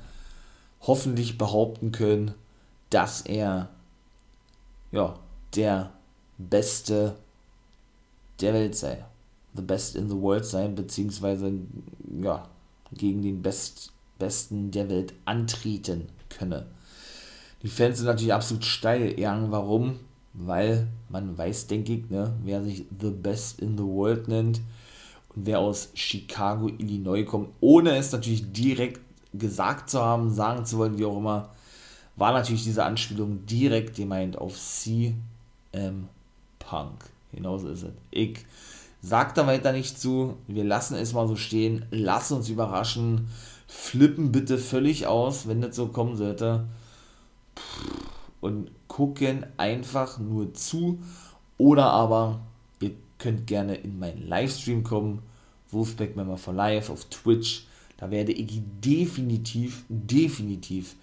hoffentlich 0.81 1.39
behaupten 1.39 1.91
können, 1.91 2.35
dass 2.91 3.21
er 3.21 3.69
ja, 4.91 5.15
der 5.55 5.91
Beste 6.37 7.15
der 8.41 8.53
Welt 8.53 8.75
sei. 8.75 9.03
The 9.55 9.61
best 9.61 9.95
in 9.95 10.09
the 10.09 10.15
world 10.15 10.45
sei, 10.45 10.67
beziehungsweise 10.67 11.53
ja, 12.21 12.47
gegen 12.91 13.21
den 13.21 13.41
Best, 13.41 13.91
Besten 14.19 14.71
der 14.71 14.89
Welt 14.89 15.13
antreten 15.23 16.07
könne. 16.29 16.65
Die 17.63 17.69
Fans 17.69 17.97
sind 17.97 18.07
natürlich 18.07 18.33
absolut 18.33 18.65
steil. 18.65 19.19
Ja, 19.19 19.39
warum? 19.49 19.99
Weil 20.33 20.87
man 21.09 21.37
weiß, 21.37 21.67
denke 21.67 21.93
ich, 21.93 22.09
ne, 22.09 22.33
wer 22.43 22.61
sich 22.63 22.83
The 22.99 23.09
Best 23.09 23.61
in 23.61 23.77
the 23.77 23.83
World 23.83 24.27
nennt 24.27 24.61
und 25.33 25.45
wer 25.45 25.59
aus 25.59 25.89
Chicago, 25.93 26.67
Illinois 26.67 27.23
kommt, 27.23 27.49
ohne 27.61 27.95
es 27.95 28.11
natürlich 28.11 28.51
direkt 28.51 28.99
gesagt 29.33 29.89
zu 29.89 30.01
haben, 30.01 30.33
sagen 30.33 30.65
zu 30.65 30.77
wollen, 30.77 30.97
wie 30.97 31.05
auch 31.05 31.17
immer, 31.17 31.49
war 32.17 32.33
natürlich 32.33 32.63
diese 32.63 32.83
Anspielung 32.83 33.45
direkt 33.45 33.95
gemeint 33.95 34.37
auf 34.37 34.57
CM 35.75 36.07
Punk. 36.59 37.05
Genauso 37.33 37.69
ist 37.69 37.83
es. 37.83 37.91
Ich 38.11 38.45
sag 39.01 39.35
da 39.35 39.45
weiter 39.45 39.71
nicht 39.71 39.99
zu. 39.99 40.37
Wir 40.47 40.63
lassen 40.63 40.95
es 40.95 41.13
mal 41.13 41.27
so 41.27 41.35
stehen. 41.35 41.85
Lass 41.91 42.31
uns 42.31 42.49
überraschen. 42.49 43.27
Flippen 43.67 44.31
bitte 44.31 44.57
völlig 44.57 45.07
aus, 45.07 45.47
wenn 45.47 45.61
das 45.61 45.75
so 45.75 45.87
kommen 45.87 46.15
sollte. 46.15 46.65
Und 48.41 48.71
gucken 48.87 49.45
einfach 49.57 50.19
nur 50.19 50.53
zu. 50.53 50.99
Oder 51.57 51.85
aber 51.85 52.39
ihr 52.79 52.91
könnt 53.17 53.47
gerne 53.47 53.75
in 53.75 53.99
meinen 53.99 54.27
Livestream 54.27 54.83
kommen. 54.83 55.21
Wolfpack 55.71 56.15
Member 56.15 56.37
for 56.37 56.53
Life 56.53 56.91
auf 56.91 57.05
Twitch. 57.05 57.65
Da 57.97 58.11
werde 58.11 58.31
ich 58.31 58.61
definitiv, 58.81 59.83
definitiv 59.89 60.95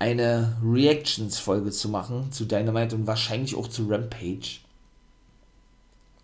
eine 0.00 0.56
Reactions-Folge 0.64 1.70
zu 1.70 1.88
machen 1.90 2.32
zu 2.32 2.46
Dynamite 2.46 2.96
und 2.96 3.06
wahrscheinlich 3.06 3.54
auch 3.54 3.68
zu 3.68 3.86
Rampage. 3.86 4.58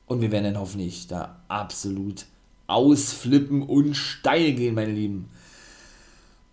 Und 0.06 0.20
wir 0.22 0.32
werden 0.32 0.44
dann 0.44 0.58
hoffentlich 0.58 1.06
da 1.06 1.36
absolut 1.48 2.24
ausflippen 2.66 3.62
und 3.62 3.94
steil 3.94 4.54
gehen, 4.54 4.74
meine 4.74 4.92
Lieben. 4.92 5.28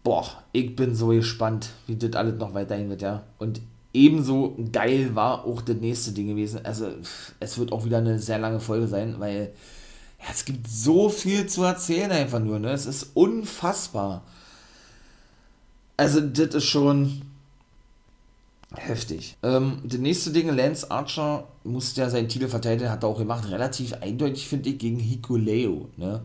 Boah, 0.04 0.44
ich 0.52 0.76
bin 0.76 0.96
so 0.96 1.08
gespannt, 1.08 1.70
wie 1.88 1.96
das 1.96 2.14
alles 2.14 2.38
noch 2.38 2.54
weiterhin 2.54 2.90
wird, 2.90 3.02
ja. 3.02 3.24
Und 3.40 3.62
ebenso 3.94 4.58
geil 4.74 5.16
war 5.16 5.46
auch 5.46 5.62
das 5.62 5.78
nächste 5.78 6.12
Ding 6.12 6.28
gewesen. 6.28 6.66
Also, 6.66 6.90
es 7.40 7.58
wird 7.58 7.72
auch 7.72 7.86
wieder 7.86 8.00
eine 8.00 8.20
sehr 8.20 8.40
lange 8.40 8.60
Folge 8.60 8.88
sein, 8.88 9.16
weil 9.20 9.54
ja, 10.20 10.26
es 10.30 10.44
gibt 10.44 10.68
so 10.68 11.08
viel 11.08 11.48
zu 11.48 11.64
erzählen 11.64 12.12
einfach 12.12 12.40
nur, 12.40 12.60
ne? 12.60 12.72
Es 12.72 12.86
ist 12.86 13.12
unfassbar. 13.14 14.24
Also, 15.98 16.22
das 16.22 16.56
ist 16.56 16.66
schon 16.66 17.22
heftig. 18.76 19.38
Ähm, 19.44 19.80
das 19.84 20.00
nächste 20.00 20.32
Ding, 20.32 20.50
Lance 20.50 20.90
Archer 20.90 21.48
musste 21.64 22.02
ja 22.02 22.10
seinen 22.10 22.30
Titel 22.30 22.48
verteidigen, 22.48 22.90
hat 22.90 23.04
er 23.04 23.10
auch 23.10 23.18
gemacht, 23.18 23.50
relativ 23.50 23.94
eindeutig, 23.94 24.48
finde 24.48 24.70
ich, 24.70 24.80
gegen 24.80 25.00
Hikuleo, 25.00 25.90
ne? 25.98 26.22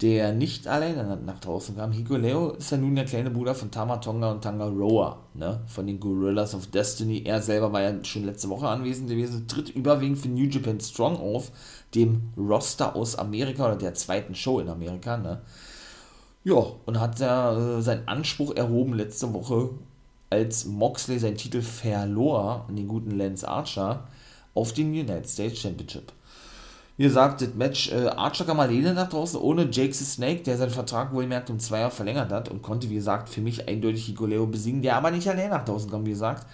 Der 0.00 0.32
nicht 0.32 0.68
alleine 0.68 1.16
nach 1.16 1.40
draußen 1.40 1.76
kam. 1.76 1.90
Hikuleo 1.90 2.50
ist 2.50 2.70
ja 2.70 2.76
nun 2.76 2.94
der 2.94 3.04
kleine 3.04 3.30
Bruder 3.30 3.56
von 3.56 3.72
Tama 3.72 3.96
Tonga 3.96 4.30
und 4.30 4.42
Tanga 4.42 4.66
Roa, 4.66 5.18
ne? 5.34 5.60
Von 5.66 5.88
den 5.88 5.98
Gorillas 5.98 6.54
of 6.54 6.68
Destiny. 6.68 7.22
Er 7.24 7.42
selber 7.42 7.72
war 7.72 7.82
ja 7.82 8.04
schon 8.04 8.24
letzte 8.24 8.48
Woche 8.48 8.68
anwesend 8.68 9.08
gewesen, 9.08 9.48
tritt 9.48 9.70
überwiegend 9.70 10.18
für 10.18 10.28
New 10.28 10.48
Japan 10.48 10.80
Strong 10.80 11.16
auf, 11.16 11.50
dem 11.96 12.32
Roster 12.36 12.94
aus 12.94 13.16
Amerika 13.16 13.66
oder 13.66 13.76
der 13.76 13.94
zweiten 13.94 14.36
Show 14.36 14.60
in 14.60 14.68
Amerika, 14.68 15.16
ne? 15.16 15.40
Ja, 16.48 16.64
und 16.86 16.98
hat 16.98 17.20
ja 17.20 17.78
äh, 17.78 17.82
seinen 17.82 18.08
Anspruch 18.08 18.56
erhoben 18.56 18.94
letzte 18.94 19.34
Woche, 19.34 19.68
als 20.30 20.64
Moxley 20.64 21.18
seinen 21.18 21.36
Titel 21.36 21.60
verlor 21.60 22.64
an 22.66 22.74
den 22.74 22.88
guten 22.88 23.18
Lance 23.18 23.46
Archer 23.46 24.08
auf 24.54 24.72
den 24.72 24.88
United 24.88 25.28
States 25.28 25.58
Championship. 25.58 26.10
Wie 26.96 27.02
gesagt, 27.02 27.42
das 27.42 27.52
Match, 27.52 27.92
äh, 27.92 28.06
Archer 28.06 28.46
kam 28.46 28.60
alleine 28.60 28.94
nach 28.94 29.10
draußen, 29.10 29.38
ohne 29.38 29.68
Jake 29.70 29.92
the 29.92 30.06
Snake, 30.06 30.42
der 30.42 30.56
seinen 30.56 30.70
Vertrag 30.70 31.12
wohlgemerkt 31.12 31.50
um 31.50 31.58
zwei 31.58 31.80
Jahre 31.80 31.90
verlängert 31.90 32.32
hat 32.32 32.48
und 32.48 32.62
konnte, 32.62 32.88
wie 32.88 32.94
gesagt, 32.94 33.28
für 33.28 33.42
mich 33.42 33.68
eindeutig 33.68 34.06
Hikuleo 34.06 34.46
besiegen, 34.46 34.80
der 34.80 34.96
aber 34.96 35.10
nicht 35.10 35.28
allein 35.28 35.50
nach 35.50 35.66
draußen 35.66 35.90
kam, 35.90 36.06
wie 36.06 36.12
gesagt. 36.12 36.46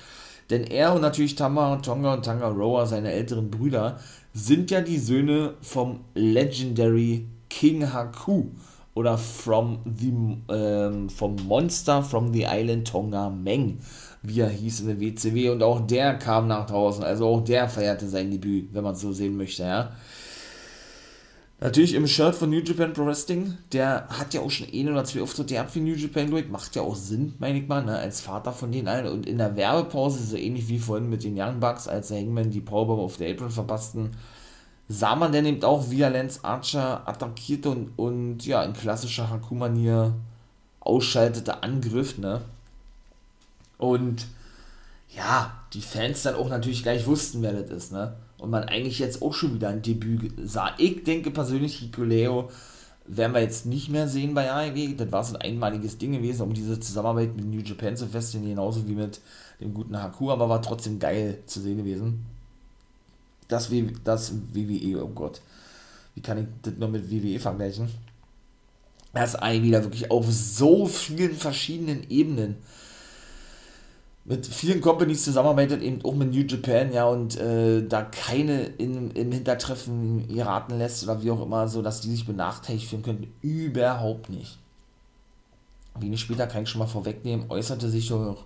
Denn 0.51 0.65
er 0.65 0.93
und 0.93 1.03
natürlich 1.03 1.37
Tama, 1.37 1.77
Tonga 1.77 2.15
und 2.15 2.25
Tanga 2.25 2.49
Roa, 2.49 2.87
seine 2.87 3.13
älteren 3.13 3.49
Brüder, 3.49 4.01
sind 4.33 4.73
ja 4.73 4.81
die 4.81 4.99
Söhne 4.99 5.55
vom 5.61 6.01
Legendary 6.15 7.29
King 7.49 7.93
Haku 7.93 8.47
oder 8.95 9.19
from 9.19 9.81
the, 9.85 10.13
ähm, 10.49 11.09
vom 11.11 11.37
Monster 11.47 12.03
from 12.03 12.33
the 12.33 12.47
Island 12.49 12.87
Tonga 12.87 13.29
Meng, 13.29 13.79
wie 14.23 14.41
er 14.41 14.49
hieß 14.49 14.81
in 14.81 14.87
der 14.87 15.01
WCW 15.01 15.51
und 15.51 15.63
auch 15.63 15.87
der 15.87 16.15
kam 16.15 16.47
nach 16.47 16.67
draußen, 16.67 17.03
also 17.03 17.27
auch 17.27 17.45
der 17.45 17.69
feierte 17.69 18.09
sein 18.09 18.31
Debüt, 18.31 18.73
wenn 18.73 18.85
man 18.85 18.95
so 18.95 19.13
sehen 19.13 19.37
möchte, 19.37 19.65
ja. 19.65 19.93
Natürlich 21.61 21.95
im 21.95 22.07
Shirt 22.07 22.35
von 22.35 22.51
New 22.51 22.59
Japan 22.59 22.93
Pro 22.93 23.07
Wrestling, 23.07 23.57
der 23.73 24.07
hat 24.11 24.35
ja 24.35 24.43
auch 24.43 24.51
schon 24.51 24.67
ein 24.73 24.89
oder 24.91 25.05
zwei 25.05 25.23
Auftritte 25.23 25.55
gehabt 25.55 25.71
für 25.71 25.81
New 25.81 25.95
Japan 25.95 26.31
durch, 26.31 26.49
macht 26.49 26.77
ja 26.77 26.83
auch 26.83 26.97
Sinn, 26.97 27.35
meine 27.39 27.59
ich 27.59 27.67
mal, 27.67 27.83
ne, 27.83 27.97
als 27.97 28.21
Vater 28.21 28.53
von 28.53 28.71
denen 28.71 28.89
allen. 28.89 29.07
Und 29.07 29.27
in 29.27 29.39
der 29.39 29.57
Werbepause, 29.57 30.23
so 30.23 30.37
ähnlich 30.37 30.69
wie 30.69 30.79
vorhin 30.79 31.09
mit 31.09 31.25
den 31.25 31.41
Young 31.41 31.61
Bucks, 31.61 31.89
als 31.89 32.09
der 32.09 32.19
Hangman 32.19 32.51
die 32.51 32.61
Powerbomb 32.61 33.01
auf 33.01 33.17
der 33.17 33.31
Apron 33.31 33.51
verpassten, 33.51 34.11
sah 34.89 35.17
man 35.17 35.33
denn 35.33 35.47
eben 35.47 35.63
auch, 35.65 35.91
wie 35.91 36.03
er 36.03 36.11
Lance 36.11 36.41
Archer 36.43 37.09
attackierte 37.09 37.71
und, 37.71 37.91
und 37.97 38.47
ja, 38.47 38.63
in 38.63 38.75
klassischer 38.75 39.31
Haku-Manier 39.31 40.15
ausschaltete 40.81 41.63
Angriff, 41.63 42.19
ne? 42.19 42.43
Und 43.79 44.27
ja, 45.17 45.53
die 45.73 45.81
Fans 45.81 46.23
dann 46.23 46.35
auch 46.35 46.49
natürlich 46.49 46.83
gleich 46.83 47.07
wussten, 47.07 47.43
wer 47.43 47.53
das 47.53 47.71
ist, 47.71 47.93
ne? 47.93 48.15
Und 48.39 48.51
man 48.51 48.65
eigentlich 48.65 48.99
jetzt 48.99 49.23
auch 49.23 49.33
schon 49.33 49.55
wieder 49.55 49.69
ein 49.69 49.81
Debüt 49.81 50.33
sah. 50.45 50.75
Ich 50.77 51.05
denke 51.05 51.31
persönlich, 51.31 51.77
Hikuleo 51.77 52.51
werden 53.07 53.33
wir 53.33 53.41
jetzt 53.41 53.65
nicht 53.65 53.89
mehr 53.89 54.09
sehen 54.09 54.35
bei 54.35 54.51
AEW. 54.51 54.97
Das 54.97 55.13
war 55.13 55.25
so 55.25 55.35
ein 55.35 55.41
einmaliges 55.41 55.99
Ding 55.99 56.13
gewesen, 56.13 56.43
um 56.43 56.53
diese 56.53 56.79
Zusammenarbeit 56.79 57.37
mit 57.37 57.47
New 57.47 57.61
Japan 57.61 57.97
zu 57.97 58.07
festigen, 58.07 58.47
genauso 58.47 58.87
wie 58.87 58.95
mit 58.95 59.21
dem 59.61 59.73
guten 59.73 60.01
Haku, 60.01 60.31
aber 60.31 60.49
war 60.49 60.61
trotzdem 60.61 60.99
geil 60.99 61.39
zu 61.47 61.61
sehen 61.61 61.79
gewesen 61.79 62.27
das, 63.49 63.71
das 64.05 64.33
WWE, 64.53 65.05
oh 65.05 65.09
Gott, 65.09 65.41
wie 66.15 66.21
kann 66.21 66.39
ich 66.39 66.47
das 66.63 66.75
nur 66.79 66.89
mit 66.89 67.11
WWE 67.11 67.39
vergleichen? 67.39 67.89
Das 69.13 69.35
ist 69.35 69.43
wieder 69.63 69.85
wirklich 69.85 70.11
auf 70.11 70.27
so 70.31 70.87
vielen 70.87 71.35
verschiedenen 71.35 72.09
Ebenen 72.11 72.57
mit 74.25 74.47
vielen 74.47 74.81
Companies 74.81 75.25
zusammenarbeitet, 75.25 75.83
eben 75.83 76.03
auch 76.03 76.15
mit 76.15 76.33
New 76.33 76.45
Japan, 76.45 76.93
ja, 76.93 77.07
und 77.07 77.37
äh, 77.37 77.87
da 77.87 78.03
keine 78.03 78.63
in, 78.65 79.11
im 79.11 79.33
Hintertreffen 79.33 80.27
geraten 80.29 80.79
lässt 80.79 81.05
oder 81.05 81.23
wie 81.23 81.31
auch 81.31 81.43
immer, 81.43 81.69
so 81.69 81.83
dass 81.83 82.01
die 82.01 82.11
sich 82.11 82.27
benachteiligt 82.27 82.89
fühlen 82.89 83.03
können. 83.03 83.33
Überhaupt 83.43 84.31
nicht. 84.31 84.59
Wenig 86.01 86.21
später 86.21 86.47
kann 86.47 86.63
ich 86.63 86.71
schon 86.71 86.79
mal 86.79 86.87
vorwegnehmen, 86.87 87.51
äußerte 87.51 87.89
sich 87.91 88.11
auch 88.13 88.45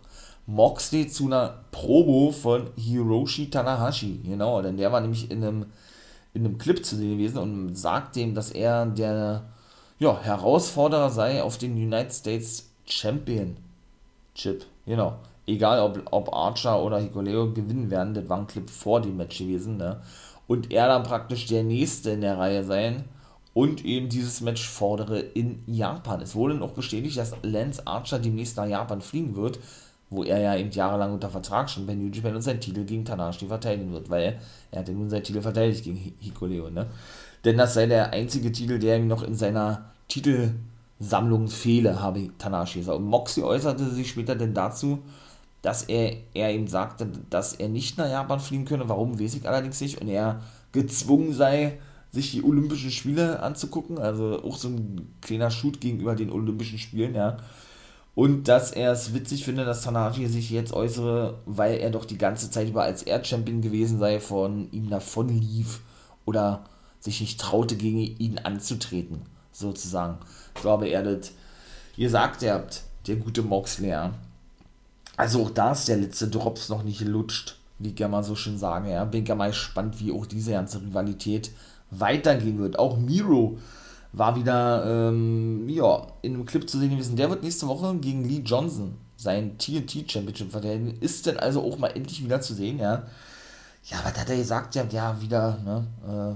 Moxley 0.49 1.07
zu 1.07 1.27
einer 1.27 1.59
Promo 1.71 2.33
von 2.33 2.71
Hiroshi 2.75 3.51
Tanahashi. 3.51 4.21
Genau, 4.25 4.63
denn 4.63 4.79
der 4.79 4.91
war 4.91 5.03
nämlich 5.03 5.31
in 5.31 5.45
einem, 5.45 5.67
in 6.33 6.47
einem 6.47 6.57
Clip 6.57 6.85
zu 6.85 6.97
sehen 6.97 7.19
gewesen 7.19 7.37
und 7.37 7.77
sagt 7.77 8.17
ihm, 8.17 8.35
dass 8.35 8.51
er 8.51 8.87
der 8.87 9.43
ja, 9.99 10.19
Herausforderer 10.19 11.11
sei 11.11 11.43
auf 11.43 11.59
den 11.59 11.73
United 11.73 12.15
States 12.15 12.71
Championship. 12.87 14.65
Genau. 14.87 15.17
Egal, 15.47 15.81
ob, 15.81 16.01
ob 16.11 16.33
Archer 16.35 16.83
oder 16.83 16.99
Hikuleo 16.99 17.53
gewinnen 17.53 17.91
werden, 17.91 18.15
das 18.15 18.29
war 18.29 18.39
ein 18.39 18.47
Clip 18.47 18.69
vor 18.71 19.03
dem 19.03 19.19
Match 19.19 19.39
gewesen. 19.39 19.77
Ne? 19.77 20.01
Und 20.47 20.73
er 20.73 20.89
dann 20.89 21.03
praktisch 21.03 21.45
der 21.45 21.63
Nächste 21.63 22.11
in 22.11 22.23
der 22.23 22.39
Reihe 22.39 22.65
sein 22.65 23.05
und 23.53 23.85
eben 23.85 24.09
dieses 24.09 24.41
Match 24.41 24.67
fordere 24.67 25.21
in 25.21 25.63
Japan. 25.67 26.23
Es 26.23 26.35
wurde 26.35 26.55
noch 26.55 26.73
bestätigt, 26.73 27.19
dass 27.19 27.35
Lance 27.43 27.87
Archer 27.87 28.19
demnächst 28.19 28.57
nach 28.57 28.67
Japan 28.67 29.03
fliegen 29.03 29.37
wird 29.37 29.59
wo 30.11 30.25
er 30.25 30.41
ja 30.41 30.57
eben 30.57 30.71
jahrelang 30.71 31.13
unter 31.13 31.29
Vertrag 31.29 31.69
stand 31.69 31.87
bei 31.87 31.95
New 31.95 32.11
Japan 32.11 32.37
und 32.37 32.43
seinen 32.43 32.61
Titel 32.61 32.85
gegen 32.85 33.05
Tanahashi 33.05 33.47
verteidigen 33.47 33.93
wird, 33.93 34.09
weil 34.09 34.39
er 34.71 34.81
hat 34.81 34.89
ja 34.89 34.95
nun 34.95 35.11
seinen 35.11 35.25
Titel 35.25 35.43
verteidigt 35.43 35.85
gegen 35.85 36.15
Hikuleo, 36.19 36.71
ne? 36.71 36.87
Denn 37.45 37.57
das 37.57 37.75
sei 37.75 37.87
der 37.87 38.13
einzige 38.13 38.51
Titel, 38.51 38.79
der 38.79 38.97
ihm 38.97 39.07
noch 39.07 39.23
in 39.23 39.35
seiner 39.35 39.91
Titelsammlung 40.09 41.49
fehle, 41.49 42.01
habe 42.01 42.31
Tanahashi 42.39 42.81
gesagt. 42.81 42.99
Und 42.99 43.05
Moxie 43.05 43.43
äußerte 43.43 43.89
sich 43.91 44.09
später 44.09 44.35
denn 44.35 44.55
dazu, 44.55 45.01
dass 45.63 45.85
er, 45.85 46.17
er 46.35 46.53
ihm 46.55 46.67
sagte, 46.67 47.09
dass 47.31 47.55
er 47.55 47.69
nicht 47.69 47.99
nach 47.99 48.09
Japan 48.09 48.41
fliegen 48.41 48.65
könne, 48.65 48.89
warum 48.89 49.21
weiß 49.21 49.35
ich 49.35 49.49
allerdings 49.49 49.81
nicht, 49.81 50.01
und 50.01 50.09
er 50.09 50.41
gezwungen 50.73 51.33
sei, 51.33 51.79
sich 52.11 52.33
die 52.33 52.43
Olympischen 52.43 52.91
Spiele 52.91 53.41
anzugucken, 53.41 53.99
also 53.99 54.43
auch 54.43 54.57
so 54.57 54.69
ein 54.69 55.15
kleiner 55.21 55.51
Shoot 55.51 55.81
gegenüber 55.81 56.15
den 56.15 56.31
Olympischen 56.31 56.79
Spielen, 56.79 57.15
ja, 57.15 57.37
und 58.19 58.49
dass 58.49 58.73
er 58.73 58.91
es 58.91 59.15
witzig 59.15 59.45
finde, 59.45 59.65
dass 59.65 59.83
Tanahashi 59.83 60.27
sich 60.27 60.51
jetzt 60.51 60.73
äußere, 60.73 61.39
weil 61.47 61.79
er 61.79 61.91
doch 61.91 62.05
die 62.05 62.19
ganze 62.19 62.51
Zeit 62.51 62.69
über 62.69 62.83
als 62.83 63.05
Erdchampion 63.05 63.61
gewesen 63.61 64.01
sei, 64.01 64.19
von 64.19 64.69
ihm 64.73 64.91
davon 64.91 65.29
lief 65.29 65.83
oder 66.25 66.65
sich 66.99 67.21
nicht 67.21 67.41
traute, 67.41 67.77
gegen 67.77 68.01
ihn 68.01 68.41
anzutreten, 68.41 69.23
sozusagen. 69.53 70.19
So 70.61 70.69
habe 70.69 70.89
er 70.89 71.05
das 71.05 71.31
gesagt, 71.97 72.43
ihr 72.43 72.55
habt, 72.55 72.83
der 73.07 73.15
gute 73.15 73.43
Moxley. 73.43 73.95
Also 75.17 75.45
auch 75.45 75.51
da 75.51 75.71
ist 75.71 75.87
der 75.87 75.99
letzte 75.99 76.27
Drops 76.27 76.71
noch 76.71 76.83
nicht 76.83 77.03
lutscht, 77.03 77.57
wie 77.79 77.91
ich 77.91 78.01
ja 78.01 78.09
mal 78.09 78.25
so 78.25 78.35
schön 78.35 78.59
sage. 78.59 78.91
Ja. 78.91 79.05
Bin 79.05 79.27
ja 79.27 79.37
mal 79.37 79.51
gespannt, 79.51 80.01
wie 80.01 80.11
auch 80.11 80.27
diese 80.27 80.51
ganze 80.51 80.83
Rivalität 80.83 81.53
weitergehen 81.93 82.59
wird. 82.59 82.81
Auch 82.81 82.97
Miro 82.97 83.59
war 84.13 84.37
wieder 84.37 85.09
ähm, 85.09 85.69
ja, 85.69 86.07
in 86.23 86.35
einem 86.35 86.47
Clip 86.47 86.69
zu 86.69 86.79
sehen 86.79 86.91
gewesen. 86.91 87.17
Der 87.17 87.31
wird 87.31 87.43
nächste 87.43 87.69
Woche 87.69 87.95
gegen 87.97 88.25
Lee 88.25 88.43
Johnson 88.45 88.97
sein 89.19 89.59
TNT 89.59 90.11
Championship 90.11 90.51
verteidigen. 90.51 90.97
Ist 91.01 91.27
denn 91.27 91.39
also 91.39 91.63
auch 91.63 91.77
mal 91.77 91.89
endlich 91.89 92.25
wieder 92.25 92.41
zu 92.41 92.55
sehen, 92.55 92.79
ja. 92.79 93.03
Ja, 93.85 93.99
was 94.05 94.19
hat 94.19 94.31
er 94.31 94.37
gesagt? 94.37 94.75
Ja, 94.75 94.85
ja 94.91 95.21
wieder, 95.21 95.59
ne, 95.65 95.87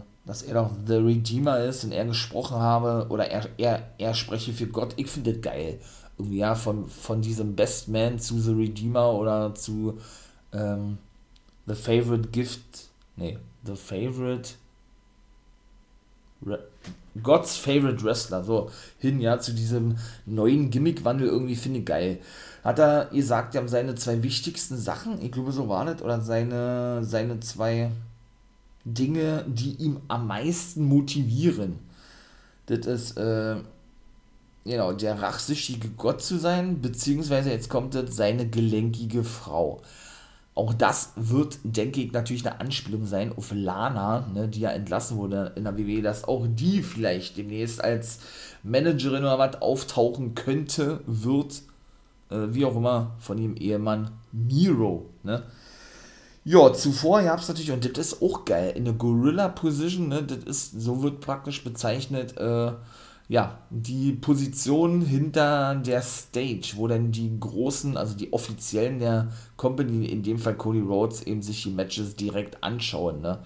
äh, 0.02 0.26
dass 0.26 0.42
er 0.42 0.54
doch 0.54 0.70
The 0.86 0.96
Redeemer 0.96 1.60
ist 1.60 1.84
und 1.84 1.92
er 1.92 2.04
gesprochen 2.04 2.56
habe 2.56 3.06
oder 3.08 3.30
er, 3.30 3.48
er, 3.56 3.90
er 3.98 4.14
spreche 4.14 4.52
für 4.52 4.66
Gott. 4.66 4.94
Ich 4.96 5.08
finde 5.08 5.32
das 5.32 5.42
geil. 5.42 5.80
Irgendwie, 6.18 6.38
ja, 6.38 6.54
von, 6.54 6.88
von 6.88 7.22
diesem 7.22 7.54
Best 7.54 7.88
Man 7.88 8.18
zu 8.18 8.38
The 8.40 8.52
Redeemer 8.52 9.12
oder 9.12 9.54
zu 9.54 9.98
ähm, 10.52 10.98
The 11.66 11.74
Favorite 11.74 12.28
Gift. 12.28 12.88
Nee, 13.16 13.38
The 13.64 13.76
Favorite. 13.76 14.50
Re 16.44 16.58
God's 17.22 17.56
Favorite 17.56 18.02
Wrestler, 18.02 18.42
so 18.42 18.70
hin, 18.98 19.20
ja, 19.20 19.38
zu 19.38 19.52
diesem 19.52 19.96
neuen 20.24 20.70
Gimmickwandel 20.70 21.28
irgendwie 21.28 21.56
finde 21.56 21.80
ich 21.80 21.84
geil. 21.84 22.18
Hat 22.64 22.78
er 22.78 23.06
gesagt, 23.06 23.54
ja, 23.54 23.60
haben 23.60 23.68
seine 23.68 23.94
zwei 23.96 24.22
wichtigsten 24.22 24.76
Sachen, 24.78 25.20
ich 25.22 25.32
glaube, 25.32 25.52
so 25.52 25.68
war 25.68 25.84
das, 25.84 26.00
oder 26.00 26.20
seine, 26.20 27.04
seine 27.04 27.40
zwei 27.40 27.90
Dinge, 28.84 29.44
die 29.46 29.74
ihm 29.74 30.00
am 30.08 30.26
meisten 30.26 30.84
motivieren. 30.84 31.78
Das 32.66 32.86
ist, 32.86 33.16
äh, 33.18 33.56
genau, 34.64 34.92
der 34.92 35.20
rachsüchtige 35.20 35.90
Gott 35.90 36.22
zu 36.22 36.38
sein, 36.38 36.80
beziehungsweise 36.80 37.50
jetzt 37.50 37.68
kommt 37.68 37.94
das, 37.94 38.16
seine 38.16 38.48
gelenkige 38.48 39.24
Frau. 39.24 39.82
Auch 40.54 40.74
das 40.74 41.12
wird, 41.16 41.58
denke 41.64 42.02
ich, 42.02 42.12
natürlich 42.12 42.46
eine 42.46 42.60
Anspielung 42.60 43.06
sein 43.06 43.32
auf 43.34 43.52
Lana, 43.54 44.28
ne, 44.34 44.48
die 44.48 44.60
ja 44.60 44.70
entlassen 44.70 45.16
wurde 45.16 45.52
in 45.56 45.64
der 45.64 45.78
WWE, 45.78 46.02
dass 46.02 46.24
auch 46.24 46.46
die 46.46 46.82
vielleicht 46.82 47.38
demnächst 47.38 47.82
als 47.82 48.18
Managerin 48.62 49.22
oder 49.22 49.38
was 49.38 49.62
auftauchen 49.62 50.34
könnte, 50.34 51.00
wird, 51.06 51.62
äh, 52.30 52.48
wie 52.50 52.66
auch 52.66 52.76
immer, 52.76 53.12
von 53.18 53.38
ihrem 53.38 53.56
Ehemann 53.56 54.10
Miro. 54.30 55.06
Ne? 55.22 55.42
Ja, 56.44 56.70
zuvor 56.74 57.22
gab 57.22 57.38
es 57.38 57.48
natürlich, 57.48 57.72
und 57.72 57.96
das 57.96 58.12
ist 58.12 58.22
auch 58.22 58.44
geil, 58.44 58.74
in 58.76 58.84
der 58.84 58.94
Gorilla 58.94 59.48
Position, 59.48 60.08
ne, 60.08 60.22
das 60.22 60.44
ist, 60.44 60.78
so 60.78 61.02
wird 61.02 61.20
praktisch 61.20 61.64
bezeichnet, 61.64 62.36
äh, 62.36 62.72
ja, 63.28 63.58
die 63.70 64.12
Position 64.12 65.00
hinter 65.00 65.76
der 65.76 66.02
Stage, 66.02 66.72
wo 66.76 66.86
dann 66.86 67.12
die 67.12 67.38
großen, 67.38 67.96
also 67.96 68.16
die 68.16 68.32
Offiziellen 68.32 68.98
der 68.98 69.32
Company, 69.56 70.06
in 70.06 70.22
dem 70.22 70.38
Fall 70.38 70.54
Cody 70.54 70.80
Rhodes, 70.80 71.22
eben 71.22 71.42
sich 71.42 71.62
die 71.62 71.70
Matches 71.70 72.16
direkt 72.16 72.62
anschauen, 72.62 73.22
ne? 73.22 73.38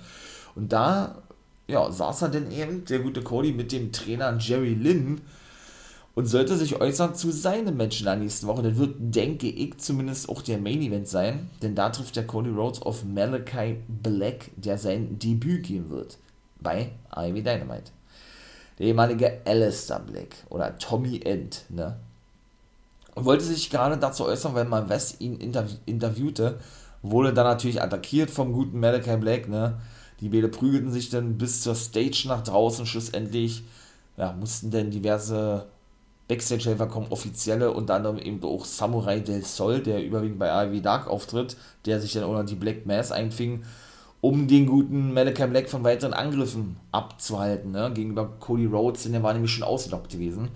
Und 0.54 0.72
da, 0.72 1.22
ja, 1.68 1.90
saß 1.90 2.22
er 2.22 2.28
denn 2.30 2.50
eben, 2.50 2.84
der 2.86 3.00
gute 3.00 3.22
Cody, 3.22 3.52
mit 3.52 3.72
dem 3.72 3.92
Trainer 3.92 4.36
Jerry 4.38 4.74
Lynn 4.74 5.20
und 6.14 6.26
sollte 6.26 6.56
sich 6.56 6.80
äußern 6.80 7.14
zu 7.14 7.30
seinem 7.30 7.76
Match 7.76 8.00
in 8.00 8.06
der 8.06 8.16
nächsten 8.16 8.46
Woche. 8.46 8.62
Das 8.62 8.76
wird, 8.76 8.94
denke 8.98 9.48
ich, 9.48 9.76
zumindest 9.78 10.30
auch 10.30 10.40
der 10.40 10.58
Main 10.58 10.80
Event 10.80 11.06
sein, 11.06 11.50
denn 11.62 11.74
da 11.74 11.90
trifft 11.90 12.16
der 12.16 12.26
Cody 12.26 12.50
Rhodes 12.50 12.80
auf 12.80 13.04
Malachi 13.04 13.76
Black, 13.86 14.50
der 14.56 14.78
sein 14.78 15.18
Debüt 15.18 15.64
geben 15.64 15.90
wird 15.90 16.18
bei 16.58 16.92
Ivy 17.14 17.42
Dynamite 17.42 17.92
der 18.78 18.86
ehemalige 18.86 19.40
Alistair 19.44 20.00
Black 20.00 20.36
oder 20.48 20.76
Tommy 20.78 21.20
End, 21.24 21.64
ne? 21.68 21.96
Und 23.14 23.24
wollte 23.24 23.44
sich 23.44 23.70
gerade 23.70 23.96
dazu 23.96 24.26
äußern, 24.26 24.54
weil 24.54 24.66
mal 24.66 24.88
West 24.90 25.20
ihn 25.20 25.36
interv 25.38 25.70
interviewte, 25.86 26.58
wurde 27.02 27.32
dann 27.32 27.46
natürlich 27.46 27.80
attackiert 27.80 28.30
vom 28.30 28.52
guten 28.52 28.78
Malachi 28.78 29.16
Black, 29.16 29.48
ne? 29.48 29.78
Die 30.20 30.28
beide 30.28 30.48
prügelten 30.48 30.90
sich 30.90 31.10
dann 31.10 31.38
bis 31.38 31.62
zur 31.62 31.74
Stage 31.74 32.24
nach 32.26 32.42
draußen, 32.42 32.86
schlussendlich, 32.86 33.64
ja, 34.16 34.32
mussten 34.32 34.70
dann 34.70 34.90
diverse 34.90 35.66
Backstage-Helfer 36.28 36.86
kommen, 36.86 37.06
offizielle, 37.10 37.72
unter 37.72 37.94
anderem 37.94 38.18
eben 38.18 38.42
auch 38.42 38.64
Samurai 38.64 39.20
del 39.20 39.44
Sol, 39.44 39.80
der 39.80 40.04
überwiegend 40.04 40.38
bei 40.38 40.50
AEW 40.50 40.80
Dark 40.80 41.06
auftritt, 41.06 41.56
der 41.84 42.00
sich 42.00 42.12
dann 42.12 42.24
unter 42.24 42.44
die 42.44 42.54
Black 42.54 42.86
Mass 42.86 43.12
einfing 43.12 43.62
um 44.26 44.48
den 44.48 44.66
guten 44.66 45.14
Malachi 45.14 45.46
Black 45.46 45.70
von 45.70 45.84
weiteren 45.84 46.12
Angriffen 46.12 46.78
abzuhalten, 46.90 47.70
ne? 47.70 47.92
gegenüber 47.94 48.28
Cody 48.40 48.66
Rhodes, 48.66 49.04
denn 49.04 49.12
der 49.12 49.22
war 49.22 49.32
nämlich 49.32 49.52
schon 49.52 49.62
ausgelockt 49.62 50.10
gewesen. 50.10 50.48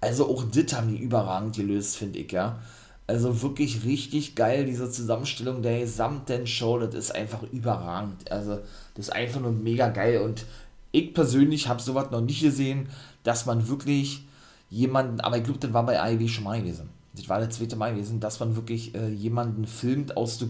Also 0.00 0.30
auch 0.30 0.44
das 0.44 0.74
haben 0.74 0.88
die 0.88 0.96
überragend 0.96 1.54
gelöst, 1.54 1.98
finde 1.98 2.20
ich, 2.20 2.32
ja. 2.32 2.58
Also 3.06 3.42
wirklich 3.42 3.84
richtig 3.84 4.34
geil, 4.34 4.64
diese 4.64 4.90
Zusammenstellung 4.90 5.60
der 5.60 5.80
gesamten 5.80 6.46
Show, 6.46 6.78
das 6.78 6.94
ist 6.94 7.14
einfach 7.14 7.42
überragend. 7.52 8.32
Also 8.32 8.60
das 8.94 9.08
ist 9.08 9.14
einfach 9.14 9.40
nur 9.42 9.52
mega 9.52 9.88
geil 9.88 10.22
und 10.22 10.46
ich 10.90 11.12
persönlich 11.12 11.68
habe 11.68 11.82
sowas 11.82 12.10
noch 12.10 12.22
nicht 12.22 12.40
gesehen, 12.40 12.88
dass 13.24 13.44
man 13.44 13.68
wirklich 13.68 14.26
jemanden, 14.70 15.20
aber 15.20 15.36
ich 15.36 15.44
glaube, 15.44 15.58
das 15.58 15.74
war 15.74 15.84
bei 15.84 16.00
AEW 16.00 16.28
schon 16.28 16.44
mal 16.44 16.58
gewesen 16.58 16.88
das 17.18 17.28
war 17.28 17.40
der 17.40 17.50
zweite 17.50 17.76
Mal 17.76 17.92
gewesen, 17.94 18.20
dass 18.20 18.40
man 18.40 18.56
wirklich 18.56 18.94
äh, 18.94 19.08
jemanden 19.08 19.66
filmt 19.66 20.16
aus 20.16 20.38
der, 20.38 20.48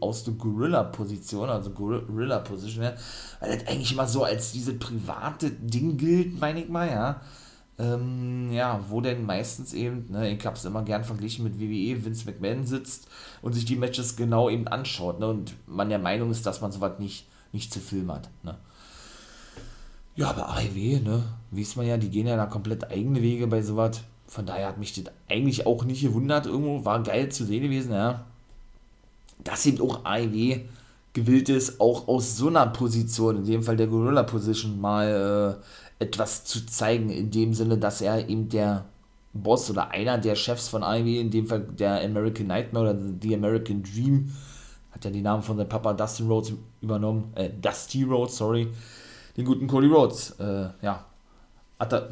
aus 0.00 0.24
der 0.24 0.34
Gorilla-Position, 0.34 1.48
also 1.48 1.70
Gorilla-Position, 1.70 2.84
ja, 2.84 2.94
weil 3.40 3.58
das 3.58 3.66
eigentlich 3.66 3.92
immer 3.92 4.06
so 4.06 4.24
als 4.24 4.52
diese 4.52 4.74
private 4.74 5.50
Ding 5.50 5.96
gilt, 5.96 6.40
meine 6.40 6.62
ich 6.62 6.68
mal, 6.68 6.88
ja. 6.88 7.20
Ähm, 7.76 8.52
ja, 8.52 8.84
wo 8.88 9.00
denn 9.00 9.26
meistens 9.26 9.72
eben, 9.72 10.06
ne, 10.08 10.30
ich 10.30 10.46
habe 10.46 10.56
es 10.56 10.64
immer 10.64 10.84
gern 10.84 11.02
verglichen 11.02 11.42
mit 11.42 11.58
WWE, 11.58 12.04
Vince 12.04 12.24
McMahon 12.26 12.64
sitzt 12.64 13.08
und 13.42 13.52
sich 13.52 13.64
die 13.64 13.74
Matches 13.74 14.14
genau 14.14 14.48
eben 14.48 14.68
anschaut, 14.68 15.18
ne, 15.18 15.26
und 15.26 15.54
man 15.66 15.88
der 15.88 15.98
Meinung 15.98 16.30
ist, 16.30 16.46
dass 16.46 16.60
man 16.60 16.70
sowas 16.70 17.00
nicht, 17.00 17.26
nicht 17.52 17.72
zu 17.72 17.80
filmen 17.80 18.12
hat, 18.12 18.30
ne. 18.44 18.56
Ja, 20.14 20.30
aber 20.30 20.50
AEW, 20.50 21.00
ne, 21.00 21.24
weiß 21.50 21.74
man 21.74 21.86
ja, 21.86 21.96
die 21.96 22.10
gehen 22.10 22.28
ja 22.28 22.36
da 22.36 22.46
komplett 22.46 22.88
eigene 22.90 23.20
Wege 23.20 23.48
bei 23.48 23.62
sowas 23.62 24.02
von 24.26 24.46
daher 24.46 24.68
hat 24.68 24.78
mich 24.78 24.92
das 24.94 25.12
eigentlich 25.28 25.66
auch 25.66 25.84
nicht 25.84 26.02
gewundert. 26.02 26.46
Irgendwo 26.46 26.84
war 26.84 27.02
geil 27.02 27.30
zu 27.30 27.44
sehen 27.44 27.62
gewesen, 27.62 27.92
ja. 27.92 28.24
Dass 29.42 29.66
eben 29.66 29.80
auch 29.80 30.04
AEW 30.04 30.60
gewillt 31.12 31.48
ist, 31.48 31.80
auch 31.80 32.08
aus 32.08 32.36
so 32.36 32.48
einer 32.48 32.66
Position, 32.66 33.38
in 33.38 33.44
dem 33.44 33.62
Fall 33.62 33.76
der 33.76 33.86
Gorilla 33.86 34.24
Position, 34.24 34.80
mal 34.80 35.60
äh, 36.00 36.04
etwas 36.04 36.44
zu 36.44 36.66
zeigen, 36.66 37.10
in 37.10 37.30
dem 37.30 37.54
Sinne, 37.54 37.78
dass 37.78 38.00
er 38.00 38.28
eben 38.28 38.48
der 38.48 38.84
Boss 39.32 39.70
oder 39.70 39.90
einer 39.90 40.18
der 40.18 40.34
Chefs 40.34 40.68
von 40.68 40.82
AEW, 40.82 41.20
in 41.20 41.30
dem 41.30 41.46
Fall 41.46 41.60
der 41.60 42.02
American 42.02 42.46
Nightmare 42.48 42.90
oder 42.90 42.98
The 43.20 43.34
American 43.34 43.82
Dream, 43.82 44.32
hat 44.92 45.04
ja 45.04 45.10
die 45.10 45.22
Namen 45.22 45.42
von 45.42 45.56
seinem 45.56 45.68
Papa 45.68 45.92
Dustin 45.92 46.28
Rhodes 46.28 46.52
übernommen, 46.80 47.32
äh, 47.34 47.50
Dusty 47.50 48.04
Rhodes, 48.04 48.36
sorry, 48.36 48.68
den 49.36 49.44
guten 49.44 49.66
Cody 49.66 49.88
Rhodes, 49.88 50.30
äh, 50.38 50.68
ja, 50.82 51.04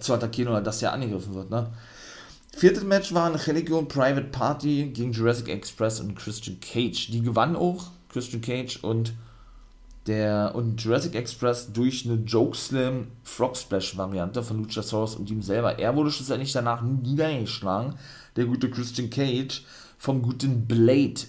zu 0.01 0.13
attackieren 0.13 0.53
oder 0.53 0.61
dass 0.61 0.83
er 0.83 0.93
angegriffen 0.93 1.35
wird, 1.35 1.51
ne? 1.51 1.69
Viertes 2.55 2.85
Match 2.85 3.13
war 3.13 3.25
Angelico 3.25 3.83
Private 3.83 4.29
Party 4.29 4.91
gegen 4.93 5.13
Jurassic 5.13 5.49
Express 5.49 6.01
und 6.01 6.15
Christian 6.15 6.61
Cage. 6.61 7.09
Die 7.11 7.23
gewann 7.23 7.57
auch 7.57 7.91
Christian 8.09 8.43
Cage 8.43 8.79
und 8.83 9.15
der 10.07 10.53
und 10.55 10.81
Jurassic 10.81 11.15
Express 11.15 11.73
durch 11.73 12.05
eine 12.05 12.23
Joke 12.23 12.57
Slam 12.57 13.09
Frog 13.25 13.57
Splash 13.57 13.97
Variante 13.97 14.43
von 14.43 14.59
Luchasaurus 14.59 15.17
und 15.17 15.31
ihm 15.31 15.43
selber. 15.43 15.79
Er 15.79 15.97
wurde 15.97 16.11
schlussendlich 16.11 16.53
danach 16.53 16.83
niedergeschlagen, 16.83 17.95
der 18.37 18.45
gute 18.45 18.71
Christian 18.71 19.11
Cage, 19.11 19.65
vom 19.99 20.23
guten 20.23 20.67
Blade 20.67 21.23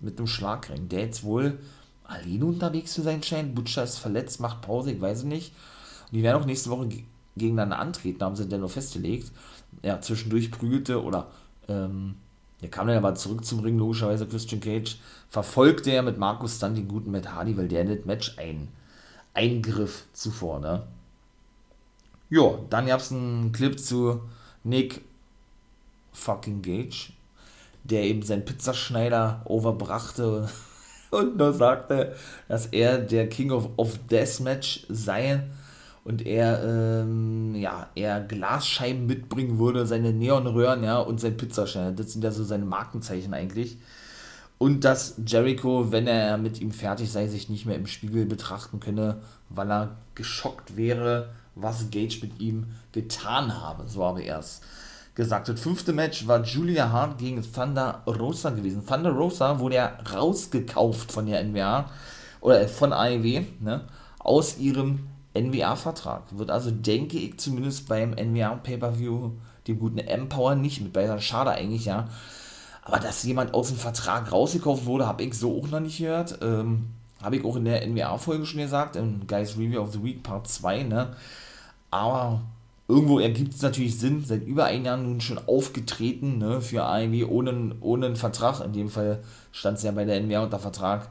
mit 0.00 0.18
einem 0.18 0.26
Schlagring, 0.26 0.88
der 0.88 1.00
jetzt 1.00 1.22
wohl 1.22 1.58
alleine 2.04 2.46
unterwegs 2.46 2.94
zu 2.94 3.02
sein 3.02 3.22
scheint. 3.22 3.54
Butcher 3.54 3.84
ist 3.84 3.98
verletzt, 3.98 4.40
macht 4.40 4.62
Pause, 4.62 4.92
ich 4.92 5.00
weiß 5.00 5.24
nicht. 5.24 5.52
Und 6.06 6.16
die 6.16 6.22
werden 6.22 6.42
auch 6.42 6.46
nächste 6.46 6.70
Woche 6.70 6.88
gegeneinander 7.36 7.78
antreten, 7.78 8.24
haben 8.24 8.36
sie 8.36 8.48
denn 8.48 8.60
nur 8.60 8.68
festgelegt 8.68 9.30
ja, 9.82 10.00
zwischendurch 10.00 10.50
prügelte 10.50 11.02
oder 11.02 11.28
ähm, 11.68 12.14
er 12.62 12.68
kam 12.68 12.86
dann 12.86 12.96
aber 12.96 13.16
zurück 13.16 13.44
zum 13.44 13.58
Ring, 13.60 13.76
logischerweise 13.76 14.26
Christian 14.26 14.60
Cage, 14.60 14.96
verfolgte 15.28 15.90
er 15.90 16.02
mit 16.02 16.16
Markus 16.16 16.60
dann 16.60 16.76
den 16.76 16.86
guten 16.86 17.10
Matt 17.10 17.32
Hardy, 17.32 17.56
weil 17.56 17.66
der 17.66 17.82
in 17.82 17.88
das 17.88 18.04
Match 18.04 18.38
ein 18.38 18.68
Eingriff 19.34 20.04
zuvor, 20.12 20.60
ne? 20.60 20.82
Ja, 22.30 22.58
dann 22.70 22.86
gab 22.86 23.00
es 23.00 23.10
einen 23.10 23.52
Clip 23.52 23.78
zu 23.78 24.22
Nick 24.62 25.02
fucking 26.12 26.62
Gage, 26.62 27.12
der 27.82 28.04
eben 28.04 28.22
seinen 28.22 28.44
Pizzaschneider 28.44 29.42
overbrachte 29.44 30.48
und 31.10 31.36
nur 31.36 31.52
sagte, 31.52 32.14
dass 32.48 32.66
er 32.66 32.98
der 32.98 33.28
King 33.28 33.50
of, 33.50 33.70
of 33.76 33.98
Deathmatch 34.08 34.86
sei 34.88 35.42
und 36.04 36.26
er, 36.26 36.62
ähm, 36.64 37.54
ja, 37.54 37.88
er 37.94 38.20
Glasscheiben 38.20 39.06
mitbringen 39.06 39.58
würde, 39.58 39.86
seine 39.86 40.12
Neonröhren, 40.12 40.82
ja, 40.82 40.98
und 40.98 41.20
sein 41.20 41.36
Pizzastein. 41.36 41.94
Das 41.94 42.12
sind 42.12 42.24
ja 42.24 42.32
so 42.32 42.44
seine 42.44 42.64
Markenzeichen 42.64 43.34
eigentlich. 43.34 43.78
Und 44.58 44.84
dass 44.84 45.16
Jericho, 45.26 45.90
wenn 45.90 46.06
er 46.06 46.38
mit 46.38 46.60
ihm 46.60 46.70
fertig 46.70 47.10
sei, 47.10 47.26
sich 47.26 47.48
nicht 47.48 47.66
mehr 47.66 47.76
im 47.76 47.86
Spiegel 47.86 48.26
betrachten 48.26 48.80
könne, 48.80 49.18
weil 49.48 49.70
er 49.70 49.96
geschockt 50.14 50.76
wäre, 50.76 51.30
was 51.54 51.90
Gage 51.90 52.18
mit 52.22 52.40
ihm 52.40 52.66
getan 52.92 53.60
habe. 53.60 53.88
So 53.88 54.04
habe 54.04 54.22
er 54.22 54.38
es 54.38 54.60
gesagt. 55.14 55.48
Das 55.48 55.60
fünfte 55.60 55.92
Match 55.92 56.26
war 56.26 56.42
Julia 56.42 56.90
Hart 56.90 57.18
gegen 57.18 57.42
Thunder 57.42 58.02
Rosa 58.06 58.50
gewesen. 58.50 58.86
Thunder 58.86 59.10
Rosa 59.10 59.58
wurde 59.58 59.76
ja 59.76 59.98
rausgekauft 60.12 61.12
von 61.12 61.26
der 61.26 61.42
NWA 61.44 61.90
oder 62.40 62.66
von 62.68 62.92
AEW, 62.92 63.42
ne, 63.60 63.82
aus 64.18 64.58
ihrem 64.58 65.08
NWA-Vertrag. 65.34 66.22
Wird 66.36 66.50
also, 66.50 66.70
denke 66.70 67.18
ich, 67.18 67.38
zumindest 67.38 67.88
beim 67.88 68.10
NWA 68.10 68.56
Pay-Per-View 68.56 69.32
dem 69.66 69.78
guten 69.78 69.98
Empower 69.98 70.54
nicht 70.54 70.80
mit 70.80 70.92
bei. 70.92 71.18
Schade 71.20 71.52
eigentlich, 71.52 71.84
ja. 71.84 72.08
Aber 72.84 72.98
dass 72.98 73.22
jemand 73.22 73.54
aus 73.54 73.68
dem 73.68 73.76
Vertrag 73.76 74.32
rausgekauft 74.32 74.86
wurde, 74.86 75.06
habe 75.06 75.22
ich 75.22 75.34
so 75.34 75.56
auch 75.56 75.68
noch 75.68 75.80
nicht 75.80 75.98
gehört. 75.98 76.38
Ähm, 76.42 76.86
habe 77.22 77.36
ich 77.36 77.44
auch 77.44 77.56
in 77.56 77.64
der 77.64 77.86
NBA-Folge 77.86 78.44
schon 78.44 78.60
gesagt, 78.60 78.96
im 78.96 79.26
Guys 79.26 79.56
Review 79.56 79.80
of 79.80 79.92
the 79.92 80.02
Week 80.02 80.22
Part 80.22 80.48
2, 80.48 80.82
ne? 80.82 81.14
Aber 81.90 82.40
irgendwo 82.88 83.20
ergibt 83.20 83.54
es 83.54 83.62
natürlich 83.62 83.98
Sinn, 83.98 84.24
seit 84.24 84.44
über 84.44 84.64
ein 84.64 84.84
Jahr 84.84 84.96
nun 84.96 85.20
schon 85.20 85.38
aufgetreten, 85.46 86.38
ne, 86.38 86.60
für 86.60 86.84
AEW 86.84 87.26
ohne, 87.28 87.76
ohne 87.80 88.06
einen 88.06 88.16
Vertrag. 88.16 88.64
In 88.64 88.72
dem 88.72 88.88
Fall 88.88 89.22
stand 89.52 89.78
es 89.78 89.84
ja 89.84 89.92
bei 89.92 90.04
der 90.04 90.20
NBA 90.20 90.42
unter 90.42 90.58
Vertrag. 90.58 91.08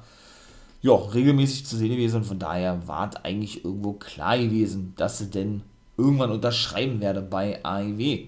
Ja, 0.84 0.96
regelmäßig 0.96 1.68
zu 1.68 1.78
sehen 1.78 1.92
gewesen 1.92 2.18
und 2.18 2.26
von 2.26 2.40
daher 2.40 2.88
war 2.88 3.10
es 3.10 3.16
eigentlich 3.18 3.64
irgendwo 3.64 3.94
klar 3.94 4.38
gewesen, 4.38 4.94
dass 4.98 5.20
sie 5.20 5.30
denn 5.30 5.62
irgendwann 5.96 6.32
unterschreiben 6.32 7.00
werde 7.02 7.22
bei 7.22 7.64
AEW. 7.64 8.26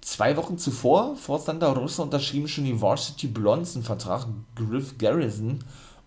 Zwei 0.00 0.36
Wochen 0.36 0.58
zuvor, 0.58 1.14
vor 1.14 1.38
Santa 1.38 1.70
Rosa, 1.70 2.02
unterschrieben 2.02 2.48
schon 2.48 2.64
die 2.64 2.80
Varsity 2.80 3.28
Blondes 3.28 3.76
einen 3.76 3.84
Vertrag, 3.84 4.26
Griff 4.56 4.98
Garrison 4.98 5.60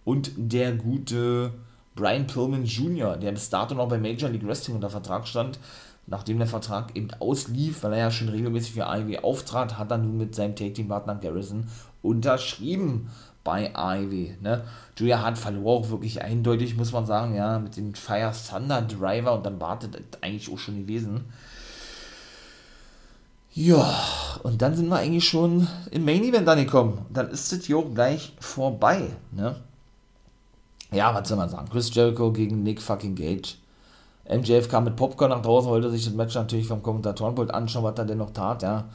und 0.04 0.32
der 0.36 0.74
gute 0.74 1.54
Brian 1.96 2.28
Pillman 2.28 2.66
Jr., 2.66 3.16
der 3.16 3.32
bis 3.32 3.50
dato 3.50 3.74
noch 3.74 3.88
bei 3.88 3.98
Major 3.98 4.30
League 4.30 4.46
Wrestling 4.46 4.76
unter 4.76 4.90
Vertrag 4.90 5.26
stand, 5.28 5.60
nachdem 6.08 6.40
der 6.40 6.48
Vertrag 6.48 6.94
eben 6.96 7.12
auslief, 7.20 7.84
weil 7.84 7.94
er 7.94 8.00
ja 8.00 8.12
schon 8.12 8.28
regelmäßig 8.28 8.74
für 8.74 8.88
AEW 8.88 9.20
auftrat, 9.20 9.78
hat 9.78 9.92
er 9.92 10.00
nun 10.00 10.18
mit 10.18 10.36
seinem 10.36 10.58
Take-Team-Partner 10.58 11.16
Garrison 11.16 11.68
unterschrieben 12.02 13.10
bei 13.44 13.76
AEW. 13.76 14.42
Ne? 14.42 14.64
Julia 14.98 15.22
Hart 15.22 15.38
verlor 15.38 15.80
auch 15.80 15.90
wirklich 15.90 16.22
eindeutig, 16.22 16.78
muss 16.78 16.92
man 16.92 17.06
sagen, 17.06 17.36
ja, 17.36 17.60
mit 17.60 17.76
dem 17.78 17.94
Fire 17.94 18.32
Thunder 18.32 18.82
Driver 18.82 19.34
und 19.34 19.46
dann 19.46 19.60
wartet 19.60 19.98
eigentlich 20.22 20.52
auch 20.52 20.60
schon 20.60 20.78
gewesen. 20.78 21.26
Ja, 23.54 23.94
und 24.42 24.62
dann 24.62 24.76
sind 24.76 24.88
wir 24.88 24.98
eigentlich 24.98 25.28
schon 25.28 25.68
im 25.92 26.06
Main 26.06 26.24
Event 26.24 26.48
angekommen. 26.48 27.06
Dann 27.12 27.30
ist 27.30 27.52
das 27.52 27.66
hier 27.66 27.78
auch 27.78 27.94
gleich 27.94 28.34
vorbei, 28.40 29.10
ne? 29.32 29.58
Ja, 30.92 31.14
was 31.14 31.28
soll 31.28 31.38
man 31.38 31.50
sagen? 31.50 31.70
Chris 31.70 31.94
Jericho 31.94 32.32
gegen 32.32 32.64
Nick 32.64 32.82
fucking 32.82 33.16
Gage. 33.16 33.56
MJF 34.30 34.70
kam 34.70 34.86
mit 34.86 34.96
Popcorn 34.96 35.32
nach 35.32 35.42
draußen, 35.42 35.70
wollte 35.70 35.92
sich 35.92 36.06
das 36.06 36.14
Match 36.14 36.36
natürlich 36.36 36.68
vom 36.68 36.82
Kommentatorenpult 36.82 37.54
anschauen, 37.54 37.84
was 37.84 37.98
er 37.98 38.06
denn 38.06 38.20
noch 38.20 38.32
tat, 38.32 38.64
ja. 38.64 38.86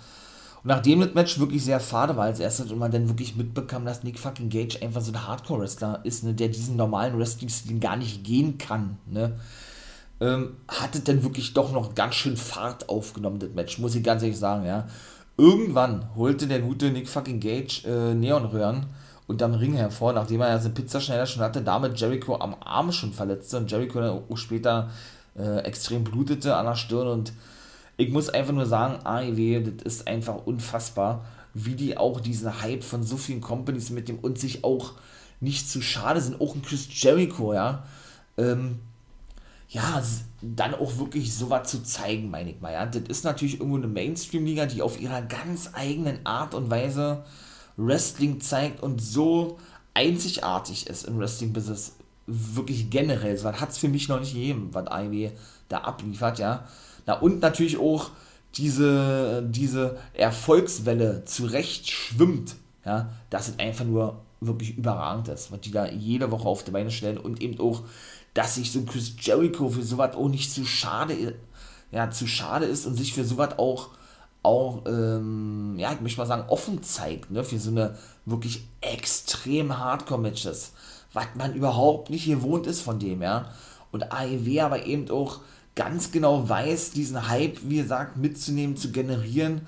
Und 0.62 0.68
nachdem 0.68 1.00
das 1.00 1.14
Match 1.14 1.38
wirklich 1.38 1.64
sehr 1.64 1.80
fade 1.80 2.16
war 2.16 2.24
als 2.24 2.40
erstes 2.40 2.70
und 2.70 2.78
man 2.78 2.90
dann 2.90 3.08
wirklich 3.08 3.36
mitbekam, 3.36 3.84
dass 3.84 4.02
Nick 4.02 4.18
fucking 4.18 4.48
Gage 4.48 4.82
einfach 4.82 5.00
so 5.00 5.12
ein 5.12 5.26
Hardcore-Wrestler 5.26 6.00
ist, 6.04 6.24
ne, 6.24 6.34
der 6.34 6.48
diesen 6.48 6.76
normalen 6.76 7.18
Wrestling-Stil 7.18 7.78
gar 7.78 7.96
nicht 7.96 8.24
gehen 8.24 8.58
kann, 8.58 8.98
ne, 9.06 9.38
ähm, 10.20 10.56
hat 10.66 10.94
es 10.94 11.04
dann 11.04 11.22
wirklich 11.22 11.54
doch 11.54 11.72
noch 11.72 11.94
ganz 11.94 12.16
schön 12.16 12.36
Fahrt 12.36 12.88
aufgenommen, 12.88 13.38
das 13.38 13.50
Match, 13.50 13.78
muss 13.78 13.94
ich 13.94 14.02
ganz 14.02 14.22
ehrlich 14.22 14.38
sagen, 14.38 14.66
ja. 14.66 14.86
Irgendwann 15.36 16.08
holte 16.16 16.48
der 16.48 16.60
gute 16.60 16.90
Nick 16.90 17.08
fucking 17.08 17.38
Gage 17.38 17.82
äh, 17.86 18.14
Neonröhren 18.14 18.86
unterm 19.28 19.54
Ring 19.54 19.74
hervor, 19.74 20.12
nachdem 20.12 20.40
er 20.40 20.48
ja 20.48 20.58
seinen 20.58 20.74
Pizzaschneider 20.74 21.26
schon 21.26 21.42
hatte, 21.42 21.62
damit 21.62 22.00
Jericho 22.00 22.36
am 22.40 22.56
Arm 22.60 22.90
schon 22.90 23.12
verletzte 23.12 23.58
und 23.58 23.70
Jericho 23.70 24.00
dann 24.00 24.22
auch 24.28 24.36
später 24.36 24.90
äh, 25.38 25.58
extrem 25.60 26.02
blutete 26.02 26.56
an 26.56 26.66
der 26.66 26.74
Stirn 26.74 27.06
und 27.06 27.32
ich 27.98 28.10
muss 28.10 28.30
einfach 28.30 28.54
nur 28.54 28.64
sagen, 28.64 29.04
AEW, 29.04 29.60
das 29.60 29.82
ist 29.84 30.08
einfach 30.08 30.46
unfassbar, 30.46 31.26
wie 31.52 31.74
die 31.74 31.98
auch 31.98 32.20
diesen 32.20 32.62
Hype 32.62 32.84
von 32.84 33.02
so 33.02 33.16
vielen 33.16 33.40
Companies 33.40 33.90
mit 33.90 34.08
dem 34.08 34.20
und 34.20 34.38
sich 34.38 34.64
auch 34.64 34.92
nicht 35.40 35.68
zu 35.68 35.82
schade 35.82 36.20
sind, 36.20 36.40
auch 36.40 36.54
ein 36.54 36.62
Chris 36.62 36.88
Jericho, 36.90 37.52
ja, 37.52 37.84
ähm, 38.36 38.78
ja, 39.68 40.02
dann 40.40 40.74
auch 40.74 40.98
wirklich 40.98 41.34
sowas 41.34 41.68
zu 41.68 41.82
zeigen, 41.82 42.30
meine 42.30 42.52
ich 42.52 42.60
mal, 42.60 42.72
ja. 42.72 42.86
Das 42.86 43.02
ist 43.08 43.24
natürlich 43.24 43.58
irgendwo 43.58 43.76
eine 43.76 43.88
Mainstream-Liga, 43.88 44.66
die 44.66 44.80
auf 44.80 45.00
ihrer 45.00 45.20
ganz 45.22 45.70
eigenen 45.74 46.24
Art 46.24 46.54
und 46.54 46.70
Weise 46.70 47.24
Wrestling 47.76 48.40
zeigt 48.40 48.80
und 48.80 49.02
so 49.02 49.58
einzigartig 49.94 50.86
ist 50.86 51.04
im 51.04 51.18
Wrestling-Business, 51.18 51.96
wirklich 52.28 52.90
generell. 52.90 53.42
Was 53.42 53.60
hat 53.60 53.70
es 53.70 53.78
für 53.78 53.88
mich 53.88 54.08
noch 54.08 54.20
nicht 54.20 54.34
gegeben, 54.34 54.68
was 54.72 54.86
AEW 54.86 55.30
da 55.68 55.78
abliefert, 55.78 56.38
ja. 56.38 56.64
Na, 57.06 57.14
und 57.14 57.40
natürlich 57.40 57.78
auch 57.78 58.10
diese, 58.54 59.42
diese 59.48 59.96
Erfolgswelle 60.14 61.24
zurecht 61.24 61.90
schwimmt, 61.90 62.56
ja, 62.84 63.10
dass 63.30 63.48
es 63.48 63.58
einfach 63.58 63.84
nur 63.84 64.20
wirklich 64.40 64.76
überragend 64.76 65.28
ist, 65.28 65.50
was 65.50 65.60
die 65.60 65.70
da 65.70 65.86
jede 65.86 66.30
Woche 66.30 66.48
auf 66.48 66.64
die 66.64 66.70
Beine 66.70 66.90
stellen 66.90 67.18
und 67.18 67.42
eben 67.42 67.58
auch, 67.60 67.82
dass 68.34 68.54
sich 68.54 68.70
so 68.70 68.82
Chris 68.82 69.14
Jericho 69.20 69.68
für 69.68 69.82
sowas 69.82 70.14
auch 70.14 70.28
nicht 70.28 70.52
zu 70.52 70.64
schade, 70.64 71.34
ja, 71.90 72.10
zu 72.10 72.26
schade 72.26 72.66
ist 72.66 72.86
und 72.86 72.94
sich 72.94 73.14
für 73.14 73.24
sowas 73.24 73.58
auch, 73.58 73.88
auch, 74.42 74.84
ähm, 74.86 75.74
ja, 75.78 75.92
ich 75.92 76.00
möchte 76.00 76.20
mal 76.20 76.26
sagen, 76.26 76.48
offen 76.48 76.82
zeigt, 76.82 77.30
ne, 77.30 77.42
für 77.42 77.58
so 77.58 77.70
eine 77.70 77.96
wirklich 78.24 78.68
extrem 78.80 79.76
Hardcore-Matches, 79.78 80.72
was 81.12 81.26
man 81.34 81.54
überhaupt 81.54 82.10
nicht 82.10 82.26
gewohnt 82.26 82.66
ist 82.66 82.80
von 82.80 82.98
dem, 82.98 83.22
ja. 83.22 83.50
Und 83.90 84.12
AEW 84.12 84.60
aber 84.60 84.86
eben 84.86 85.10
auch 85.10 85.40
ganz 85.74 86.10
genau 86.10 86.48
weiß, 86.48 86.90
diesen 86.90 87.28
Hype, 87.28 87.58
wie 87.62 87.76
gesagt, 87.76 88.16
mitzunehmen, 88.16 88.76
zu 88.76 88.90
generieren. 88.90 89.62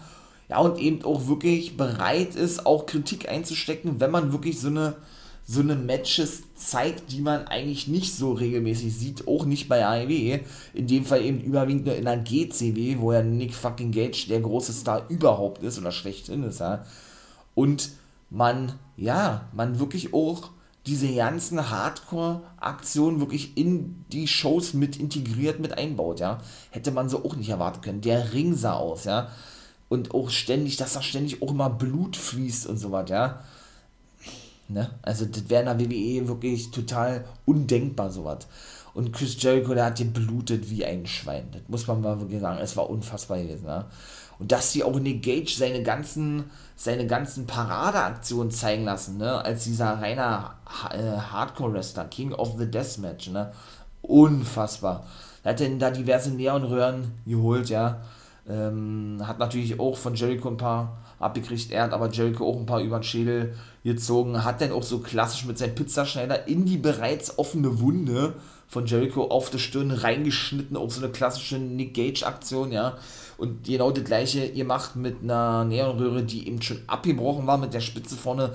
Ja, 0.48 0.58
und 0.58 0.78
eben 0.80 1.04
auch 1.04 1.28
wirklich 1.28 1.76
bereit 1.76 2.34
ist, 2.34 2.66
auch 2.66 2.86
Kritik 2.86 3.28
einzustecken, 3.28 4.00
wenn 4.00 4.10
man 4.10 4.32
wirklich 4.32 4.58
so 4.58 4.66
eine, 4.66 4.96
so 5.46 5.60
eine 5.60 5.76
Matches 5.76 6.42
zeigt, 6.56 7.12
die 7.12 7.20
man 7.20 7.46
eigentlich 7.46 7.86
nicht 7.86 8.14
so 8.16 8.32
regelmäßig 8.32 8.92
sieht, 8.92 9.28
auch 9.28 9.44
nicht 9.44 9.68
bei 9.68 9.86
AEW, 9.86 10.40
in 10.74 10.88
dem 10.88 11.04
Fall 11.04 11.24
eben 11.24 11.40
überwiegend 11.40 11.86
nur 11.86 11.94
in 11.94 12.04
der 12.04 12.18
GCW, 12.18 12.96
wo 12.98 13.12
ja 13.12 13.22
Nick 13.22 13.54
fucking 13.54 13.92
Gage 13.92 14.26
der 14.28 14.40
große 14.40 14.72
Star 14.72 15.06
überhaupt 15.08 15.62
ist 15.62 15.78
oder 15.78 15.92
schlechthin 15.92 16.42
ist, 16.42 16.58
ja. 16.58 16.84
Und 17.54 17.90
man, 18.30 18.72
ja, 18.96 19.48
man 19.52 19.78
wirklich 19.78 20.12
auch 20.12 20.50
diese 20.90 21.14
ganzen 21.14 21.70
Hardcore-Aktionen 21.70 23.20
wirklich 23.20 23.56
in 23.56 24.04
die 24.10 24.26
Shows 24.26 24.74
mit 24.74 24.96
integriert, 24.96 25.60
mit 25.60 25.78
einbaut, 25.78 26.18
ja. 26.18 26.38
Hätte 26.70 26.90
man 26.90 27.08
so 27.08 27.24
auch 27.24 27.36
nicht 27.36 27.48
erwarten 27.48 27.80
können. 27.80 28.00
Der 28.00 28.32
Ring 28.32 28.56
sah 28.56 28.72
aus, 28.72 29.04
ja. 29.04 29.28
Und 29.88 30.12
auch 30.12 30.30
ständig, 30.30 30.78
dass 30.78 30.94
da 30.94 31.02
ständig 31.02 31.42
auch 31.42 31.52
immer 31.52 31.70
Blut 31.70 32.16
fließt 32.16 32.66
und 32.66 32.78
so 32.78 32.90
was, 32.90 33.08
ja. 33.08 33.44
Ne? 34.66 34.90
Also, 35.02 35.26
das 35.26 35.48
wäre 35.48 35.70
in 35.70 35.78
der 35.78 35.90
WWE 35.90 36.26
wirklich 36.26 36.72
total 36.72 37.24
undenkbar, 37.44 38.10
sowas. 38.10 38.48
Und 38.92 39.12
Chris 39.12 39.40
Jericho, 39.40 39.74
der 39.74 39.84
hat 39.84 39.98
geblutet 39.98 40.70
wie 40.70 40.84
ein 40.84 41.06
Schwein. 41.06 41.50
Das 41.52 41.62
muss 41.68 41.86
man 41.86 42.00
mal 42.00 42.18
wirklich 42.18 42.40
sagen. 42.40 42.58
Es 42.60 42.76
war 42.76 42.90
unfassbar 42.90 43.38
gewesen, 43.38 43.66
ja. 43.66 43.88
Und 44.40 44.50
dass 44.50 44.72
sie 44.72 44.82
auch 44.82 44.98
Nick 44.98 45.22
Gage 45.22 45.54
seine 45.56 45.82
ganzen, 45.82 46.44
seine 46.74 47.06
ganzen 47.06 47.46
Paradeaktionen 47.46 48.50
zeigen 48.50 48.84
lassen, 48.84 49.18
ne? 49.18 49.44
Als 49.44 49.64
dieser 49.64 50.00
reiner 50.00 50.54
äh, 50.90 51.18
Hardcore-Wrestler, 51.18 52.06
King 52.06 52.32
of 52.32 52.54
the 52.58 52.68
Deathmatch, 52.68 53.28
ne? 53.28 53.52
Unfassbar. 54.00 55.04
Er 55.44 55.52
hat 55.52 55.60
denn 55.60 55.78
da 55.78 55.90
diverse 55.90 56.30
Neonröhren 56.30 57.12
geholt, 57.26 57.68
ja. 57.68 58.00
Ähm, 58.48 59.22
hat 59.24 59.38
natürlich 59.38 59.78
auch 59.78 59.96
von 59.96 60.14
Jericho 60.14 60.48
ein 60.48 60.56
paar 60.56 60.98
abgekriegt. 61.18 61.70
Er 61.70 61.84
hat 61.84 61.92
aber 61.92 62.10
Jericho 62.10 62.48
auch 62.48 62.56
ein 62.56 62.66
paar 62.66 62.80
über 62.80 62.98
den 62.98 63.04
Schädel 63.04 63.54
gezogen. 63.84 64.42
Hat 64.42 64.62
dann 64.62 64.72
auch 64.72 64.82
so 64.82 65.00
klassisch 65.00 65.44
mit 65.44 65.58
seinem 65.58 65.74
Pizzaschneider 65.74 66.48
in 66.48 66.64
die 66.64 66.78
bereits 66.78 67.38
offene 67.38 67.80
Wunde 67.80 68.34
von 68.68 68.86
Jericho 68.86 69.24
auf 69.24 69.50
der 69.50 69.58
Stirn 69.58 69.90
reingeschnitten. 69.90 70.76
Auch 70.78 70.90
so 70.90 71.02
eine 71.02 71.12
klassische 71.12 71.58
Nick 71.58 71.92
Gage-Aktion, 71.92 72.72
ja. 72.72 72.96
Und 73.40 73.64
genau 73.64 73.90
das 73.90 74.04
gleiche 74.04 74.44
ihr 74.44 74.66
macht 74.66 74.96
mit 74.96 75.22
einer 75.22 75.64
Neonröhre, 75.64 76.22
die 76.22 76.46
eben 76.46 76.60
schon 76.60 76.82
abgebrochen 76.86 77.46
war, 77.46 77.56
mit 77.56 77.72
der 77.72 77.80
Spitze 77.80 78.14
vorne 78.14 78.52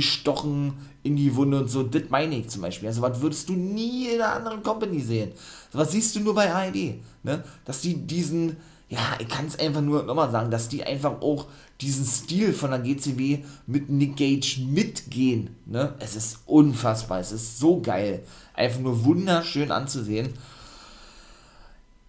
stochen 0.00 0.74
in 1.02 1.16
die 1.16 1.34
Wunde 1.34 1.62
und 1.62 1.70
so. 1.70 1.82
Das 1.82 2.02
meine 2.10 2.36
ich 2.36 2.48
zum 2.48 2.60
Beispiel. 2.60 2.88
Also, 2.88 3.00
was 3.00 3.22
würdest 3.22 3.48
du 3.48 3.54
nie 3.54 4.08
in 4.08 4.20
einer 4.20 4.34
anderen 4.34 4.62
Company 4.62 5.00
sehen? 5.00 5.32
Was 5.72 5.92
siehst 5.92 6.14
du 6.14 6.20
nur 6.20 6.34
bei 6.34 6.54
AED? 6.54 7.00
Ne? 7.22 7.42
Dass 7.64 7.80
die 7.80 7.94
diesen, 7.94 8.58
ja, 8.90 9.00
ich 9.18 9.28
kann 9.28 9.46
es 9.46 9.58
einfach 9.58 9.80
nur 9.80 10.02
nochmal 10.02 10.30
sagen, 10.30 10.50
dass 10.50 10.68
die 10.68 10.84
einfach 10.84 11.22
auch 11.22 11.46
diesen 11.80 12.04
Stil 12.04 12.52
von 12.52 12.70
der 12.70 12.80
GCW 12.80 13.38
mit 13.66 13.88
Nick 13.88 14.18
Gage 14.18 14.60
mitgehen. 14.68 15.56
Ne? 15.64 15.94
Es 16.00 16.16
ist 16.16 16.40
unfassbar, 16.44 17.20
es 17.20 17.32
ist 17.32 17.58
so 17.58 17.80
geil. 17.80 18.24
Einfach 18.52 18.80
nur 18.80 19.06
wunderschön 19.06 19.70
anzusehen. 19.70 20.34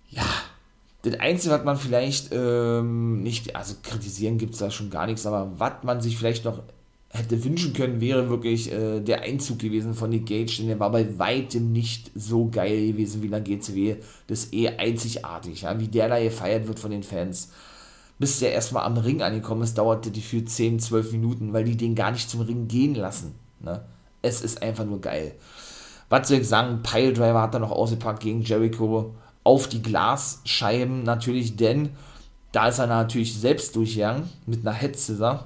Ja, 0.10 0.26
das 1.02 1.20
Einzige, 1.20 1.54
was 1.54 1.64
man 1.64 1.78
vielleicht 1.78 2.30
ähm, 2.34 3.24
nicht, 3.24 3.56
also 3.56 3.76
kritisieren 3.82 4.38
gibt 4.38 4.54
es 4.54 4.60
da 4.60 4.70
schon 4.70 4.90
gar 4.90 5.06
nichts, 5.06 5.26
aber 5.26 5.52
was 5.58 5.84
man 5.84 6.02
sich 6.02 6.18
vielleicht 6.18 6.44
noch 6.44 6.62
hätte 7.12 7.44
wünschen 7.44 7.74
können, 7.74 8.02
wäre 8.02 8.30
wirklich 8.30 8.72
äh, 8.72 9.00
der 9.00 9.22
Einzug 9.22 9.60
gewesen 9.60 9.94
von 9.94 10.10
Nick 10.10 10.28
Gage, 10.28 10.58
denn 10.60 10.68
der 10.68 10.80
war 10.80 10.92
bei 10.92 11.18
weitem 11.18 11.72
nicht 11.72 12.12
so 12.16 12.50
geil 12.50 12.88
gewesen 12.88 13.22
wie 13.22 13.26
in 13.26 13.32
der 13.32 13.42
GCW. 13.42 13.96
Das 14.28 14.46
ist 14.46 14.54
eh 14.54 14.70
einzigartig, 14.70 15.62
ja? 15.62 15.80
wie 15.80 15.88
der 15.88 16.10
da 16.10 16.20
gefeiert 16.22 16.68
wird 16.68 16.80
von 16.80 16.92
den 16.92 17.04
Fans. 17.04 17.52
Bis 18.20 18.40
der 18.40 18.52
erstmal 18.52 18.84
am 18.84 18.98
Ring 18.98 19.22
angekommen 19.22 19.64
ist, 19.64 19.78
dauerte 19.78 20.12
die 20.12 20.22
für 20.22 20.44
10, 20.44 20.80
12 20.80 21.14
Minuten, 21.14 21.54
weil 21.54 21.64
die 21.64 21.78
den 21.78 21.96
gar 21.96 22.12
nicht 22.12 22.30
zum 22.30 22.42
Ring 22.42 22.68
gehen 22.68 22.94
lassen. 22.94 23.34
Ne? 23.62 23.82
Es 24.22 24.42
ist 24.42 24.62
einfach 24.62 24.86
nur 24.86 25.00
geil. 25.00 25.34
Was 26.10 26.28
soll 26.28 26.40
ich 26.40 26.48
sagen, 26.48 26.84
Piledriver 26.84 27.42
hat 27.42 27.54
er 27.54 27.62
noch 27.62 27.72
ausgepackt 27.72 28.22
gegen 28.22 28.42
Jericho 28.42 29.16
auf 29.44 29.68
die 29.68 29.82
Glasscheiben 29.82 31.04
natürlich, 31.04 31.56
denn 31.56 31.90
da 32.52 32.68
ist 32.68 32.80
er 32.80 32.88
natürlich 32.88 33.36
selbst 33.38 33.76
durchgegangen 33.76 34.30
mit 34.46 34.66
einer 34.66 34.76
Head 34.76 34.98
Scissor. 34.98 35.46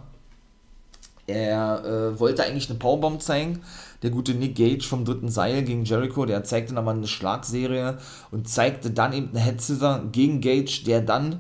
Er 1.26 1.86
äh, 1.86 2.20
wollte 2.20 2.44
eigentlich 2.44 2.70
eine 2.70 2.80
Powerbomb 2.80 3.22
zeigen. 3.22 3.61
Der 4.02 4.10
gute 4.10 4.34
Nick 4.34 4.56
Gage 4.56 4.84
vom 4.84 5.06
dritten 5.06 5.30
Seil 5.30 5.64
gegen 5.64 5.86
Jericho, 5.86 6.26
der 6.26 6.44
zeigte 6.44 6.74
dann 6.74 6.84
mal 6.84 6.95
eine 6.95 7.07
Schlagserie 7.07 7.98
und 8.32 8.49
zeigte 8.49 8.91
dann 8.91 9.14
eben 9.14 9.30
eine 9.30 9.40
Head 9.40 9.61
Scissor 9.61 10.03
gegen 10.11 10.41
Gage, 10.41 10.84
der 10.86 11.02
dann 11.02 11.40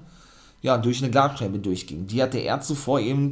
ja 0.61 0.77
durch 0.77 1.01
eine 1.01 1.11
Glasscheibe 1.11 1.59
durchging. 1.59 2.07
Die 2.07 2.23
hatte 2.23 2.37
er 2.37 2.61
zuvor 2.61 3.01
eben 3.01 3.31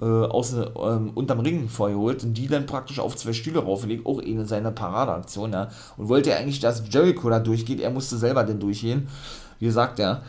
äh, 0.00 0.04
aus, 0.04 0.52
ähm, 0.54 1.10
unterm 1.14 1.40
Ring 1.40 1.68
vorgeholt 1.68 2.22
und 2.22 2.34
die 2.34 2.46
dann 2.46 2.66
praktisch 2.66 3.00
auf 3.00 3.16
zwei 3.16 3.32
Stühle 3.32 3.60
raufgelegt, 3.60 4.06
auch 4.06 4.20
eine 4.22 4.46
seiner 4.46 4.70
Paradeaktion, 4.70 5.52
ja. 5.52 5.70
Und 5.96 6.08
wollte 6.08 6.36
eigentlich, 6.36 6.60
dass 6.60 6.82
Jericho 6.88 7.28
da 7.30 7.40
durchgeht, 7.40 7.80
er 7.80 7.90
musste 7.90 8.16
selber 8.16 8.44
denn 8.44 8.60
durchgehen, 8.60 9.08
wie 9.58 9.66
gesagt, 9.66 9.98
ja. 9.98 10.22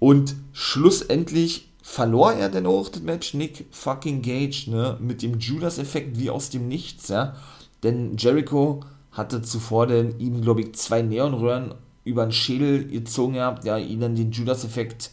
Und 0.00 0.34
schlussendlich 0.52 1.70
verlor 1.80 2.32
er 2.32 2.48
dann 2.48 2.66
auch 2.66 2.88
das 2.88 3.02
Match 3.02 3.34
Nick 3.34 3.66
fucking 3.70 4.22
Gage, 4.22 4.64
ne, 4.68 4.96
mit 5.00 5.22
dem 5.22 5.38
Judas-Effekt 5.38 6.18
wie 6.18 6.30
aus 6.30 6.50
dem 6.50 6.66
Nichts, 6.66 7.08
ja. 7.08 7.36
Denn 7.82 8.16
Jericho 8.16 8.80
hatte 9.12 9.42
zuvor 9.42 9.86
denn 9.86 10.18
ihm, 10.18 10.40
glaube 10.40 10.62
ich, 10.62 10.74
zwei 10.74 11.02
Neonröhren 11.02 11.74
über 12.04 12.24
den 12.26 12.32
Schädel 12.32 12.86
gezogen 12.88 13.34
gehabt, 13.34 13.64
ja, 13.64 13.78
ihnen 13.78 14.16
den 14.16 14.32
Judas-Effekt, 14.32 15.10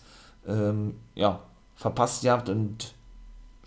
ähm, 0.48 0.96
ja, 1.14 1.42
verpasst 1.76 2.24
gehabt 2.24 2.50
und 2.50 2.94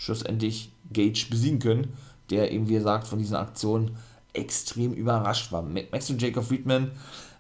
schlussendlich 0.05 0.71
Gage 0.93 1.27
besiegen 1.31 1.59
können, 1.59 1.93
der 2.31 2.53
eben, 2.53 2.69
wie 2.69 2.75
gesagt, 2.75 3.07
von 3.07 3.19
dieser 3.19 3.41
Aktion 3.41 3.93
extrem 4.33 4.93
überrascht 4.93 5.53
war. 5.53 5.63
Max 5.63 6.11
und 6.11 6.21
Jacob 6.21 6.45
Friedman 6.45 6.91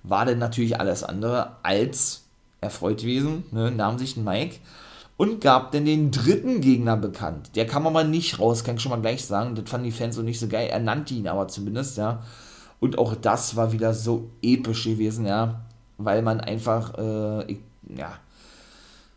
war 0.02 0.24
dann 0.24 0.38
natürlich 0.38 0.78
alles 0.78 1.02
andere 1.02 1.56
als 1.62 2.24
erfreut 2.60 2.98
gewesen, 2.98 3.44
ne, 3.50 3.70
nahm 3.70 3.98
sich 3.98 4.16
einen 4.16 4.24
Mike 4.24 4.56
und 5.16 5.40
gab 5.40 5.72
dann 5.72 5.84
den 5.84 6.10
dritten 6.10 6.60
Gegner 6.60 6.96
bekannt. 6.96 7.50
Der 7.54 7.66
kam 7.66 7.86
aber 7.86 8.04
nicht 8.04 8.38
raus, 8.38 8.64
kann 8.64 8.76
ich 8.76 8.82
schon 8.82 8.90
mal 8.90 9.00
gleich 9.00 9.24
sagen. 9.24 9.54
Das 9.54 9.68
fanden 9.68 9.86
die 9.86 9.92
Fans 9.92 10.16
so 10.16 10.22
nicht 10.22 10.40
so 10.40 10.48
geil. 10.48 10.68
Er 10.70 10.80
nannte 10.80 11.14
ihn 11.14 11.28
aber 11.28 11.48
zumindest, 11.48 11.98
ja. 11.98 12.22
Und 12.80 12.98
auch 12.98 13.14
das 13.14 13.56
war 13.56 13.72
wieder 13.72 13.94
so 13.94 14.30
episch 14.42 14.84
gewesen, 14.84 15.26
ja. 15.26 15.60
Weil 15.98 16.22
man 16.22 16.40
einfach, 16.40 16.98
äh, 16.98 17.56
ja, 17.96 18.18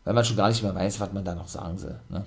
weil 0.03 0.13
man 0.13 0.23
schon 0.23 0.37
gar 0.37 0.49
nicht 0.49 0.61
mehr 0.61 0.75
weiß, 0.75 0.99
was 0.99 1.13
man 1.13 1.25
da 1.25 1.33
noch 1.33 1.47
sagen 1.47 1.77
soll. 1.77 1.99
Ne? 2.09 2.25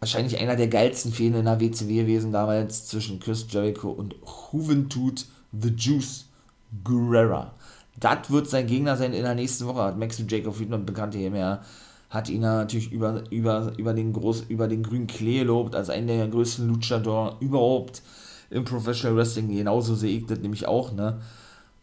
Wahrscheinlich 0.00 0.38
einer 0.38 0.56
der 0.56 0.68
geilsten 0.68 1.12
Fäden 1.12 1.40
in 1.40 1.44
der 1.44 1.60
WCW 1.60 2.02
gewesen 2.02 2.32
damals 2.32 2.86
zwischen 2.86 3.20
Chris 3.20 3.46
Jericho 3.48 3.90
und 3.90 4.14
Juventud 4.52 5.26
The 5.52 5.70
Juice 5.70 6.26
Guerrera. 6.84 7.52
Das 7.98 8.30
wird 8.30 8.48
sein 8.48 8.66
Gegner 8.66 8.96
sein 8.96 9.12
in 9.12 9.22
der 9.22 9.34
nächsten 9.34 9.66
Woche, 9.66 9.82
hat 9.82 9.98
Max 9.98 10.22
Jacob 10.28 10.54
Friedman 10.54 10.86
bekannt 10.86 11.14
hier 11.14 11.30
mehr. 11.30 11.62
Hat 12.10 12.28
ihn 12.28 12.40
natürlich 12.40 12.92
über, 12.92 13.24
über, 13.30 13.72
über, 13.76 13.92
den 13.92 14.12
groß, 14.12 14.44
über 14.48 14.68
den 14.68 14.82
grünen 14.82 15.06
Klee 15.06 15.40
gelobt, 15.40 15.74
als 15.74 15.90
einen 15.90 16.06
der 16.06 16.28
größten 16.28 16.66
Luchador 16.66 17.36
überhaupt 17.40 18.02
im 18.50 18.64
Professional 18.64 19.16
Wrestling. 19.16 19.48
Genauso 19.48 19.94
sehe 19.94 20.18
ich 20.18 20.26
das 20.26 20.38
nämlich 20.38 20.66
auch, 20.66 20.92
ne? 20.92 21.20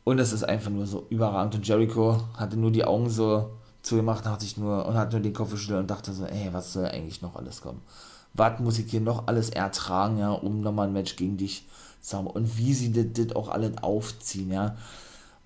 Und 0.04 0.20
es 0.20 0.34
ist 0.34 0.44
einfach 0.44 0.72
nur 0.72 0.86
so 0.86 1.06
überragend. 1.10 1.56
Und 1.56 1.68
Jericho 1.68 2.22
hatte 2.36 2.58
nur 2.58 2.72
die 2.72 2.86
Augen 2.86 3.10
so 3.10 3.52
zugemacht 3.86 4.26
hat 4.26 4.42
sich 4.42 4.58
nur 4.58 4.86
und 4.86 4.96
hat 4.96 5.12
nur 5.12 5.22
den 5.22 5.34
Kopf 5.34 5.52
geschüttelt 5.52 5.82
und 5.82 5.92
dachte 5.92 6.12
so, 6.12 6.26
ey, 6.26 6.50
was 6.52 6.74
soll 6.74 6.86
eigentlich 6.86 7.22
noch 7.22 7.36
alles 7.36 7.62
kommen? 7.62 7.82
Was 8.34 8.60
muss 8.60 8.80
ich 8.80 8.90
hier 8.90 9.02
noch 9.02 9.28
alles 9.28 9.50
ertragen, 9.50 10.18
ja, 10.18 10.32
um 10.32 10.62
nochmal 10.62 10.88
ein 10.88 10.94
Match 10.94 11.16
gegen 11.16 11.38
dich 11.38 11.66
zu 12.02 12.18
haben? 12.18 12.28
Und 12.28 12.58
wie 12.58 12.74
sie 12.74 12.92
das 12.92 13.36
auch 13.36 13.50
alles 13.50 13.78
aufziehen, 13.82 14.52
ja. 14.52 14.76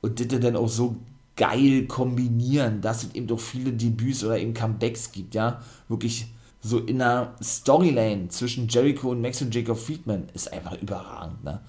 Und 0.02 0.20
das 0.20 0.40
dann 0.40 0.56
auch 0.56 0.70
so 0.70 0.96
geil 1.36 1.86
kombinieren, 1.88 2.82
dass 2.82 3.04
es 3.04 3.14
eben 3.14 3.28
doch 3.28 3.40
viele 3.40 3.74
Debüts 3.74 4.24
oder 4.24 4.40
eben 4.40 4.54
Comebacks 4.54 5.12
gibt, 5.12 5.36
ja. 5.36 5.62
Wirklich 5.90 6.28
so 6.62 6.80
in 6.80 7.02
einer 7.02 7.36
Storyline 7.44 8.30
zwischen 8.30 8.68
Jericho 8.70 9.10
und 9.12 9.22
Max 9.22 9.42
und 9.42 9.54
Jacob 9.54 9.78
Friedman 9.78 10.30
ist 10.34 10.52
einfach 10.52 10.82
überragend, 10.82 11.44
ne? 11.44 11.60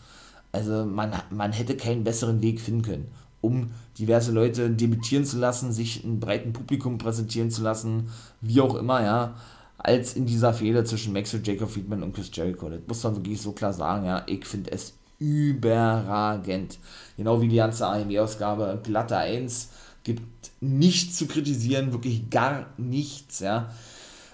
Also 0.53 0.85
man, 0.85 1.13
man 1.31 1.53
hätte 1.53 1.77
keinen 1.77 2.03
besseren 2.03 2.43
Weg 2.43 2.61
finden 2.61 2.83
können 2.83 3.13
um 3.41 3.71
diverse 3.99 4.33
Leute 4.33 4.71
debütieren 4.71 5.25
zu 5.25 5.39
lassen, 5.39 5.73
sich 5.73 6.05
einem 6.05 6.21
breiten 6.21 6.53
Publikum 6.53 6.99
präsentieren 6.99 7.51
zu 7.51 7.63
lassen, 7.63 8.11
wie 8.41 8.61
auch 8.61 8.75
immer, 8.75 9.03
ja, 9.03 9.35
als 9.79 10.15
in 10.15 10.27
dieser 10.27 10.53
Fehde 10.53 10.85
zwischen 10.85 11.13
Max 11.13 11.33
und 11.33 11.47
Jacob 11.47 11.71
Friedman 11.71 12.03
und 12.03 12.15
Chris 12.15 12.31
Jericho. 12.33 12.69
Das 12.69 12.81
muss 12.87 13.03
man 13.03 13.17
wirklich 13.17 13.41
so 13.41 13.53
klar 13.53 13.73
sagen, 13.73 14.05
ja. 14.05 14.23
Ich 14.27 14.45
finde 14.45 14.73
es 14.73 14.95
überragend. 15.19 16.79
Genau 17.17 17.41
wie 17.41 17.49
die 17.49 17.57
ganze 17.57 17.87
AME-Ausgabe. 17.87 18.81
Glatte 18.83 19.17
1 19.17 19.69
gibt 20.03 20.51
nichts 20.61 21.17
zu 21.17 21.27
kritisieren, 21.27 21.93
wirklich 21.93 22.29
gar 22.31 22.67
nichts, 22.77 23.41
ja. 23.41 23.71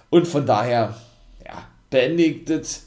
Und 0.09 0.27
von 0.27 0.45
daher, 0.45 0.95
ja, 1.45 1.63
beendigt 1.89 2.49
das 2.49 2.86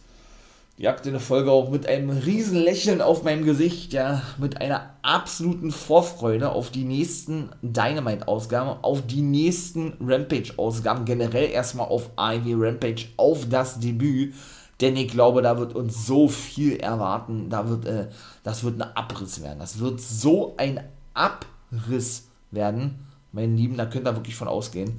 die 0.81 0.89
aktuelle 0.89 1.21
Folge 1.21 1.51
auch 1.51 1.69
mit 1.69 1.87
einem 1.87 2.09
riesen 2.09 2.59
Lächeln 2.59 3.03
auf 3.03 3.23
meinem 3.23 3.45
Gesicht, 3.45 3.93
ja, 3.93 4.23
mit 4.39 4.63
einer 4.63 4.95
absoluten 5.03 5.73
Vorfreude 5.73 6.53
auf 6.53 6.71
die 6.71 6.85
nächsten 6.85 7.51
Dynamite-Ausgaben, 7.61 8.83
auf 8.83 9.07
die 9.07 9.21
nächsten 9.21 9.93
Rampage-Ausgaben, 10.01 11.05
generell 11.05 11.51
erstmal 11.51 11.89
auf 11.89 12.09
Ivy 12.19 12.55
Rampage, 12.55 13.09
auf 13.19 13.47
das 13.51 13.79
Debüt, 13.79 14.33
denn 14.81 14.97
ich 14.97 15.09
glaube, 15.09 15.43
da 15.43 15.59
wird 15.59 15.75
uns 15.75 16.07
so 16.07 16.29
viel 16.29 16.79
erwarten, 16.79 17.51
da 17.51 17.69
wird, 17.69 17.85
äh, 17.85 18.09
das 18.43 18.65
wird 18.65 18.81
ein 18.81 18.97
Abriss 18.97 19.43
werden, 19.43 19.59
das 19.59 19.81
wird 19.81 20.01
so 20.01 20.55
ein 20.57 20.81
Abriss 21.13 22.29
werden, 22.53 23.07
meine 23.33 23.55
Lieben, 23.55 23.77
da 23.77 23.85
könnt 23.85 24.09
ihr 24.09 24.17
wirklich 24.17 24.35
von 24.35 24.49
ausgehen, 24.49 24.99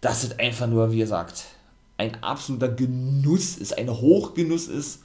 das 0.00 0.24
ist 0.24 0.40
einfach 0.40 0.66
nur, 0.66 0.90
wie 0.90 0.98
gesagt, 0.98 1.44
ein 2.00 2.22
absoluter 2.22 2.70
Genuss 2.70 3.58
ist, 3.58 3.76
ein 3.76 3.90
Hochgenuss 3.90 4.68
ist, 4.68 5.02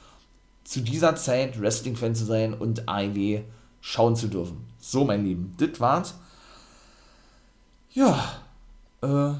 zu 0.63 0.79
dieser 0.79 1.17
Zeit 1.17 1.59
Wrestling-Fan 1.59 2.15
zu 2.15 2.23
sein 2.23 2.53
und 2.53 2.87
AEW 2.87 3.41
schauen 3.81 4.15
zu 4.15 4.29
dürfen. 4.29 4.65
So, 4.79 5.03
mein 5.03 5.25
Lieben, 5.25 5.53
das 5.57 5.79
war's. 5.81 6.15
Ja, 7.91 8.39
äh, 9.03 9.33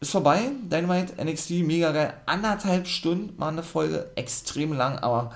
ist 0.00 0.10
vorbei. 0.10 0.50
Dynamite, 0.64 1.24
NXT, 1.24 1.50
mega 1.62 1.92
geil. 1.92 2.14
Anderthalb 2.26 2.88
Stunden 2.88 3.38
mal 3.38 3.48
eine 3.50 3.62
Folge, 3.62 4.10
extrem 4.16 4.72
lang, 4.72 4.98
aber 4.98 5.32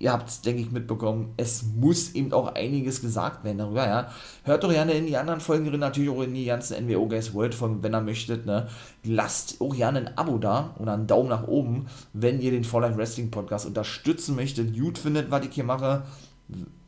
ihr 0.00 0.12
habt 0.12 0.30
es, 0.30 0.40
denke 0.40 0.62
ich, 0.62 0.70
mitbekommen, 0.72 1.34
es 1.36 1.62
muss 1.62 2.14
eben 2.14 2.32
auch 2.32 2.54
einiges 2.54 3.02
gesagt 3.02 3.44
werden 3.44 3.58
darüber, 3.58 3.86
ja. 3.86 4.10
Hört 4.44 4.64
doch 4.64 4.70
gerne 4.70 4.92
in 4.92 5.06
die 5.06 5.16
anderen 5.16 5.40
Folgen 5.40 5.66
drin, 5.66 5.78
natürlich 5.78 6.08
auch 6.08 6.22
in 6.22 6.34
die 6.34 6.46
ganzen 6.46 6.86
NWO 6.86 7.06
Guys 7.06 7.34
World 7.34 7.54
Folgen, 7.54 7.82
wenn 7.82 7.94
ihr 7.94 8.00
möchtet, 8.00 8.46
ne. 8.46 8.66
Lasst 9.04 9.60
auch 9.60 9.76
gerne 9.76 9.98
ein 9.98 10.18
Abo 10.18 10.38
da 10.38 10.74
oder 10.78 10.94
einen 10.94 11.06
Daumen 11.06 11.28
nach 11.28 11.46
oben, 11.46 11.86
wenn 12.14 12.40
ihr 12.40 12.50
den 12.50 12.64
For 12.64 12.80
Life 12.80 12.96
Wrestling 12.96 13.30
Podcast 13.30 13.66
unterstützen 13.66 14.36
möchtet, 14.36 14.74
gut 14.74 14.96
findet, 14.96 15.30
was 15.30 15.44
ich 15.44 15.52
hier 15.52 15.64
mache. 15.64 16.02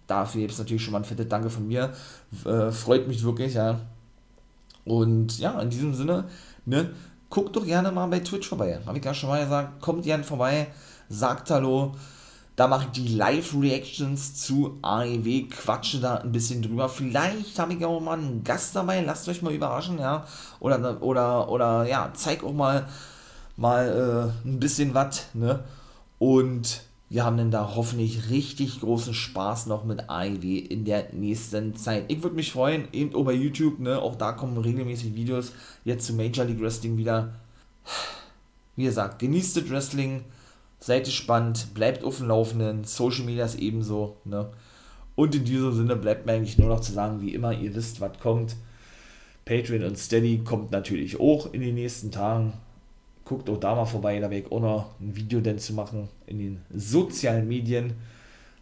Dafür 0.06 0.40
gibt 0.40 0.52
es 0.52 0.58
natürlich 0.58 0.82
schon 0.82 0.92
mal 0.92 1.00
ein 1.00 1.04
fettes 1.04 1.28
Danke 1.28 1.50
von 1.50 1.68
mir. 1.68 1.92
Äh, 2.46 2.70
freut 2.70 3.08
mich 3.08 3.22
wirklich, 3.22 3.54
ja. 3.54 3.78
Und 4.86 5.38
ja, 5.38 5.60
in 5.60 5.68
diesem 5.68 5.94
Sinne, 5.94 6.24
ne, 6.64 6.90
guckt 7.28 7.54
doch 7.54 7.66
gerne 7.66 7.92
mal 7.92 8.06
bei 8.06 8.20
Twitch 8.20 8.48
vorbei. 8.48 8.80
Habe 8.86 8.96
ich 8.96 9.04
ja 9.04 9.12
schon 9.12 9.28
mal 9.28 9.44
gesagt, 9.44 9.82
kommt 9.82 10.02
gerne 10.04 10.24
vorbei, 10.24 10.68
sagt 11.10 11.50
Hallo. 11.50 11.92
Da 12.62 12.68
mache 12.68 12.84
ich 12.84 13.02
die 13.02 13.16
Live-Reactions 13.16 14.36
zu 14.36 14.78
AEW, 14.82 15.48
quatsche 15.50 15.98
da 15.98 16.18
ein 16.18 16.30
bisschen 16.30 16.62
drüber. 16.62 16.88
Vielleicht 16.88 17.58
habe 17.58 17.74
ich 17.74 17.84
auch 17.84 17.98
mal 17.98 18.16
einen 18.16 18.44
Gast 18.44 18.76
dabei, 18.76 19.00
lasst 19.00 19.28
euch 19.28 19.42
mal 19.42 19.52
überraschen, 19.52 19.98
ja. 19.98 20.24
Oder, 20.60 21.02
oder, 21.02 21.50
oder 21.50 21.84
ja, 21.88 22.12
zeig 22.14 22.44
auch 22.44 22.52
mal, 22.52 22.86
mal 23.56 24.32
äh, 24.46 24.48
ein 24.48 24.60
bisschen 24.60 24.94
was, 24.94 25.26
ne? 25.34 25.64
Und 26.20 26.82
wir 27.08 27.24
haben 27.24 27.36
dann 27.36 27.50
da 27.50 27.72
hoffentlich 27.74 28.30
richtig 28.30 28.78
großen 28.78 29.12
Spaß 29.12 29.66
noch 29.66 29.82
mit 29.82 30.08
AEW 30.08 30.58
in 30.58 30.84
der 30.84 31.12
nächsten 31.12 31.74
Zeit. 31.74 32.04
Ich 32.12 32.22
würde 32.22 32.36
mich 32.36 32.52
freuen, 32.52 32.86
eben 32.92 33.10
bei 33.24 33.32
YouTube, 33.32 33.80
ne? 33.80 34.00
Auch 34.00 34.14
da 34.14 34.30
kommen 34.30 34.56
regelmäßig 34.56 35.16
Videos 35.16 35.50
jetzt 35.84 36.06
zu 36.06 36.12
Major 36.12 36.44
League 36.44 36.60
Wrestling 36.60 36.96
wieder. 36.96 37.32
Wie 38.76 38.84
gesagt, 38.84 39.18
genießt 39.18 39.56
das 39.56 39.68
Wrestling 39.68 40.22
seid 40.82 41.04
gespannt, 41.04 41.74
bleibt 41.74 42.02
auf 42.02 42.18
dem 42.18 42.28
Laufenden, 42.28 42.84
Social 42.84 43.24
Media 43.24 43.44
ist 43.44 43.58
ebenso, 43.58 44.16
ne? 44.24 44.50
Und 45.14 45.34
in 45.34 45.44
diesem 45.44 45.72
Sinne 45.72 45.94
bleibt 45.94 46.26
mir 46.26 46.32
eigentlich 46.32 46.58
nur 46.58 46.68
noch 46.68 46.80
zu 46.80 46.92
sagen, 46.92 47.20
wie 47.20 47.34
immer, 47.34 47.52
ihr 47.52 47.74
wisst, 47.74 48.00
was 48.00 48.18
kommt. 48.18 48.56
Patreon 49.44 49.84
und 49.84 49.98
Steady 49.98 50.38
kommt 50.38 50.70
natürlich 50.70 51.20
auch 51.20 51.52
in 51.52 51.60
den 51.60 51.74
nächsten 51.74 52.10
Tagen. 52.10 52.54
Guckt 53.24 53.48
auch 53.48 53.60
da 53.60 53.74
mal 53.74 53.84
vorbei, 53.84 54.18
da 54.18 54.30
werde 54.30 54.46
ich 54.46 54.52
auch 54.52 54.60
noch 54.60 55.00
ein 55.00 55.14
Video 55.14 55.40
denn 55.40 55.58
zu 55.58 55.74
machen 55.74 56.08
in 56.26 56.38
den 56.38 56.62
sozialen 56.74 57.46
Medien. 57.46 57.92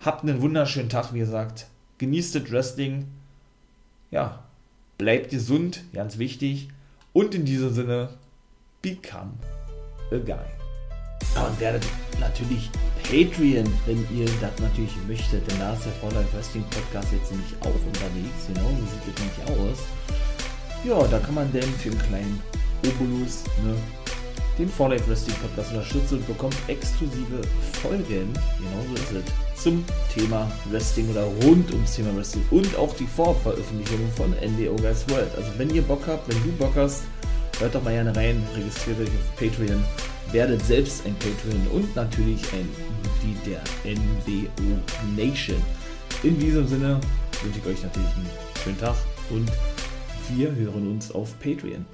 Habt 0.01 0.23
einen 0.23 0.43
wunderschönen 0.43 0.89
Tag, 0.89 1.15
wie 1.15 1.21
gesagt. 1.21 1.67
Genießt 1.99 2.35
das 2.35 2.51
Wrestling. 2.51 3.07
Ja, 4.11 4.43
bleibt 4.99 5.31
gesund, 5.31 5.85
ganz 5.95 6.19
wichtig. 6.19 6.69
Und 7.13 7.35
in 7.35 7.45
diesem 7.45 7.73
Sinne, 7.73 8.11
become 8.83 9.33
a 10.11 10.19
guy. 10.19 10.60
Und 11.37 11.61
werdet 11.61 11.85
natürlich 12.19 12.71
Patreon, 13.03 13.67
wenn 13.87 14.07
ihr 14.17 14.27
das 14.41 14.59
natürlich 14.61 14.95
möchtet, 15.09 15.51
denn 15.51 15.59
da 15.59 15.73
ist 15.73 15.85
der 15.85 16.11
Life 16.13 16.37
Wrestling 16.37 16.65
Podcast 16.71 17.09
jetzt 17.13 17.31
nämlich 17.31 17.55
auch 17.61 17.87
unterwegs, 17.87 18.47
genau, 18.47 18.71
so 18.71 18.87
sieht 18.87 19.15
es 19.15 19.49
nämlich 19.49 19.61
aus. 19.61 19.79
Ja, 20.85 21.07
da 21.09 21.19
kann 21.19 21.35
man 21.35 21.53
denn 21.53 21.63
für 21.63 21.91
einen 21.91 22.03
kleinen 22.03 22.43
Obolus, 22.87 23.45
ne, 23.65 23.75
den 24.59 24.69
Life 24.89 25.09
Wrestling 25.09 25.37
Podcast 25.37 25.73
unterstützt 25.73 26.13
und 26.13 26.27
bekommt 26.27 26.57
exklusive 26.69 27.41
Folgen, 27.83 28.33
genau 28.59 28.85
so 28.89 28.95
ist 28.95 29.25
es, 29.25 29.63
zum 29.63 29.85
Thema 30.15 30.51
Wrestling 30.71 31.11
oder 31.11 31.25
rund 31.43 31.71
ums 31.73 31.97
Thema 31.97 32.15
Wrestling 32.17 32.45
und 32.51 32.77
auch 32.77 32.95
die 32.97 33.07
Vorveröffentlichung 33.07 34.09
von 34.17 34.31
NWO 34.31 34.77
Guys 34.77 35.09
World. 35.09 35.35
Also 35.37 35.51
wenn 35.57 35.75
ihr 35.75 35.83
Bock 35.83 36.03
habt, 36.07 36.29
wenn 36.29 36.43
du 36.43 36.53
Bock 36.53 36.73
hast, 36.77 37.03
hört 37.59 37.75
doch 37.75 37.83
mal 37.83 37.93
gerne 37.93 38.15
rein, 38.15 38.43
registriert 38.55 39.01
euch 39.01 39.09
auf 39.09 39.37
Patreon, 39.37 39.85
werdet 40.33 40.65
selbst 40.65 41.05
ein 41.07 41.15
Patreon 41.15 41.67
und 41.73 41.97
natürlich 41.97 42.41
ein 42.53 42.69
Mitglied 43.03 43.47
der 43.47 43.63
NWO 43.85 44.79
Nation. 45.17 45.63
In 46.23 46.39
diesem 46.39 46.67
Sinne 46.67 47.01
wünsche 47.43 47.59
ich 47.59 47.67
euch 47.67 47.83
natürlich 47.83 48.15
einen 48.17 48.31
schönen 48.63 48.79
Tag 48.79 48.97
und 49.31 49.51
wir 50.37 50.55
hören 50.55 50.89
uns 50.89 51.11
auf 51.13 51.39
Patreon. 51.41 51.85